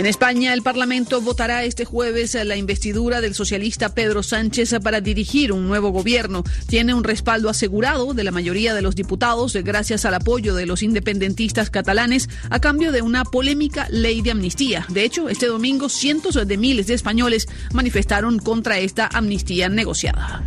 En 0.00 0.06
España, 0.06 0.54
el 0.54 0.62
Parlamento 0.62 1.20
votará 1.20 1.62
este 1.64 1.84
jueves 1.84 2.34
la 2.46 2.56
investidura 2.56 3.20
del 3.20 3.34
socialista 3.34 3.94
Pedro 3.94 4.22
Sánchez 4.22 4.76
para 4.82 5.02
dirigir 5.02 5.52
un 5.52 5.68
nuevo 5.68 5.90
gobierno. 5.90 6.42
Tiene 6.68 6.94
un 6.94 7.04
respaldo 7.04 7.50
asegurado 7.50 8.14
de 8.14 8.24
la 8.24 8.30
mayoría 8.30 8.72
de 8.72 8.80
los 8.80 8.94
diputados 8.94 9.52
gracias 9.56 10.06
al 10.06 10.14
apoyo 10.14 10.54
de 10.54 10.64
los 10.64 10.82
independentistas 10.82 11.68
catalanes 11.68 12.30
a 12.48 12.60
cambio 12.60 12.92
de 12.92 13.02
una 13.02 13.24
polémica 13.24 13.88
ley 13.90 14.22
de 14.22 14.30
amnistía. 14.30 14.86
De 14.88 15.04
hecho, 15.04 15.28
este 15.28 15.48
domingo 15.48 15.90
cientos 15.90 16.34
de 16.46 16.56
miles 16.56 16.86
de 16.86 16.94
españoles 16.94 17.46
manifestaron 17.74 18.38
contra 18.38 18.78
esta 18.78 19.06
amnistía 19.06 19.68
negociada. 19.68 20.42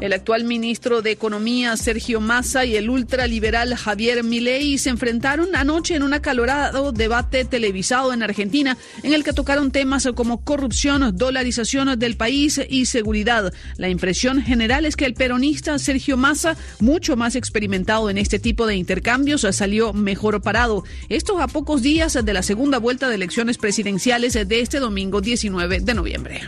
El 0.00 0.14
actual 0.14 0.44
ministro 0.44 1.02
de 1.02 1.10
Economía, 1.10 1.76
Sergio 1.76 2.22
Massa, 2.22 2.64
y 2.64 2.74
el 2.76 2.88
ultraliberal 2.88 3.74
Javier 3.74 4.24
Milei 4.24 4.78
se 4.78 4.88
enfrentaron 4.88 5.54
anoche 5.54 5.94
en 5.94 6.02
un 6.02 6.14
acalorado 6.14 6.90
debate 6.92 7.44
televisado 7.44 8.14
en 8.14 8.22
Argentina, 8.22 8.78
en 9.02 9.12
el 9.12 9.24
que 9.24 9.34
tocaron 9.34 9.70
temas 9.70 10.08
como 10.14 10.42
corrupción, 10.42 11.14
dolarización 11.16 11.98
del 11.98 12.16
país 12.16 12.58
y 12.70 12.86
seguridad. 12.86 13.52
La 13.76 13.90
impresión 13.90 14.40
general 14.40 14.86
es 14.86 14.96
que 14.96 15.04
el 15.04 15.12
peronista 15.12 15.78
Sergio 15.78 16.16
Massa, 16.16 16.56
mucho 16.78 17.16
más 17.16 17.36
experimentado 17.36 18.08
en 18.08 18.16
este 18.16 18.38
tipo 18.38 18.66
de 18.66 18.76
intercambios, 18.76 19.46
salió 19.52 19.92
mejor 19.92 20.40
parado. 20.40 20.82
Esto 21.10 21.42
a 21.42 21.46
pocos 21.46 21.82
días 21.82 22.18
de 22.24 22.32
la 22.32 22.42
segunda 22.42 22.78
vuelta 22.78 23.10
de 23.10 23.16
elecciones 23.16 23.58
presidenciales 23.58 24.32
de 24.32 24.60
este 24.60 24.80
domingo 24.80 25.20
19 25.20 25.80
de 25.80 25.94
noviembre. 25.94 26.40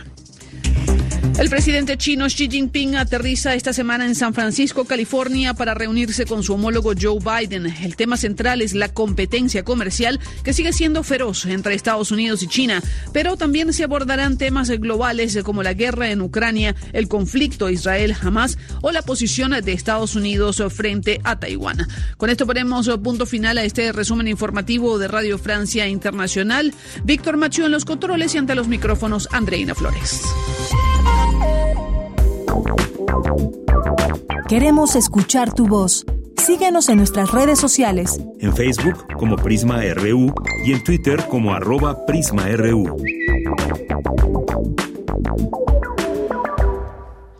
El 1.39 1.49
presidente 1.49 1.97
chino 1.97 2.27
Xi 2.27 2.47
Jinping 2.47 2.95
aterriza 2.95 3.55
esta 3.55 3.73
semana 3.73 4.05
en 4.05 4.13
San 4.13 4.35
Francisco, 4.35 4.85
California, 4.85 5.55
para 5.55 5.73
reunirse 5.73 6.25
con 6.25 6.43
su 6.43 6.53
homólogo 6.53 6.93
Joe 6.99 7.17
Biden. 7.19 7.65
El 7.65 7.95
tema 7.95 8.17
central 8.17 8.61
es 8.61 8.75
la 8.75 8.93
competencia 8.93 9.63
comercial 9.63 10.19
que 10.43 10.53
sigue 10.53 10.73
siendo 10.73 11.03
feroz 11.03 11.45
entre 11.45 11.73
Estados 11.73 12.11
Unidos 12.11 12.43
y 12.43 12.47
China, 12.47 12.83
pero 13.13 13.35
también 13.35 13.73
se 13.73 13.83
abordarán 13.83 14.37
temas 14.37 14.69
globales 14.69 15.39
como 15.43 15.63
la 15.63 15.73
guerra 15.73 16.11
en 16.11 16.21
Ucrania, 16.21 16.75
el 16.93 17.07
conflicto 17.07 17.69
Israel-Hamas 17.69 18.59
o 18.81 18.91
la 18.91 19.01
posición 19.01 19.51
de 19.51 19.73
Estados 19.73 20.15
Unidos 20.15 20.63
frente 20.69 21.19
a 21.23 21.39
Taiwán. 21.39 21.87
Con 22.17 22.29
esto 22.29 22.45
ponemos 22.45 22.89
punto 23.03 23.25
final 23.25 23.57
a 23.57 23.63
este 23.63 23.91
resumen 23.91 24.27
informativo 24.27 24.99
de 24.99 25.07
Radio 25.07 25.39
Francia 25.39 25.87
Internacional. 25.87 26.73
Víctor 27.03 27.37
Machu 27.37 27.65
en 27.65 27.71
los 27.71 27.85
controles 27.85 28.35
y 28.35 28.37
ante 28.37 28.55
los 28.55 28.67
micrófonos 28.67 29.27
Andreina 29.31 29.73
Flores. 29.73 30.21
Queremos 34.47 34.95
escuchar 34.95 35.53
tu 35.53 35.67
voz. 35.67 36.05
Síguenos 36.37 36.89
en 36.89 36.97
nuestras 36.97 37.31
redes 37.31 37.59
sociales. 37.59 38.19
En 38.39 38.53
Facebook 38.55 39.07
como 39.17 39.37
Prisma 39.37 39.81
RU 39.93 40.33
y 40.65 40.73
en 40.73 40.83
Twitter 40.83 41.25
como 41.29 41.53
arroba 41.53 42.05
PrismaRU. 42.05 42.97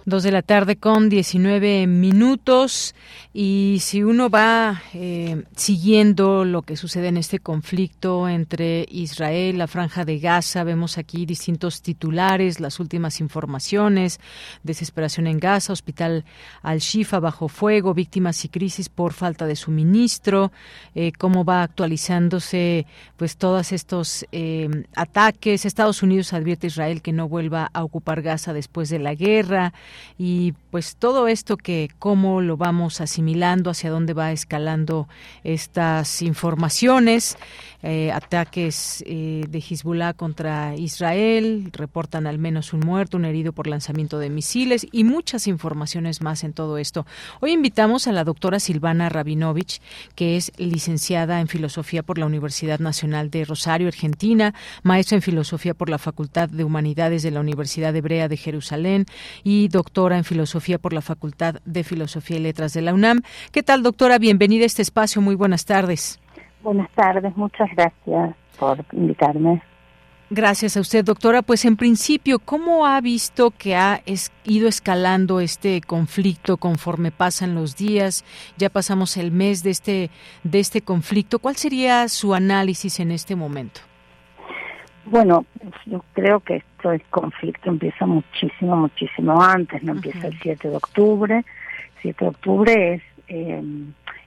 Dos 0.05 0.23
de 0.23 0.31
la 0.31 0.41
tarde 0.41 0.77
con 0.77 1.09
19 1.09 1.87
minutos 1.87 2.93
y 3.35 3.79
si 3.81 4.03
uno 4.03 4.29
va 4.29 4.83
eh, 4.93 5.43
siguiendo 5.55 6.45
lo 6.45 6.61
que 6.61 6.77
sucede 6.77 7.07
en 7.07 7.17
este 7.17 7.39
conflicto 7.39 8.29
entre 8.29 8.85
Israel, 8.91 9.57
la 9.57 9.65
franja 9.65 10.05
de 10.05 10.19
Gaza, 10.19 10.63
vemos 10.63 10.99
aquí 10.99 11.25
distintos 11.25 11.81
titulares, 11.81 12.59
las 12.59 12.79
últimas 12.79 13.19
informaciones, 13.19 14.19
desesperación 14.61 15.25
en 15.25 15.39
Gaza, 15.39 15.73
hospital 15.73 16.25
al-Shifa 16.61 17.19
bajo 17.19 17.47
fuego, 17.47 17.95
víctimas 17.95 18.45
y 18.45 18.49
crisis 18.49 18.87
por 18.87 19.13
falta 19.13 19.47
de 19.47 19.55
suministro, 19.55 20.51
eh, 20.93 21.11
cómo 21.17 21.43
va 21.43 21.63
actualizándose 21.63 22.85
pues 23.17 23.37
todos 23.37 23.71
estos 23.71 24.27
eh, 24.31 24.69
ataques. 24.95 25.65
Estados 25.65 26.03
Unidos 26.03 26.33
advierte 26.33 26.67
a 26.67 26.69
Israel 26.69 27.01
que 27.01 27.13
no 27.13 27.27
vuelva 27.27 27.71
a 27.73 27.83
ocupar 27.83 28.21
Gaza 28.21 28.53
después 28.53 28.89
de 28.89 28.99
la 28.99 29.15
guerra 29.15 29.73
y 30.19 30.53
pues 30.69 30.97
todo 30.97 31.27
esto 31.27 31.57
que 31.57 31.89
cómo 31.97 32.39
lo 32.39 32.57
vamos 32.57 33.01
asimilando, 33.23 33.69
hacia 33.69 33.89
dónde 33.89 34.13
va 34.13 34.31
escalando 34.31 35.07
estas 35.43 36.21
informaciones. 36.21 37.37
Eh, 37.85 38.13
ataques 38.13 39.03
eh, 39.05 39.43
de 39.49 39.59
Hezbollah 39.59 40.13
contra 40.13 40.73
Israel, 40.77 41.69
reportan 41.73 42.27
al 42.27 42.37
menos 42.37 42.71
un 42.71 42.79
muerto, 42.79 43.17
un 43.17 43.25
herido 43.25 43.51
por 43.51 43.67
lanzamiento 43.67 44.19
de 44.19 44.29
misiles 44.29 44.87
y 44.89 45.03
muchas 45.03 45.47
informaciones 45.47 46.21
más 46.21 46.45
en 46.45 46.53
todo 46.53 46.77
esto. 46.77 47.05
Hoy 47.41 47.51
invitamos 47.51 48.07
a 48.07 48.13
la 48.13 48.23
doctora 48.23 48.61
Silvana 48.61 49.09
Rabinovich, 49.09 49.81
que 50.15 50.37
es 50.37 50.53
licenciada 50.55 51.41
en 51.41 51.49
Filosofía 51.49 52.03
por 52.03 52.17
la 52.17 52.25
Universidad 52.25 52.79
Nacional 52.79 53.29
de 53.29 53.43
Rosario, 53.43 53.89
Argentina, 53.89 54.53
maestra 54.83 55.17
en 55.17 55.21
Filosofía 55.21 55.73
por 55.73 55.89
la 55.89 55.97
Facultad 55.97 56.47
de 56.47 56.63
Humanidades 56.63 57.21
de 57.21 57.31
la 57.31 57.41
Universidad 57.41 57.93
Hebrea 57.93 58.29
de 58.29 58.37
Jerusalén 58.37 59.05
y 59.43 59.67
doctora 59.67 60.17
en 60.17 60.23
Filosofía 60.23 60.77
por 60.77 60.93
la 60.93 61.01
Facultad 61.01 61.55
de 61.65 61.83
Filosofía 61.83 62.37
y 62.37 62.43
Letras 62.43 62.71
de 62.71 62.81
la 62.81 62.93
UNAM. 62.93 63.12
¿Qué 63.51 63.63
tal, 63.63 63.83
doctora? 63.83 64.17
Bienvenida 64.17 64.63
a 64.63 64.67
este 64.67 64.81
espacio. 64.81 65.21
Muy 65.21 65.35
buenas 65.35 65.65
tardes. 65.65 66.19
Buenas 66.61 66.89
tardes, 66.91 67.35
muchas 67.35 67.69
gracias 67.75 68.35
por 68.57 68.83
invitarme. 68.93 69.61
Gracias 70.29 70.77
a 70.77 70.79
usted, 70.79 71.05
doctora. 71.05 71.43
Pues 71.43 71.63
en 71.65 71.75
principio, 71.75 72.39
¿cómo 72.39 72.87
ha 72.87 72.99
visto 73.01 73.51
que 73.51 73.75
ha 73.75 74.01
ido 74.45 74.67
escalando 74.67 75.39
este 75.39 75.81
conflicto 75.81 76.57
conforme 76.57 77.11
pasan 77.11 77.53
los 77.53 77.75
días? 77.75 78.25
Ya 78.57 78.69
pasamos 78.69 79.17
el 79.17 79.31
mes 79.31 79.61
de 79.61 79.69
este 79.69 80.09
de 80.43 80.59
este 80.59 80.81
conflicto. 80.81 81.37
¿Cuál 81.37 81.55
sería 81.57 82.07
su 82.07 82.33
análisis 82.33 82.99
en 82.99 83.11
este 83.11 83.35
momento? 83.35 83.81
Bueno, 85.05 85.45
yo 85.85 86.03
creo 86.13 86.39
que 86.39 86.55
esto 86.55 86.91
el 86.91 87.03
conflicto 87.11 87.69
empieza 87.69 88.05
muchísimo, 88.05 88.75
muchísimo 88.75 89.39
antes. 89.39 89.83
No 89.83 89.91
empieza 89.91 90.27
el 90.27 90.39
7 90.39 90.69
de 90.69 90.75
octubre. 90.75 91.45
7 92.03 92.23
de 92.23 92.29
octubre 92.29 92.93
es 92.93 93.01
eh, 93.27 93.63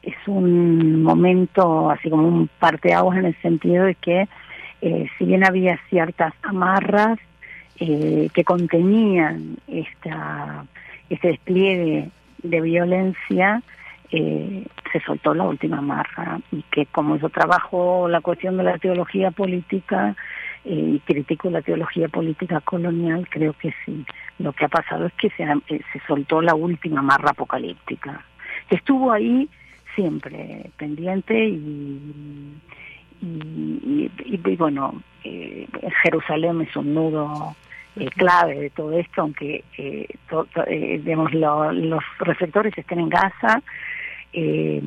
es 0.02 0.16
un 0.26 1.02
momento 1.02 1.90
así 1.90 2.08
como 2.08 2.26
un 2.26 2.48
parteaguas 2.58 3.18
en 3.18 3.26
el 3.26 3.40
sentido 3.42 3.84
de 3.84 3.94
que 3.94 4.28
eh, 4.80 5.06
si 5.18 5.24
bien 5.24 5.44
había 5.44 5.78
ciertas 5.90 6.32
amarras 6.42 7.18
eh, 7.78 8.28
que 8.32 8.44
contenían 8.44 9.58
esta 9.68 10.64
este 11.10 11.28
despliegue 11.28 12.10
de 12.42 12.60
violencia 12.60 13.62
se 14.10 15.00
soltó 15.04 15.34
la 15.34 15.44
última 15.44 15.78
amarra 15.78 16.40
y 16.52 16.62
que 16.70 16.86
como 16.86 17.16
yo 17.16 17.28
trabajo 17.28 18.08
la 18.08 18.20
cuestión 18.20 18.56
de 18.56 18.62
la 18.62 18.78
teología 18.78 19.30
política 19.30 20.16
y 20.68 21.00
critico 21.00 21.48
la 21.48 21.62
teología 21.62 22.08
política 22.08 22.60
colonial 22.60 23.28
creo 23.30 23.52
que 23.52 23.72
sí. 23.84 24.04
Lo 24.38 24.52
que 24.52 24.64
ha 24.64 24.68
pasado 24.68 25.06
es 25.06 25.12
que 25.14 25.30
se, 25.30 25.44
se 25.68 26.00
soltó 26.06 26.42
la 26.42 26.54
última 26.54 27.00
amarra 27.00 27.30
apocalíptica. 27.30 28.24
Que 28.68 28.76
estuvo 28.76 29.12
ahí 29.12 29.48
siempre 29.94 30.70
pendiente 30.76 31.48
y, 31.48 32.58
y, 33.22 34.10
y, 34.24 34.56
bueno, 34.56 35.02
eh, 35.24 35.66
Jerusalén 36.02 36.60
es 36.62 36.76
un 36.76 36.94
nudo 36.94 37.56
eh, 37.96 38.10
clave 38.10 38.60
de 38.60 38.70
todo 38.70 38.92
esto, 38.92 39.22
aunque 39.22 39.64
eh, 39.78 40.06
digamos, 41.02 41.32
los 41.32 42.02
reflectores 42.18 42.76
estén 42.76 43.00
en 43.00 43.08
Gaza, 43.08 43.62
eh, 44.32 44.82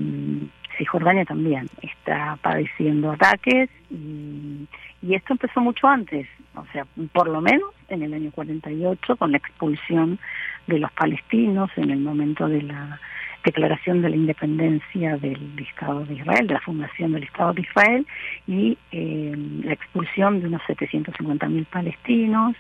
Cisjordania 0.80 1.26
también 1.26 1.68
está 1.84 2.40
padeciendo 2.42 3.12
ataques 3.12 3.70
y, 3.92 4.68
y, 5.04 5.14
esto 5.14 5.34
empezó 5.34 5.62
mucho 5.62 5.88
antes, 5.88 6.28
o 6.56 6.66
sea, 6.74 6.86
por 7.14 7.28
lo 7.28 7.42
menos 7.42 7.70
en 7.90 8.02
el 8.02 8.14
año 8.14 8.32
48 8.32 9.16
con 9.18 9.32
la 9.32 9.38
expulsión 9.38 10.18
de 10.66 10.80
los 10.80 10.92
palestinos 10.94 11.70
en 11.76 11.92
el 11.92 12.00
momento 12.00 12.48
de 12.48 12.64
la 12.64 13.00
declaración 13.44 14.02
de 14.02 14.10
la 14.10 14.16
independencia 14.16 15.18
del 15.18 15.40
Estado 15.58 16.06
de 16.06 16.16
Israel, 16.16 16.48
de 16.48 16.54
la 16.54 16.62
fundación 16.62 17.14
del 17.14 17.24
Estado 17.24 17.54
de 17.54 17.62
Israel 17.62 18.08
y 18.48 18.78
eh, 18.92 19.34
la 19.64 19.74
expulsión 19.74 20.42
de 20.42 20.48
unos 20.48 20.62
750.000 20.64 21.66
palestinos. 21.68 22.56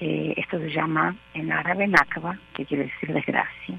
Eh, 0.00 0.34
esto 0.36 0.58
se 0.58 0.70
llama 0.70 1.14
en 1.34 1.52
árabe 1.52 1.86
Nakba, 1.86 2.36
que 2.54 2.64
quiere 2.64 2.84
decir 2.84 3.12
desgracia. 3.12 3.78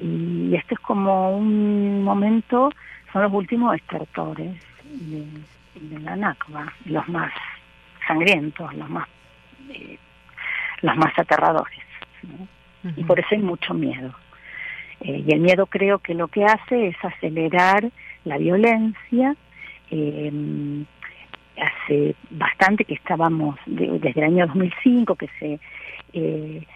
Y 0.00 0.54
esto 0.54 0.74
es 0.74 0.80
como 0.80 1.36
un 1.36 2.02
momento, 2.02 2.70
son 3.14 3.22
los 3.22 3.32
últimos 3.32 3.76
estertores 3.76 4.56
de, 4.82 6.00
la 6.00 6.16
Nakba, 6.16 6.72
los 6.84 7.08
más 7.08 7.32
sangrientos, 8.06 8.74
los 8.74 8.90
más, 8.90 9.08
eh, 9.70 9.96
los 10.82 10.96
más 10.96 11.16
aterradores. 11.16 11.78
Y 12.96 13.04
por 13.04 13.18
eso 13.18 13.28
hay 13.30 13.38
mucho 13.38 13.72
miedo. 13.72 14.12
Eh, 15.00 15.22
y 15.26 15.32
el 15.32 15.40
miedo 15.40 15.66
creo 15.66 16.00
que 16.00 16.14
lo 16.14 16.26
que 16.26 16.44
hace 16.44 16.88
es 16.88 16.96
acelerar 17.02 17.88
la 18.24 18.36
violencia. 18.36 19.36
Eh, 19.90 20.84
hace 21.56 22.16
bastante 22.30 22.84
que 22.84 22.94
estábamos, 22.94 23.56
desde 23.66 24.12
el 24.16 24.24
año 24.24 24.46
2005, 24.48 25.14
que 25.14 25.28
se... 25.38 25.60
Eh, 26.12 26.66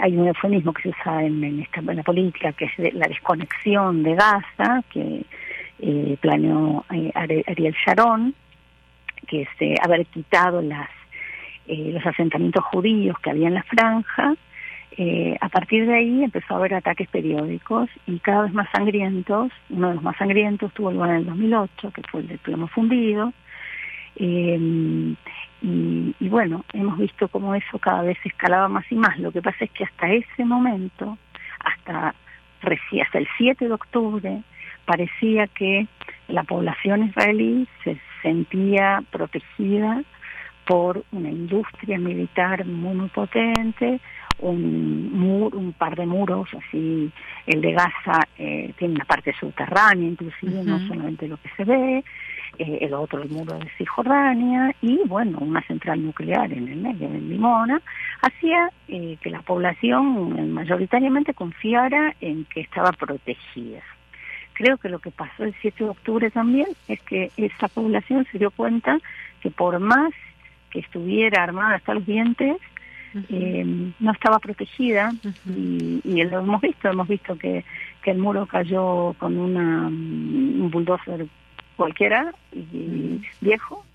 hay 0.00 0.16
un 0.16 0.26
eufemismo 0.26 0.72
que 0.72 0.82
se 0.82 0.88
usa 0.88 1.24
en, 1.24 1.60
esta, 1.60 1.80
en 1.80 1.96
la 1.96 2.02
política, 2.02 2.52
que 2.52 2.64
es 2.64 2.94
la 2.94 3.06
desconexión 3.06 4.02
de 4.02 4.14
Gaza, 4.14 4.82
que 4.92 5.24
eh, 5.82 6.16
planeó 6.20 6.84
Ariel 7.14 7.74
Sharon, 7.84 8.34
que 9.26 9.42
es 9.42 9.80
haber 9.82 10.06
quitado 10.06 10.62
las 10.62 10.88
los 11.66 12.04
asentamientos 12.04 12.64
judíos 12.64 13.16
que 13.20 13.30
había 13.30 13.46
en 13.46 13.54
la 13.54 13.62
franja 13.62 14.34
eh, 14.96 15.36
a 15.40 15.48
partir 15.48 15.86
de 15.86 15.94
ahí 15.94 16.24
empezó 16.24 16.54
a 16.54 16.56
haber 16.58 16.74
ataques 16.74 17.08
periódicos 17.08 17.88
y 18.06 18.18
cada 18.18 18.42
vez 18.42 18.52
más 18.52 18.68
sangrientos. 18.70 19.52
Uno 19.70 19.88
de 19.88 19.94
los 19.94 20.02
más 20.02 20.16
sangrientos 20.16 20.72
tuvo 20.74 20.90
lugar 20.90 21.10
en 21.10 21.16
el 21.16 21.26
2008, 21.26 21.92
que 21.92 22.02
fue 22.02 22.20
el 22.20 22.28
del 22.28 22.38
plomo 22.38 22.66
fundido. 22.68 23.32
Eh, 24.16 25.14
y, 25.62 26.28
bueno, 26.28 26.64
hemos 26.72 26.98
visto 26.98 27.28
cómo 27.28 27.54
eso 27.54 27.78
cada 27.78 28.02
vez 28.02 28.18
escalaba 28.24 28.68
más 28.68 28.84
y 28.90 28.94
más. 28.94 29.18
Lo 29.18 29.30
que 29.30 29.42
pasa 29.42 29.64
es 29.64 29.70
que 29.70 29.84
hasta 29.84 30.10
ese 30.10 30.44
momento, 30.44 31.18
hasta, 31.60 32.14
hasta 32.62 33.18
el 33.18 33.28
7 33.36 33.68
de 33.68 33.72
octubre, 33.72 34.42
parecía 34.90 35.46
que 35.46 35.86
la 36.26 36.42
población 36.42 37.04
israelí 37.04 37.68
se 37.84 37.96
sentía 38.22 39.00
protegida 39.12 40.02
por 40.66 41.04
una 41.12 41.30
industria 41.30 41.96
militar 41.96 42.66
muy, 42.66 42.96
muy 42.96 43.08
potente, 43.08 44.00
un, 44.40 45.12
muro, 45.12 45.56
un 45.56 45.72
par 45.74 45.94
de 45.94 46.06
muros, 46.06 46.48
así 46.58 47.08
el 47.46 47.60
de 47.60 47.72
Gaza 47.72 48.26
eh, 48.36 48.72
tiene 48.78 48.94
una 48.94 49.04
parte 49.04 49.32
subterránea 49.38 50.08
inclusive, 50.08 50.64
no 50.64 50.80
solamente 50.88 51.28
lo 51.28 51.36
que 51.36 51.50
se 51.56 51.64
ve, 51.64 52.04
eh, 52.58 52.78
el 52.80 52.92
otro 52.94 53.22
el 53.22 53.28
muro 53.30 53.56
de 53.58 53.70
Cisjordania 53.78 54.74
y 54.82 54.98
bueno, 55.06 55.38
una 55.38 55.62
central 55.62 56.04
nuclear 56.04 56.52
en 56.52 56.66
el 56.66 56.78
medio 56.78 57.08
de 57.08 57.20
Limona, 57.20 57.80
hacía 58.22 58.70
eh, 58.88 59.18
que 59.20 59.30
la 59.30 59.42
población 59.42 60.52
mayoritariamente 60.52 61.32
confiara 61.32 62.12
en 62.20 62.44
que 62.46 62.62
estaba 62.62 62.90
protegida. 62.90 63.82
Creo 64.60 64.76
que 64.76 64.90
lo 64.90 64.98
que 64.98 65.10
pasó 65.10 65.44
el 65.44 65.54
7 65.62 65.84
de 65.84 65.88
octubre 65.88 66.30
también 66.30 66.66
es 66.86 67.00
que 67.00 67.30
esa 67.38 67.66
población 67.68 68.26
se 68.30 68.36
dio 68.36 68.50
cuenta 68.50 68.98
que 69.40 69.50
por 69.50 69.78
más 69.80 70.12
que 70.68 70.80
estuviera 70.80 71.42
armada 71.42 71.76
hasta 71.76 71.94
los 71.94 72.04
dientes, 72.04 72.58
eh, 73.30 73.64
no 73.98 74.12
estaba 74.12 74.38
protegida. 74.38 75.14
Y, 75.46 76.22
lo 76.24 76.40
hemos 76.40 76.60
visto, 76.60 76.90
hemos 76.90 77.08
visto 77.08 77.38
que, 77.38 77.64
que 78.02 78.10
el 78.10 78.18
muro 78.18 78.44
cayó 78.44 79.14
con 79.18 79.38
una, 79.38 79.86
un 79.86 80.68
bulldozer 80.70 81.26
cualquiera 81.76 82.34
y 82.52 83.22
viejo 83.40 83.86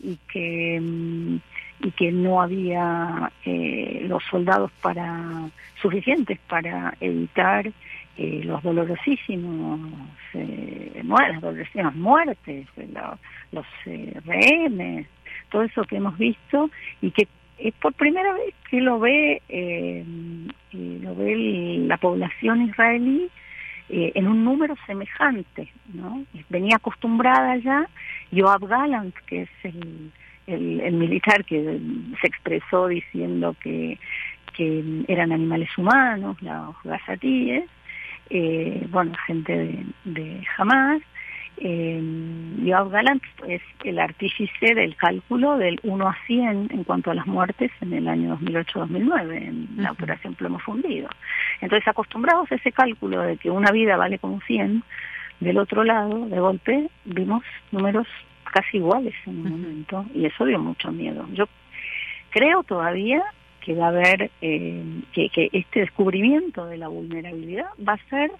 y 0.00 0.18
que 0.32 0.80
mm, 0.82 1.36
y 1.80 1.90
que 1.92 2.10
no 2.10 2.42
había 2.42 3.30
eh, 3.44 4.04
los 4.08 4.22
soldados 4.24 4.72
para 4.82 5.48
suficientes 5.80 6.38
para 6.48 6.94
evitar 7.00 7.70
eh, 8.18 8.42
los 8.44 8.62
dolorosísimos 8.62 9.80
eh, 10.34 11.02
dolorosísimas 11.40 11.94
muertes, 11.94 12.66
los 13.52 13.66
rehenes, 14.26 15.06
todo 15.50 15.62
eso 15.62 15.82
que 15.84 15.96
hemos 15.96 16.16
visto 16.18 16.70
y 17.00 17.10
que 17.10 17.28
es 17.58 17.74
por 17.74 17.92
primera 17.94 18.32
vez 18.34 18.54
que 18.70 18.80
lo 18.80 18.98
ve 18.98 19.42
eh, 19.48 20.04
lo 20.72 21.14
ve 21.14 21.84
la 21.86 21.96
población 21.96 22.62
israelí 22.62 23.28
eh, 23.88 24.12
en 24.14 24.28
un 24.28 24.44
número 24.44 24.76
semejante 24.86 25.68
no 25.92 26.24
venía 26.48 26.76
acostumbrada 26.76 27.56
ya 27.56 27.88
Yoav 28.30 28.66
Galant 28.66 29.14
que 29.26 29.42
es 29.42 29.50
el, 29.64 30.12
el, 30.46 30.92
militar 30.94 31.44
que 31.44 31.80
se 32.20 32.26
expresó 32.26 32.88
diciendo 32.88 33.56
que 33.60 33.98
que 34.56 35.04
eran 35.08 35.32
animales 35.32 35.70
humanos 35.76 36.40
los 36.42 36.76
gazatíes 36.84 37.64
eh, 38.30 38.86
bueno 38.90 39.12
gente 39.26 39.52
de, 39.52 39.86
de 40.04 40.46
Hamas 40.56 41.02
eh, 41.60 42.00
Yoav 42.62 42.90
Galant 42.90 43.22
es 43.46 43.62
el 43.84 43.98
artífice 43.98 44.74
del 44.74 44.94
cálculo 44.96 45.56
del 45.56 45.80
1 45.82 46.08
a 46.08 46.16
100 46.26 46.68
en 46.70 46.84
cuanto 46.84 47.10
a 47.10 47.14
las 47.14 47.26
muertes 47.26 47.70
en 47.80 47.92
el 47.92 48.08
año 48.08 48.38
2008-2009, 48.38 49.42
en 49.42 49.68
la 49.76 49.92
operación 49.92 50.34
Plomo 50.34 50.58
Fundido. 50.60 51.08
Entonces, 51.60 51.88
acostumbrados 51.88 52.50
a 52.52 52.54
ese 52.54 52.70
cálculo 52.70 53.22
de 53.22 53.36
que 53.38 53.50
una 53.50 53.72
vida 53.72 53.96
vale 53.96 54.18
como 54.18 54.40
100, 54.42 54.82
del 55.40 55.58
otro 55.58 55.84
lado, 55.84 56.26
de 56.26 56.40
golpe, 56.40 56.90
vimos 57.04 57.42
números 57.70 58.06
casi 58.52 58.78
iguales 58.78 59.14
en 59.26 59.38
un 59.38 59.50
momento, 59.50 60.04
y 60.14 60.26
eso 60.26 60.44
dio 60.44 60.58
mucho 60.58 60.90
miedo. 60.90 61.26
Yo 61.32 61.48
creo 62.30 62.62
todavía 62.62 63.22
que 63.60 63.74
va 63.74 63.86
a 63.86 63.88
haber, 63.88 64.30
eh, 64.40 64.84
que, 65.12 65.28
que, 65.30 65.50
este 65.52 65.80
descubrimiento 65.80 66.66
de 66.66 66.78
la 66.78 66.88
vulnerabilidad 66.88 67.66
va 67.86 67.94
a 67.94 68.08
ser 68.08 68.30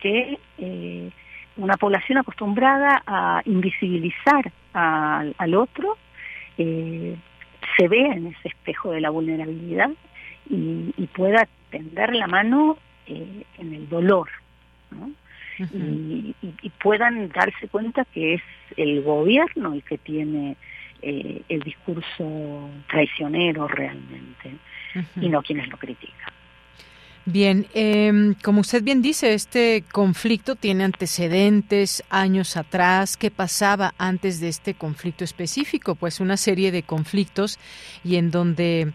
que... 0.00 0.38
Eh, 0.58 1.10
una 1.58 1.76
población 1.76 2.18
acostumbrada 2.18 3.02
a 3.06 3.42
invisibilizar 3.44 4.50
al, 4.72 5.54
otro, 5.54 5.98
eh, 6.56 7.16
se 7.76 7.88
vea 7.88 8.12
en 8.12 8.28
ese 8.28 8.48
espejo 8.48 8.92
de 8.92 9.00
la 9.00 9.10
vulnerabilidad 9.10 9.90
y, 10.48 11.06
pueda 11.14 11.48
tender 11.70 12.14
la 12.14 12.28
mano 12.28 12.78
eh, 13.06 13.42
en 13.58 13.74
el 13.74 13.88
dolor, 13.88 14.28
y, 15.58 16.34
puedan 16.80 17.28
darse 17.30 17.66
cuenta 17.68 18.04
que 18.04 18.34
es 18.34 18.42
el 18.76 19.02
gobierno 19.02 19.74
el 19.74 19.82
que 19.82 19.98
tiene 19.98 20.56
eh, 21.02 21.42
el 21.48 21.60
discurso 21.60 22.70
traicionero 22.88 23.68
realmente, 23.68 24.56
y 25.20 25.28
no 25.28 25.42
quienes 25.42 25.68
lo 25.68 25.76
critican. 25.76 26.32
Bien, 27.30 27.66
eh, 27.74 28.34
como 28.42 28.62
usted 28.62 28.82
bien 28.82 29.02
dice, 29.02 29.34
este 29.34 29.84
conflicto 29.92 30.56
tiene 30.56 30.84
antecedentes 30.84 32.02
años 32.08 32.56
atrás. 32.56 33.18
¿Qué 33.18 33.30
pasaba 33.30 33.92
antes 33.98 34.40
de 34.40 34.48
este 34.48 34.72
conflicto 34.72 35.24
específico? 35.24 35.94
Pues 35.94 36.20
una 36.20 36.38
serie 36.38 36.72
de 36.72 36.84
conflictos 36.84 37.58
y 38.02 38.16
en 38.16 38.30
donde 38.30 38.94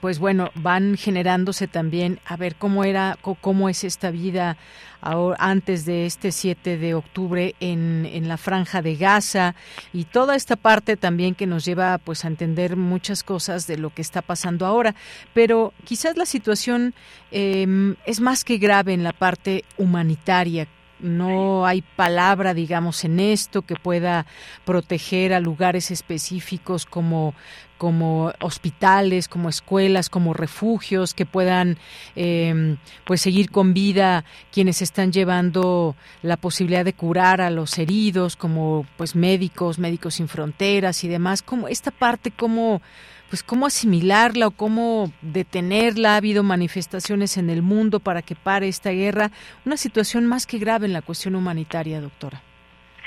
pues 0.00 0.18
bueno, 0.18 0.50
van 0.54 0.96
generándose 0.96 1.68
también 1.68 2.20
a 2.24 2.36
ver 2.36 2.56
cómo 2.56 2.84
era, 2.84 3.18
cómo 3.40 3.68
es 3.68 3.84
esta 3.84 4.10
vida 4.10 4.56
ahora, 5.00 5.36
antes 5.40 5.84
de 5.84 6.06
este 6.06 6.32
7 6.32 6.78
de 6.78 6.94
octubre 6.94 7.54
en, 7.60 8.06
en 8.06 8.28
la 8.28 8.36
franja 8.36 8.82
de 8.82 8.96
Gaza 8.96 9.54
y 9.92 10.04
toda 10.04 10.36
esta 10.36 10.56
parte 10.56 10.96
también 10.96 11.34
que 11.34 11.46
nos 11.46 11.64
lleva 11.64 11.98
pues 11.98 12.24
a 12.24 12.28
entender 12.28 12.76
muchas 12.76 13.22
cosas 13.22 13.66
de 13.66 13.78
lo 13.78 13.90
que 13.90 14.02
está 14.02 14.22
pasando 14.22 14.66
ahora. 14.66 14.94
Pero 15.34 15.72
quizás 15.84 16.16
la 16.16 16.26
situación 16.26 16.94
em, 17.30 17.96
es 18.06 18.20
más 18.20 18.44
que 18.44 18.58
grave 18.58 18.92
en 18.92 19.04
la 19.04 19.12
parte 19.12 19.64
humanitaria 19.76 20.68
no 21.00 21.66
hay 21.66 21.82
palabra, 21.82 22.54
digamos, 22.54 23.04
en 23.04 23.20
esto 23.20 23.62
que 23.62 23.76
pueda 23.76 24.26
proteger 24.64 25.32
a 25.32 25.40
lugares 25.40 25.90
específicos 25.90 26.86
como 26.86 27.34
como 27.78 28.32
hospitales, 28.40 29.28
como 29.28 29.48
escuelas, 29.48 30.10
como 30.10 30.34
refugios 30.34 31.14
que 31.14 31.24
puedan 31.24 31.78
em, 32.16 32.76
pues 33.04 33.22
seguir 33.22 33.50
con 33.50 33.72
vida 33.72 34.24
quienes 34.52 34.82
están 34.82 35.12
llevando 35.12 35.96
la 36.22 36.36
posibilidad 36.36 36.84
de 36.84 36.92
curar 36.92 37.40
a 37.40 37.50
los 37.50 37.78
heridos, 37.78 38.36
como 38.36 38.86
pues 38.96 39.14
médicos, 39.14 39.78
médicos 39.78 40.14
sin 40.14 40.28
fronteras 40.28 41.04
y 41.04 41.08
demás. 41.08 41.42
Como 41.42 41.68
esta 41.68 41.90
parte, 41.90 42.30
cómo 42.30 42.82
pues 43.28 43.42
cómo 43.42 43.66
asimilarla 43.66 44.46
o 44.46 44.50
cómo 44.50 45.12
detenerla. 45.22 46.14
Ha 46.14 46.16
habido 46.16 46.42
manifestaciones 46.42 47.36
en 47.36 47.50
el 47.50 47.62
mundo 47.62 48.00
para 48.00 48.22
que 48.22 48.34
pare 48.34 48.68
esta 48.68 48.90
guerra, 48.90 49.30
una 49.64 49.76
situación 49.76 50.26
más 50.26 50.46
que 50.46 50.58
grave 50.58 50.86
en 50.86 50.92
la 50.92 51.02
cuestión 51.02 51.34
humanitaria, 51.34 52.00
doctora. 52.00 52.42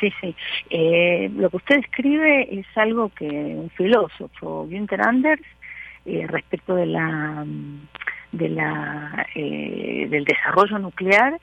Sí, 0.02 0.11
sí. 0.19 0.36
Eh, 0.72 1.30
lo 1.36 1.52
que 1.52 1.57
usted 1.57 1.78
escribe 1.78 2.60
es 2.60 2.65
algo 2.76 3.10
que 3.10 3.28
un 3.28 3.69
filósofo, 3.69 4.65
Günther 4.68 4.99
Anders, 4.99 5.41
eh, 6.06 6.26
respecto 6.28 6.76
de 6.76 6.88
la, 6.88 7.45
de 8.32 8.49
la 8.49 9.28
eh, 9.36 10.07
del 10.10 10.26
desarrollo 10.26 10.80
nuclear, 10.80 11.40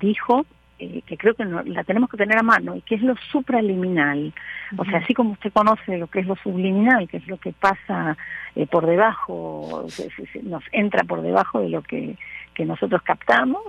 dijo 0.00 0.46
que 0.78 1.16
creo 1.18 1.34
que 1.34 1.44
la 1.44 1.84
tenemos 1.84 2.08
que 2.08 2.16
tener 2.16 2.38
a 2.38 2.42
mano 2.42 2.74
y 2.74 2.80
que 2.80 2.94
es 2.94 3.02
lo 3.02 3.14
supraliminal. 3.30 4.32
O 4.78 4.84
sea, 4.84 4.98
así 5.00 5.12
como 5.12 5.32
usted 5.32 5.52
conoce 5.52 5.98
lo 5.98 6.06
que 6.06 6.20
es 6.20 6.26
lo 6.26 6.36
subliminal, 6.36 7.06
que 7.08 7.18
es 7.18 7.26
lo 7.26 7.36
que 7.36 7.52
pasa 7.52 8.16
por 8.70 8.86
debajo, 8.86 9.86
nos 10.44 10.64
entra 10.72 11.04
por 11.04 11.20
debajo 11.20 11.60
de 11.60 11.68
lo 11.68 11.82
que, 11.82 12.16
que 12.58 12.64
nosotros 12.64 13.00
captamos, 13.02 13.62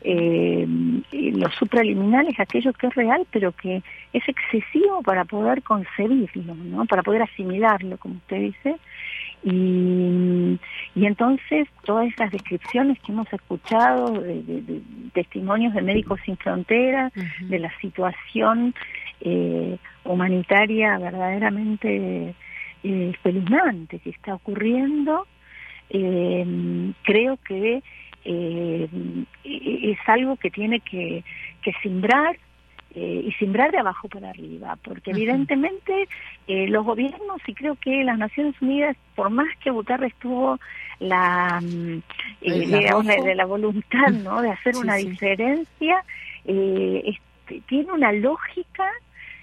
eh, 0.00 0.66
lo 1.12 1.50
supraliminal 1.50 2.26
es 2.26 2.40
aquello 2.40 2.72
que 2.72 2.86
es 2.86 2.94
real, 2.94 3.26
pero 3.30 3.52
que 3.52 3.82
es 4.14 4.26
excesivo 4.26 5.02
para 5.02 5.26
poder 5.26 5.62
concebirlo, 5.62 6.54
¿no? 6.54 6.86
para 6.86 7.02
poder 7.02 7.20
asimilarlo, 7.20 7.98
como 7.98 8.14
usted 8.14 8.38
dice. 8.38 8.76
Y, 9.42 10.58
y 10.94 11.06
entonces 11.06 11.68
todas 11.84 12.08
esas 12.08 12.30
descripciones 12.30 12.98
que 13.00 13.12
hemos 13.12 13.30
escuchado 13.30 14.12
de, 14.12 14.80
testimonios 15.12 15.74
de 15.74 15.82
Médicos 15.82 16.18
Sin 16.24 16.38
Fronteras, 16.38 17.12
de 17.40 17.58
la 17.58 17.70
situación 17.80 18.74
eh, 19.20 19.76
humanitaria 20.04 20.96
verdaderamente 20.98 22.34
eh, 22.82 23.10
espeluznante 23.14 23.98
que 23.98 24.10
está 24.10 24.34
ocurriendo, 24.34 25.26
eh, 25.90 26.92
creo 27.02 27.36
que 27.38 27.82
eh, 28.24 28.88
es 29.44 29.98
algo 30.06 30.36
que 30.36 30.50
tiene 30.50 30.80
que, 30.80 31.24
que 31.62 31.72
simbrar 31.82 32.36
eh, 32.92 33.22
y 33.24 33.30
simbrar 33.34 33.70
de 33.70 33.78
abajo 33.78 34.08
para 34.08 34.30
arriba, 34.30 34.76
porque 34.82 35.12
evidentemente 35.12 36.08
eh, 36.48 36.66
los 36.66 36.84
gobiernos 36.84 37.40
y 37.46 37.54
creo 37.54 37.76
que 37.76 38.02
las 38.02 38.18
Naciones 38.18 38.60
Unidas, 38.60 38.96
por 39.14 39.30
más 39.30 39.46
que 39.62 39.70
Guterres 39.70 40.12
tuvo 40.16 40.58
la, 40.98 41.60
mm, 41.62 42.02
eh, 42.40 42.66
digamos, 42.66 43.06
de, 43.06 43.36
la 43.36 43.46
voluntad 43.46 44.08
¿no? 44.08 44.42
de 44.42 44.50
hacer 44.50 44.76
una 44.76 44.96
diferencia, 44.96 46.02
este, 46.44 47.60
tiene 47.68 47.92
una 47.92 48.10
lógica 48.10 48.90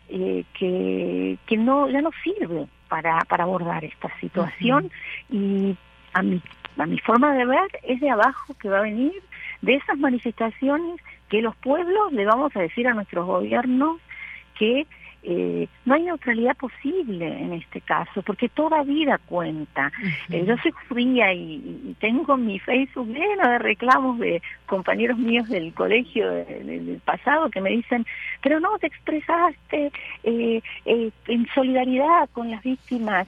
que, 0.10 1.38
que 1.46 1.58
no 1.58 1.90
ya 1.90 2.02
no 2.02 2.12
sirve 2.26 2.68
para, 2.90 3.20
para 3.30 3.46
abordar 3.46 3.86
esta 3.86 4.10
situación 4.20 4.92
y 5.30 5.74
a 6.12 6.22
mi 6.22 6.42
a 6.78 6.86
mi 6.86 7.00
forma 7.00 7.34
de 7.34 7.46
ver 7.46 7.68
es 7.84 8.00
de 8.00 8.10
abajo 8.10 8.54
que 8.60 8.70
va 8.70 8.80
a 8.80 8.84
venir 8.84 9.14
de 9.62 9.76
esas 9.76 9.98
manifestaciones 9.98 11.02
que 11.30 11.42
los 11.42 11.56
pueblos 11.58 12.14
le 12.14 12.26
vamos 12.26 12.56
a 12.56 12.62
decir 12.62 12.88
a 12.88 12.94
nuestros 12.94 13.26
gobiernos 13.26 14.00
que 14.58 14.88
eh, 15.30 15.68
no 15.84 15.96
hay 15.96 16.04
neutralidad 16.04 16.56
posible 16.56 17.28
en 17.28 17.52
este 17.52 17.82
caso, 17.82 18.22
porque 18.22 18.48
toda 18.48 18.84
vida 18.84 19.20
cuenta. 19.26 19.92
Eh, 20.30 20.46
yo 20.46 20.56
soy 20.58 20.72
fría 20.88 21.34
y, 21.34 21.96
tengo 22.00 22.38
mi 22.38 22.60
Facebook 22.60 23.08
lleno 23.08 23.50
de 23.50 23.60
reclamos 23.60 24.20
de 24.20 24.42
compañeros 24.66 25.18
míos 25.18 25.50
del 25.50 25.74
colegio 25.74 26.30
del 26.30 27.02
pasado 27.04 27.50
que 27.50 27.60
me 27.60 27.72
dicen, 27.72 28.06
pero 28.42 28.60
no 28.60 28.78
te 28.80 28.88
expresaste 28.88 29.92
eh, 30.24 30.62
en 30.86 31.48
solidaridad 31.54 32.30
con 32.32 32.50
las 32.50 32.64
víctimas 32.64 33.28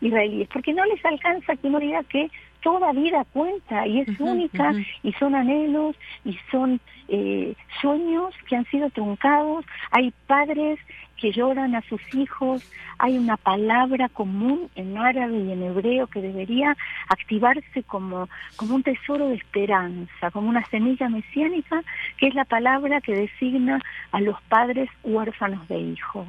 israelíes, 0.00 0.48
porque 0.52 0.72
no 0.72 0.84
les 0.84 1.04
alcanza 1.04 1.56
que 1.56 1.66
uno 1.66 1.80
diga 1.80 2.02
que 2.04 2.30
toda 2.62 2.92
vida 2.92 3.24
cuenta 3.32 3.86
y 3.86 4.00
es 4.00 4.20
única 4.20 4.72
y 5.02 5.12
son 5.14 5.34
anhelos 5.34 5.96
y 6.24 6.36
son 6.50 6.80
eh, 7.08 7.54
sueños 7.80 8.34
que 8.48 8.56
han 8.56 8.66
sido 8.66 8.90
truncados. 8.90 9.64
Hay 9.90 10.12
padres 10.26 10.78
que 11.18 11.32
lloran 11.32 11.74
a 11.74 11.82
sus 11.82 12.00
hijos, 12.14 12.62
hay 12.98 13.18
una 13.18 13.36
palabra 13.36 14.08
común 14.08 14.70
en 14.74 14.96
árabe 14.96 15.36
y 15.36 15.52
en 15.52 15.62
hebreo 15.62 16.06
que 16.06 16.20
debería 16.20 16.76
activarse 17.08 17.82
como, 17.84 18.28
como 18.56 18.74
un 18.76 18.82
tesoro 18.82 19.28
de 19.28 19.34
esperanza, 19.34 20.30
como 20.30 20.48
una 20.48 20.64
semilla 20.66 21.08
mesiánica, 21.08 21.82
que 22.16 22.28
es 22.28 22.34
la 22.34 22.44
palabra 22.44 23.00
que 23.00 23.14
designa 23.14 23.80
a 24.12 24.20
los 24.20 24.40
padres 24.42 24.88
huérfanos 25.02 25.66
de 25.68 25.78
hijos. 25.78 26.26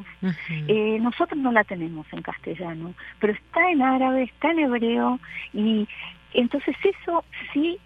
Eh, 0.68 0.98
nosotros 1.00 1.40
no 1.40 1.52
la 1.52 1.64
tenemos 1.64 2.06
en 2.12 2.22
castellano, 2.22 2.94
pero 3.20 3.34
está 3.34 3.70
en 3.72 3.82
árabe, 3.82 4.24
está 4.24 4.52
en 4.52 4.60
hebreo 4.60 5.20
y 5.54 5.88
entonces 6.34 6.76
eso 6.84 7.24
sí 7.54 7.80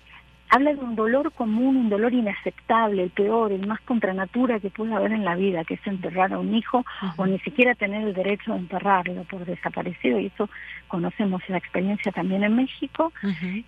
habla 0.54 0.72
de 0.72 0.82
un 0.82 0.96
dolor 0.96 1.32
común, 1.32 1.76
un 1.78 1.90
dolor 1.90 2.14
inaceptable, 2.14 3.02
el 3.02 3.10
peor, 3.10 3.52
el 3.52 3.66
más 3.66 3.82
contra 3.82 4.14
natura 4.14 4.60
que 4.60 4.70
puede 4.70 4.94
haber 4.94 5.12
en 5.12 5.26
la 5.26 5.36
vida, 5.36 5.64
que 5.64 5.74
es 5.74 5.88
enterrar 5.88 6.32
a 6.32 6.38
un 6.38 6.54
hijo 6.54 6.86
o 7.18 7.26
ni 7.26 7.40
siquiera 7.40 7.74
tener 7.74 8.04
el 8.04 8.14
derecho 8.14 8.54
a 8.54 8.58
enterrarlo 8.58 9.24
por 9.24 9.46
desaparecido, 9.46 10.20
y 10.20 10.28
eso 10.28 10.52
conocemos 10.88 11.42
la 11.50 11.58
experiencia 11.58 12.12
también 12.12 12.44
en 12.44 12.56
México. 12.56 13.12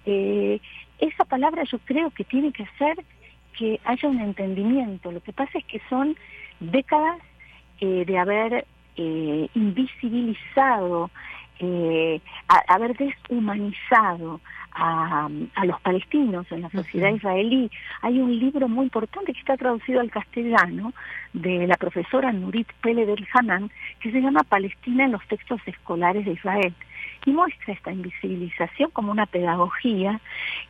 Eh, 0.06 0.62
esa 1.00 1.26
palabra 1.26 1.64
yo 1.64 1.80
creo 1.80 2.12
que 2.12 2.24
tiene 2.24 2.52
que 2.52 2.64
hacer 2.64 3.04
que 3.58 3.80
haya 3.84 4.08
un 4.08 4.22
entendimiento. 4.22 5.12
Lo 5.12 5.22
que 5.22 5.34
pasa 5.34 5.58
es 5.58 5.66
que 5.66 5.82
son 5.90 6.16
décadas 6.60 7.18
eh, 7.80 8.06
de 8.06 8.18
haber 8.20 8.68
eh, 8.96 9.50
invisibilizado, 9.56 11.10
haber 12.68 12.96
deshumanizado 12.96 14.40
a, 14.76 15.30
los 15.64 15.80
palestinos 15.82 16.46
en 16.52 16.62
la 16.62 16.70
sociedad 16.70 17.10
israelí. 17.10 17.72
Hay 18.02 18.20
un 18.20 18.38
libro 18.38 18.68
muy 18.68 18.86
importante 18.86 19.34
que 19.34 19.40
está 19.40 19.58
traducido 19.58 20.02
al 20.02 20.12
castellano 20.12 20.94
de 21.34 21.66
la 21.68 21.78
profesora 21.78 22.32
Nurit 22.32 22.72
Pele 22.82 23.06
del 23.06 23.26
Hanan 23.34 23.72
que 24.00 24.12
se 24.12 24.22
llama 24.22 24.44
Palestina 24.44 25.06
en 25.06 25.14
los 25.14 25.26
textos 25.28 25.62
escolares 25.66 26.26
de 26.26 26.34
Israel 26.34 26.74
y 27.26 27.32
muestra 27.32 27.74
esta 27.74 27.92
invisibilización 27.92 28.92
como 28.92 29.12
una 29.12 29.26
pedagogía 29.26 30.20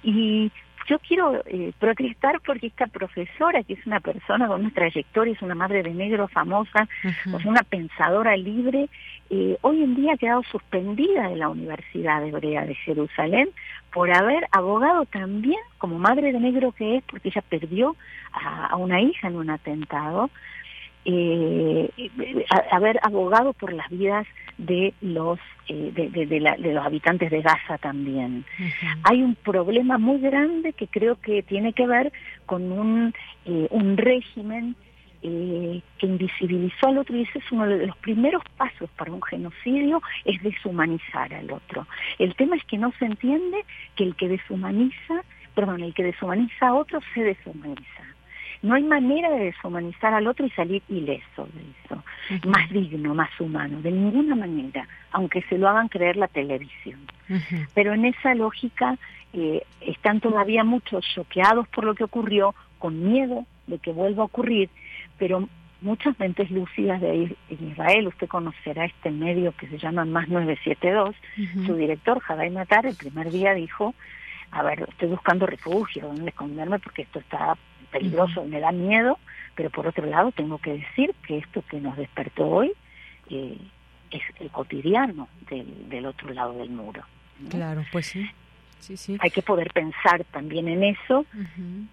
y 0.03 0.51
yo 0.87 0.99
quiero 0.99 1.41
eh, 1.45 1.73
protestar 1.79 2.39
porque 2.41 2.67
esta 2.67 2.87
profesora, 2.87 3.63
que 3.63 3.73
es 3.73 3.85
una 3.85 3.99
persona 3.99 4.47
con 4.47 4.61
una 4.61 4.71
trayectoria, 4.71 5.33
es 5.33 5.41
una 5.41 5.55
madre 5.55 5.83
de 5.83 5.93
negro 5.93 6.27
famosa, 6.27 6.87
es 7.03 7.45
una 7.45 7.63
pensadora 7.63 8.37
libre, 8.37 8.89
eh, 9.29 9.57
hoy 9.61 9.83
en 9.83 9.95
día 9.95 10.13
ha 10.13 10.17
quedado 10.17 10.43
suspendida 10.43 11.29
de 11.29 11.37
la 11.37 11.49
Universidad 11.49 12.25
Hebrea 12.25 12.65
de 12.65 12.75
Jerusalén 12.75 13.49
por 13.91 14.11
haber 14.11 14.47
abogado 14.51 15.05
también, 15.05 15.59
como 15.77 15.97
madre 15.97 16.31
de 16.31 16.39
negro 16.39 16.71
que 16.71 16.97
es, 16.97 17.03
porque 17.03 17.29
ella 17.29 17.41
perdió 17.41 17.95
a 18.33 18.75
una 18.75 19.01
hija 19.01 19.29
en 19.29 19.37
un 19.37 19.49
atentado, 19.49 20.29
eh, 21.05 21.89
haber 22.71 22.99
abogado 23.03 23.53
por 23.53 23.73
las 23.73 23.89
vidas 23.89 24.27
de 24.57 24.93
los 25.01 25.39
eh, 25.67 25.91
de, 25.93 26.73
los 26.73 26.85
habitantes 26.85 27.31
de 27.31 27.41
Gaza 27.41 27.77
también. 27.79 28.45
Hay 29.03 29.23
un 29.23 29.35
problema 29.35 29.97
muy 29.97 30.19
grande 30.19 30.73
que 30.73 30.87
creo 30.87 31.19
que 31.19 31.41
tiene 31.41 31.73
que 31.73 31.87
ver 31.87 32.13
con 32.45 32.71
un, 32.71 33.13
eh, 33.45 33.67
un 33.71 33.97
régimen 33.97 34.75
eh, 35.23 35.81
que 35.97 36.05
invisibilizó 36.05 36.87
al 36.87 36.99
otro 36.99 37.17
y 37.17 37.23
ese 37.23 37.39
es 37.39 37.51
uno 37.51 37.65
de 37.65 37.87
los 37.87 37.97
primeros 37.97 38.43
pasos 38.57 38.91
para 38.91 39.11
un 39.11 39.23
genocidio 39.23 40.03
es 40.23 40.39
deshumanizar 40.43 41.33
al 41.33 41.51
otro. 41.51 41.87
El 42.19 42.35
tema 42.35 42.57
es 42.57 42.63
que 42.65 42.77
no 42.77 42.93
se 42.99 43.05
entiende 43.05 43.65
que 43.95 44.03
el 44.03 44.15
que 44.15 44.27
deshumaniza, 44.27 45.23
perdón, 45.55 45.81
el 45.81 45.95
que 45.95 46.03
deshumaniza 46.03 46.67
a 46.67 46.75
otro 46.75 46.99
se 47.15 47.23
deshumaniza. 47.23 48.03
No 48.65 48.73
hay 48.73 48.81
manera 48.81 49.29
de 49.29 49.45
deshumanizar 49.45 50.11
al 50.15 50.25
otro 50.25 50.43
y 50.43 50.49
salir 50.49 50.81
ileso 50.89 51.47
de 51.53 51.61
eso, 51.83 52.03
más 52.47 52.67
digno, 52.71 53.13
más 53.13 53.29
humano, 53.39 53.79
de 53.83 53.91
ninguna 53.91 54.35
manera, 54.35 54.87
aunque 55.11 55.43
se 55.43 55.59
lo 55.59 55.69
hagan 55.69 55.87
creer 55.87 56.17
la 56.17 56.27
televisión. 56.27 56.99
Pero 57.75 57.93
en 57.93 58.05
esa 58.05 58.33
lógica 58.33 58.97
eh, 59.33 59.61
están 59.81 60.19
todavía 60.19 60.63
muchos 60.63 61.05
choqueados 61.13 61.67
por 61.67 61.83
lo 61.83 61.93
que 61.93 62.05
ocurrió, 62.05 62.55
con 62.79 63.11
miedo 63.11 63.45
de 63.67 63.77
que 63.77 63.91
vuelva 63.91 64.23
a 64.23 64.25
ocurrir, 64.25 64.71
pero 65.19 65.47
muchas 65.81 66.17
mentes 66.19 66.49
lúcidas 66.49 66.99
de 67.01 67.37
Israel, 67.49 68.07
usted 68.07 68.27
conocerá 68.27 68.85
este 68.85 69.11
medio 69.11 69.51
que 69.51 69.67
se 69.67 69.77
llama 69.77 70.05
Más 70.05 70.27
972, 70.27 71.15
su 71.67 71.75
director, 71.75 72.19
Jadai 72.19 72.49
Matar, 72.49 72.87
el 72.87 72.95
primer 72.95 73.29
día 73.29 73.53
dijo, 73.53 73.93
a 74.49 74.63
ver, 74.63 74.87
estoy 74.89 75.09
buscando 75.09 75.45
refugio, 75.45 76.07
donde 76.07 76.29
esconderme 76.29 76.79
porque 76.79 77.03
esto 77.03 77.19
está 77.19 77.55
peligroso, 77.95 78.43
me 78.43 78.59
da 78.59 78.71
miedo, 78.71 79.17
pero 79.55 79.69
por 79.69 79.87
otro 79.87 80.05
lado 80.05 80.31
tengo 80.31 80.57
que 80.57 80.73
decir 80.73 81.15
que 81.25 81.37
esto 81.37 81.63
que 81.69 81.79
nos 81.79 81.95
despertó 81.95 82.45
hoy 82.45 82.73
eh, 83.29 83.57
es 84.11 84.21
el 84.39 84.49
cotidiano 84.51 85.29
del, 85.49 85.89
del 85.89 86.05
otro 86.05 86.29
lado 86.33 86.53
del 86.57 86.69
muro. 86.69 87.03
Claro, 87.49 87.85
pues 87.91 88.07
sí. 88.07 88.29
Hay 89.19 89.31
que 89.31 89.41
poder 89.41 89.71
pensar 89.73 90.23
también 90.25 90.67
en 90.67 90.83
eso 90.83 91.25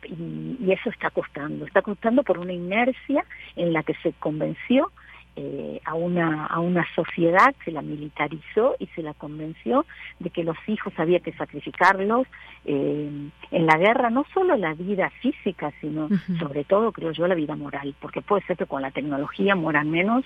y, 0.05 0.71
eso 0.71 0.91
está 0.91 1.11
costando. 1.11 1.67
Está 1.67 1.81
costando 1.83 2.23
por 2.23 2.39
una 2.39 2.53
inercia 2.53 3.25
en 3.57 3.73
la 3.73 3.83
que 3.83 3.95
se 4.03 4.13
convenció 4.13 4.93
eh, 5.37 5.81
a, 5.85 5.95
una, 5.95 6.47
a 6.47 6.61
una 6.61 6.87
sociedad, 6.95 7.55
se 7.65 7.73
la 7.73 7.83
militarizó 7.83 8.77
y 8.79 8.87
se 8.89 9.03
la 9.03 9.15
convenció 9.15 9.87
de 10.19 10.31
que 10.31 10.45
los 10.45 10.57
hijos 10.67 10.93
había 10.99 11.21
que 11.21 11.33
sacrificarlos 11.33 12.27
eh, 12.65 13.11
en 13.51 13.67
la 13.67 13.79
guerra, 13.79 14.11
no 14.11 14.25
solo 14.35 14.57
la 14.57 14.75
vida 14.75 15.11
física, 15.21 15.73
sino 15.81 16.09
sobre 16.39 16.65
todo, 16.65 16.93
creo 16.93 17.13
yo, 17.13 17.27
la 17.27 17.35
vida 17.35 17.57
moral, 17.57 17.95
porque 18.01 18.21
puede 18.21 18.45
ser 18.47 18.57
que 18.57 18.67
con 18.67 18.83
la 18.83 18.91
tecnología 18.91 19.55
moran 19.55 19.91
menos, 19.91 20.25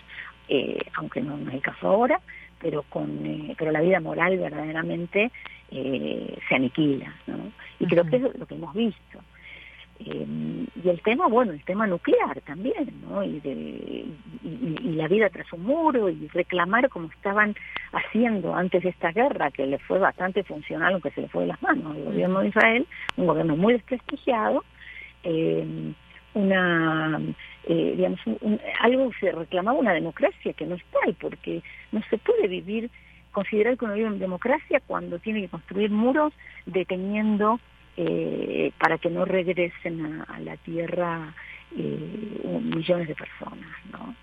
eh, 0.48 0.78
aunque 0.96 1.20
no, 1.20 1.36
no 1.36 1.48
es 1.50 1.54
el 1.54 1.62
caso 1.62 1.88
ahora, 1.88 2.20
pero 2.60 2.82
con 2.84 3.24
eh, 3.26 3.54
pero 3.58 3.70
la 3.70 3.80
vida 3.80 4.00
moral 4.00 4.38
verdaderamente 4.38 5.30
eh, 5.70 6.38
se 6.48 6.54
aniquila 6.54 7.12
¿no? 7.26 7.52
y 7.78 7.86
creo 7.86 8.04
que 8.04 8.16
es 8.16 8.22
lo 8.22 8.46
que 8.46 8.54
hemos 8.54 8.74
visto 8.74 9.20
eh, 9.98 10.26
y 10.82 10.88
el 10.88 11.00
tema 11.00 11.26
bueno 11.26 11.52
el 11.52 11.64
tema 11.64 11.86
nuclear 11.86 12.40
también 12.42 12.92
no 13.08 13.24
y, 13.24 13.40
de, 13.40 14.06
la 14.94 15.08
vida 15.08 15.30
tras 15.30 15.50
un 15.52 15.62
muro 15.62 16.08
y 16.10 16.28
reclamar 16.28 16.88
como 16.90 17.08
estaban 17.10 17.54
haciendo 17.92 18.54
antes 18.54 18.82
de 18.82 18.90
esta 18.90 19.10
guerra 19.12 19.50
que 19.50 19.66
le 19.66 19.78
fue 19.78 19.98
bastante 19.98 20.42
funcional 20.44 20.92
aunque 20.92 21.10
se 21.12 21.22
le 21.22 21.28
fue 21.28 21.42
de 21.42 21.48
las 21.48 21.62
manos 21.62 21.96
al 21.96 22.04
gobierno 22.04 22.40
de 22.40 22.48
Israel 22.48 22.86
un 23.16 23.26
gobierno 23.26 23.56
muy 23.56 23.72
desprestigiado 23.72 24.64
eh, 25.22 25.92
una 26.34 27.18
eh, 27.64 27.94
digamos 27.96 28.20
algo 28.80 29.10
se 29.18 29.32
reclamaba 29.32 29.78
una 29.78 29.94
democracia 29.94 30.52
que 30.52 30.66
no 30.66 30.74
es 30.74 30.84
tal 30.84 31.14
porque 31.14 31.62
no 31.92 32.02
se 32.10 32.18
puede 32.18 32.48
vivir 32.48 32.90
considerar 33.32 33.76
que 33.76 33.84
uno 33.84 33.94
vive 33.94 34.08
en 34.08 34.18
democracia 34.18 34.80
cuando 34.86 35.18
tiene 35.18 35.42
que 35.42 35.48
construir 35.48 35.90
muros 35.90 36.32
deteniendo 36.66 37.60
eh, 37.96 38.72
para 38.78 38.98
que 38.98 39.10
no 39.10 39.24
regresen 39.24 40.24
a, 40.28 40.38
la 40.40 40.56
tierra 40.58 41.32
eh, 41.76 42.60
millones 42.62 43.08
de 43.08 43.14
personas, 43.14 43.70
¿no? 43.90 44.14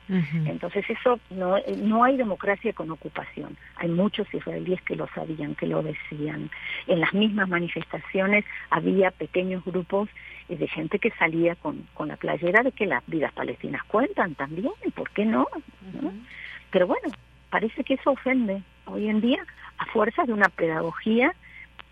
Entonces 0.46 0.86
eso 0.90 1.20
no 1.32 1.56
no 1.78 2.04
hay 2.04 2.18
democracia 2.18 2.74
con 2.74 2.92
ocupación. 2.92 3.58
Hay 3.78 3.90
muchos 3.90 4.32
israelíes 4.34 4.82
que 4.84 4.96
lo 4.96 5.08
sabían, 5.16 5.56
que 5.56 5.68
lo 5.68 5.82
decían. 5.82 6.50
En 6.88 7.00
las 7.00 7.14
mismas 7.14 7.50
manifestaciones 7.50 8.46
había 8.70 9.12
pequeños 9.12 9.64
grupos 9.66 10.10
de 10.48 10.68
gente 10.68 11.00
que 11.00 11.12
salía 11.12 11.56
con, 11.56 11.88
con 11.94 12.10
la 12.10 12.18
playera 12.18 12.64
de 12.64 12.72
que 12.72 12.86
las 12.86 13.04
vidas 13.08 13.34
palestinas 13.34 13.84
cuentan 13.86 14.36
también, 14.36 14.72
¿por 14.94 15.10
qué 15.12 15.26
no? 15.26 15.48
Pero 16.72 16.88
bueno, 16.88 17.10
parece 17.50 17.84
que 17.84 17.96
eso 17.96 18.12
ofende 18.12 18.62
hoy 18.86 19.08
en 19.08 19.22
día 19.22 19.46
a 19.78 19.86
fuerzas 19.88 20.28
de 20.28 20.34
una 20.34 20.50
pedagogía 20.50 21.34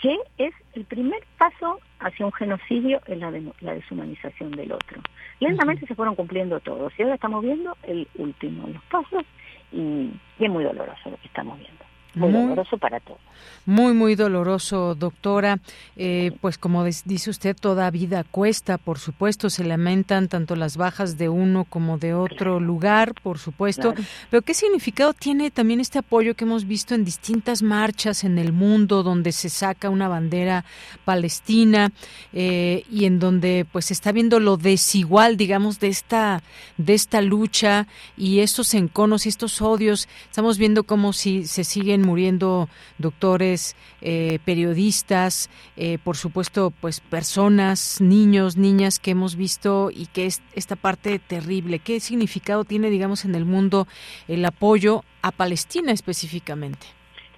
que 0.02 0.18
es 0.38 0.54
el 0.74 0.86
primer 0.86 1.24
paso 1.38 1.80
hacia 2.00 2.26
un 2.26 2.32
genocidio 2.34 3.02
en 3.06 3.20
la, 3.20 3.32
la 3.62 3.74
deshumanización 3.74 4.52
del 4.52 4.72
otro. 4.72 5.02
Lentamente 5.40 5.86
se 5.86 5.96
fueron 5.96 6.16
cumpliendo 6.16 6.60
todos 6.60 6.92
y 6.98 7.04
ahora 7.04 7.16
estamos 7.16 7.44
viendo 7.44 7.78
el 7.84 8.08
último 8.16 8.68
de 8.68 8.74
los 8.74 8.84
pasos 8.86 9.24
y 9.72 10.10
es 10.40 10.50
muy 10.50 10.64
doloroso 10.64 11.10
lo 11.10 11.18
que 11.18 11.28
estamos 11.28 11.58
viendo 11.60 11.91
muy, 12.14 12.32
doloroso 12.32 12.78
para 12.78 13.00
todos. 13.00 13.20
Muy, 13.66 13.94
muy 13.94 14.16
doloroso, 14.16 14.96
doctora. 14.96 15.60
Eh, 15.96 16.32
pues 16.42 16.58
como 16.58 16.84
dice 16.84 17.30
usted, 17.30 17.56
toda 17.56 17.92
vida 17.92 18.24
cuesta, 18.24 18.78
por 18.78 18.98
supuesto, 18.98 19.50
se 19.50 19.64
lamentan 19.64 20.28
tanto 20.28 20.56
las 20.56 20.78
bajas 20.78 21.18
de 21.18 21.30
uno 21.30 21.66
como 21.66 21.98
de 22.00 22.14
otro 22.14 22.60
lugar, 22.60 23.14
por 23.22 23.38
supuesto. 23.38 23.94
Pero 24.30 24.42
¿qué 24.42 24.54
significado 24.54 25.14
tiene 25.14 25.52
también 25.52 25.80
este 25.80 26.00
apoyo 26.00 26.36
que 26.36 26.44
hemos 26.44 26.66
visto 26.66 26.96
en 26.96 27.06
distintas 27.06 27.62
marchas 27.62 28.24
en 28.24 28.40
el 28.40 28.52
mundo, 28.52 29.04
donde 29.04 29.32
se 29.32 29.50
saca 29.50 29.90
una 29.90 30.08
bandera 30.08 30.66
palestina 31.06 31.92
eh, 32.34 32.84
y 32.90 33.06
en 33.06 33.20
donde 33.20 33.66
pues 33.72 33.86
se 33.86 33.94
está 33.94 34.12
viendo 34.12 34.40
lo 34.40 34.58
desigual, 34.58 35.38
digamos, 35.38 35.80
de 35.80 35.90
esta, 35.90 36.42
de 36.78 36.96
esta 36.96 37.22
lucha 37.22 37.88
y 38.18 38.40
estos 38.40 38.74
enconos 38.74 39.28
y 39.28 39.30
estos 39.30 39.62
odios? 39.62 40.10
Estamos 40.26 40.58
viendo 40.58 40.84
cómo 40.84 41.14
si 41.14 41.46
se 41.46 41.64
siguen 41.64 42.01
muriendo 42.04 42.70
doctores, 42.98 43.76
eh, 44.02 44.40
periodistas, 44.46 45.50
eh, 45.78 45.98
por 46.04 46.18
supuesto, 46.18 46.72
pues 46.82 47.00
personas, 47.00 48.00
niños, 48.02 48.58
niñas 48.58 49.00
que 49.00 49.12
hemos 49.12 49.36
visto 49.36 49.90
y 49.92 50.08
que 50.08 50.26
es 50.26 50.42
esta 50.54 50.76
parte 50.76 51.20
terrible. 51.20 51.80
¿Qué 51.80 52.00
significado 52.00 52.64
tiene, 52.64 52.90
digamos, 52.90 53.26
en 53.26 53.36
el 53.36 53.46
mundo 53.46 53.88
el 54.28 54.44
apoyo 54.46 55.04
a 55.22 55.32
Palestina 55.32 55.92
específicamente? 55.92 56.88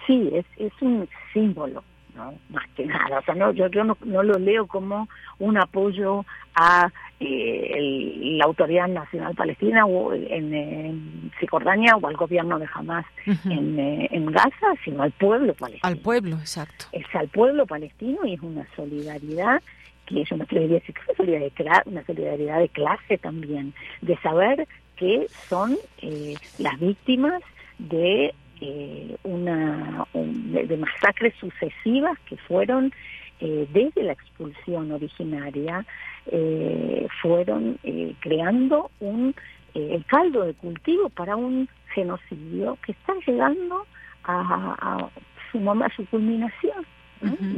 Sí, 0.06 0.30
es, 0.32 0.44
es 0.56 0.72
un 0.80 1.08
símbolo 1.32 1.82
¿no? 2.14 2.34
más 2.50 2.68
que 2.76 2.86
nada. 2.86 3.18
O 3.18 3.22
sea, 3.22 3.34
no, 3.34 3.52
yo, 3.52 3.68
yo 3.68 3.84
no, 3.84 3.96
no 4.04 4.22
lo 4.22 4.38
leo 4.38 4.66
como 4.66 5.08
un 5.38 5.58
apoyo 5.58 6.24
a 6.54 6.90
eh, 7.24 8.36
la 8.36 8.44
Autoridad 8.44 8.88
Nacional 8.88 9.34
Palestina 9.34 9.86
o 9.86 10.12
en, 10.12 10.54
en, 10.54 11.32
Cisjordania 11.40 11.96
o 11.96 12.06
al 12.06 12.16
gobierno 12.16 12.58
de 12.58 12.68
Hamas 12.72 13.06
en, 13.26 13.78
eh, 13.78 14.08
en, 14.10 14.26
Gaza, 14.26 14.74
sino 14.84 15.02
al 15.02 15.12
pueblo 15.12 15.54
palestino. 15.54 15.88
Al 15.88 15.98
pueblo, 15.98 16.36
exacto. 16.36 16.86
Es 16.92 17.06
al 17.14 17.28
pueblo 17.28 17.66
palestino 17.66 18.24
y 18.24 18.34
es 18.34 18.40
una 18.40 18.66
solidaridad 18.76 19.62
que 20.06 20.22
es 20.22 20.32
una 20.32 20.46
solidaridad, 20.46 21.82
una 21.86 22.04
solidaridad 22.04 22.58
de 22.60 22.68
clase 22.68 23.18
también, 23.18 23.72
de 24.02 24.16
saber 24.18 24.68
que 24.96 25.26
son 25.48 25.76
eh, 26.02 26.34
las 26.58 26.78
víctimas 26.78 27.42
de 27.78 28.34
eh, 28.60 29.16
una 29.24 30.06
de, 30.12 30.76
masacres 30.76 31.34
sucesivas 31.40 32.18
que 32.26 32.36
fueron 32.36 32.92
eh, 33.40 33.66
desde 33.72 34.04
la 34.04 34.12
expulsión 34.12 34.92
originaria 34.92 35.84
eh, 36.26 37.06
fueron 37.20 37.78
eh, 37.82 38.14
creando 38.20 38.90
un 39.00 39.34
el 39.74 40.04
caldo 40.06 40.44
de 40.44 40.54
cultivo 40.54 41.08
para 41.08 41.34
un 41.34 41.68
genocidio 41.92 42.78
que 42.86 42.92
está 42.92 43.12
llegando 43.26 43.84
a, 44.22 45.08
su 45.50 45.58
a 45.68 45.88
su 45.96 46.06
culminación 46.06 46.86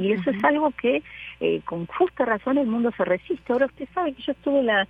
y 0.00 0.12
eso 0.12 0.30
es 0.30 0.42
algo 0.42 0.70
que 0.70 1.02
con 1.66 1.84
justa 1.86 2.24
razón 2.24 2.56
el 2.56 2.68
mundo 2.68 2.90
se 2.96 3.04
resiste. 3.04 3.52
Ahora 3.52 3.66
usted 3.66 3.86
sabe 3.92 4.14
que 4.14 4.22
yo 4.22 4.32
estuve 4.32 4.62
la 4.62 4.88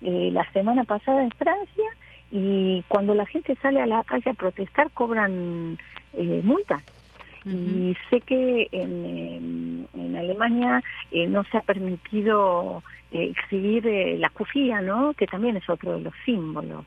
la 0.00 0.52
semana 0.52 0.82
pasada 0.82 1.22
en 1.22 1.30
Francia 1.30 1.84
y 2.32 2.82
cuando 2.88 3.14
la 3.14 3.26
gente 3.26 3.54
sale 3.62 3.80
a 3.80 3.86
la 3.86 4.02
calle 4.02 4.30
a 4.30 4.34
protestar 4.34 4.90
cobran 4.90 5.78
Y 7.46 7.94
sé 8.08 8.20
que 8.22 8.68
en, 8.72 9.86
en, 9.94 10.16
Alemania 10.16 10.82
eh, 11.10 11.26
no 11.26 11.44
se 11.44 11.58
ha 11.58 11.60
permitido 11.60 12.82
eh, 13.12 13.34
exhibir 13.36 13.86
eh, 13.86 14.16
la 14.18 14.30
cufía, 14.30 14.80
¿no? 14.80 15.12
que 15.12 15.26
también 15.26 15.56
es 15.56 15.68
otro 15.68 15.92
de 15.96 16.00
los 16.00 16.14
símbolos 16.24 16.86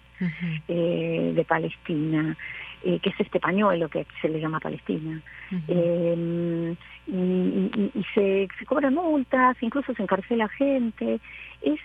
de 0.68 1.46
Palestina, 1.48 2.36
que 2.82 3.10
es 3.10 3.20
este 3.20 3.40
pañuelo 3.40 3.88
que 3.88 4.08
se 4.20 4.30
le 4.30 4.40
llama 4.40 4.60
Palestina. 4.60 5.22
y, 5.68 6.76
y, 7.08 8.04
se, 8.16 8.48
se 8.58 8.66
cobran 8.66 8.96
multas, 8.96 9.58
incluso 9.62 9.94
se 9.94 10.02
encarcela 10.02 10.48
gente. 10.48 11.20
Es 11.62 11.80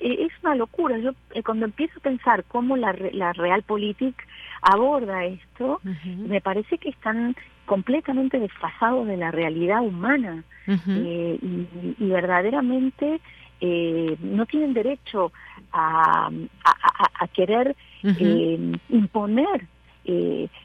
es 0.00 0.32
una 0.42 0.54
locura. 0.54 0.98
Yo 0.98 1.12
eh, 1.34 1.42
cuando 1.42 1.66
empiezo 1.66 1.98
a 1.98 2.02
pensar 2.02 2.44
cómo 2.44 2.76
la, 2.76 2.94
la 3.12 3.32
Realpolitik 3.32 4.14
aborda 4.62 5.24
esto, 5.24 5.80
me 6.04 6.40
parece 6.40 6.78
que 6.78 6.90
están 6.90 7.36
completamente 7.68 8.40
desfasados 8.40 9.06
de 9.06 9.16
la 9.16 9.30
realidad 9.30 9.82
humana 9.82 10.42
eh, 10.66 11.38
y, 11.40 12.04
verdaderamente 12.06 13.20
no 13.60 14.46
tienen 14.46 14.72
derecho 14.72 15.32
a, 15.72 16.30
a, 16.64 17.28
querer 17.28 17.76
imponer 18.88 19.66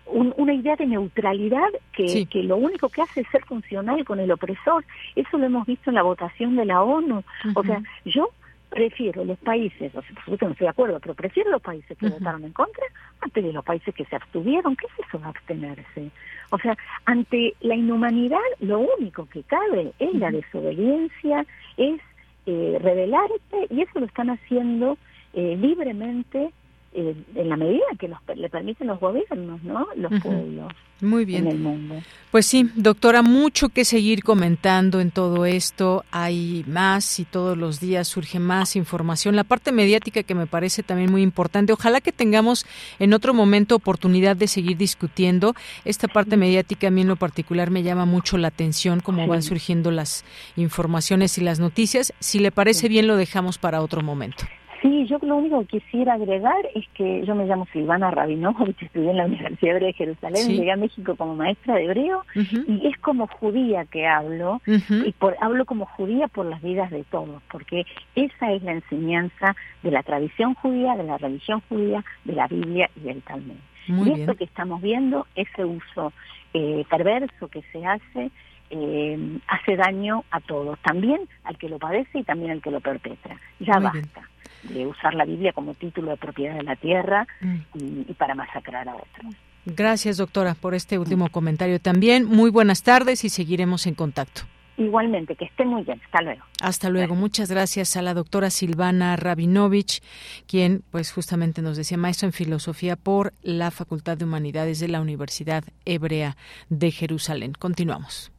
una 0.05 0.53
idea 0.53 0.75
de 0.75 0.87
neutralidad 0.87 1.69
que, 1.91 2.25
que, 2.27 2.43
lo 2.43 2.57
único 2.57 2.89
que 2.89 3.01
hace 3.01 3.21
es 3.21 3.27
ser 3.29 3.43
funcional 3.45 4.05
con 4.05 4.19
el 4.19 4.31
opresor. 4.31 4.85
Eso 5.15 5.37
lo 5.37 5.45
hemos 5.45 5.65
visto 5.65 5.89
en 5.89 5.95
la 5.95 6.03
votación 6.03 6.55
de 6.55 6.65
la 6.65 6.81
ONU. 6.81 7.23
O 7.55 7.63
sea, 7.63 7.81
yo 8.05 8.29
prefiero 8.73 9.23
los 9.23 9.37
países, 9.37 9.93
o 9.93 10.01
sea, 10.01 10.13
por 10.15 10.23
supuesto 10.23 10.45
no 10.45 10.51
estoy 10.53 10.65
de 10.65 10.71
acuerdo, 10.71 10.99
pero 10.99 11.13
prefiero 11.13 11.51
los 11.51 11.61
países 11.61 11.95
que 11.97 12.09
votaron 12.09 12.43
en 12.43 12.53
contra 12.53 12.83
antes 13.21 13.43
de 13.43 13.53
los 13.53 13.63
países 13.63 13.93
que 13.93 14.05
se 14.05 14.15
abstuvieron. 14.15 14.75
¿Qué 14.75 14.87
es 14.87 15.07
eso 15.07 15.19
de 15.19 15.25
abstenerse? 15.25 16.11
O 16.49 16.57
sea, 16.57 16.75
ante 17.05 17.53
la 17.61 17.75
inhumanidad 17.75 18.39
lo 18.59 18.79
único 18.79 19.27
que 19.27 19.43
cabe 19.43 19.93
es 19.99 20.13
la 20.15 20.31
desobediencia, 20.31 21.45
es 21.77 22.01
eh, 22.47 22.79
rebelarse 22.81 23.67
y 23.69 23.81
eso 23.81 23.99
lo 23.99 24.07
están 24.07 24.31
haciendo 24.31 24.97
eh, 25.33 25.55
libremente 25.59 26.51
eh, 26.95 27.15
en 27.35 27.49
la 27.49 27.57
medida 27.57 27.83
que 27.99 28.07
los, 28.07 28.19
le 28.35 28.49
permiten 28.49 28.87
los 28.87 28.99
gobiernos, 28.99 29.63
¿no? 29.63 29.87
Los 29.95 30.11
pueblos. 30.21 30.71
Muy 31.01 31.25
bien. 31.25 31.47
En 31.47 31.51
el 31.51 31.59
mundo. 31.59 31.95
Pues 32.31 32.45
sí, 32.45 32.69
doctora, 32.75 33.21
mucho 33.21 33.69
que 33.69 33.83
seguir 33.83 34.23
comentando 34.23 35.01
en 35.01 35.11
todo 35.11 35.45
esto. 35.45 36.05
Hay 36.11 36.63
más 36.67 37.19
y 37.19 37.25
todos 37.25 37.57
los 37.57 37.79
días 37.79 38.07
surge 38.07 38.39
más 38.39 38.75
información. 38.75 39.35
La 39.35 39.43
parte 39.43 39.71
mediática 39.71 40.23
que 40.23 40.35
me 40.35 40.47
parece 40.47 40.81
también 40.81 41.11
muy 41.11 41.21
importante. 41.21 41.73
Ojalá 41.73 41.99
que 41.99 42.11
tengamos 42.11 42.65
en 42.99 43.13
otro 43.13 43.33
momento 43.33 43.75
oportunidad 43.75 44.35
de 44.35 44.47
seguir 44.47 44.77
discutiendo. 44.77 45.55
Esta 45.85 46.07
parte 46.07 46.37
mediática 46.37 46.87
a 46.87 46.91
mí 46.91 47.01
en 47.01 47.07
lo 47.07 47.17
particular 47.17 47.69
me 47.69 47.83
llama 47.83 48.05
mucho 48.05 48.37
la 48.37 48.47
atención, 48.47 48.99
cómo 48.99 49.27
van 49.27 49.43
surgiendo 49.43 49.91
las 49.91 50.23
informaciones 50.55 51.37
y 51.37 51.41
las 51.41 51.59
noticias. 51.59 52.13
Si 52.19 52.39
le 52.39 52.51
parece 52.51 52.87
bien, 52.87 53.07
lo 53.07 53.17
dejamos 53.17 53.57
para 53.57 53.81
otro 53.81 54.01
momento. 54.01 54.45
Sí, 54.83 55.05
yo 55.07 55.17
lo 55.21 55.37
único 55.37 55.61
que 55.61 55.79
quisiera 55.79 56.15
agregar 56.15 56.67
es 56.75 56.85
que 56.93 57.25
yo 57.25 57.35
me 57.35 57.45
llamo 57.45 57.65
Silvana 57.71 58.11
Rabinovich, 58.11 58.81
estudié 58.83 59.11
en 59.11 59.17
la 59.17 59.25
Universidad 59.25 59.75
Hebrea 59.75 59.87
de 59.87 59.93
Jerusalén, 59.93 60.49
llegué 60.49 60.71
a 60.73 60.75
México 60.75 61.15
como 61.15 61.35
maestra 61.35 61.75
de 61.75 61.85
hebreo 61.85 62.25
y 62.35 62.85
es 62.85 62.97
como 62.97 63.27
judía 63.27 63.85
que 63.85 64.05
hablo 64.05 64.61
y 64.65 65.11
por, 65.13 65.37
hablo 65.39 65.63
como 65.63 65.85
judía 65.85 66.27
por 66.27 66.45
las 66.45 66.61
vidas 66.61 66.91
de 66.91 67.05
todos, 67.05 67.41
porque 67.49 67.85
esa 68.15 68.51
es 68.51 68.61
la 68.63 68.73
enseñanza 68.73 69.55
de 69.83 69.91
la 69.91 70.03
tradición 70.03 70.53
judía, 70.55 70.97
de 70.97 71.03
la 71.03 71.17
religión 71.17 71.63
judía, 71.69 72.03
de 72.25 72.33
la 72.33 72.47
Biblia 72.47 72.89
y 72.97 72.99
del 73.05 73.21
Talmud. 73.21 73.55
y 73.87 74.11
esto 74.19 74.35
que 74.35 74.43
estamos 74.43 74.81
viendo, 74.81 75.27
ese 75.35 75.63
uso 75.63 76.11
eh, 76.53 76.83
perverso 76.89 77.47
que 77.47 77.61
se 77.71 77.85
hace, 77.85 78.31
eh, 78.69 79.39
hace 79.47 79.77
daño 79.77 80.25
a 80.29 80.41
todos, 80.41 80.77
también 80.79 81.21
al 81.45 81.57
que 81.57 81.69
lo 81.69 81.79
padece 81.79 82.19
y 82.19 82.23
también 82.23 82.51
al 82.51 82.61
que 82.61 82.71
lo 82.71 82.81
perpetra. 82.81 83.37
Ya 83.61 83.79
basta 83.79 84.27
de 84.63 84.87
usar 84.87 85.13
la 85.13 85.25
Biblia 85.25 85.53
como 85.53 85.73
título 85.73 86.11
de 86.11 86.17
propiedad 86.17 86.55
de 86.55 86.63
la 86.63 86.75
tierra 86.75 87.27
mm. 87.41 87.57
y, 87.75 88.13
para 88.13 88.35
masacrar 88.35 88.87
a 88.87 88.95
otros. 88.95 89.35
Gracias, 89.65 90.17
doctora, 90.17 90.55
por 90.55 90.73
este 90.73 90.99
último 90.99 91.29
comentario 91.29 91.79
también. 91.79 92.25
Muy 92.25 92.49
buenas 92.49 92.83
tardes 92.83 93.23
y 93.23 93.29
seguiremos 93.29 93.87
en 93.87 93.95
contacto. 93.95 94.41
Igualmente, 94.75 95.35
que 95.35 95.45
esté 95.45 95.65
muy 95.65 95.83
bien. 95.83 96.01
Hasta 96.05 96.21
luego. 96.21 96.41
Hasta 96.59 96.89
luego. 96.89 97.15
Muchas 97.15 97.51
gracias 97.51 97.95
a 97.95 98.01
la 98.01 98.15
doctora 98.15 98.49
Silvana 98.49 99.15
Rabinovich, 99.15 100.01
quien, 100.47 100.83
pues, 100.89 101.11
justamente 101.11 101.61
nos 101.61 101.77
decía 101.77 101.97
maestro 101.97 102.27
en 102.27 102.33
filosofía 102.33 102.95
por 102.95 103.33
la 103.43 103.69
Facultad 103.69 104.17
de 104.17 104.25
Humanidades 104.25 104.79
de 104.79 104.87
la 104.87 104.99
Universidad 104.99 105.63
Hebrea 105.85 106.37
de 106.69 106.91
Jerusalén. 106.91 107.53
Continuamos. 107.53 108.31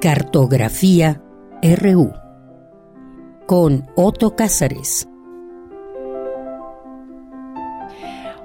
Cartografía 0.00 1.20
RU 1.60 2.12
con 3.46 3.82
Otto 3.96 4.36
Cázares. 4.36 5.08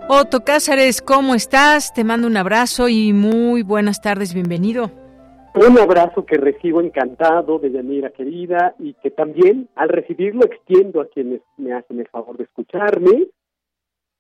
Otto 0.10 0.40
Cázares, 0.44 1.04
¿cómo 1.04 1.36
estás? 1.36 1.94
Te 1.94 2.04
mando 2.04 2.26
un 2.26 2.38
abrazo 2.38 2.90
y 2.90 3.14
muy 3.14 3.62
buenas 3.62 4.02
tardes, 4.02 4.34
bienvenido. 4.34 4.90
Un 5.54 5.78
abrazo 5.78 6.26
que 6.26 6.38
recibo 6.38 6.82
encantado 6.82 7.60
de 7.60 7.70
Yanira 7.70 8.10
querida 8.10 8.74
y 8.80 8.96
que 8.96 9.12
también 9.12 9.70
al 9.76 9.90
recibirlo 9.90 10.46
extiendo 10.46 11.02
a 11.02 11.08
quienes 11.08 11.42
me 11.58 11.74
hacen 11.74 12.00
el 12.00 12.08
favor 12.08 12.36
de 12.36 12.46
escucharme. 12.46 13.28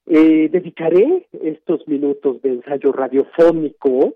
Eh, 0.06 0.50
dedicaré 0.52 1.28
estos 1.42 1.88
minutos 1.88 2.44
de 2.44 2.50
ensayo 2.50 2.92
radiofónico 2.92 4.14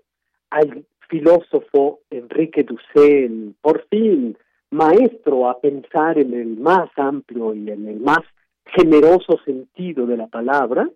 al 0.50 0.84
filósofo 1.08 2.00
Enrique 2.10 2.62
Dussel, 2.62 3.54
por 3.60 3.86
fin 3.88 4.36
maestro 4.70 5.48
a 5.48 5.60
pensar 5.60 6.18
en 6.18 6.34
el 6.34 6.58
más 6.58 6.90
amplio 6.96 7.54
y 7.54 7.70
en 7.70 7.88
el 7.88 8.00
más 8.00 8.20
generoso 8.66 9.38
sentido 9.44 10.06
de 10.06 10.16
la 10.16 10.26
palabra, 10.26 10.88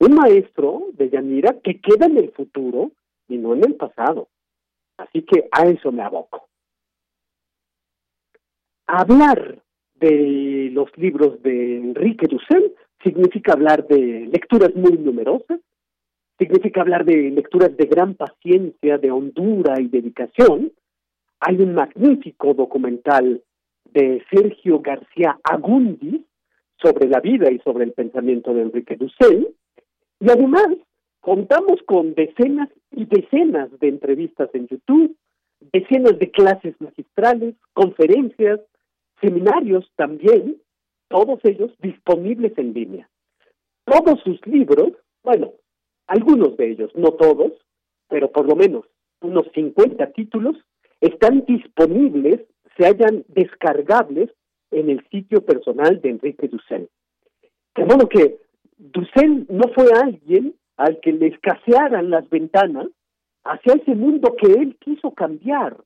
un 0.00 0.14
maestro 0.14 0.86
de 0.92 1.10
Yanira 1.10 1.56
que 1.62 1.80
queda 1.80 2.06
en 2.06 2.16
el 2.16 2.32
futuro 2.32 2.92
y 3.28 3.36
no 3.36 3.54
en 3.54 3.64
el 3.64 3.74
pasado. 3.74 4.28
Así 4.96 5.22
que 5.22 5.48
a 5.52 5.66
eso 5.66 5.92
me 5.92 6.02
aboco. 6.02 6.48
Hablar 8.86 9.62
de 9.96 10.70
los 10.72 10.96
libros 10.96 11.42
de 11.42 11.76
Enrique 11.76 12.26
Dussel 12.26 12.74
significa 13.02 13.52
hablar 13.52 13.86
de 13.86 14.28
lecturas 14.32 14.74
muy 14.74 14.92
numerosas, 14.92 15.60
significa 16.38 16.80
hablar 16.80 17.04
de 17.04 17.30
lecturas 17.30 17.76
de 17.76 17.86
gran 17.86 18.14
paciencia, 18.14 18.98
de 18.98 19.10
hondura 19.10 19.80
y 19.80 19.88
dedicación. 19.88 20.72
Hay 21.40 21.56
un 21.56 21.74
magnífico 21.74 22.54
documental 22.54 23.42
de 23.92 24.22
Sergio 24.30 24.80
García 24.80 25.38
Agundi 25.42 26.24
sobre 26.80 27.08
la 27.08 27.20
vida 27.20 27.50
y 27.50 27.58
sobre 27.60 27.84
el 27.84 27.92
pensamiento 27.92 28.54
de 28.54 28.62
Enrique 28.62 28.96
Dussel. 28.96 29.48
Y 30.20 30.30
además 30.30 30.68
contamos 31.20 31.82
con 31.86 32.14
decenas 32.14 32.68
y 32.92 33.04
decenas 33.04 33.70
de 33.80 33.88
entrevistas 33.88 34.48
en 34.54 34.68
YouTube, 34.68 35.16
decenas 35.72 36.18
de 36.18 36.30
clases 36.30 36.74
magistrales, 36.80 37.54
conferencias, 37.72 38.60
seminarios 39.20 39.90
también, 39.96 40.56
todos 41.08 41.40
ellos 41.44 41.72
disponibles 41.80 42.56
en 42.58 42.72
línea. 42.72 43.08
Todos 43.84 44.20
sus 44.22 44.44
libros, 44.46 44.92
bueno, 45.24 45.52
algunos 46.08 46.56
de 46.56 46.70
ellos, 46.70 46.90
no 46.94 47.12
todos, 47.12 47.52
pero 48.08 48.30
por 48.32 48.46
lo 48.46 48.56
menos 48.56 48.84
unos 49.20 49.46
50 49.54 50.12
títulos, 50.12 50.56
están 51.00 51.44
disponibles, 51.46 52.40
se 52.76 52.86
hallan 52.86 53.24
descargables 53.28 54.30
en 54.70 54.90
el 54.90 55.06
sitio 55.10 55.44
personal 55.44 56.00
de 56.00 56.10
Enrique 56.10 56.48
Dussel. 56.48 56.88
De 57.74 57.84
modo 57.84 58.08
que 58.08 58.38
Dussel 58.76 59.46
no 59.48 59.64
fue 59.74 59.86
alguien 59.92 60.54
al 60.76 61.00
que 61.00 61.12
le 61.12 61.28
escasearan 61.28 62.10
las 62.10 62.28
ventanas 62.30 62.88
hacia 63.44 63.74
ese 63.74 63.94
mundo 63.94 64.34
que 64.36 64.52
él 64.52 64.76
quiso 64.80 65.12
cambiar. 65.12 65.76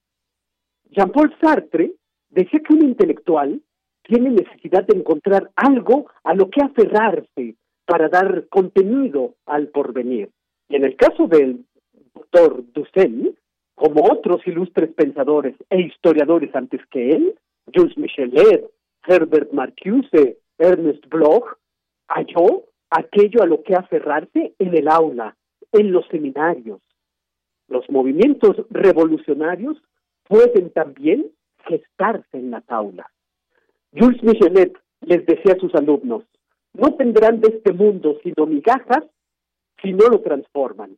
Jean-Paul 0.91 1.35
Sartre 1.41 1.93
decía 2.31 2.61
que 2.61 2.75
un 2.75 2.85
intelectual 2.85 3.63
tiene 4.03 4.31
necesidad 4.31 4.85
de 4.87 4.99
encontrar 4.99 5.51
algo 5.57 6.07
a 6.25 6.35
lo 6.35 6.51
que 6.51 6.63
aferrarse, 6.63 7.57
para 7.93 8.09
dar 8.09 8.49
contenido 8.49 9.35
al 9.45 9.69
porvenir. 9.69 10.31
Y 10.71 10.77
en 10.77 10.85
el 10.85 10.97
caso 10.97 11.27
del 11.27 11.67
doctor 12.15 12.65
Dussel, 12.73 13.37
como 13.75 14.11
otros 14.11 14.41
ilustres 14.47 14.95
pensadores 14.95 15.55
e 15.69 15.83
historiadores 15.83 16.55
antes 16.55 16.81
que 16.87 17.11
él, 17.11 17.35
Jules 17.75 17.99
Michelet, 17.99 18.65
Herbert 19.07 19.53
Marcuse, 19.53 20.39
Ernest 20.57 21.07
Bloch, 21.11 21.45
halló 22.09 22.63
aquello 22.89 23.43
a 23.43 23.47
lo 23.47 23.63
que 23.63 23.75
aferrarse 23.75 24.55
en 24.59 24.75
el 24.75 24.89
aula, 24.89 25.37
en 25.71 25.93
los 25.93 26.07
seminarios. 26.07 26.81
Los 27.69 27.85
movimientos 27.91 28.57
revolucionarios 28.71 29.77
pueden 30.27 30.71
también 30.71 31.27
gestarse 31.67 32.39
en 32.39 32.53
las 32.53 32.65
aulas. 32.71 33.09
Jules 33.95 34.23
Michelet 34.23 34.79
les 35.03 35.27
decía 35.27 35.53
a 35.53 35.61
sus 35.61 35.75
alumnos, 35.75 36.25
no 36.75 36.95
tendrán 36.95 37.41
de 37.41 37.49
este 37.49 37.73
mundo 37.73 38.19
sino 38.23 38.47
migajas 38.47 39.05
si 39.83 39.93
no 39.93 40.09
lo 40.09 40.21
transforman. 40.21 40.97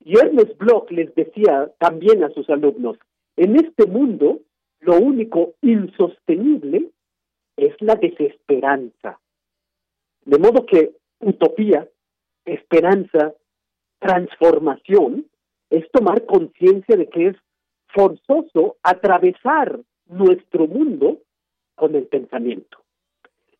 Y 0.00 0.18
Ernest 0.18 0.56
Bloch 0.58 0.90
les 0.90 1.14
decía 1.14 1.70
también 1.78 2.24
a 2.24 2.30
sus 2.30 2.48
alumnos, 2.48 2.96
en 3.36 3.56
este 3.56 3.86
mundo 3.86 4.40
lo 4.80 4.98
único 4.98 5.54
insostenible 5.60 6.90
es 7.56 7.74
la 7.80 7.96
desesperanza. 7.96 9.20
De 10.24 10.38
modo 10.38 10.64
que 10.64 10.96
utopía, 11.20 11.86
esperanza, 12.44 13.34
transformación 13.98 15.26
es 15.68 15.90
tomar 15.92 16.24
conciencia 16.24 16.96
de 16.96 17.08
que 17.08 17.26
es 17.28 17.36
forzoso 17.88 18.76
atravesar 18.82 19.80
nuestro 20.06 20.66
mundo 20.66 21.18
con 21.74 21.94
el 21.94 22.06
pensamiento. 22.06 22.78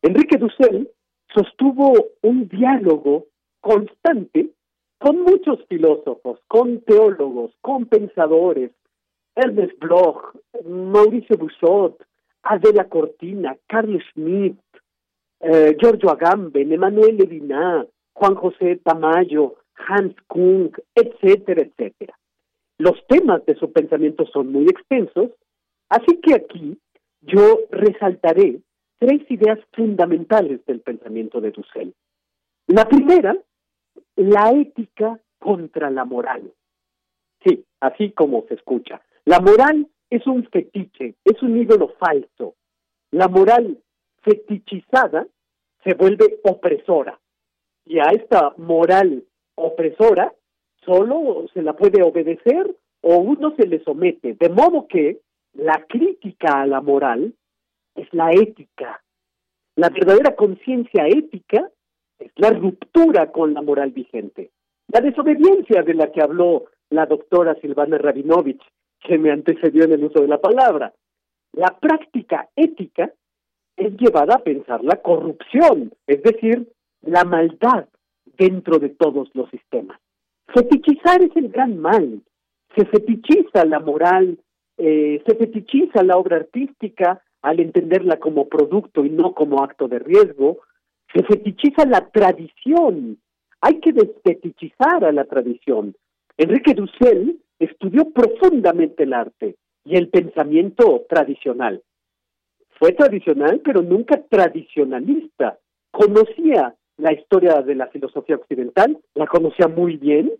Enrique 0.01 0.37
Dussel 0.37 0.89
sostuvo 1.33 1.93
un 2.21 2.47
diálogo 2.47 3.25
constante 3.61 4.49
con 4.97 5.21
muchos 5.21 5.59
filósofos, 5.67 6.39
con 6.47 6.81
teólogos, 6.81 7.51
con 7.61 7.85
pensadores, 7.85 8.71
Ernest 9.35 9.79
Bloch, 9.79 10.35
Mauricio 10.65 11.37
Busot, 11.37 12.03
Adela 12.43 12.85
Cortina, 12.85 13.57
Carl 13.67 13.99
Schmitt, 14.11 14.59
eh, 15.39 15.75
Giorgio 15.79 16.11
Agamben, 16.11 16.71
Emanuel 16.71 17.17
Levinas, 17.17 17.87
Juan 18.13 18.35
José 18.35 18.79
Tamayo, 18.83 19.55
Hans 19.87 20.15
Kung, 20.27 20.71
etcétera, 20.93 21.63
etcétera. 21.63 22.17
Los 22.77 22.95
temas 23.07 23.45
de 23.45 23.55
su 23.55 23.71
pensamiento 23.71 24.25
son 24.27 24.51
muy 24.51 24.65
extensos, 24.65 25.31
así 25.89 26.19
que 26.21 26.35
aquí 26.35 26.77
yo 27.21 27.59
resaltaré 27.71 28.59
tres 29.01 29.23
ideas 29.29 29.57
fundamentales 29.73 30.63
del 30.67 30.81
pensamiento 30.81 31.41
de 31.41 31.49
Dussel. 31.49 31.95
La 32.67 32.85
primera, 32.85 33.35
la 34.15 34.51
ética 34.51 35.19
contra 35.39 35.89
la 35.89 36.05
moral. 36.05 36.53
Sí, 37.43 37.65
así 37.79 38.11
como 38.11 38.45
se 38.47 38.53
escucha. 38.53 39.01
La 39.25 39.39
moral 39.39 39.87
es 40.11 40.27
un 40.27 40.47
fetiche, 40.49 41.15
es 41.25 41.41
un 41.41 41.57
ídolo 41.57 41.95
falso. 41.99 42.53
La 43.09 43.27
moral 43.27 43.79
fetichizada 44.21 45.25
se 45.83 45.95
vuelve 45.95 46.39
opresora. 46.43 47.19
Y 47.87 47.97
a 47.97 48.11
esta 48.11 48.53
moral 48.57 49.23
opresora 49.55 50.31
solo 50.85 51.47
se 51.55 51.63
la 51.63 51.73
puede 51.73 52.03
obedecer 52.03 52.75
o 53.01 53.17
uno 53.17 53.55
se 53.55 53.65
le 53.65 53.83
somete. 53.83 54.35
De 54.35 54.49
modo 54.49 54.85
que 54.87 55.21
la 55.53 55.83
crítica 55.89 56.61
a 56.61 56.67
la 56.67 56.81
moral 56.81 57.33
es 57.95 58.07
la 58.13 58.31
ética. 58.31 59.01
La 59.75 59.89
verdadera 59.89 60.35
conciencia 60.35 61.07
ética 61.07 61.69
es 62.19 62.31
la 62.35 62.51
ruptura 62.51 63.31
con 63.31 63.53
la 63.53 63.61
moral 63.61 63.91
vigente. 63.91 64.51
La 64.87 65.01
desobediencia 65.01 65.83
de 65.83 65.93
la 65.93 66.11
que 66.11 66.21
habló 66.21 66.65
la 66.89 67.05
doctora 67.05 67.55
Silvana 67.55 67.97
Rabinovich, 67.97 68.61
que 68.99 69.17
me 69.17 69.31
antecedió 69.31 69.85
en 69.85 69.93
el 69.93 70.03
uso 70.03 70.21
de 70.21 70.27
la 70.27 70.39
palabra. 70.39 70.93
La 71.53 71.77
práctica 71.79 72.49
ética 72.55 73.11
es 73.75 73.93
llevada 73.97 74.35
a 74.35 74.43
pensar 74.43 74.83
la 74.83 74.97
corrupción, 74.97 75.93
es 76.05 76.21
decir, 76.21 76.67
la 77.01 77.23
maldad 77.23 77.87
dentro 78.37 78.77
de 78.77 78.89
todos 78.89 79.29
los 79.33 79.49
sistemas. 79.49 79.99
Fetichizar 80.53 81.21
es 81.23 81.35
el 81.35 81.49
gran 81.49 81.77
mal. 81.77 82.21
Se 82.75 82.85
fetichiza 82.85 83.65
la 83.65 83.79
moral, 83.79 84.37
eh, 84.77 85.21
se 85.25 85.35
fetichiza 85.35 86.03
la 86.03 86.17
obra 86.17 86.37
artística 86.37 87.21
al 87.41 87.59
entenderla 87.59 88.17
como 88.17 88.47
producto 88.47 89.05
y 89.05 89.09
no 89.09 89.33
como 89.33 89.63
acto 89.63 89.87
de 89.87 89.99
riesgo. 89.99 90.59
Se 91.13 91.23
fetichiza 91.23 91.85
la 91.85 92.09
tradición. 92.09 93.19
Hay 93.61 93.79
que 93.79 93.91
desfetichizar 93.91 95.03
a 95.05 95.11
la 95.11 95.25
tradición. 95.25 95.95
Enrique 96.37 96.73
Dussel 96.73 97.39
estudió 97.59 98.09
profundamente 98.09 99.03
el 99.03 99.13
arte 99.13 99.55
y 99.85 99.95
el 99.95 100.09
pensamiento 100.09 101.05
tradicional. 101.09 101.81
Fue 102.79 102.93
tradicional, 102.93 103.61
pero 103.63 103.81
nunca 103.81 104.21
tradicionalista. 104.27 105.59
Conocía 105.91 106.75
la 106.97 107.13
historia 107.13 107.61
de 107.61 107.75
la 107.75 107.87
filosofía 107.87 108.35
occidental, 108.35 108.97
la 109.15 109.27
conocía 109.27 109.67
muy 109.67 109.97
bien, 109.97 110.31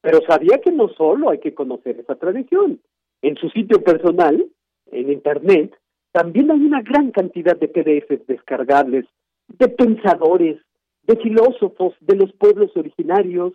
pero 0.00 0.20
sabía 0.28 0.58
que 0.58 0.72
no 0.72 0.88
solo 0.88 1.30
hay 1.30 1.38
que 1.38 1.54
conocer 1.54 2.00
esa 2.00 2.16
tradición. 2.16 2.80
En 3.22 3.36
su 3.36 3.48
sitio 3.50 3.82
personal, 3.82 4.44
en 4.90 5.12
Internet, 5.12 5.74
también 6.14 6.48
hay 6.52 6.60
una 6.60 6.80
gran 6.80 7.10
cantidad 7.10 7.58
de 7.58 7.66
PDFs 7.66 8.28
descargables 8.28 9.04
de 9.48 9.66
pensadores, 9.66 10.60
de 11.02 11.16
filósofos 11.16 11.94
de 12.00 12.14
los 12.14 12.32
pueblos 12.34 12.70
originarios, 12.76 13.52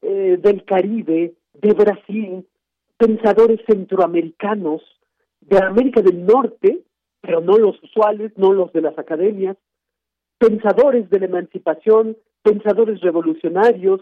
eh, 0.00 0.38
del 0.40 0.64
Caribe, 0.64 1.34
de 1.52 1.74
Brasil, 1.74 2.48
pensadores 2.96 3.60
centroamericanos, 3.66 4.80
de 5.42 5.58
América 5.58 6.00
del 6.00 6.24
Norte, 6.24 6.80
pero 7.20 7.42
no 7.42 7.58
los 7.58 7.76
usuales, 7.82 8.32
no 8.38 8.54
los 8.54 8.72
de 8.72 8.80
las 8.80 8.98
academias, 8.98 9.58
pensadores 10.38 11.10
de 11.10 11.20
la 11.20 11.26
emancipación, 11.26 12.16
pensadores 12.42 13.02
revolucionarios, 13.02 14.00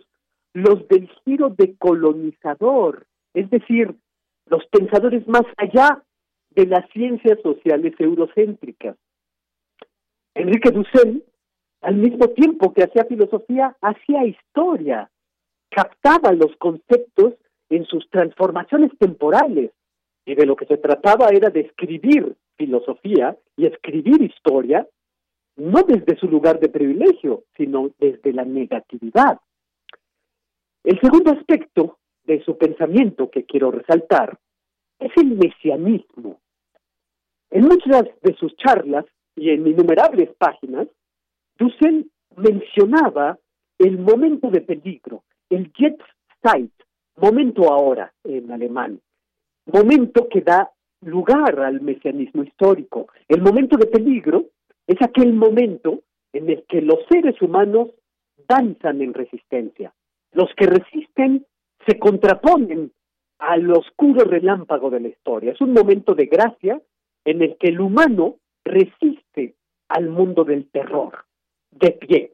los 0.53 0.87
del 0.87 1.11
giro 1.25 1.51
decolonizador, 1.51 3.09
es 3.35 3.51
decir, 3.51 3.93
los 4.47 4.65
pensadores 4.67 5.27
más 5.27 5.45
allá 5.57 6.05
de 6.59 6.67
las 6.67 6.91
ciencias 6.91 7.39
sociales 7.41 7.95
eurocéntricas. 8.01 8.97
Enrique 10.35 10.73
Dussel, 10.73 11.23
al 11.83 11.95
mismo 11.95 12.31
tiempo 12.31 12.75
que 12.75 12.83
hacía 12.83 13.05
filosofía, 13.05 13.77
hacía 13.81 14.25
historia, 14.25 15.09
captaba 15.71 16.33
los 16.33 16.57
conceptos 16.57 17.35
en 17.71 17.85
sus 17.85 18.11
transformaciones 18.11 18.91
temporales, 18.99 19.71
y 20.27 20.35
de 20.35 20.47
lo 20.47 20.57
que 20.57 20.67
se 20.67 20.79
trataba 20.79 21.29
era 21.29 21.49
de 21.51 21.61
escribir 21.61 22.35
filosofía 22.57 23.37
y 23.57 23.67
escribir 23.67 24.21
historia, 24.21 24.85
no 25.55 25.85
desde 25.85 26.19
su 26.19 26.27
lugar 26.27 26.59
de 26.59 26.71
privilegio, 26.71 27.45
sino 27.57 27.93
desde 28.01 28.33
la 28.33 28.45
negatividad. 28.45 29.39
El 30.83 30.99
segundo 31.01 31.31
aspecto 31.31 31.99
de 32.25 32.43
su 32.43 32.59
pensamiento 32.59 33.31
que 33.31 33.45
quiero 33.45 33.71
resaltar 33.71 34.37
es 34.99 35.13
el 35.17 35.37
mesianismo. 35.37 36.41
En 37.51 37.65
muchas 37.65 38.05
de 38.23 38.35
sus 38.35 38.55
charlas 38.57 39.05
y 39.35 39.51
en 39.51 39.67
innumerables 39.67 40.31
páginas, 40.39 40.87
Dussel 41.59 42.11
mencionaba 42.37 43.39
el 43.79 43.99
momento 43.99 44.51
de 44.51 44.61
peligro, 44.61 45.25
el 45.49 45.73
Jetztzeit, 45.75 46.73
momento 47.17 47.73
ahora 47.73 48.13
en 48.25 48.53
alemán, 48.53 49.01
momento 49.67 50.29
que 50.29 50.43
da 50.43 50.71
lugar 51.01 51.61
al 51.61 51.81
mesianismo 51.81 52.43
histórico. 52.43 53.09
El 53.29 53.43
momento 53.43 53.77
de 53.77 53.87
peligro 53.87 54.47
es 54.87 55.01
aquel 55.01 55.33
momento 55.33 56.01
en 56.33 56.51
el 56.51 56.65
que 56.69 56.81
los 56.81 56.99
seres 57.11 57.41
humanos 57.41 57.89
danzan 58.49 59.01
en 59.01 59.15
resistencia. 59.15 59.93
Los 60.33 60.51
que 60.55 60.67
resisten 60.67 61.47
se 61.87 61.99
contraponen 61.99 62.93
al 63.39 63.71
oscuro 63.71 64.25
relámpago 64.25 64.91
de 64.91 65.01
la 65.01 65.09
historia. 65.09 65.53
Es 65.53 65.61
un 65.61 65.73
momento 65.73 66.15
de 66.15 66.27
gracia 66.27 66.81
en 67.25 67.43
el 67.43 67.57
que 67.59 67.69
el 67.69 67.81
humano 67.81 68.37
resiste 68.65 69.55
al 69.89 70.09
mundo 70.09 70.45
del 70.45 70.69
terror, 70.71 71.25
de 71.71 71.93
pie. 71.93 72.33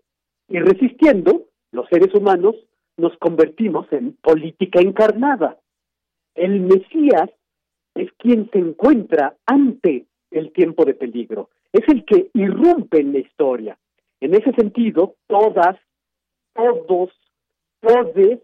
Y 0.48 0.58
resistiendo, 0.58 1.46
los 1.72 1.88
seres 1.88 2.14
humanos 2.14 2.56
nos 2.96 3.16
convertimos 3.18 3.86
en 3.92 4.14
política 4.22 4.80
encarnada. 4.80 5.58
El 6.34 6.60
Mesías 6.60 7.30
es 7.94 8.12
quien 8.18 8.50
se 8.50 8.58
encuentra 8.58 9.36
ante 9.46 10.06
el 10.30 10.52
tiempo 10.52 10.84
de 10.84 10.94
peligro, 10.94 11.50
es 11.72 11.88
el 11.88 12.04
que 12.04 12.30
irrumpe 12.34 13.00
en 13.00 13.12
la 13.12 13.20
historia. 13.20 13.78
En 14.20 14.34
ese 14.34 14.52
sentido, 14.52 15.14
todas, 15.26 15.76
todos, 16.54 17.10
todos 17.80 18.40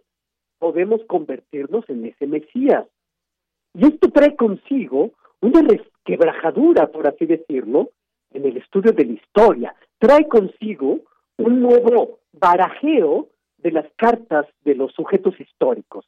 podemos 0.59 1.01
convertirnos 1.07 1.89
en 1.89 2.07
ese 2.07 2.27
Mesías. 2.27 2.87
Y 3.75 3.87
esto 3.87 4.11
trae 4.11 4.37
consigo 4.37 5.12
una 5.41 5.62
resquebrajadura, 6.05 6.89
por 6.89 7.07
así 7.07 7.27
decirlo, 7.27 7.91
en 8.33 8.47
el 8.47 8.57
estudio 8.57 8.93
de 8.93 9.05
la 9.05 9.13
historia. 9.13 9.75
Trae 9.99 10.27
consigo 10.29 11.01
un 11.39 11.61
nuevo 11.61 12.21
barajeo 12.33 13.29
de 13.59 13.73
las 13.73 13.87
cartas 13.97 14.47
de 14.65 14.75
los 14.75 14.93
sujetos 14.93 15.39
históricos, 15.39 16.07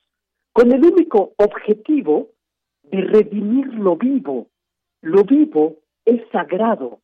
con 0.53 0.73
el 0.73 0.85
único 0.85 1.33
objetivo 1.37 2.29
de 2.85 3.01
redimir 3.03 3.67
lo 3.75 3.97
vivo. 3.97 4.49
Lo 5.03 5.25
vivo 5.25 5.77
es 6.05 6.23
sagrado. 6.31 7.01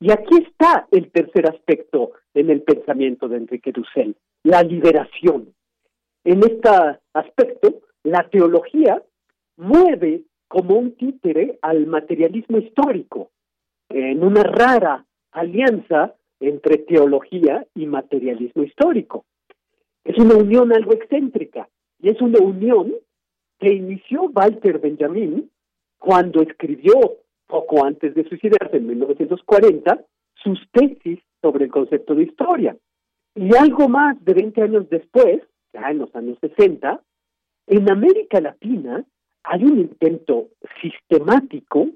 Y 0.00 0.12
aquí 0.12 0.36
está 0.46 0.86
el 0.92 1.10
tercer 1.10 1.48
aspecto 1.48 2.12
en 2.34 2.50
el 2.50 2.62
pensamiento 2.62 3.28
de 3.28 3.38
Enrique 3.38 3.72
Dussel, 3.72 4.14
la 4.44 4.62
liberación. 4.62 5.52
En 6.24 6.38
este 6.40 6.68
aspecto, 7.14 7.80
la 8.04 8.28
teología 8.28 9.02
mueve 9.56 10.22
como 10.48 10.76
un 10.78 10.96
títere 10.96 11.58
al 11.62 11.86
materialismo 11.86 12.58
histórico, 12.58 13.30
en 13.90 14.24
una 14.24 14.42
rara 14.42 15.04
alianza 15.32 16.14
entre 16.40 16.78
teología 16.78 17.66
y 17.74 17.86
materialismo 17.86 18.62
histórico. 18.62 19.24
Es 20.04 20.18
una 20.18 20.36
unión 20.36 20.72
algo 20.72 20.92
excéntrica 20.92 21.68
y 22.00 22.10
es 22.10 22.20
una 22.20 22.38
unión 22.40 22.94
que 23.58 23.72
inició 23.72 24.30
Walter 24.34 24.78
Benjamin 24.78 25.50
cuando 25.98 26.42
escribió, 26.42 26.94
poco 27.46 27.84
antes 27.84 28.14
de 28.14 28.28
suicidarse, 28.28 28.76
en 28.76 28.86
1940, 28.86 30.04
sus 30.34 30.60
tesis 30.70 31.18
sobre 31.42 31.64
el 31.64 31.70
concepto 31.70 32.14
de 32.14 32.22
historia. 32.22 32.76
Y 33.34 33.54
algo 33.56 33.88
más 33.88 34.22
de 34.24 34.34
20 34.34 34.62
años 34.62 34.88
después, 34.88 35.42
ya 35.72 35.90
en 35.90 35.98
los 35.98 36.14
años 36.14 36.38
60, 36.40 37.02
en 37.66 37.90
América 37.90 38.40
Latina 38.40 39.04
hay 39.50 39.64
un 39.64 39.78
intento 39.78 40.48
sistemático 40.82 41.88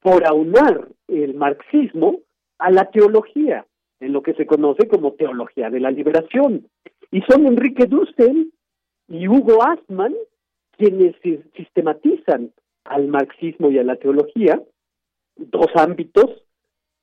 por 0.00 0.26
aunar 0.26 0.88
el 1.08 1.34
marxismo 1.34 2.20
a 2.58 2.70
la 2.70 2.90
teología, 2.90 3.66
en 4.00 4.12
lo 4.12 4.22
que 4.22 4.34
se 4.34 4.46
conoce 4.46 4.86
como 4.86 5.12
teología 5.12 5.70
de 5.70 5.80
la 5.80 5.90
liberación. 5.90 6.66
Y 7.10 7.22
son 7.22 7.46
Enrique 7.46 7.86
Dussel 7.86 8.52
y 9.08 9.28
Hugo 9.28 9.62
Asman 9.62 10.14
quienes 10.76 11.14
sistematizan 11.56 12.52
al 12.84 13.08
marxismo 13.08 13.70
y 13.70 13.78
a 13.78 13.84
la 13.84 13.96
teología, 13.96 14.62
dos 15.36 15.66
ámbitos 15.74 16.42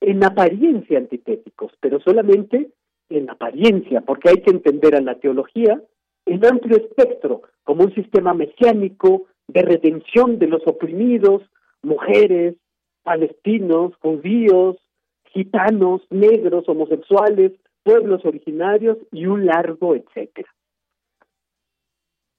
en 0.01 0.23
apariencia 0.23 0.97
antitéticos, 0.97 1.71
pero 1.79 1.99
solamente 1.99 2.71
en 3.09 3.29
apariencia, 3.29 4.01
porque 4.01 4.29
hay 4.29 4.41
que 4.41 4.51
entender 4.51 4.95
a 4.95 5.01
la 5.01 5.15
teología 5.19 5.79
en 6.25 6.45
amplio 6.45 6.77
espectro, 6.77 7.43
como 7.63 7.83
un 7.83 7.93
sistema 7.93 8.33
mesiánico 8.33 9.27
de 9.47 9.61
redención 9.61 10.39
de 10.39 10.47
los 10.47 10.61
oprimidos, 10.65 11.43
mujeres, 11.81 12.55
palestinos, 13.03 13.95
judíos, 14.01 14.77
gitanos, 15.31 16.01
negros, 16.09 16.67
homosexuales, 16.67 17.53
pueblos 17.83 18.25
originarios 18.25 18.97
y 19.11 19.25
un 19.25 19.45
largo 19.45 19.95
etcétera. 19.95 20.49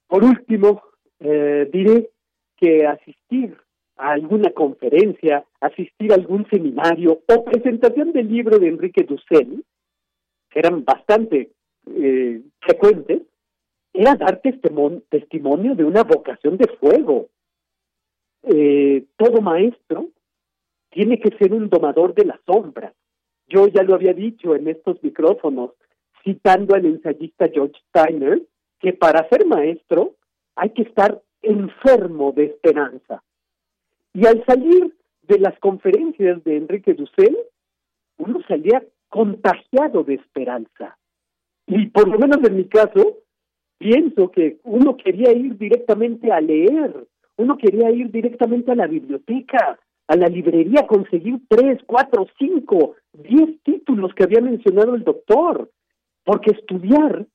Por 0.06 0.24
último, 0.24 0.82
eh, 1.20 1.68
diré 1.72 2.10
que 2.56 2.86
asistir 2.86 3.56
a 3.96 4.12
alguna 4.12 4.50
conferencia, 4.52 5.44
asistir 5.60 6.12
a 6.12 6.16
algún 6.16 6.46
seminario 6.48 7.20
o 7.26 7.44
presentación 7.44 8.12
del 8.12 8.28
libro 8.28 8.58
de 8.58 8.68
Enrique 8.68 9.04
Dussel, 9.04 9.64
que 10.50 10.58
eran 10.58 10.84
bastante 10.84 11.50
eh, 11.86 12.42
frecuentes, 12.60 13.22
era 13.98 14.14
dar 14.14 14.40
testimonio 14.40 15.74
de 15.74 15.82
una 15.82 16.04
vocación 16.04 16.56
de 16.56 16.68
fuego. 16.78 17.30
Eh, 18.44 19.06
todo 19.16 19.40
maestro 19.40 20.10
tiene 20.88 21.18
que 21.18 21.36
ser 21.36 21.52
un 21.52 21.68
domador 21.68 22.14
de 22.14 22.26
la 22.26 22.40
sombra. 22.46 22.94
Yo 23.48 23.66
ya 23.66 23.82
lo 23.82 23.96
había 23.96 24.12
dicho 24.12 24.54
en 24.54 24.68
estos 24.68 25.02
micrófonos, 25.02 25.72
citando 26.22 26.76
al 26.76 26.86
ensayista 26.86 27.48
George 27.52 27.74
Steiner, 27.88 28.40
que 28.78 28.92
para 28.92 29.28
ser 29.30 29.44
maestro 29.46 30.14
hay 30.54 30.70
que 30.70 30.82
estar 30.82 31.20
enfermo 31.42 32.30
de 32.30 32.44
esperanza. 32.44 33.24
Y 34.14 34.26
al 34.26 34.44
salir 34.44 34.94
de 35.22 35.40
las 35.40 35.58
conferencias 35.58 36.44
de 36.44 36.56
Enrique 36.56 36.94
Dussel, 36.94 37.36
uno 38.18 38.38
salía 38.46 38.80
contagiado 39.08 40.04
de 40.04 40.14
esperanza. 40.14 40.96
Y 41.66 41.86
por 41.86 42.06
lo 42.06 42.16
menos 42.16 42.38
en 42.44 42.56
mi 42.56 42.68
caso, 42.68 43.18
pienso 43.78 44.30
que 44.30 44.58
uno 44.64 44.96
quería 44.96 45.32
ir 45.32 45.56
directamente 45.56 46.30
a 46.32 46.40
leer, 46.40 47.06
uno 47.36 47.56
quería 47.56 47.90
ir 47.90 48.10
directamente 48.10 48.72
a 48.72 48.74
la 48.74 48.86
biblioteca, 48.86 49.78
a 50.08 50.16
la 50.16 50.26
librería, 50.26 50.86
conseguir 50.86 51.40
tres, 51.48 51.78
cuatro, 51.86 52.26
cinco, 52.38 52.96
diez 53.12 53.62
títulos 53.62 54.12
que 54.14 54.24
había 54.24 54.40
mencionado 54.40 54.94
el 54.94 55.04
doctor, 55.04 55.70
porque 56.24 56.50
estudiar 56.52 57.26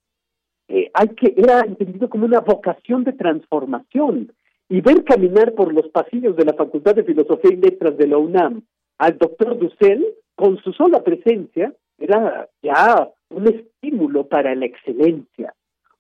eh, 0.67 0.89
hay 0.93 1.07
que 1.09 1.33
era 1.35 1.61
entendido 1.61 2.09
como 2.09 2.25
una 2.25 2.39
vocación 2.39 3.03
de 3.03 3.13
transformación 3.13 4.31
y 4.69 4.81
ver 4.81 5.03
caminar 5.03 5.53
por 5.53 5.73
los 5.73 5.87
pasillos 5.89 6.35
de 6.35 6.45
la 6.45 6.53
Facultad 6.53 6.95
de 6.95 7.03
Filosofía 7.03 7.51
y 7.53 7.57
Letras 7.57 7.97
de 7.97 8.07
la 8.07 8.17
UNAM 8.17 8.63
al 8.97 9.17
doctor 9.17 9.57
Dussel 9.57 10.05
con 10.35 10.57
su 10.63 10.73
sola 10.73 11.03
presencia 11.03 11.73
era 11.97 12.49
ya 12.61 13.09
un 13.29 13.47
estímulo 13.47 14.27
para 14.27 14.55
la 14.55 14.65
excelencia, 14.65 15.53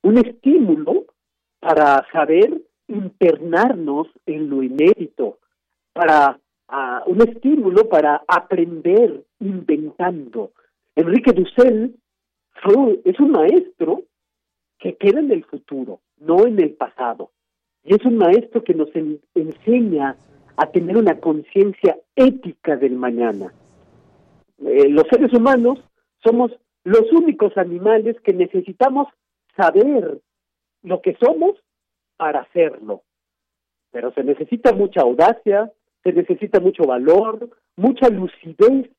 un 0.03 0.17
estímulo 0.17 1.05
para 1.59 2.05
saber 2.11 2.61
internarnos 2.87 4.07
en 4.25 4.49
lo 4.49 4.61
inédito, 4.61 5.39
para 5.93 6.39
uh, 6.69 7.09
un 7.09 7.21
estímulo 7.21 7.89
para 7.89 8.23
aprender 8.27 9.23
inventando. 9.39 10.51
Enrique 10.95 11.31
Dussel 11.31 11.95
es 13.03 13.19
un 13.19 13.31
maestro 13.31 14.03
que 14.77 14.95
queda 14.95 15.19
en 15.19 15.31
el 15.31 15.43
futuro, 15.45 16.01
no 16.17 16.45
en 16.45 16.61
el 16.61 16.71
pasado. 16.71 17.31
Y 17.83 17.95
es 17.95 18.05
un 18.05 18.17
maestro 18.17 18.63
que 18.63 18.73
nos 18.73 18.89
enseña 19.33 20.15
a 20.55 20.67
tener 20.67 20.97
una 20.97 21.19
conciencia 21.19 21.97
ética 22.15 22.75
del 22.77 22.95
mañana. 22.95 23.53
Eh, 24.59 24.87
los 24.89 25.05
seres 25.09 25.33
humanos 25.33 25.79
somos 26.23 26.51
los 26.83 27.11
únicos 27.11 27.57
animales 27.57 28.15
que 28.21 28.33
necesitamos 28.33 29.07
saber 29.55 30.19
lo 30.81 31.01
que 31.01 31.15
somos 31.15 31.55
para 32.17 32.41
hacerlo. 32.41 33.03
Pero 33.91 34.11
se 34.13 34.23
necesita 34.23 34.73
mucha 34.73 35.01
audacia, 35.01 35.71
se 36.03 36.13
necesita 36.13 36.59
mucho 36.59 36.83
valor, 36.83 37.49
mucha 37.75 38.09
lucidez 38.09 38.89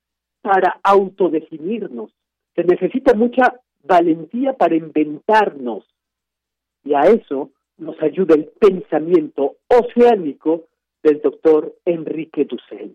para 0.40 0.80
autodefinirnos. 0.82 2.12
Se 2.54 2.64
necesita 2.64 3.14
mucha 3.14 3.60
valentía 3.82 4.54
para 4.54 4.76
inventarnos. 4.76 5.84
Y 6.84 6.94
a 6.94 7.02
eso 7.02 7.50
nos 7.76 8.00
ayuda 8.02 8.34
el 8.34 8.46
pensamiento 8.60 9.56
oceánico 9.68 10.64
del 11.02 11.20
doctor 11.20 11.74
Enrique 11.84 12.44
Dussel. 12.44 12.94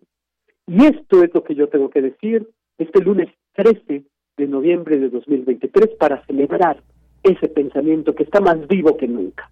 Y 0.68 0.86
esto 0.86 1.24
es 1.24 1.34
lo 1.34 1.44
que 1.44 1.56
yo 1.56 1.68
tengo 1.68 1.90
que 1.90 2.02
decir 2.02 2.48
este 2.78 3.04
lunes 3.04 3.28
13 3.54 4.04
de 4.38 4.48
noviembre 4.48 4.98
de 4.98 5.10
2023 5.10 5.96
para 6.00 6.26
celebrar 6.26 6.82
ese 7.24 7.48
pensamiento 7.48 8.14
que 8.16 8.24
está 8.24 8.40
más 8.40 8.68
vivo 8.68 8.96
que 8.98 9.08
nunca. 9.08 9.50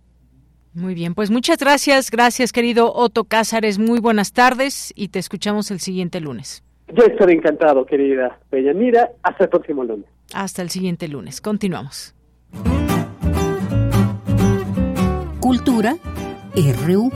Muy 0.74 0.94
bien, 0.94 1.16
pues 1.16 1.32
muchas 1.32 1.58
gracias, 1.58 2.12
gracias 2.12 2.52
querido 2.52 2.94
Otto 2.94 3.24
Cázares, 3.24 3.80
muy 3.80 4.00
buenas 4.00 4.32
tardes 4.32 4.94
y 4.96 5.08
te 5.08 5.18
escuchamos 5.18 5.72
el 5.72 5.80
siguiente 5.80 6.20
lunes. 6.22 6.64
Yo 6.94 7.04
estaré 7.04 7.34
encantado, 7.34 7.86
querida 7.86 8.40
Bellanira, 8.52 9.10
hasta 9.24 9.46
el 9.46 9.50
próximo 9.50 9.84
lunes. 9.84 10.06
Hasta 10.34 10.62
el 10.62 10.70
siguiente 10.70 11.08
lunes. 11.08 11.42
Continuamos. 11.42 12.14
Cultura 15.40 15.98
RU. 16.86 17.12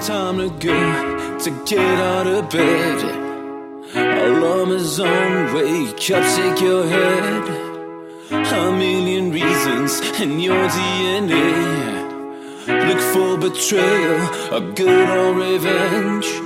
Time 0.00 0.36
to 0.38 0.50
go 0.60 1.13
to 1.44 1.50
get 1.66 1.78
out 1.78 2.26
of 2.26 2.48
bed. 2.48 3.00
Alarm 3.94 4.70
is 4.70 4.98
on, 4.98 5.54
wake 5.54 6.10
up, 6.10 6.24
shake 6.24 6.60
your 6.62 6.86
head. 6.88 7.44
A 8.30 8.72
million 8.72 9.30
reasons 9.30 10.00
in 10.22 10.40
your 10.40 10.66
DNA. 10.68 11.48
Look 12.88 13.00
for 13.12 13.36
betrayal, 13.36 14.54
a 14.54 14.72
good 14.72 15.10
or 15.10 15.34
revenge. 15.34 16.43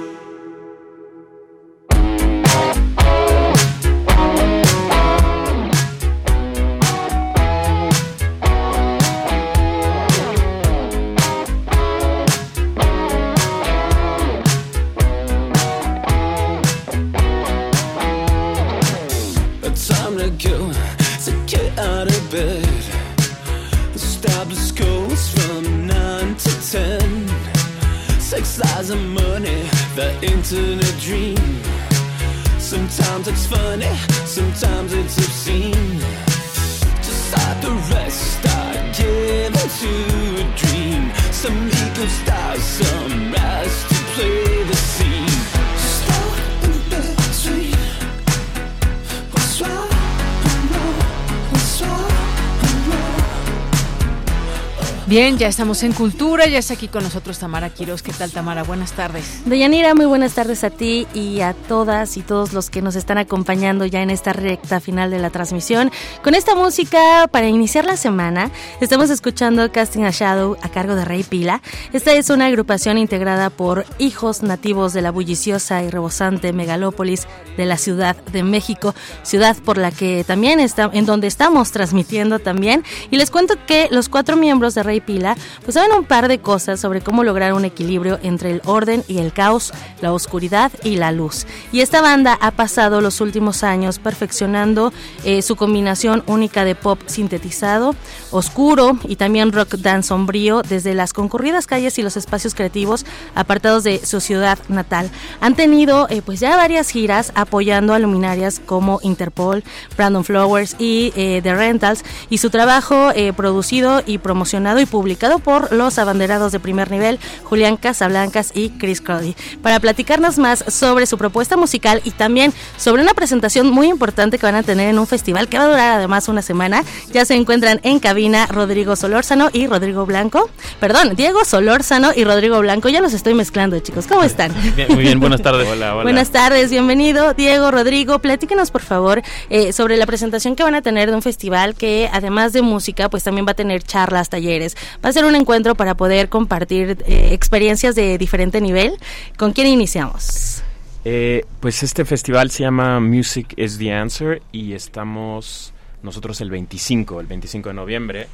Ya 55.38 55.46
estamos 55.46 55.84
en 55.84 55.92
Cultura, 55.92 56.48
ya 56.48 56.58
está 56.58 56.74
aquí 56.74 56.88
con 56.88 57.04
nosotros 57.04 57.38
Tamara 57.38 57.70
Quiroz. 57.70 58.02
¿Qué 58.02 58.12
tal, 58.12 58.32
Tamara? 58.32 58.64
Buenas 58.64 58.90
tardes. 58.92 59.42
Deyanira, 59.44 59.94
muy 59.94 60.06
buenas 60.06 60.34
tardes 60.34 60.64
a 60.64 60.70
ti 60.70 61.06
y 61.14 61.42
a 61.42 61.54
todas 61.54 62.16
y 62.16 62.22
todos 62.22 62.52
los 62.52 62.70
que 62.70 62.82
nos 62.82 62.96
están 62.96 63.18
acompañando 63.18 63.86
ya 63.86 64.02
en 64.02 64.10
esta 64.10 64.32
recta 64.32 64.80
final 64.80 65.12
de 65.12 65.20
la 65.20 65.30
transmisión. 65.30 65.92
Con 66.24 66.34
esta 66.34 66.56
música, 66.56 67.28
para 67.30 67.46
iniciar 67.46 67.84
la 67.84 67.96
semana, 67.96 68.50
estamos 68.80 69.10
escuchando 69.10 69.70
Casting 69.70 70.02
a 70.02 70.10
Shadow 70.10 70.56
a 70.60 70.68
cargo 70.70 70.96
de 70.96 71.04
Rey 71.04 71.22
Pila. 71.22 71.62
Esta 71.92 72.14
es 72.14 72.30
una 72.30 72.46
agrupación 72.46 72.98
integrada 72.98 73.48
por 73.48 73.86
hijos 73.98 74.42
nativos 74.42 74.92
de 74.92 75.02
la 75.02 75.12
bulliciosa 75.12 75.84
y 75.84 75.90
rebosante 75.90 76.52
megalópolis 76.52 77.28
de 77.56 77.64
la 77.64 77.76
Ciudad 77.76 78.16
de 78.32 78.42
México, 78.42 78.94
ciudad 79.22 79.56
por 79.56 79.78
la 79.78 79.92
que 79.92 80.24
también 80.24 80.58
está, 80.58 80.90
en 80.92 81.06
donde 81.06 81.28
estamos 81.28 81.70
transmitiendo 81.70 82.40
también. 82.40 82.82
Y 83.12 83.16
les 83.18 83.30
cuento 83.30 83.54
que 83.66 83.86
los 83.92 84.08
cuatro 84.08 84.36
miembros 84.36 84.74
de 84.74 84.82
Rey 84.82 85.00
Pila, 85.00 85.27
pues 85.64 85.74
saben 85.74 85.92
un 85.96 86.04
par 86.04 86.28
de 86.28 86.38
cosas 86.38 86.80
sobre 86.80 87.00
cómo 87.00 87.24
lograr 87.24 87.52
un 87.52 87.64
equilibrio 87.64 88.18
entre 88.22 88.50
el 88.50 88.62
orden 88.64 89.04
y 89.08 89.18
el 89.18 89.32
caos, 89.32 89.72
la 90.00 90.12
oscuridad 90.12 90.72
y 90.84 90.96
la 90.96 91.12
luz. 91.12 91.46
Y 91.72 91.80
esta 91.80 92.00
banda 92.00 92.38
ha 92.40 92.50
pasado 92.52 93.00
los 93.00 93.20
últimos 93.20 93.62
años 93.62 93.98
perfeccionando 93.98 94.92
eh, 95.24 95.42
su 95.42 95.56
combinación 95.56 96.22
única 96.26 96.64
de 96.64 96.74
pop 96.74 97.00
sintetizado, 97.06 97.94
oscuro 98.30 98.98
y 99.04 99.16
también 99.16 99.52
rock 99.52 99.74
dance 99.76 100.08
sombrío 100.08 100.62
desde 100.62 100.94
las 100.94 101.12
concurridas 101.12 101.66
calles 101.66 101.98
y 101.98 102.02
los 102.02 102.16
espacios 102.16 102.54
creativos 102.54 103.04
apartados 103.34 103.84
de 103.84 104.04
su 104.04 104.20
ciudad 104.20 104.58
natal. 104.68 105.10
Han 105.40 105.54
tenido 105.54 106.06
eh, 106.08 106.22
pues 106.24 106.40
ya 106.40 106.56
varias 106.56 106.90
giras 106.90 107.32
apoyando 107.34 107.92
a 107.94 107.98
luminarias 107.98 108.60
como 108.64 109.00
Interpol, 109.02 109.64
Brandon 109.96 110.24
Flowers 110.24 110.76
y 110.78 111.12
eh, 111.16 111.40
The 111.42 111.54
Rentals 111.54 112.04
y 112.30 112.38
su 112.38 112.50
trabajo 112.50 113.12
producido 113.36 114.02
y 114.06 114.18
promocionado 114.18 114.80
y 114.80 114.86
publicado 114.86 115.17
por 115.18 115.72
los 115.72 115.98
abanderados 115.98 116.52
de 116.52 116.60
primer 116.60 116.90
nivel, 116.90 117.18
Julián 117.44 117.76
Casablancas 117.76 118.52
y 118.54 118.70
Chris 118.70 119.00
Crowley, 119.00 119.36
para 119.62 119.80
platicarnos 119.80 120.38
más 120.38 120.64
sobre 120.68 121.06
su 121.06 121.18
propuesta 121.18 121.56
musical 121.56 122.00
y 122.04 122.12
también 122.12 122.52
sobre 122.76 123.02
una 123.02 123.14
presentación 123.14 123.70
muy 123.70 123.88
importante 123.88 124.38
que 124.38 124.46
van 124.46 124.54
a 124.54 124.62
tener 124.62 124.88
en 124.88 124.98
un 124.98 125.06
festival 125.06 125.48
que 125.48 125.58
va 125.58 125.64
a 125.64 125.68
durar 125.68 125.96
además 125.98 126.28
una 126.28 126.40
semana. 126.42 126.84
Ya 127.12 127.24
se 127.24 127.34
encuentran 127.34 127.80
en 127.82 127.98
cabina 127.98 128.46
Rodrigo 128.46 128.96
Solórzano 128.96 129.50
y 129.52 129.66
Rodrigo 129.66 130.06
Blanco. 130.06 130.48
Perdón, 130.80 131.16
Diego 131.16 131.44
Solórzano 131.44 132.12
y 132.14 132.24
Rodrigo 132.24 132.58
Blanco. 132.60 132.88
Ya 132.88 133.00
los 133.00 133.12
estoy 133.12 133.34
mezclando, 133.34 133.78
chicos. 133.80 134.06
¿Cómo 134.06 134.22
están? 134.22 134.52
muy 134.88 135.02
bien, 135.02 135.20
buenas 135.20 135.42
tardes. 135.42 135.68
Hola, 135.72 135.94
hola. 135.94 136.02
Buenas 136.04 136.30
tardes, 136.30 136.70
bienvenido. 136.70 137.34
Diego, 137.34 137.70
Rodrigo, 137.70 138.20
platíquenos 138.20 138.70
por 138.70 138.82
favor 138.82 139.22
eh, 139.50 139.72
sobre 139.72 139.96
la 139.96 140.06
presentación 140.06 140.56
que 140.56 140.62
van 140.62 140.74
a 140.74 140.82
tener 140.82 141.10
de 141.10 141.16
un 141.16 141.22
festival 141.22 141.74
que 141.74 142.08
además 142.12 142.52
de 142.52 142.62
música, 142.62 143.08
pues 143.10 143.24
también 143.24 143.46
va 143.46 143.52
a 143.52 143.54
tener 143.54 143.82
charlas, 143.82 144.28
talleres. 144.28 144.76
Va 145.04 145.07
a 145.08 145.12
ser 145.12 145.24
un 145.24 145.34
encuentro 145.34 145.74
para 145.74 145.96
poder 145.96 146.28
compartir 146.28 146.98
eh, 147.06 147.30
experiencias 147.32 147.94
de 147.94 148.18
diferente 148.18 148.60
nivel. 148.60 148.92
¿Con 149.36 149.52
quién 149.52 149.66
iniciamos? 149.66 150.62
Eh, 151.04 151.44
pues 151.60 151.82
este 151.82 152.04
festival 152.04 152.50
se 152.50 152.64
llama 152.64 153.00
Music 153.00 153.54
is 153.56 153.78
the 153.78 153.92
Answer 153.92 154.42
y 154.52 154.72
estamos 154.72 155.72
nosotros 156.02 156.40
el 156.40 156.50
25, 156.50 157.20
el 157.20 157.26
25 157.26 157.68
de 157.70 157.74
noviembre. 157.74 158.28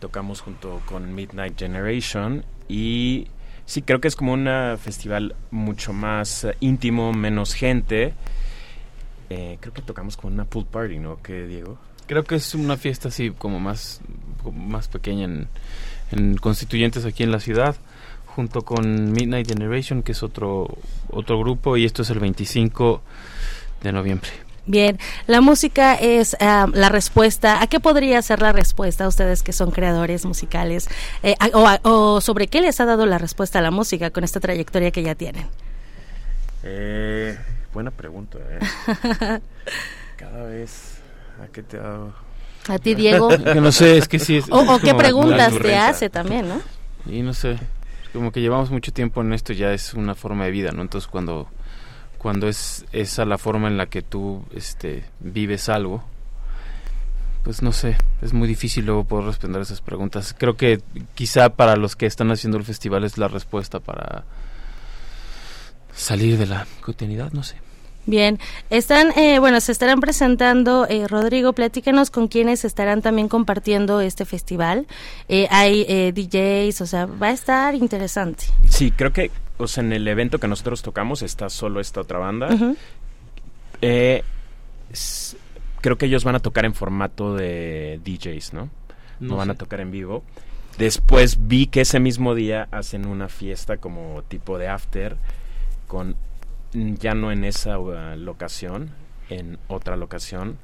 Tocamos 0.00 0.40
junto 0.40 0.80
con 0.86 1.14
Midnight 1.14 1.58
Generation 1.58 2.44
y 2.68 3.28
sí, 3.66 3.82
creo 3.82 4.00
que 4.00 4.08
es 4.08 4.16
como 4.16 4.32
un 4.32 4.48
festival 4.78 5.36
mucho 5.50 5.92
más 5.92 6.44
eh, 6.44 6.56
íntimo, 6.60 7.12
menos 7.12 7.54
gente. 7.54 8.14
Eh, 9.28 9.58
creo 9.60 9.72
que 9.72 9.82
tocamos 9.82 10.16
con 10.16 10.32
una 10.32 10.44
pool 10.44 10.66
party, 10.66 10.98
¿no? 10.98 11.22
¿Qué, 11.22 11.46
Diego? 11.46 11.78
Creo 12.06 12.24
que 12.24 12.34
es 12.34 12.54
una 12.54 12.76
fiesta 12.76 13.08
así 13.08 13.30
como 13.30 13.60
más, 13.60 14.00
más 14.52 14.88
pequeña 14.88 15.26
en, 15.26 15.48
en 16.12 16.36
Constituyentes 16.36 17.04
aquí 17.04 17.22
en 17.22 17.32
la 17.32 17.40
ciudad 17.40 17.76
junto 18.26 18.62
con 18.62 19.12
Midnight 19.12 19.48
Generation, 19.48 20.02
que 20.02 20.12
es 20.12 20.22
otro, 20.22 20.78
otro 21.10 21.38
grupo, 21.38 21.76
y 21.76 21.84
esto 21.84 22.02
es 22.02 22.10
el 22.10 22.20
25 22.20 23.02
de 23.82 23.92
noviembre. 23.92 24.30
Bien, 24.66 24.98
la 25.26 25.40
música 25.40 25.94
es 25.94 26.36
ah, 26.38 26.68
la 26.72 26.88
respuesta. 26.88 27.60
¿A 27.60 27.66
qué 27.66 27.80
podría 27.80 28.22
ser 28.22 28.40
la 28.40 28.52
respuesta 28.52 29.04
a 29.04 29.08
ustedes 29.08 29.42
que 29.42 29.52
son 29.52 29.70
creadores 29.70 30.24
musicales? 30.24 30.88
Eh, 31.22 31.34
o, 31.82 32.20
sobre 32.20 32.46
qué 32.46 32.60
les 32.60 32.80
ha 32.80 32.84
dado 32.84 33.04
la 33.06 33.18
respuesta 33.18 33.58
a 33.58 33.62
la 33.62 33.70
música 33.70 34.10
con 34.10 34.22
esta 34.22 34.38
trayectoria 34.38 34.90
que 34.90 35.02
ya 35.02 35.14
tienen? 35.14 35.46
Eh, 36.62 37.36
buena 37.72 37.90
pregunta. 37.90 38.38
¿eh? 38.38 38.60
Cada 40.16 40.44
vez, 40.44 40.98
¿a 41.42 41.48
qué 41.48 41.62
te 41.62 41.78
ha 41.78 41.82
dado? 41.82 42.29
A 42.70 42.78
ti, 42.78 42.94
Diego. 42.94 43.30
no 43.56 43.72
sé, 43.72 43.98
es 43.98 44.06
que 44.06 44.18
sí. 44.18 44.36
Es, 44.36 44.46
o, 44.48 44.78
qué 44.78 44.94
preguntas 44.94 45.58
te 45.58 45.76
hace 45.76 46.08
también, 46.08 46.48
¿no? 46.48 46.60
Y 47.06 47.22
no 47.22 47.34
sé, 47.34 47.58
como 48.12 48.30
que 48.30 48.40
llevamos 48.40 48.70
mucho 48.70 48.92
tiempo 48.92 49.22
en 49.22 49.32
esto, 49.32 49.52
ya 49.52 49.72
es 49.72 49.94
una 49.94 50.14
forma 50.14 50.44
de 50.44 50.52
vida, 50.52 50.70
¿no? 50.70 50.82
Entonces 50.82 51.08
cuando, 51.08 51.48
cuando 52.18 52.46
es 52.46 52.84
esa 52.92 53.24
la 53.24 53.38
forma 53.38 53.66
en 53.68 53.76
la 53.76 53.86
que 53.86 54.02
tú 54.02 54.44
este, 54.54 55.04
vives 55.18 55.68
algo, 55.68 56.04
pues 57.42 57.62
no 57.62 57.72
sé, 57.72 57.96
es 58.22 58.32
muy 58.32 58.46
difícil 58.46 58.86
luego 58.86 59.04
poder 59.04 59.26
responder 59.26 59.62
esas 59.62 59.80
preguntas. 59.80 60.34
Creo 60.38 60.56
que 60.56 60.80
quizá 61.14 61.48
para 61.48 61.74
los 61.76 61.96
que 61.96 62.06
están 62.06 62.30
haciendo 62.30 62.58
el 62.58 62.64
festival 62.64 63.02
es 63.04 63.18
la 63.18 63.28
respuesta 63.28 63.80
para 63.80 64.24
salir 65.94 66.38
de 66.38 66.46
la 66.46 66.66
cotidianidad, 66.82 67.32
no 67.32 67.42
sé. 67.42 67.56
Bien, 68.06 68.38
están, 68.70 69.16
eh, 69.16 69.38
bueno, 69.38 69.60
se 69.60 69.72
estarán 69.72 70.00
presentando, 70.00 70.86
eh, 70.88 71.06
Rodrigo, 71.06 71.52
platícanos 71.52 72.10
con 72.10 72.28
quienes 72.28 72.64
estarán 72.64 73.02
también 73.02 73.28
compartiendo 73.28 74.00
este 74.00 74.24
festival. 74.24 74.86
Eh, 75.28 75.46
hay 75.50 75.84
eh, 75.86 76.12
DJs, 76.12 76.80
o 76.80 76.86
sea, 76.86 77.06
va 77.06 77.28
a 77.28 77.32
estar 77.32 77.74
interesante. 77.74 78.44
Sí, 78.68 78.90
creo 78.90 79.12
que, 79.12 79.30
o 79.58 79.68
sea, 79.68 79.84
en 79.84 79.92
el 79.92 80.08
evento 80.08 80.38
que 80.38 80.48
nosotros 80.48 80.82
tocamos 80.82 81.22
está 81.22 81.50
solo 81.50 81.80
esta 81.80 82.00
otra 82.00 82.18
banda. 82.18 82.48
creo 85.80 85.96
que 85.98 86.06
ellos 86.06 86.24
van 86.24 86.34
a 86.34 86.40
tocar 86.40 86.64
en 86.64 86.74
formato 86.74 87.34
de 87.34 88.00
DJs, 88.04 88.54
¿no? 88.54 88.70
No, 89.20 89.36
van 89.36 89.50
a 89.50 89.54
tocar 89.54 89.80
en 89.80 89.90
vivo. 89.90 90.24
Después 90.78 91.46
vi 91.46 91.66
que 91.66 91.82
ese 91.82 92.00
mismo 92.00 92.34
día 92.34 92.66
hacen 92.70 93.06
una 93.06 93.28
fiesta 93.28 93.76
como 93.76 94.22
tipo 94.28 94.56
de 94.56 94.68
after 94.68 95.16
con 95.86 96.16
ya 96.72 97.14
no 97.14 97.32
en 97.32 97.44
esa 97.44 97.78
uh, 97.78 98.16
locación, 98.16 98.90
en 99.28 99.58
otra 99.68 99.96
locación, 99.96 100.58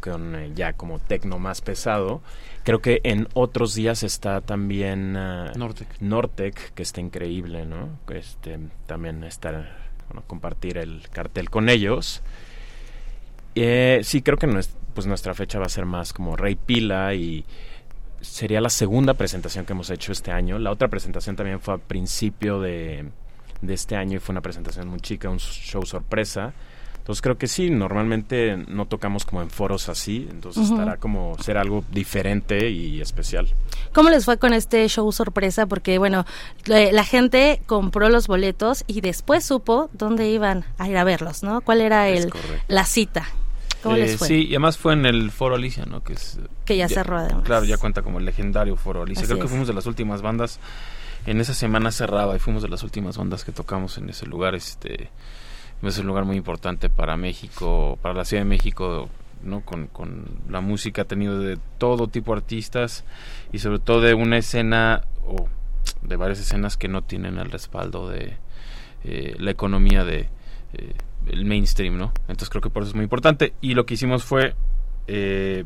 con 0.00 0.34
eh, 0.34 0.52
ya 0.54 0.72
como 0.72 0.98
tecno 0.98 1.38
más 1.38 1.60
pesado. 1.60 2.22
Creo 2.64 2.80
que 2.80 3.00
en 3.04 3.28
otros 3.34 3.74
días 3.74 4.02
está 4.02 4.40
también 4.40 5.16
uh, 5.16 5.56
Nortec. 5.56 5.88
Nortec, 6.00 6.74
que 6.74 6.82
está 6.82 7.00
increíble, 7.00 7.66
¿no? 7.66 7.98
Este, 8.08 8.58
también 8.86 9.24
estar, 9.24 9.76
bueno, 10.08 10.22
compartir 10.26 10.78
el 10.78 11.08
cartel 11.10 11.50
con 11.50 11.68
ellos. 11.68 12.22
Eh, 13.54 14.00
sí, 14.04 14.22
creo 14.22 14.38
que 14.38 14.46
pues 14.94 15.06
nuestra 15.06 15.34
fecha 15.34 15.58
va 15.58 15.66
a 15.66 15.70
ser 15.70 15.84
más 15.84 16.12
como 16.12 16.36
Rey 16.36 16.56
Pila 16.56 17.14
y 17.14 17.44
sería 18.20 18.60
la 18.60 18.70
segunda 18.70 19.14
presentación 19.14 19.64
que 19.64 19.72
hemos 19.72 19.90
hecho 19.90 20.12
este 20.12 20.30
año. 20.30 20.58
La 20.58 20.70
otra 20.70 20.88
presentación 20.88 21.36
también 21.36 21.60
fue 21.60 21.74
a 21.74 21.78
principio 21.78 22.60
de 22.60 23.06
de 23.60 23.74
este 23.74 23.96
año 23.96 24.16
y 24.16 24.18
fue 24.20 24.32
una 24.32 24.40
presentación 24.40 24.88
muy 24.88 25.00
chica, 25.00 25.28
un 25.28 25.38
show 25.38 25.84
sorpresa. 25.84 26.52
Entonces 27.08 27.22
creo 27.22 27.38
que 27.38 27.46
sí, 27.46 27.70
normalmente 27.70 28.58
no 28.68 28.84
tocamos 28.84 29.24
como 29.24 29.40
en 29.40 29.48
foros 29.48 29.88
así, 29.88 30.28
entonces 30.30 30.68
estará 30.68 30.98
como 30.98 31.38
ser 31.42 31.56
algo 31.56 31.82
diferente 31.90 32.68
y 32.68 33.00
especial. 33.00 33.48
¿Cómo 33.94 34.10
les 34.10 34.26
fue 34.26 34.36
con 34.36 34.52
este 34.52 34.86
show 34.88 35.10
sorpresa? 35.10 35.64
Porque 35.64 35.96
bueno, 35.96 36.26
la 36.66 37.04
gente 37.04 37.62
compró 37.64 38.10
los 38.10 38.26
boletos 38.26 38.84
y 38.86 39.00
después 39.00 39.46
supo 39.46 39.88
dónde 39.94 40.28
iban 40.28 40.66
a 40.76 40.86
ir 40.86 40.98
a 40.98 41.04
verlos, 41.04 41.42
¿no? 41.42 41.62
¿Cuál 41.62 41.80
era 41.80 42.10
el, 42.10 42.30
la 42.66 42.84
cita? 42.84 43.26
¿Cómo 43.82 43.96
les 43.96 44.12
eh, 44.12 44.18
fue? 44.18 44.28
Sí, 44.28 44.44
y 44.44 44.50
además 44.50 44.76
fue 44.76 44.92
en 44.92 45.06
el 45.06 45.30
Foro 45.30 45.54
Alicia, 45.54 45.86
¿no? 45.86 46.02
Que, 46.02 46.12
es, 46.12 46.38
que 46.66 46.76
ya, 46.76 46.88
cerró 46.88 47.16
además. 47.16 47.44
Claro, 47.44 47.64
ya 47.64 47.78
cuenta 47.78 48.02
como 48.02 48.18
el 48.18 48.26
legendario 48.26 48.76
Foro 48.76 49.02
Alicia. 49.02 49.24
Creo 49.24 49.38
que 49.38 49.48
fuimos 49.48 49.66
de 49.66 49.72
las 49.72 49.86
últimas 49.86 50.20
bandas 50.20 50.60
en 51.26 51.40
esa 51.40 51.54
semana 51.54 51.90
cerraba 51.90 52.36
y 52.36 52.38
fuimos 52.38 52.62
de 52.62 52.68
las 52.68 52.82
últimas 52.82 53.16
bandas 53.18 53.44
que 53.44 53.52
tocamos 53.52 53.98
en 53.98 54.08
ese 54.10 54.26
lugar. 54.26 54.54
Este 54.54 55.10
es 55.82 55.98
un 55.98 56.06
lugar 56.06 56.24
muy 56.24 56.36
importante 56.36 56.88
para 56.88 57.16
México, 57.16 57.98
para 58.02 58.14
la 58.14 58.24
Ciudad 58.24 58.42
de 58.42 58.48
México, 58.48 59.08
¿no? 59.42 59.60
Con, 59.60 59.86
con 59.86 60.26
la 60.48 60.60
música 60.60 61.02
ha 61.02 61.04
tenido 61.04 61.38
de 61.38 61.58
todo 61.78 62.08
tipo 62.08 62.32
de 62.32 62.38
artistas 62.38 63.04
y 63.52 63.58
sobre 63.58 63.78
todo 63.78 64.00
de 64.00 64.14
una 64.14 64.38
escena 64.38 65.02
o 65.26 65.48
de 66.02 66.16
varias 66.16 66.40
escenas 66.40 66.76
que 66.76 66.88
no 66.88 67.02
tienen 67.02 67.38
el 67.38 67.50
respaldo 67.50 68.08
de 68.08 68.36
eh, 69.04 69.36
la 69.38 69.50
economía 69.50 70.04
de 70.04 70.28
eh, 70.72 70.92
el 71.28 71.44
mainstream, 71.44 71.96
¿no? 71.96 72.12
Entonces 72.22 72.50
creo 72.50 72.62
que 72.62 72.70
por 72.70 72.82
eso 72.82 72.90
es 72.90 72.94
muy 72.94 73.04
importante 73.04 73.52
y 73.60 73.74
lo 73.74 73.86
que 73.86 73.94
hicimos 73.94 74.24
fue 74.24 74.54
eh, 75.06 75.64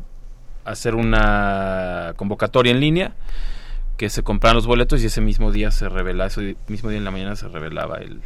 hacer 0.65 0.95
una 0.95 2.13
convocatoria 2.15 2.71
en 2.71 2.79
línea 2.79 3.15
que 3.97 4.09
se 4.09 4.23
compraban 4.23 4.55
los 4.55 4.67
boletos 4.67 5.01
y 5.03 5.07
ese 5.07 5.21
mismo 5.21 5.51
día 5.51 5.71
se 5.71 5.89
revelaba, 5.89 6.27
ese 6.27 6.55
mismo 6.67 6.89
día 6.89 6.97
en 6.97 7.05
la 7.05 7.11
mañana 7.11 7.35
se 7.35 7.47
revelaba 7.47 7.97
el, 7.97 8.21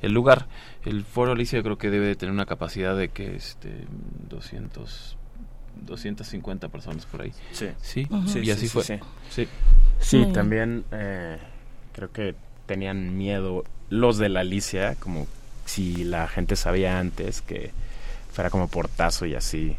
el 0.00 0.12
lugar. 0.12 0.46
El 0.84 1.04
Foro 1.04 1.32
Alicia 1.32 1.58
yo 1.58 1.62
creo 1.62 1.78
que 1.78 1.90
debe 1.90 2.06
de 2.06 2.16
tener 2.16 2.32
una 2.32 2.46
capacidad 2.46 2.96
de 2.96 3.08
que 3.08 3.36
este 3.36 3.86
200 4.28 5.16
250 5.86 6.68
personas 6.68 7.06
por 7.06 7.22
ahí. 7.22 7.32
Sí. 7.52 7.68
Sí, 7.80 8.06
y 8.42 8.50
así 8.50 8.68
fue. 8.68 8.84
Sí, 9.30 9.48
sí. 9.98 10.26
también 10.32 10.84
eh, 10.92 11.38
creo 11.92 12.12
que 12.12 12.34
tenían 12.66 13.16
miedo 13.16 13.64
los 13.88 14.18
de 14.18 14.28
la 14.28 14.40
Alicia, 14.40 14.96
como 14.96 15.26
si 15.64 16.04
la 16.04 16.28
gente 16.28 16.56
sabía 16.56 16.98
antes 16.98 17.42
que 17.42 17.72
fuera 18.32 18.50
como 18.50 18.68
portazo 18.68 19.26
y 19.26 19.34
así. 19.34 19.76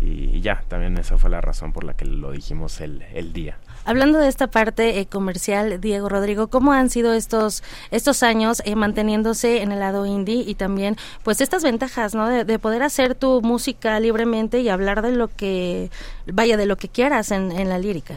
Y, 0.00 0.40
ya, 0.40 0.62
también 0.68 0.96
esa 0.98 1.18
fue 1.18 1.30
la 1.30 1.40
razón 1.40 1.72
por 1.72 1.84
la 1.84 1.94
que 1.94 2.04
lo 2.04 2.30
dijimos 2.30 2.80
el, 2.80 3.02
el 3.14 3.32
día. 3.32 3.58
Hablando 3.88 4.18
de 4.18 4.28
esta 4.28 4.48
parte 4.48 5.00
eh, 5.00 5.06
comercial, 5.06 5.80
Diego 5.80 6.10
Rodrigo, 6.10 6.48
¿cómo 6.48 6.72
han 6.72 6.90
sido 6.90 7.14
estos 7.14 7.62
estos 7.90 8.22
años 8.22 8.60
eh, 8.66 8.76
manteniéndose 8.76 9.62
en 9.62 9.72
el 9.72 9.78
lado 9.78 10.04
indie 10.04 10.44
y 10.46 10.56
también 10.56 10.96
pues 11.22 11.40
estas 11.40 11.62
ventajas, 11.62 12.14
¿no? 12.14 12.28
De, 12.28 12.58
poder 12.58 12.82
hacer 12.82 13.14
tu 13.14 13.40
música 13.40 13.98
libremente 13.98 14.60
y 14.60 14.68
hablar 14.68 15.00
de 15.00 15.12
lo 15.12 15.28
que 15.28 15.90
vaya 16.30 16.58
de 16.58 16.66
lo 16.66 16.76
que 16.76 16.90
quieras 16.90 17.30
en, 17.30 17.50
en 17.50 17.70
la 17.70 17.78
lírica. 17.78 18.16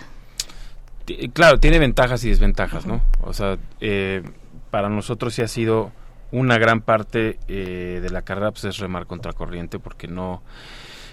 Claro, 1.31 1.57
tiene 1.61 1.79
ventajas 1.79 2.21
y 2.25 2.29
desventajas, 2.29 2.85
¿no? 2.85 3.01
O 3.21 3.31
sea, 3.31 3.57
eh, 3.79 4.23
para 4.71 4.89
nosotros 4.89 5.33
sí 5.33 5.41
ha 5.41 5.47
sido 5.47 5.93
una 6.33 6.57
gran 6.57 6.81
parte 6.81 7.39
de 7.47 8.09
la 8.11 8.23
carrera 8.23 8.51
pues 8.51 8.65
es 8.65 8.77
remar 8.77 9.05
contra 9.05 9.31
corriente 9.31 9.79
porque 9.79 10.09
no 10.09 10.41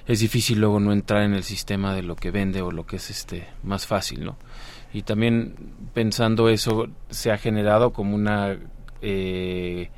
es 0.08 0.20
difícil 0.20 0.58
luego 0.58 0.80
no 0.80 0.92
entrar 0.92 1.22
en 1.22 1.34
el 1.34 1.44
sistema 1.44 1.94
de 1.94 2.02
lo 2.02 2.16
que 2.16 2.30
vende 2.30 2.62
o 2.62 2.72
lo 2.72 2.86
que 2.86 2.96
es 2.96 3.10
este 3.10 3.46
más 3.62 3.86
fácil, 3.86 4.24
¿no? 4.24 4.36
Y 4.92 5.02
también 5.02 5.54
pensando 5.94 6.48
eso 6.48 6.88
se 7.10 7.30
ha 7.30 7.38
generado 7.38 7.92
como 7.92 8.14
una 8.14 8.56
eh, 9.02 9.90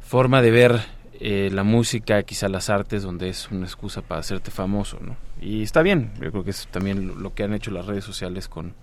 forma 0.00 0.42
de 0.42 0.50
ver 0.50 0.80
eh, 1.20 1.50
la 1.52 1.62
música, 1.62 2.22
quizá 2.24 2.48
las 2.48 2.68
artes, 2.68 3.02
donde 3.02 3.28
es 3.28 3.50
una 3.50 3.64
excusa 3.64 4.02
para 4.02 4.20
hacerte 4.20 4.50
famoso, 4.50 4.98
¿no? 5.00 5.16
Y 5.40 5.62
está 5.62 5.82
bien, 5.82 6.12
yo 6.20 6.30
creo 6.30 6.44
que 6.44 6.50
es 6.50 6.66
también 6.68 7.22
lo 7.22 7.32
que 7.34 7.44
han 7.44 7.54
hecho 7.54 7.70
las 7.70 7.86
redes 7.86 8.04
sociales 8.04 8.48
con, 8.48 8.74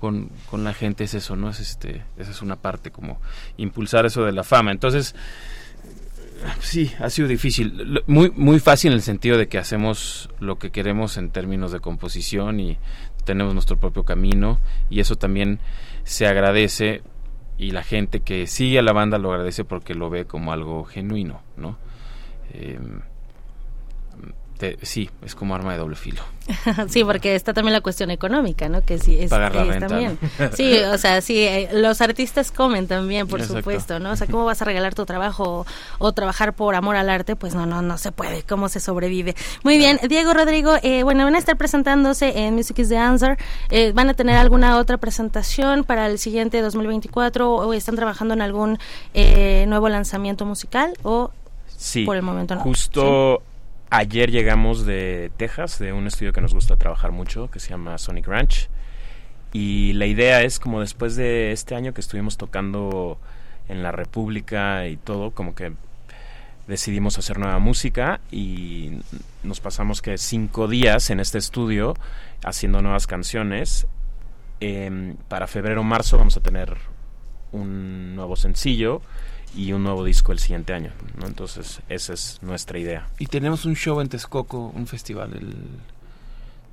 con, 0.00 0.30
con, 0.50 0.64
la 0.64 0.72
gente 0.72 1.04
es 1.04 1.14
eso, 1.14 1.36
¿no? 1.36 1.50
Es 1.50 1.60
este, 1.60 2.02
esa 2.16 2.30
es 2.30 2.42
una 2.42 2.56
parte 2.56 2.90
como 2.90 3.20
impulsar 3.56 4.06
eso 4.06 4.24
de 4.24 4.32
la 4.32 4.44
fama. 4.44 4.70
Entonces, 4.70 5.14
sí, 6.60 6.92
ha 7.00 7.10
sido 7.10 7.28
difícil. 7.28 8.02
Muy, 8.06 8.30
muy 8.30 8.60
fácil 8.60 8.92
en 8.92 8.96
el 8.96 9.02
sentido 9.02 9.38
de 9.38 9.48
que 9.48 9.58
hacemos 9.58 10.28
lo 10.40 10.58
que 10.58 10.70
queremos 10.70 11.16
en 11.16 11.30
términos 11.30 11.72
de 11.72 11.80
composición 11.80 12.60
y 12.60 12.78
tenemos 13.24 13.54
nuestro 13.54 13.78
propio 13.78 14.04
camino 14.04 14.58
y 14.90 15.00
eso 15.00 15.16
también 15.16 15.58
se 16.04 16.26
agradece 16.26 17.02
y 17.58 17.70
la 17.70 17.82
gente 17.82 18.20
que 18.20 18.46
sigue 18.46 18.78
a 18.78 18.82
la 18.82 18.92
banda 18.92 19.18
lo 19.18 19.32
agradece 19.32 19.64
porque 19.64 19.94
lo 19.94 20.10
ve 20.10 20.24
como 20.24 20.52
algo 20.52 20.84
genuino, 20.84 21.42
¿no? 21.56 21.78
Eh, 22.52 22.78
sí, 24.82 25.10
es 25.24 25.34
como 25.34 25.54
arma 25.54 25.72
de 25.72 25.78
doble 25.78 25.96
filo. 25.96 26.22
sí, 26.88 27.04
porque 27.04 27.34
está 27.34 27.54
también 27.54 27.72
la 27.72 27.80
cuestión 27.80 28.10
económica, 28.10 28.68
¿no? 28.68 28.82
Que 28.82 28.98
sí 28.98 29.18
es, 29.18 29.30
Pagar 29.30 29.54
la 29.54 29.64
renta, 29.64 29.86
también. 29.88 30.18
Sí, 30.54 30.76
o 30.76 30.98
sea, 30.98 31.20
sí, 31.20 31.38
eh, 31.38 31.70
los 31.72 32.00
artistas 32.00 32.50
comen 32.50 32.86
también, 32.86 33.26
por 33.26 33.42
supuesto, 33.42 33.98
¿no? 33.98 34.12
O 34.12 34.16
sea, 34.16 34.26
¿cómo 34.26 34.44
vas 34.44 34.60
a 34.60 34.64
regalar 34.64 34.94
tu 34.94 35.06
trabajo 35.06 35.66
o, 35.98 36.12
trabajar 36.12 36.52
por 36.52 36.74
amor 36.74 36.96
al 36.96 37.08
arte? 37.08 37.36
Pues 37.36 37.54
no, 37.54 37.66
no, 37.66 37.82
no 37.82 37.98
se 37.98 38.12
puede. 38.12 38.42
¿Cómo 38.42 38.68
se 38.68 38.80
sobrevive? 38.80 39.34
Muy 39.62 39.78
bien, 39.78 39.98
Diego 40.08 40.34
Rodrigo, 40.34 40.74
eh, 40.82 41.02
bueno, 41.02 41.24
van 41.24 41.34
a 41.34 41.38
estar 41.38 41.56
presentándose 41.56 42.38
en 42.38 42.54
Music 42.54 42.78
is 42.78 42.88
the 42.88 42.98
Answer. 42.98 43.38
Eh, 43.70 43.92
¿Van 43.94 44.08
a 44.10 44.14
tener 44.14 44.36
alguna 44.36 44.78
otra 44.78 44.98
presentación 44.98 45.84
para 45.84 46.06
el 46.06 46.18
siguiente 46.18 46.60
2024 46.60 47.54
o 47.54 47.72
están 47.72 47.96
trabajando 47.96 48.34
en 48.34 48.42
algún 48.42 48.78
nuevo 49.14 49.88
lanzamiento 49.88 50.44
musical 50.44 50.94
o 51.02 51.30
sí, 51.76 52.04
por 52.04 52.16
el 52.16 52.22
momento 52.22 52.54
no? 52.54 52.60
Justo 52.60 53.42
Ayer 53.90 54.30
llegamos 54.30 54.86
de 54.86 55.30
Texas, 55.36 55.78
de 55.78 55.92
un 55.92 56.06
estudio 56.06 56.32
que 56.32 56.40
nos 56.40 56.54
gusta 56.54 56.76
trabajar 56.76 57.12
mucho, 57.12 57.50
que 57.50 57.60
se 57.60 57.70
llama 57.70 57.98
Sonic 57.98 58.26
Ranch. 58.26 58.68
Y 59.52 59.92
la 59.92 60.06
idea 60.06 60.42
es 60.42 60.58
como 60.58 60.80
después 60.80 61.14
de 61.14 61.52
este 61.52 61.74
año 61.74 61.94
que 61.94 62.00
estuvimos 62.00 62.36
tocando 62.36 63.18
en 63.68 63.82
la 63.82 63.92
República 63.92 64.88
y 64.88 64.96
todo, 64.96 65.30
como 65.30 65.54
que 65.54 65.72
decidimos 66.66 67.18
hacer 67.18 67.38
nueva 67.38 67.58
música 67.58 68.20
y 68.30 68.98
nos 69.42 69.60
pasamos 69.60 70.00
que 70.02 70.18
cinco 70.18 70.66
días 70.66 71.10
en 71.10 71.20
este 71.20 71.38
estudio 71.38 71.94
haciendo 72.42 72.82
nuevas 72.82 73.06
canciones. 73.06 73.86
Em, 74.60 75.16
para 75.28 75.46
febrero 75.46 75.82
marzo 75.84 76.16
vamos 76.16 76.36
a 76.36 76.40
tener 76.40 76.76
un 77.52 78.16
nuevo 78.16 78.36
sencillo 78.36 79.02
y 79.56 79.72
un 79.72 79.84
nuevo 79.84 80.04
disco 80.04 80.32
el 80.32 80.38
siguiente 80.38 80.72
año. 80.72 80.90
¿no? 81.18 81.26
Entonces, 81.26 81.80
esa 81.88 82.12
es 82.12 82.38
nuestra 82.42 82.78
idea. 82.78 83.08
Y 83.18 83.26
tenemos 83.26 83.64
un 83.64 83.74
show 83.74 84.00
en 84.00 84.08
Texcoco, 84.08 84.72
un 84.74 84.86
festival 84.86 85.32
el 85.34 85.54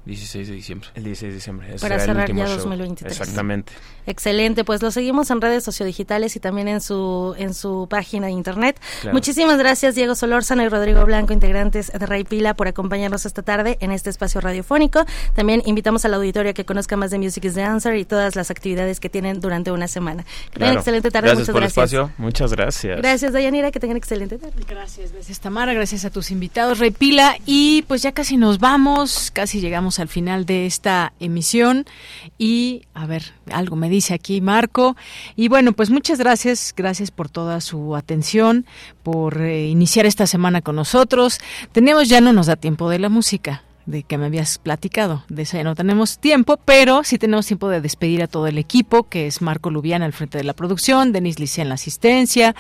16 0.06 0.48
de 0.48 0.54
diciembre. 0.56 0.90
El 0.96 1.04
16 1.04 1.30
de 1.30 1.36
diciembre. 1.36 1.76
Para 1.80 2.00
cerrar 2.00 2.34
ya 2.34 2.48
2023. 2.48 3.12
Exactamente. 3.12 3.74
Excelente, 4.08 4.64
pues 4.64 4.82
lo 4.82 4.90
seguimos 4.90 5.30
en 5.30 5.42
redes 5.42 5.64
sociodigitales 5.64 6.36
y 6.36 6.40
también 6.40 6.68
en 6.68 6.82
su 6.82 7.36
en 7.38 7.54
su 7.54 7.88
página 7.88 8.28
de 8.28 8.34
internet. 8.34 8.82
Muchísimas 9.12 9.60
gracias 9.60 9.94
Diego 9.94 10.16
Solórzano 10.16 10.64
y 10.64 10.70
Rodrigo 10.70 11.06
Blanco, 11.06 11.34
integrantes 11.34 11.92
de 11.92 12.04
Ray 12.04 12.24
Pila, 12.24 12.56
por 12.56 12.68
acompañarnos 12.68 13.28
esta 13.28 13.44
tarde 13.44 13.78
en 13.80 13.92
este 13.92 14.10
espacio 14.10 14.42
radiofónico. 14.42 15.06
También 15.36 15.62
invitamos 15.66 16.04
al 16.06 16.16
auditorio 16.16 16.50
a 16.50 16.54
que 16.54 16.66
conozca 16.66 16.98
más 16.98 17.12
de 17.12 17.20
Music 17.20 17.46
is 17.46 17.54
the 17.54 17.62
Answer 17.62 17.96
y 17.96 18.06
todas 18.06 18.36
las 18.36 18.50
actividades 18.50 19.00
que 19.00 19.10
tienen 19.10 19.40
durante 19.40 19.72
una 19.72 19.88
semana. 19.88 20.26
Que 20.52 20.60
tengan 20.60 20.78
excelente 20.78 21.12
tarde, 21.12 21.28
gracias 21.28 21.50
muchas 21.50 21.54
por 21.54 21.62
gracias. 21.62 21.94
El 21.94 22.00
espacio. 22.00 22.14
Muchas 22.18 22.54
gracias. 22.54 22.98
Gracias 22.98 23.34
Dayanira, 23.34 23.70
que 23.70 23.80
tengan 23.80 23.98
excelente 23.98 24.40
tarde. 24.40 24.64
Gracias, 24.68 25.12
gracias 25.12 25.40
Tamara, 25.40 25.74
gracias 25.74 26.06
a 26.06 26.10
tus 26.10 26.32
invitados 26.32 26.80
Ray 26.80 26.92
Pila 26.92 27.38
y 27.46 27.84
pues 27.84 28.02
ya 28.02 28.14
casi 28.14 28.38
nos 28.38 28.58
vamos, 28.58 29.30
casi 29.32 29.62
llegamos 29.62 29.91
al 30.00 30.08
final 30.08 30.46
de 30.46 30.66
esta 30.66 31.14
emisión. 31.20 31.86
Y 32.38 32.84
a 32.94 33.06
ver, 33.06 33.34
algo 33.52 33.76
me 33.76 33.90
dice 33.90 34.14
aquí 34.14 34.42
Marco. 34.42 34.96
Y 35.36 35.48
bueno, 35.48 35.74
pues 35.74 35.90
muchas 35.90 36.20
gracias, 36.20 36.74
gracias 36.76 37.12
por 37.12 37.30
toda 37.30 37.62
su 37.62 37.96
atención, 37.96 38.66
por 39.04 39.42
eh, 39.42 39.68
iniciar 39.68 40.06
esta 40.06 40.28
semana 40.28 40.62
con 40.62 40.76
nosotros. 40.76 41.40
Tenemos 41.72 42.10
ya 42.10 42.22
no 42.22 42.34
nos 42.34 42.48
da 42.48 42.56
tiempo 42.56 42.90
de 42.90 43.00
la 43.00 43.10
música 43.10 43.64
de 43.92 44.04
que 44.04 44.18
me 44.18 44.26
habías 44.26 44.58
platicado. 44.58 45.24
De 45.30 45.44
eso 45.44 45.58
ya 45.58 45.64
no 45.64 45.76
tenemos 45.76 46.18
tiempo, 46.18 46.58
pero 46.64 47.04
sí 47.04 47.18
tenemos 47.18 47.46
tiempo 47.46 47.70
de 47.70 47.82
despedir 47.82 48.24
a 48.24 48.28
todo 48.28 48.48
el 48.48 48.58
equipo, 48.58 49.04
que 49.04 49.28
es 49.28 49.42
Marco 49.42 49.70
Lubiana 49.70 50.06
al 50.06 50.14
frente 50.14 50.38
de 50.38 50.44
la 50.44 50.54
producción, 50.54 51.12
Denis 51.12 51.40
Licea 51.40 51.64
en 51.64 51.70
la 51.70 51.76
asistencia, 51.76 52.56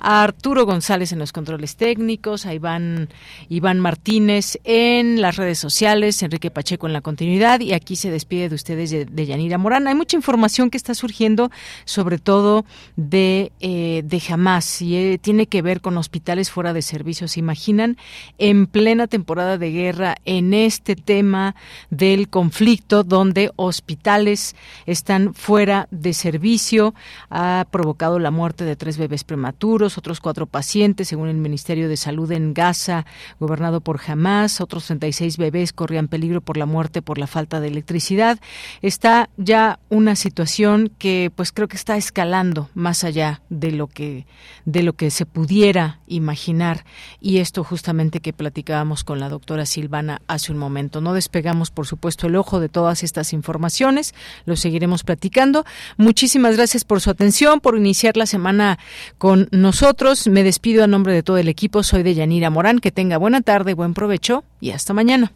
a 0.00 0.22
Arturo 0.22 0.66
González 0.66 1.12
en 1.12 1.18
los 1.18 1.32
controles 1.32 1.76
técnicos, 1.76 2.46
a 2.46 2.54
Iván, 2.54 3.10
Iván 3.48 3.78
Martínez 3.78 4.58
en 4.64 5.20
las 5.20 5.36
redes 5.36 5.58
sociales, 5.58 6.22
Enrique 6.22 6.50
Pacheco 6.50 6.86
en 6.86 6.94
la 6.94 7.02
continuidad, 7.02 7.60
y 7.60 7.74
aquí 7.74 7.96
se 7.96 8.10
despide 8.10 8.48
de 8.48 8.54
ustedes 8.54 8.90
de, 8.90 9.04
de 9.04 9.26
Yanira 9.26 9.58
Morán. 9.58 9.86
Hay 9.86 9.94
mucha 9.94 10.16
información 10.16 10.70
que 10.70 10.78
está 10.78 10.94
surgiendo, 10.94 11.50
sobre 11.84 12.18
todo 12.18 12.64
de, 12.96 13.52
eh, 13.60 14.02
de 14.04 14.22
Hamas, 14.28 14.80
y 14.80 14.96
eh, 14.96 15.18
tiene 15.20 15.46
que 15.46 15.60
ver 15.60 15.82
con 15.82 15.98
hospitales 15.98 16.50
fuera 16.50 16.72
de 16.72 16.82
servicio. 16.82 17.28
¿Se 17.28 17.40
imaginan? 17.40 17.98
En 18.38 18.66
plena 18.66 19.06
temporada 19.06 19.58
de 19.58 19.70
guerra, 19.70 20.16
en 20.24 20.54
este 20.54 20.69
tema 20.78 21.54
del 21.90 22.28
conflicto 22.28 23.04
donde 23.04 23.50
hospitales 23.56 24.54
están 24.86 25.34
fuera 25.34 25.88
de 25.90 26.12
servicio. 26.14 26.94
Ha 27.30 27.66
provocado 27.70 28.18
la 28.18 28.30
muerte 28.30 28.64
de 28.64 28.76
tres 28.76 28.98
bebés 28.98 29.24
prematuros, 29.24 29.98
otros 29.98 30.20
cuatro 30.20 30.46
pacientes, 30.46 31.08
según 31.08 31.28
el 31.28 31.36
Ministerio 31.36 31.88
de 31.88 31.96
Salud 31.96 32.30
en 32.32 32.54
Gaza, 32.54 33.06
gobernado 33.38 33.80
por 33.80 34.00
Hamas. 34.06 34.60
Otros 34.60 34.86
36 34.86 35.36
bebés 35.36 35.72
corrían 35.72 36.08
peligro 36.08 36.40
por 36.40 36.56
la 36.56 36.66
muerte 36.66 37.02
por 37.02 37.18
la 37.18 37.26
falta 37.26 37.60
de 37.60 37.68
electricidad. 37.68 38.38
Está 38.82 39.30
ya 39.36 39.78
una 39.88 40.16
situación 40.16 40.92
que 40.98 41.30
pues 41.34 41.52
creo 41.52 41.68
que 41.68 41.76
está 41.76 41.96
escalando 41.96 42.68
más 42.74 43.04
allá 43.04 43.42
de 43.48 43.72
lo 43.72 43.86
que 43.86 44.26
de 44.64 44.82
lo 44.82 44.92
que 44.92 45.10
se 45.10 45.26
pudiera 45.26 46.00
imaginar 46.06 46.84
y 47.20 47.38
esto 47.38 47.64
justamente 47.64 48.20
que 48.20 48.32
platicábamos 48.32 49.04
con 49.04 49.20
la 49.20 49.28
doctora 49.28 49.66
Silvana 49.66 50.22
hace 50.50 50.52
un 50.52 50.58
momento. 50.58 51.00
No 51.00 51.14
despegamos, 51.14 51.70
por 51.70 51.86
supuesto, 51.86 52.26
el 52.26 52.36
ojo 52.36 52.60
de 52.60 52.68
todas 52.68 53.02
estas 53.02 53.32
informaciones. 53.32 54.14
Lo 54.46 54.56
seguiremos 54.56 55.04
platicando. 55.04 55.64
Muchísimas 55.96 56.56
gracias 56.56 56.84
por 56.84 57.00
su 57.00 57.10
atención, 57.10 57.60
por 57.60 57.76
iniciar 57.76 58.16
la 58.16 58.26
semana 58.26 58.78
con 59.18 59.48
nosotros. 59.52 60.26
Me 60.26 60.42
despido 60.42 60.82
a 60.84 60.86
nombre 60.86 61.12
de 61.12 61.22
todo 61.22 61.38
el 61.38 61.48
equipo. 61.48 61.82
Soy 61.82 62.02
de 62.02 62.14
Yanira 62.14 62.50
Morán. 62.50 62.80
Que 62.80 62.90
tenga 62.90 63.18
buena 63.18 63.40
tarde, 63.42 63.74
buen 63.74 63.94
provecho 63.94 64.44
y 64.60 64.70
hasta 64.70 64.92
mañana. 64.92 65.32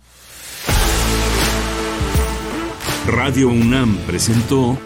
Radio 3.07 3.49
UNAM 3.49 3.99
presentó 4.07 4.79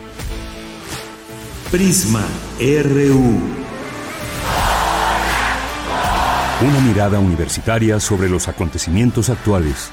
Prisma 1.71 2.27
RU. 2.59 3.41
Una 6.61 6.81
mirada 6.81 7.21
universitaria 7.21 8.01
sobre 8.01 8.29
los 8.29 8.49
acontecimientos 8.49 9.31
actuales. 9.31 9.93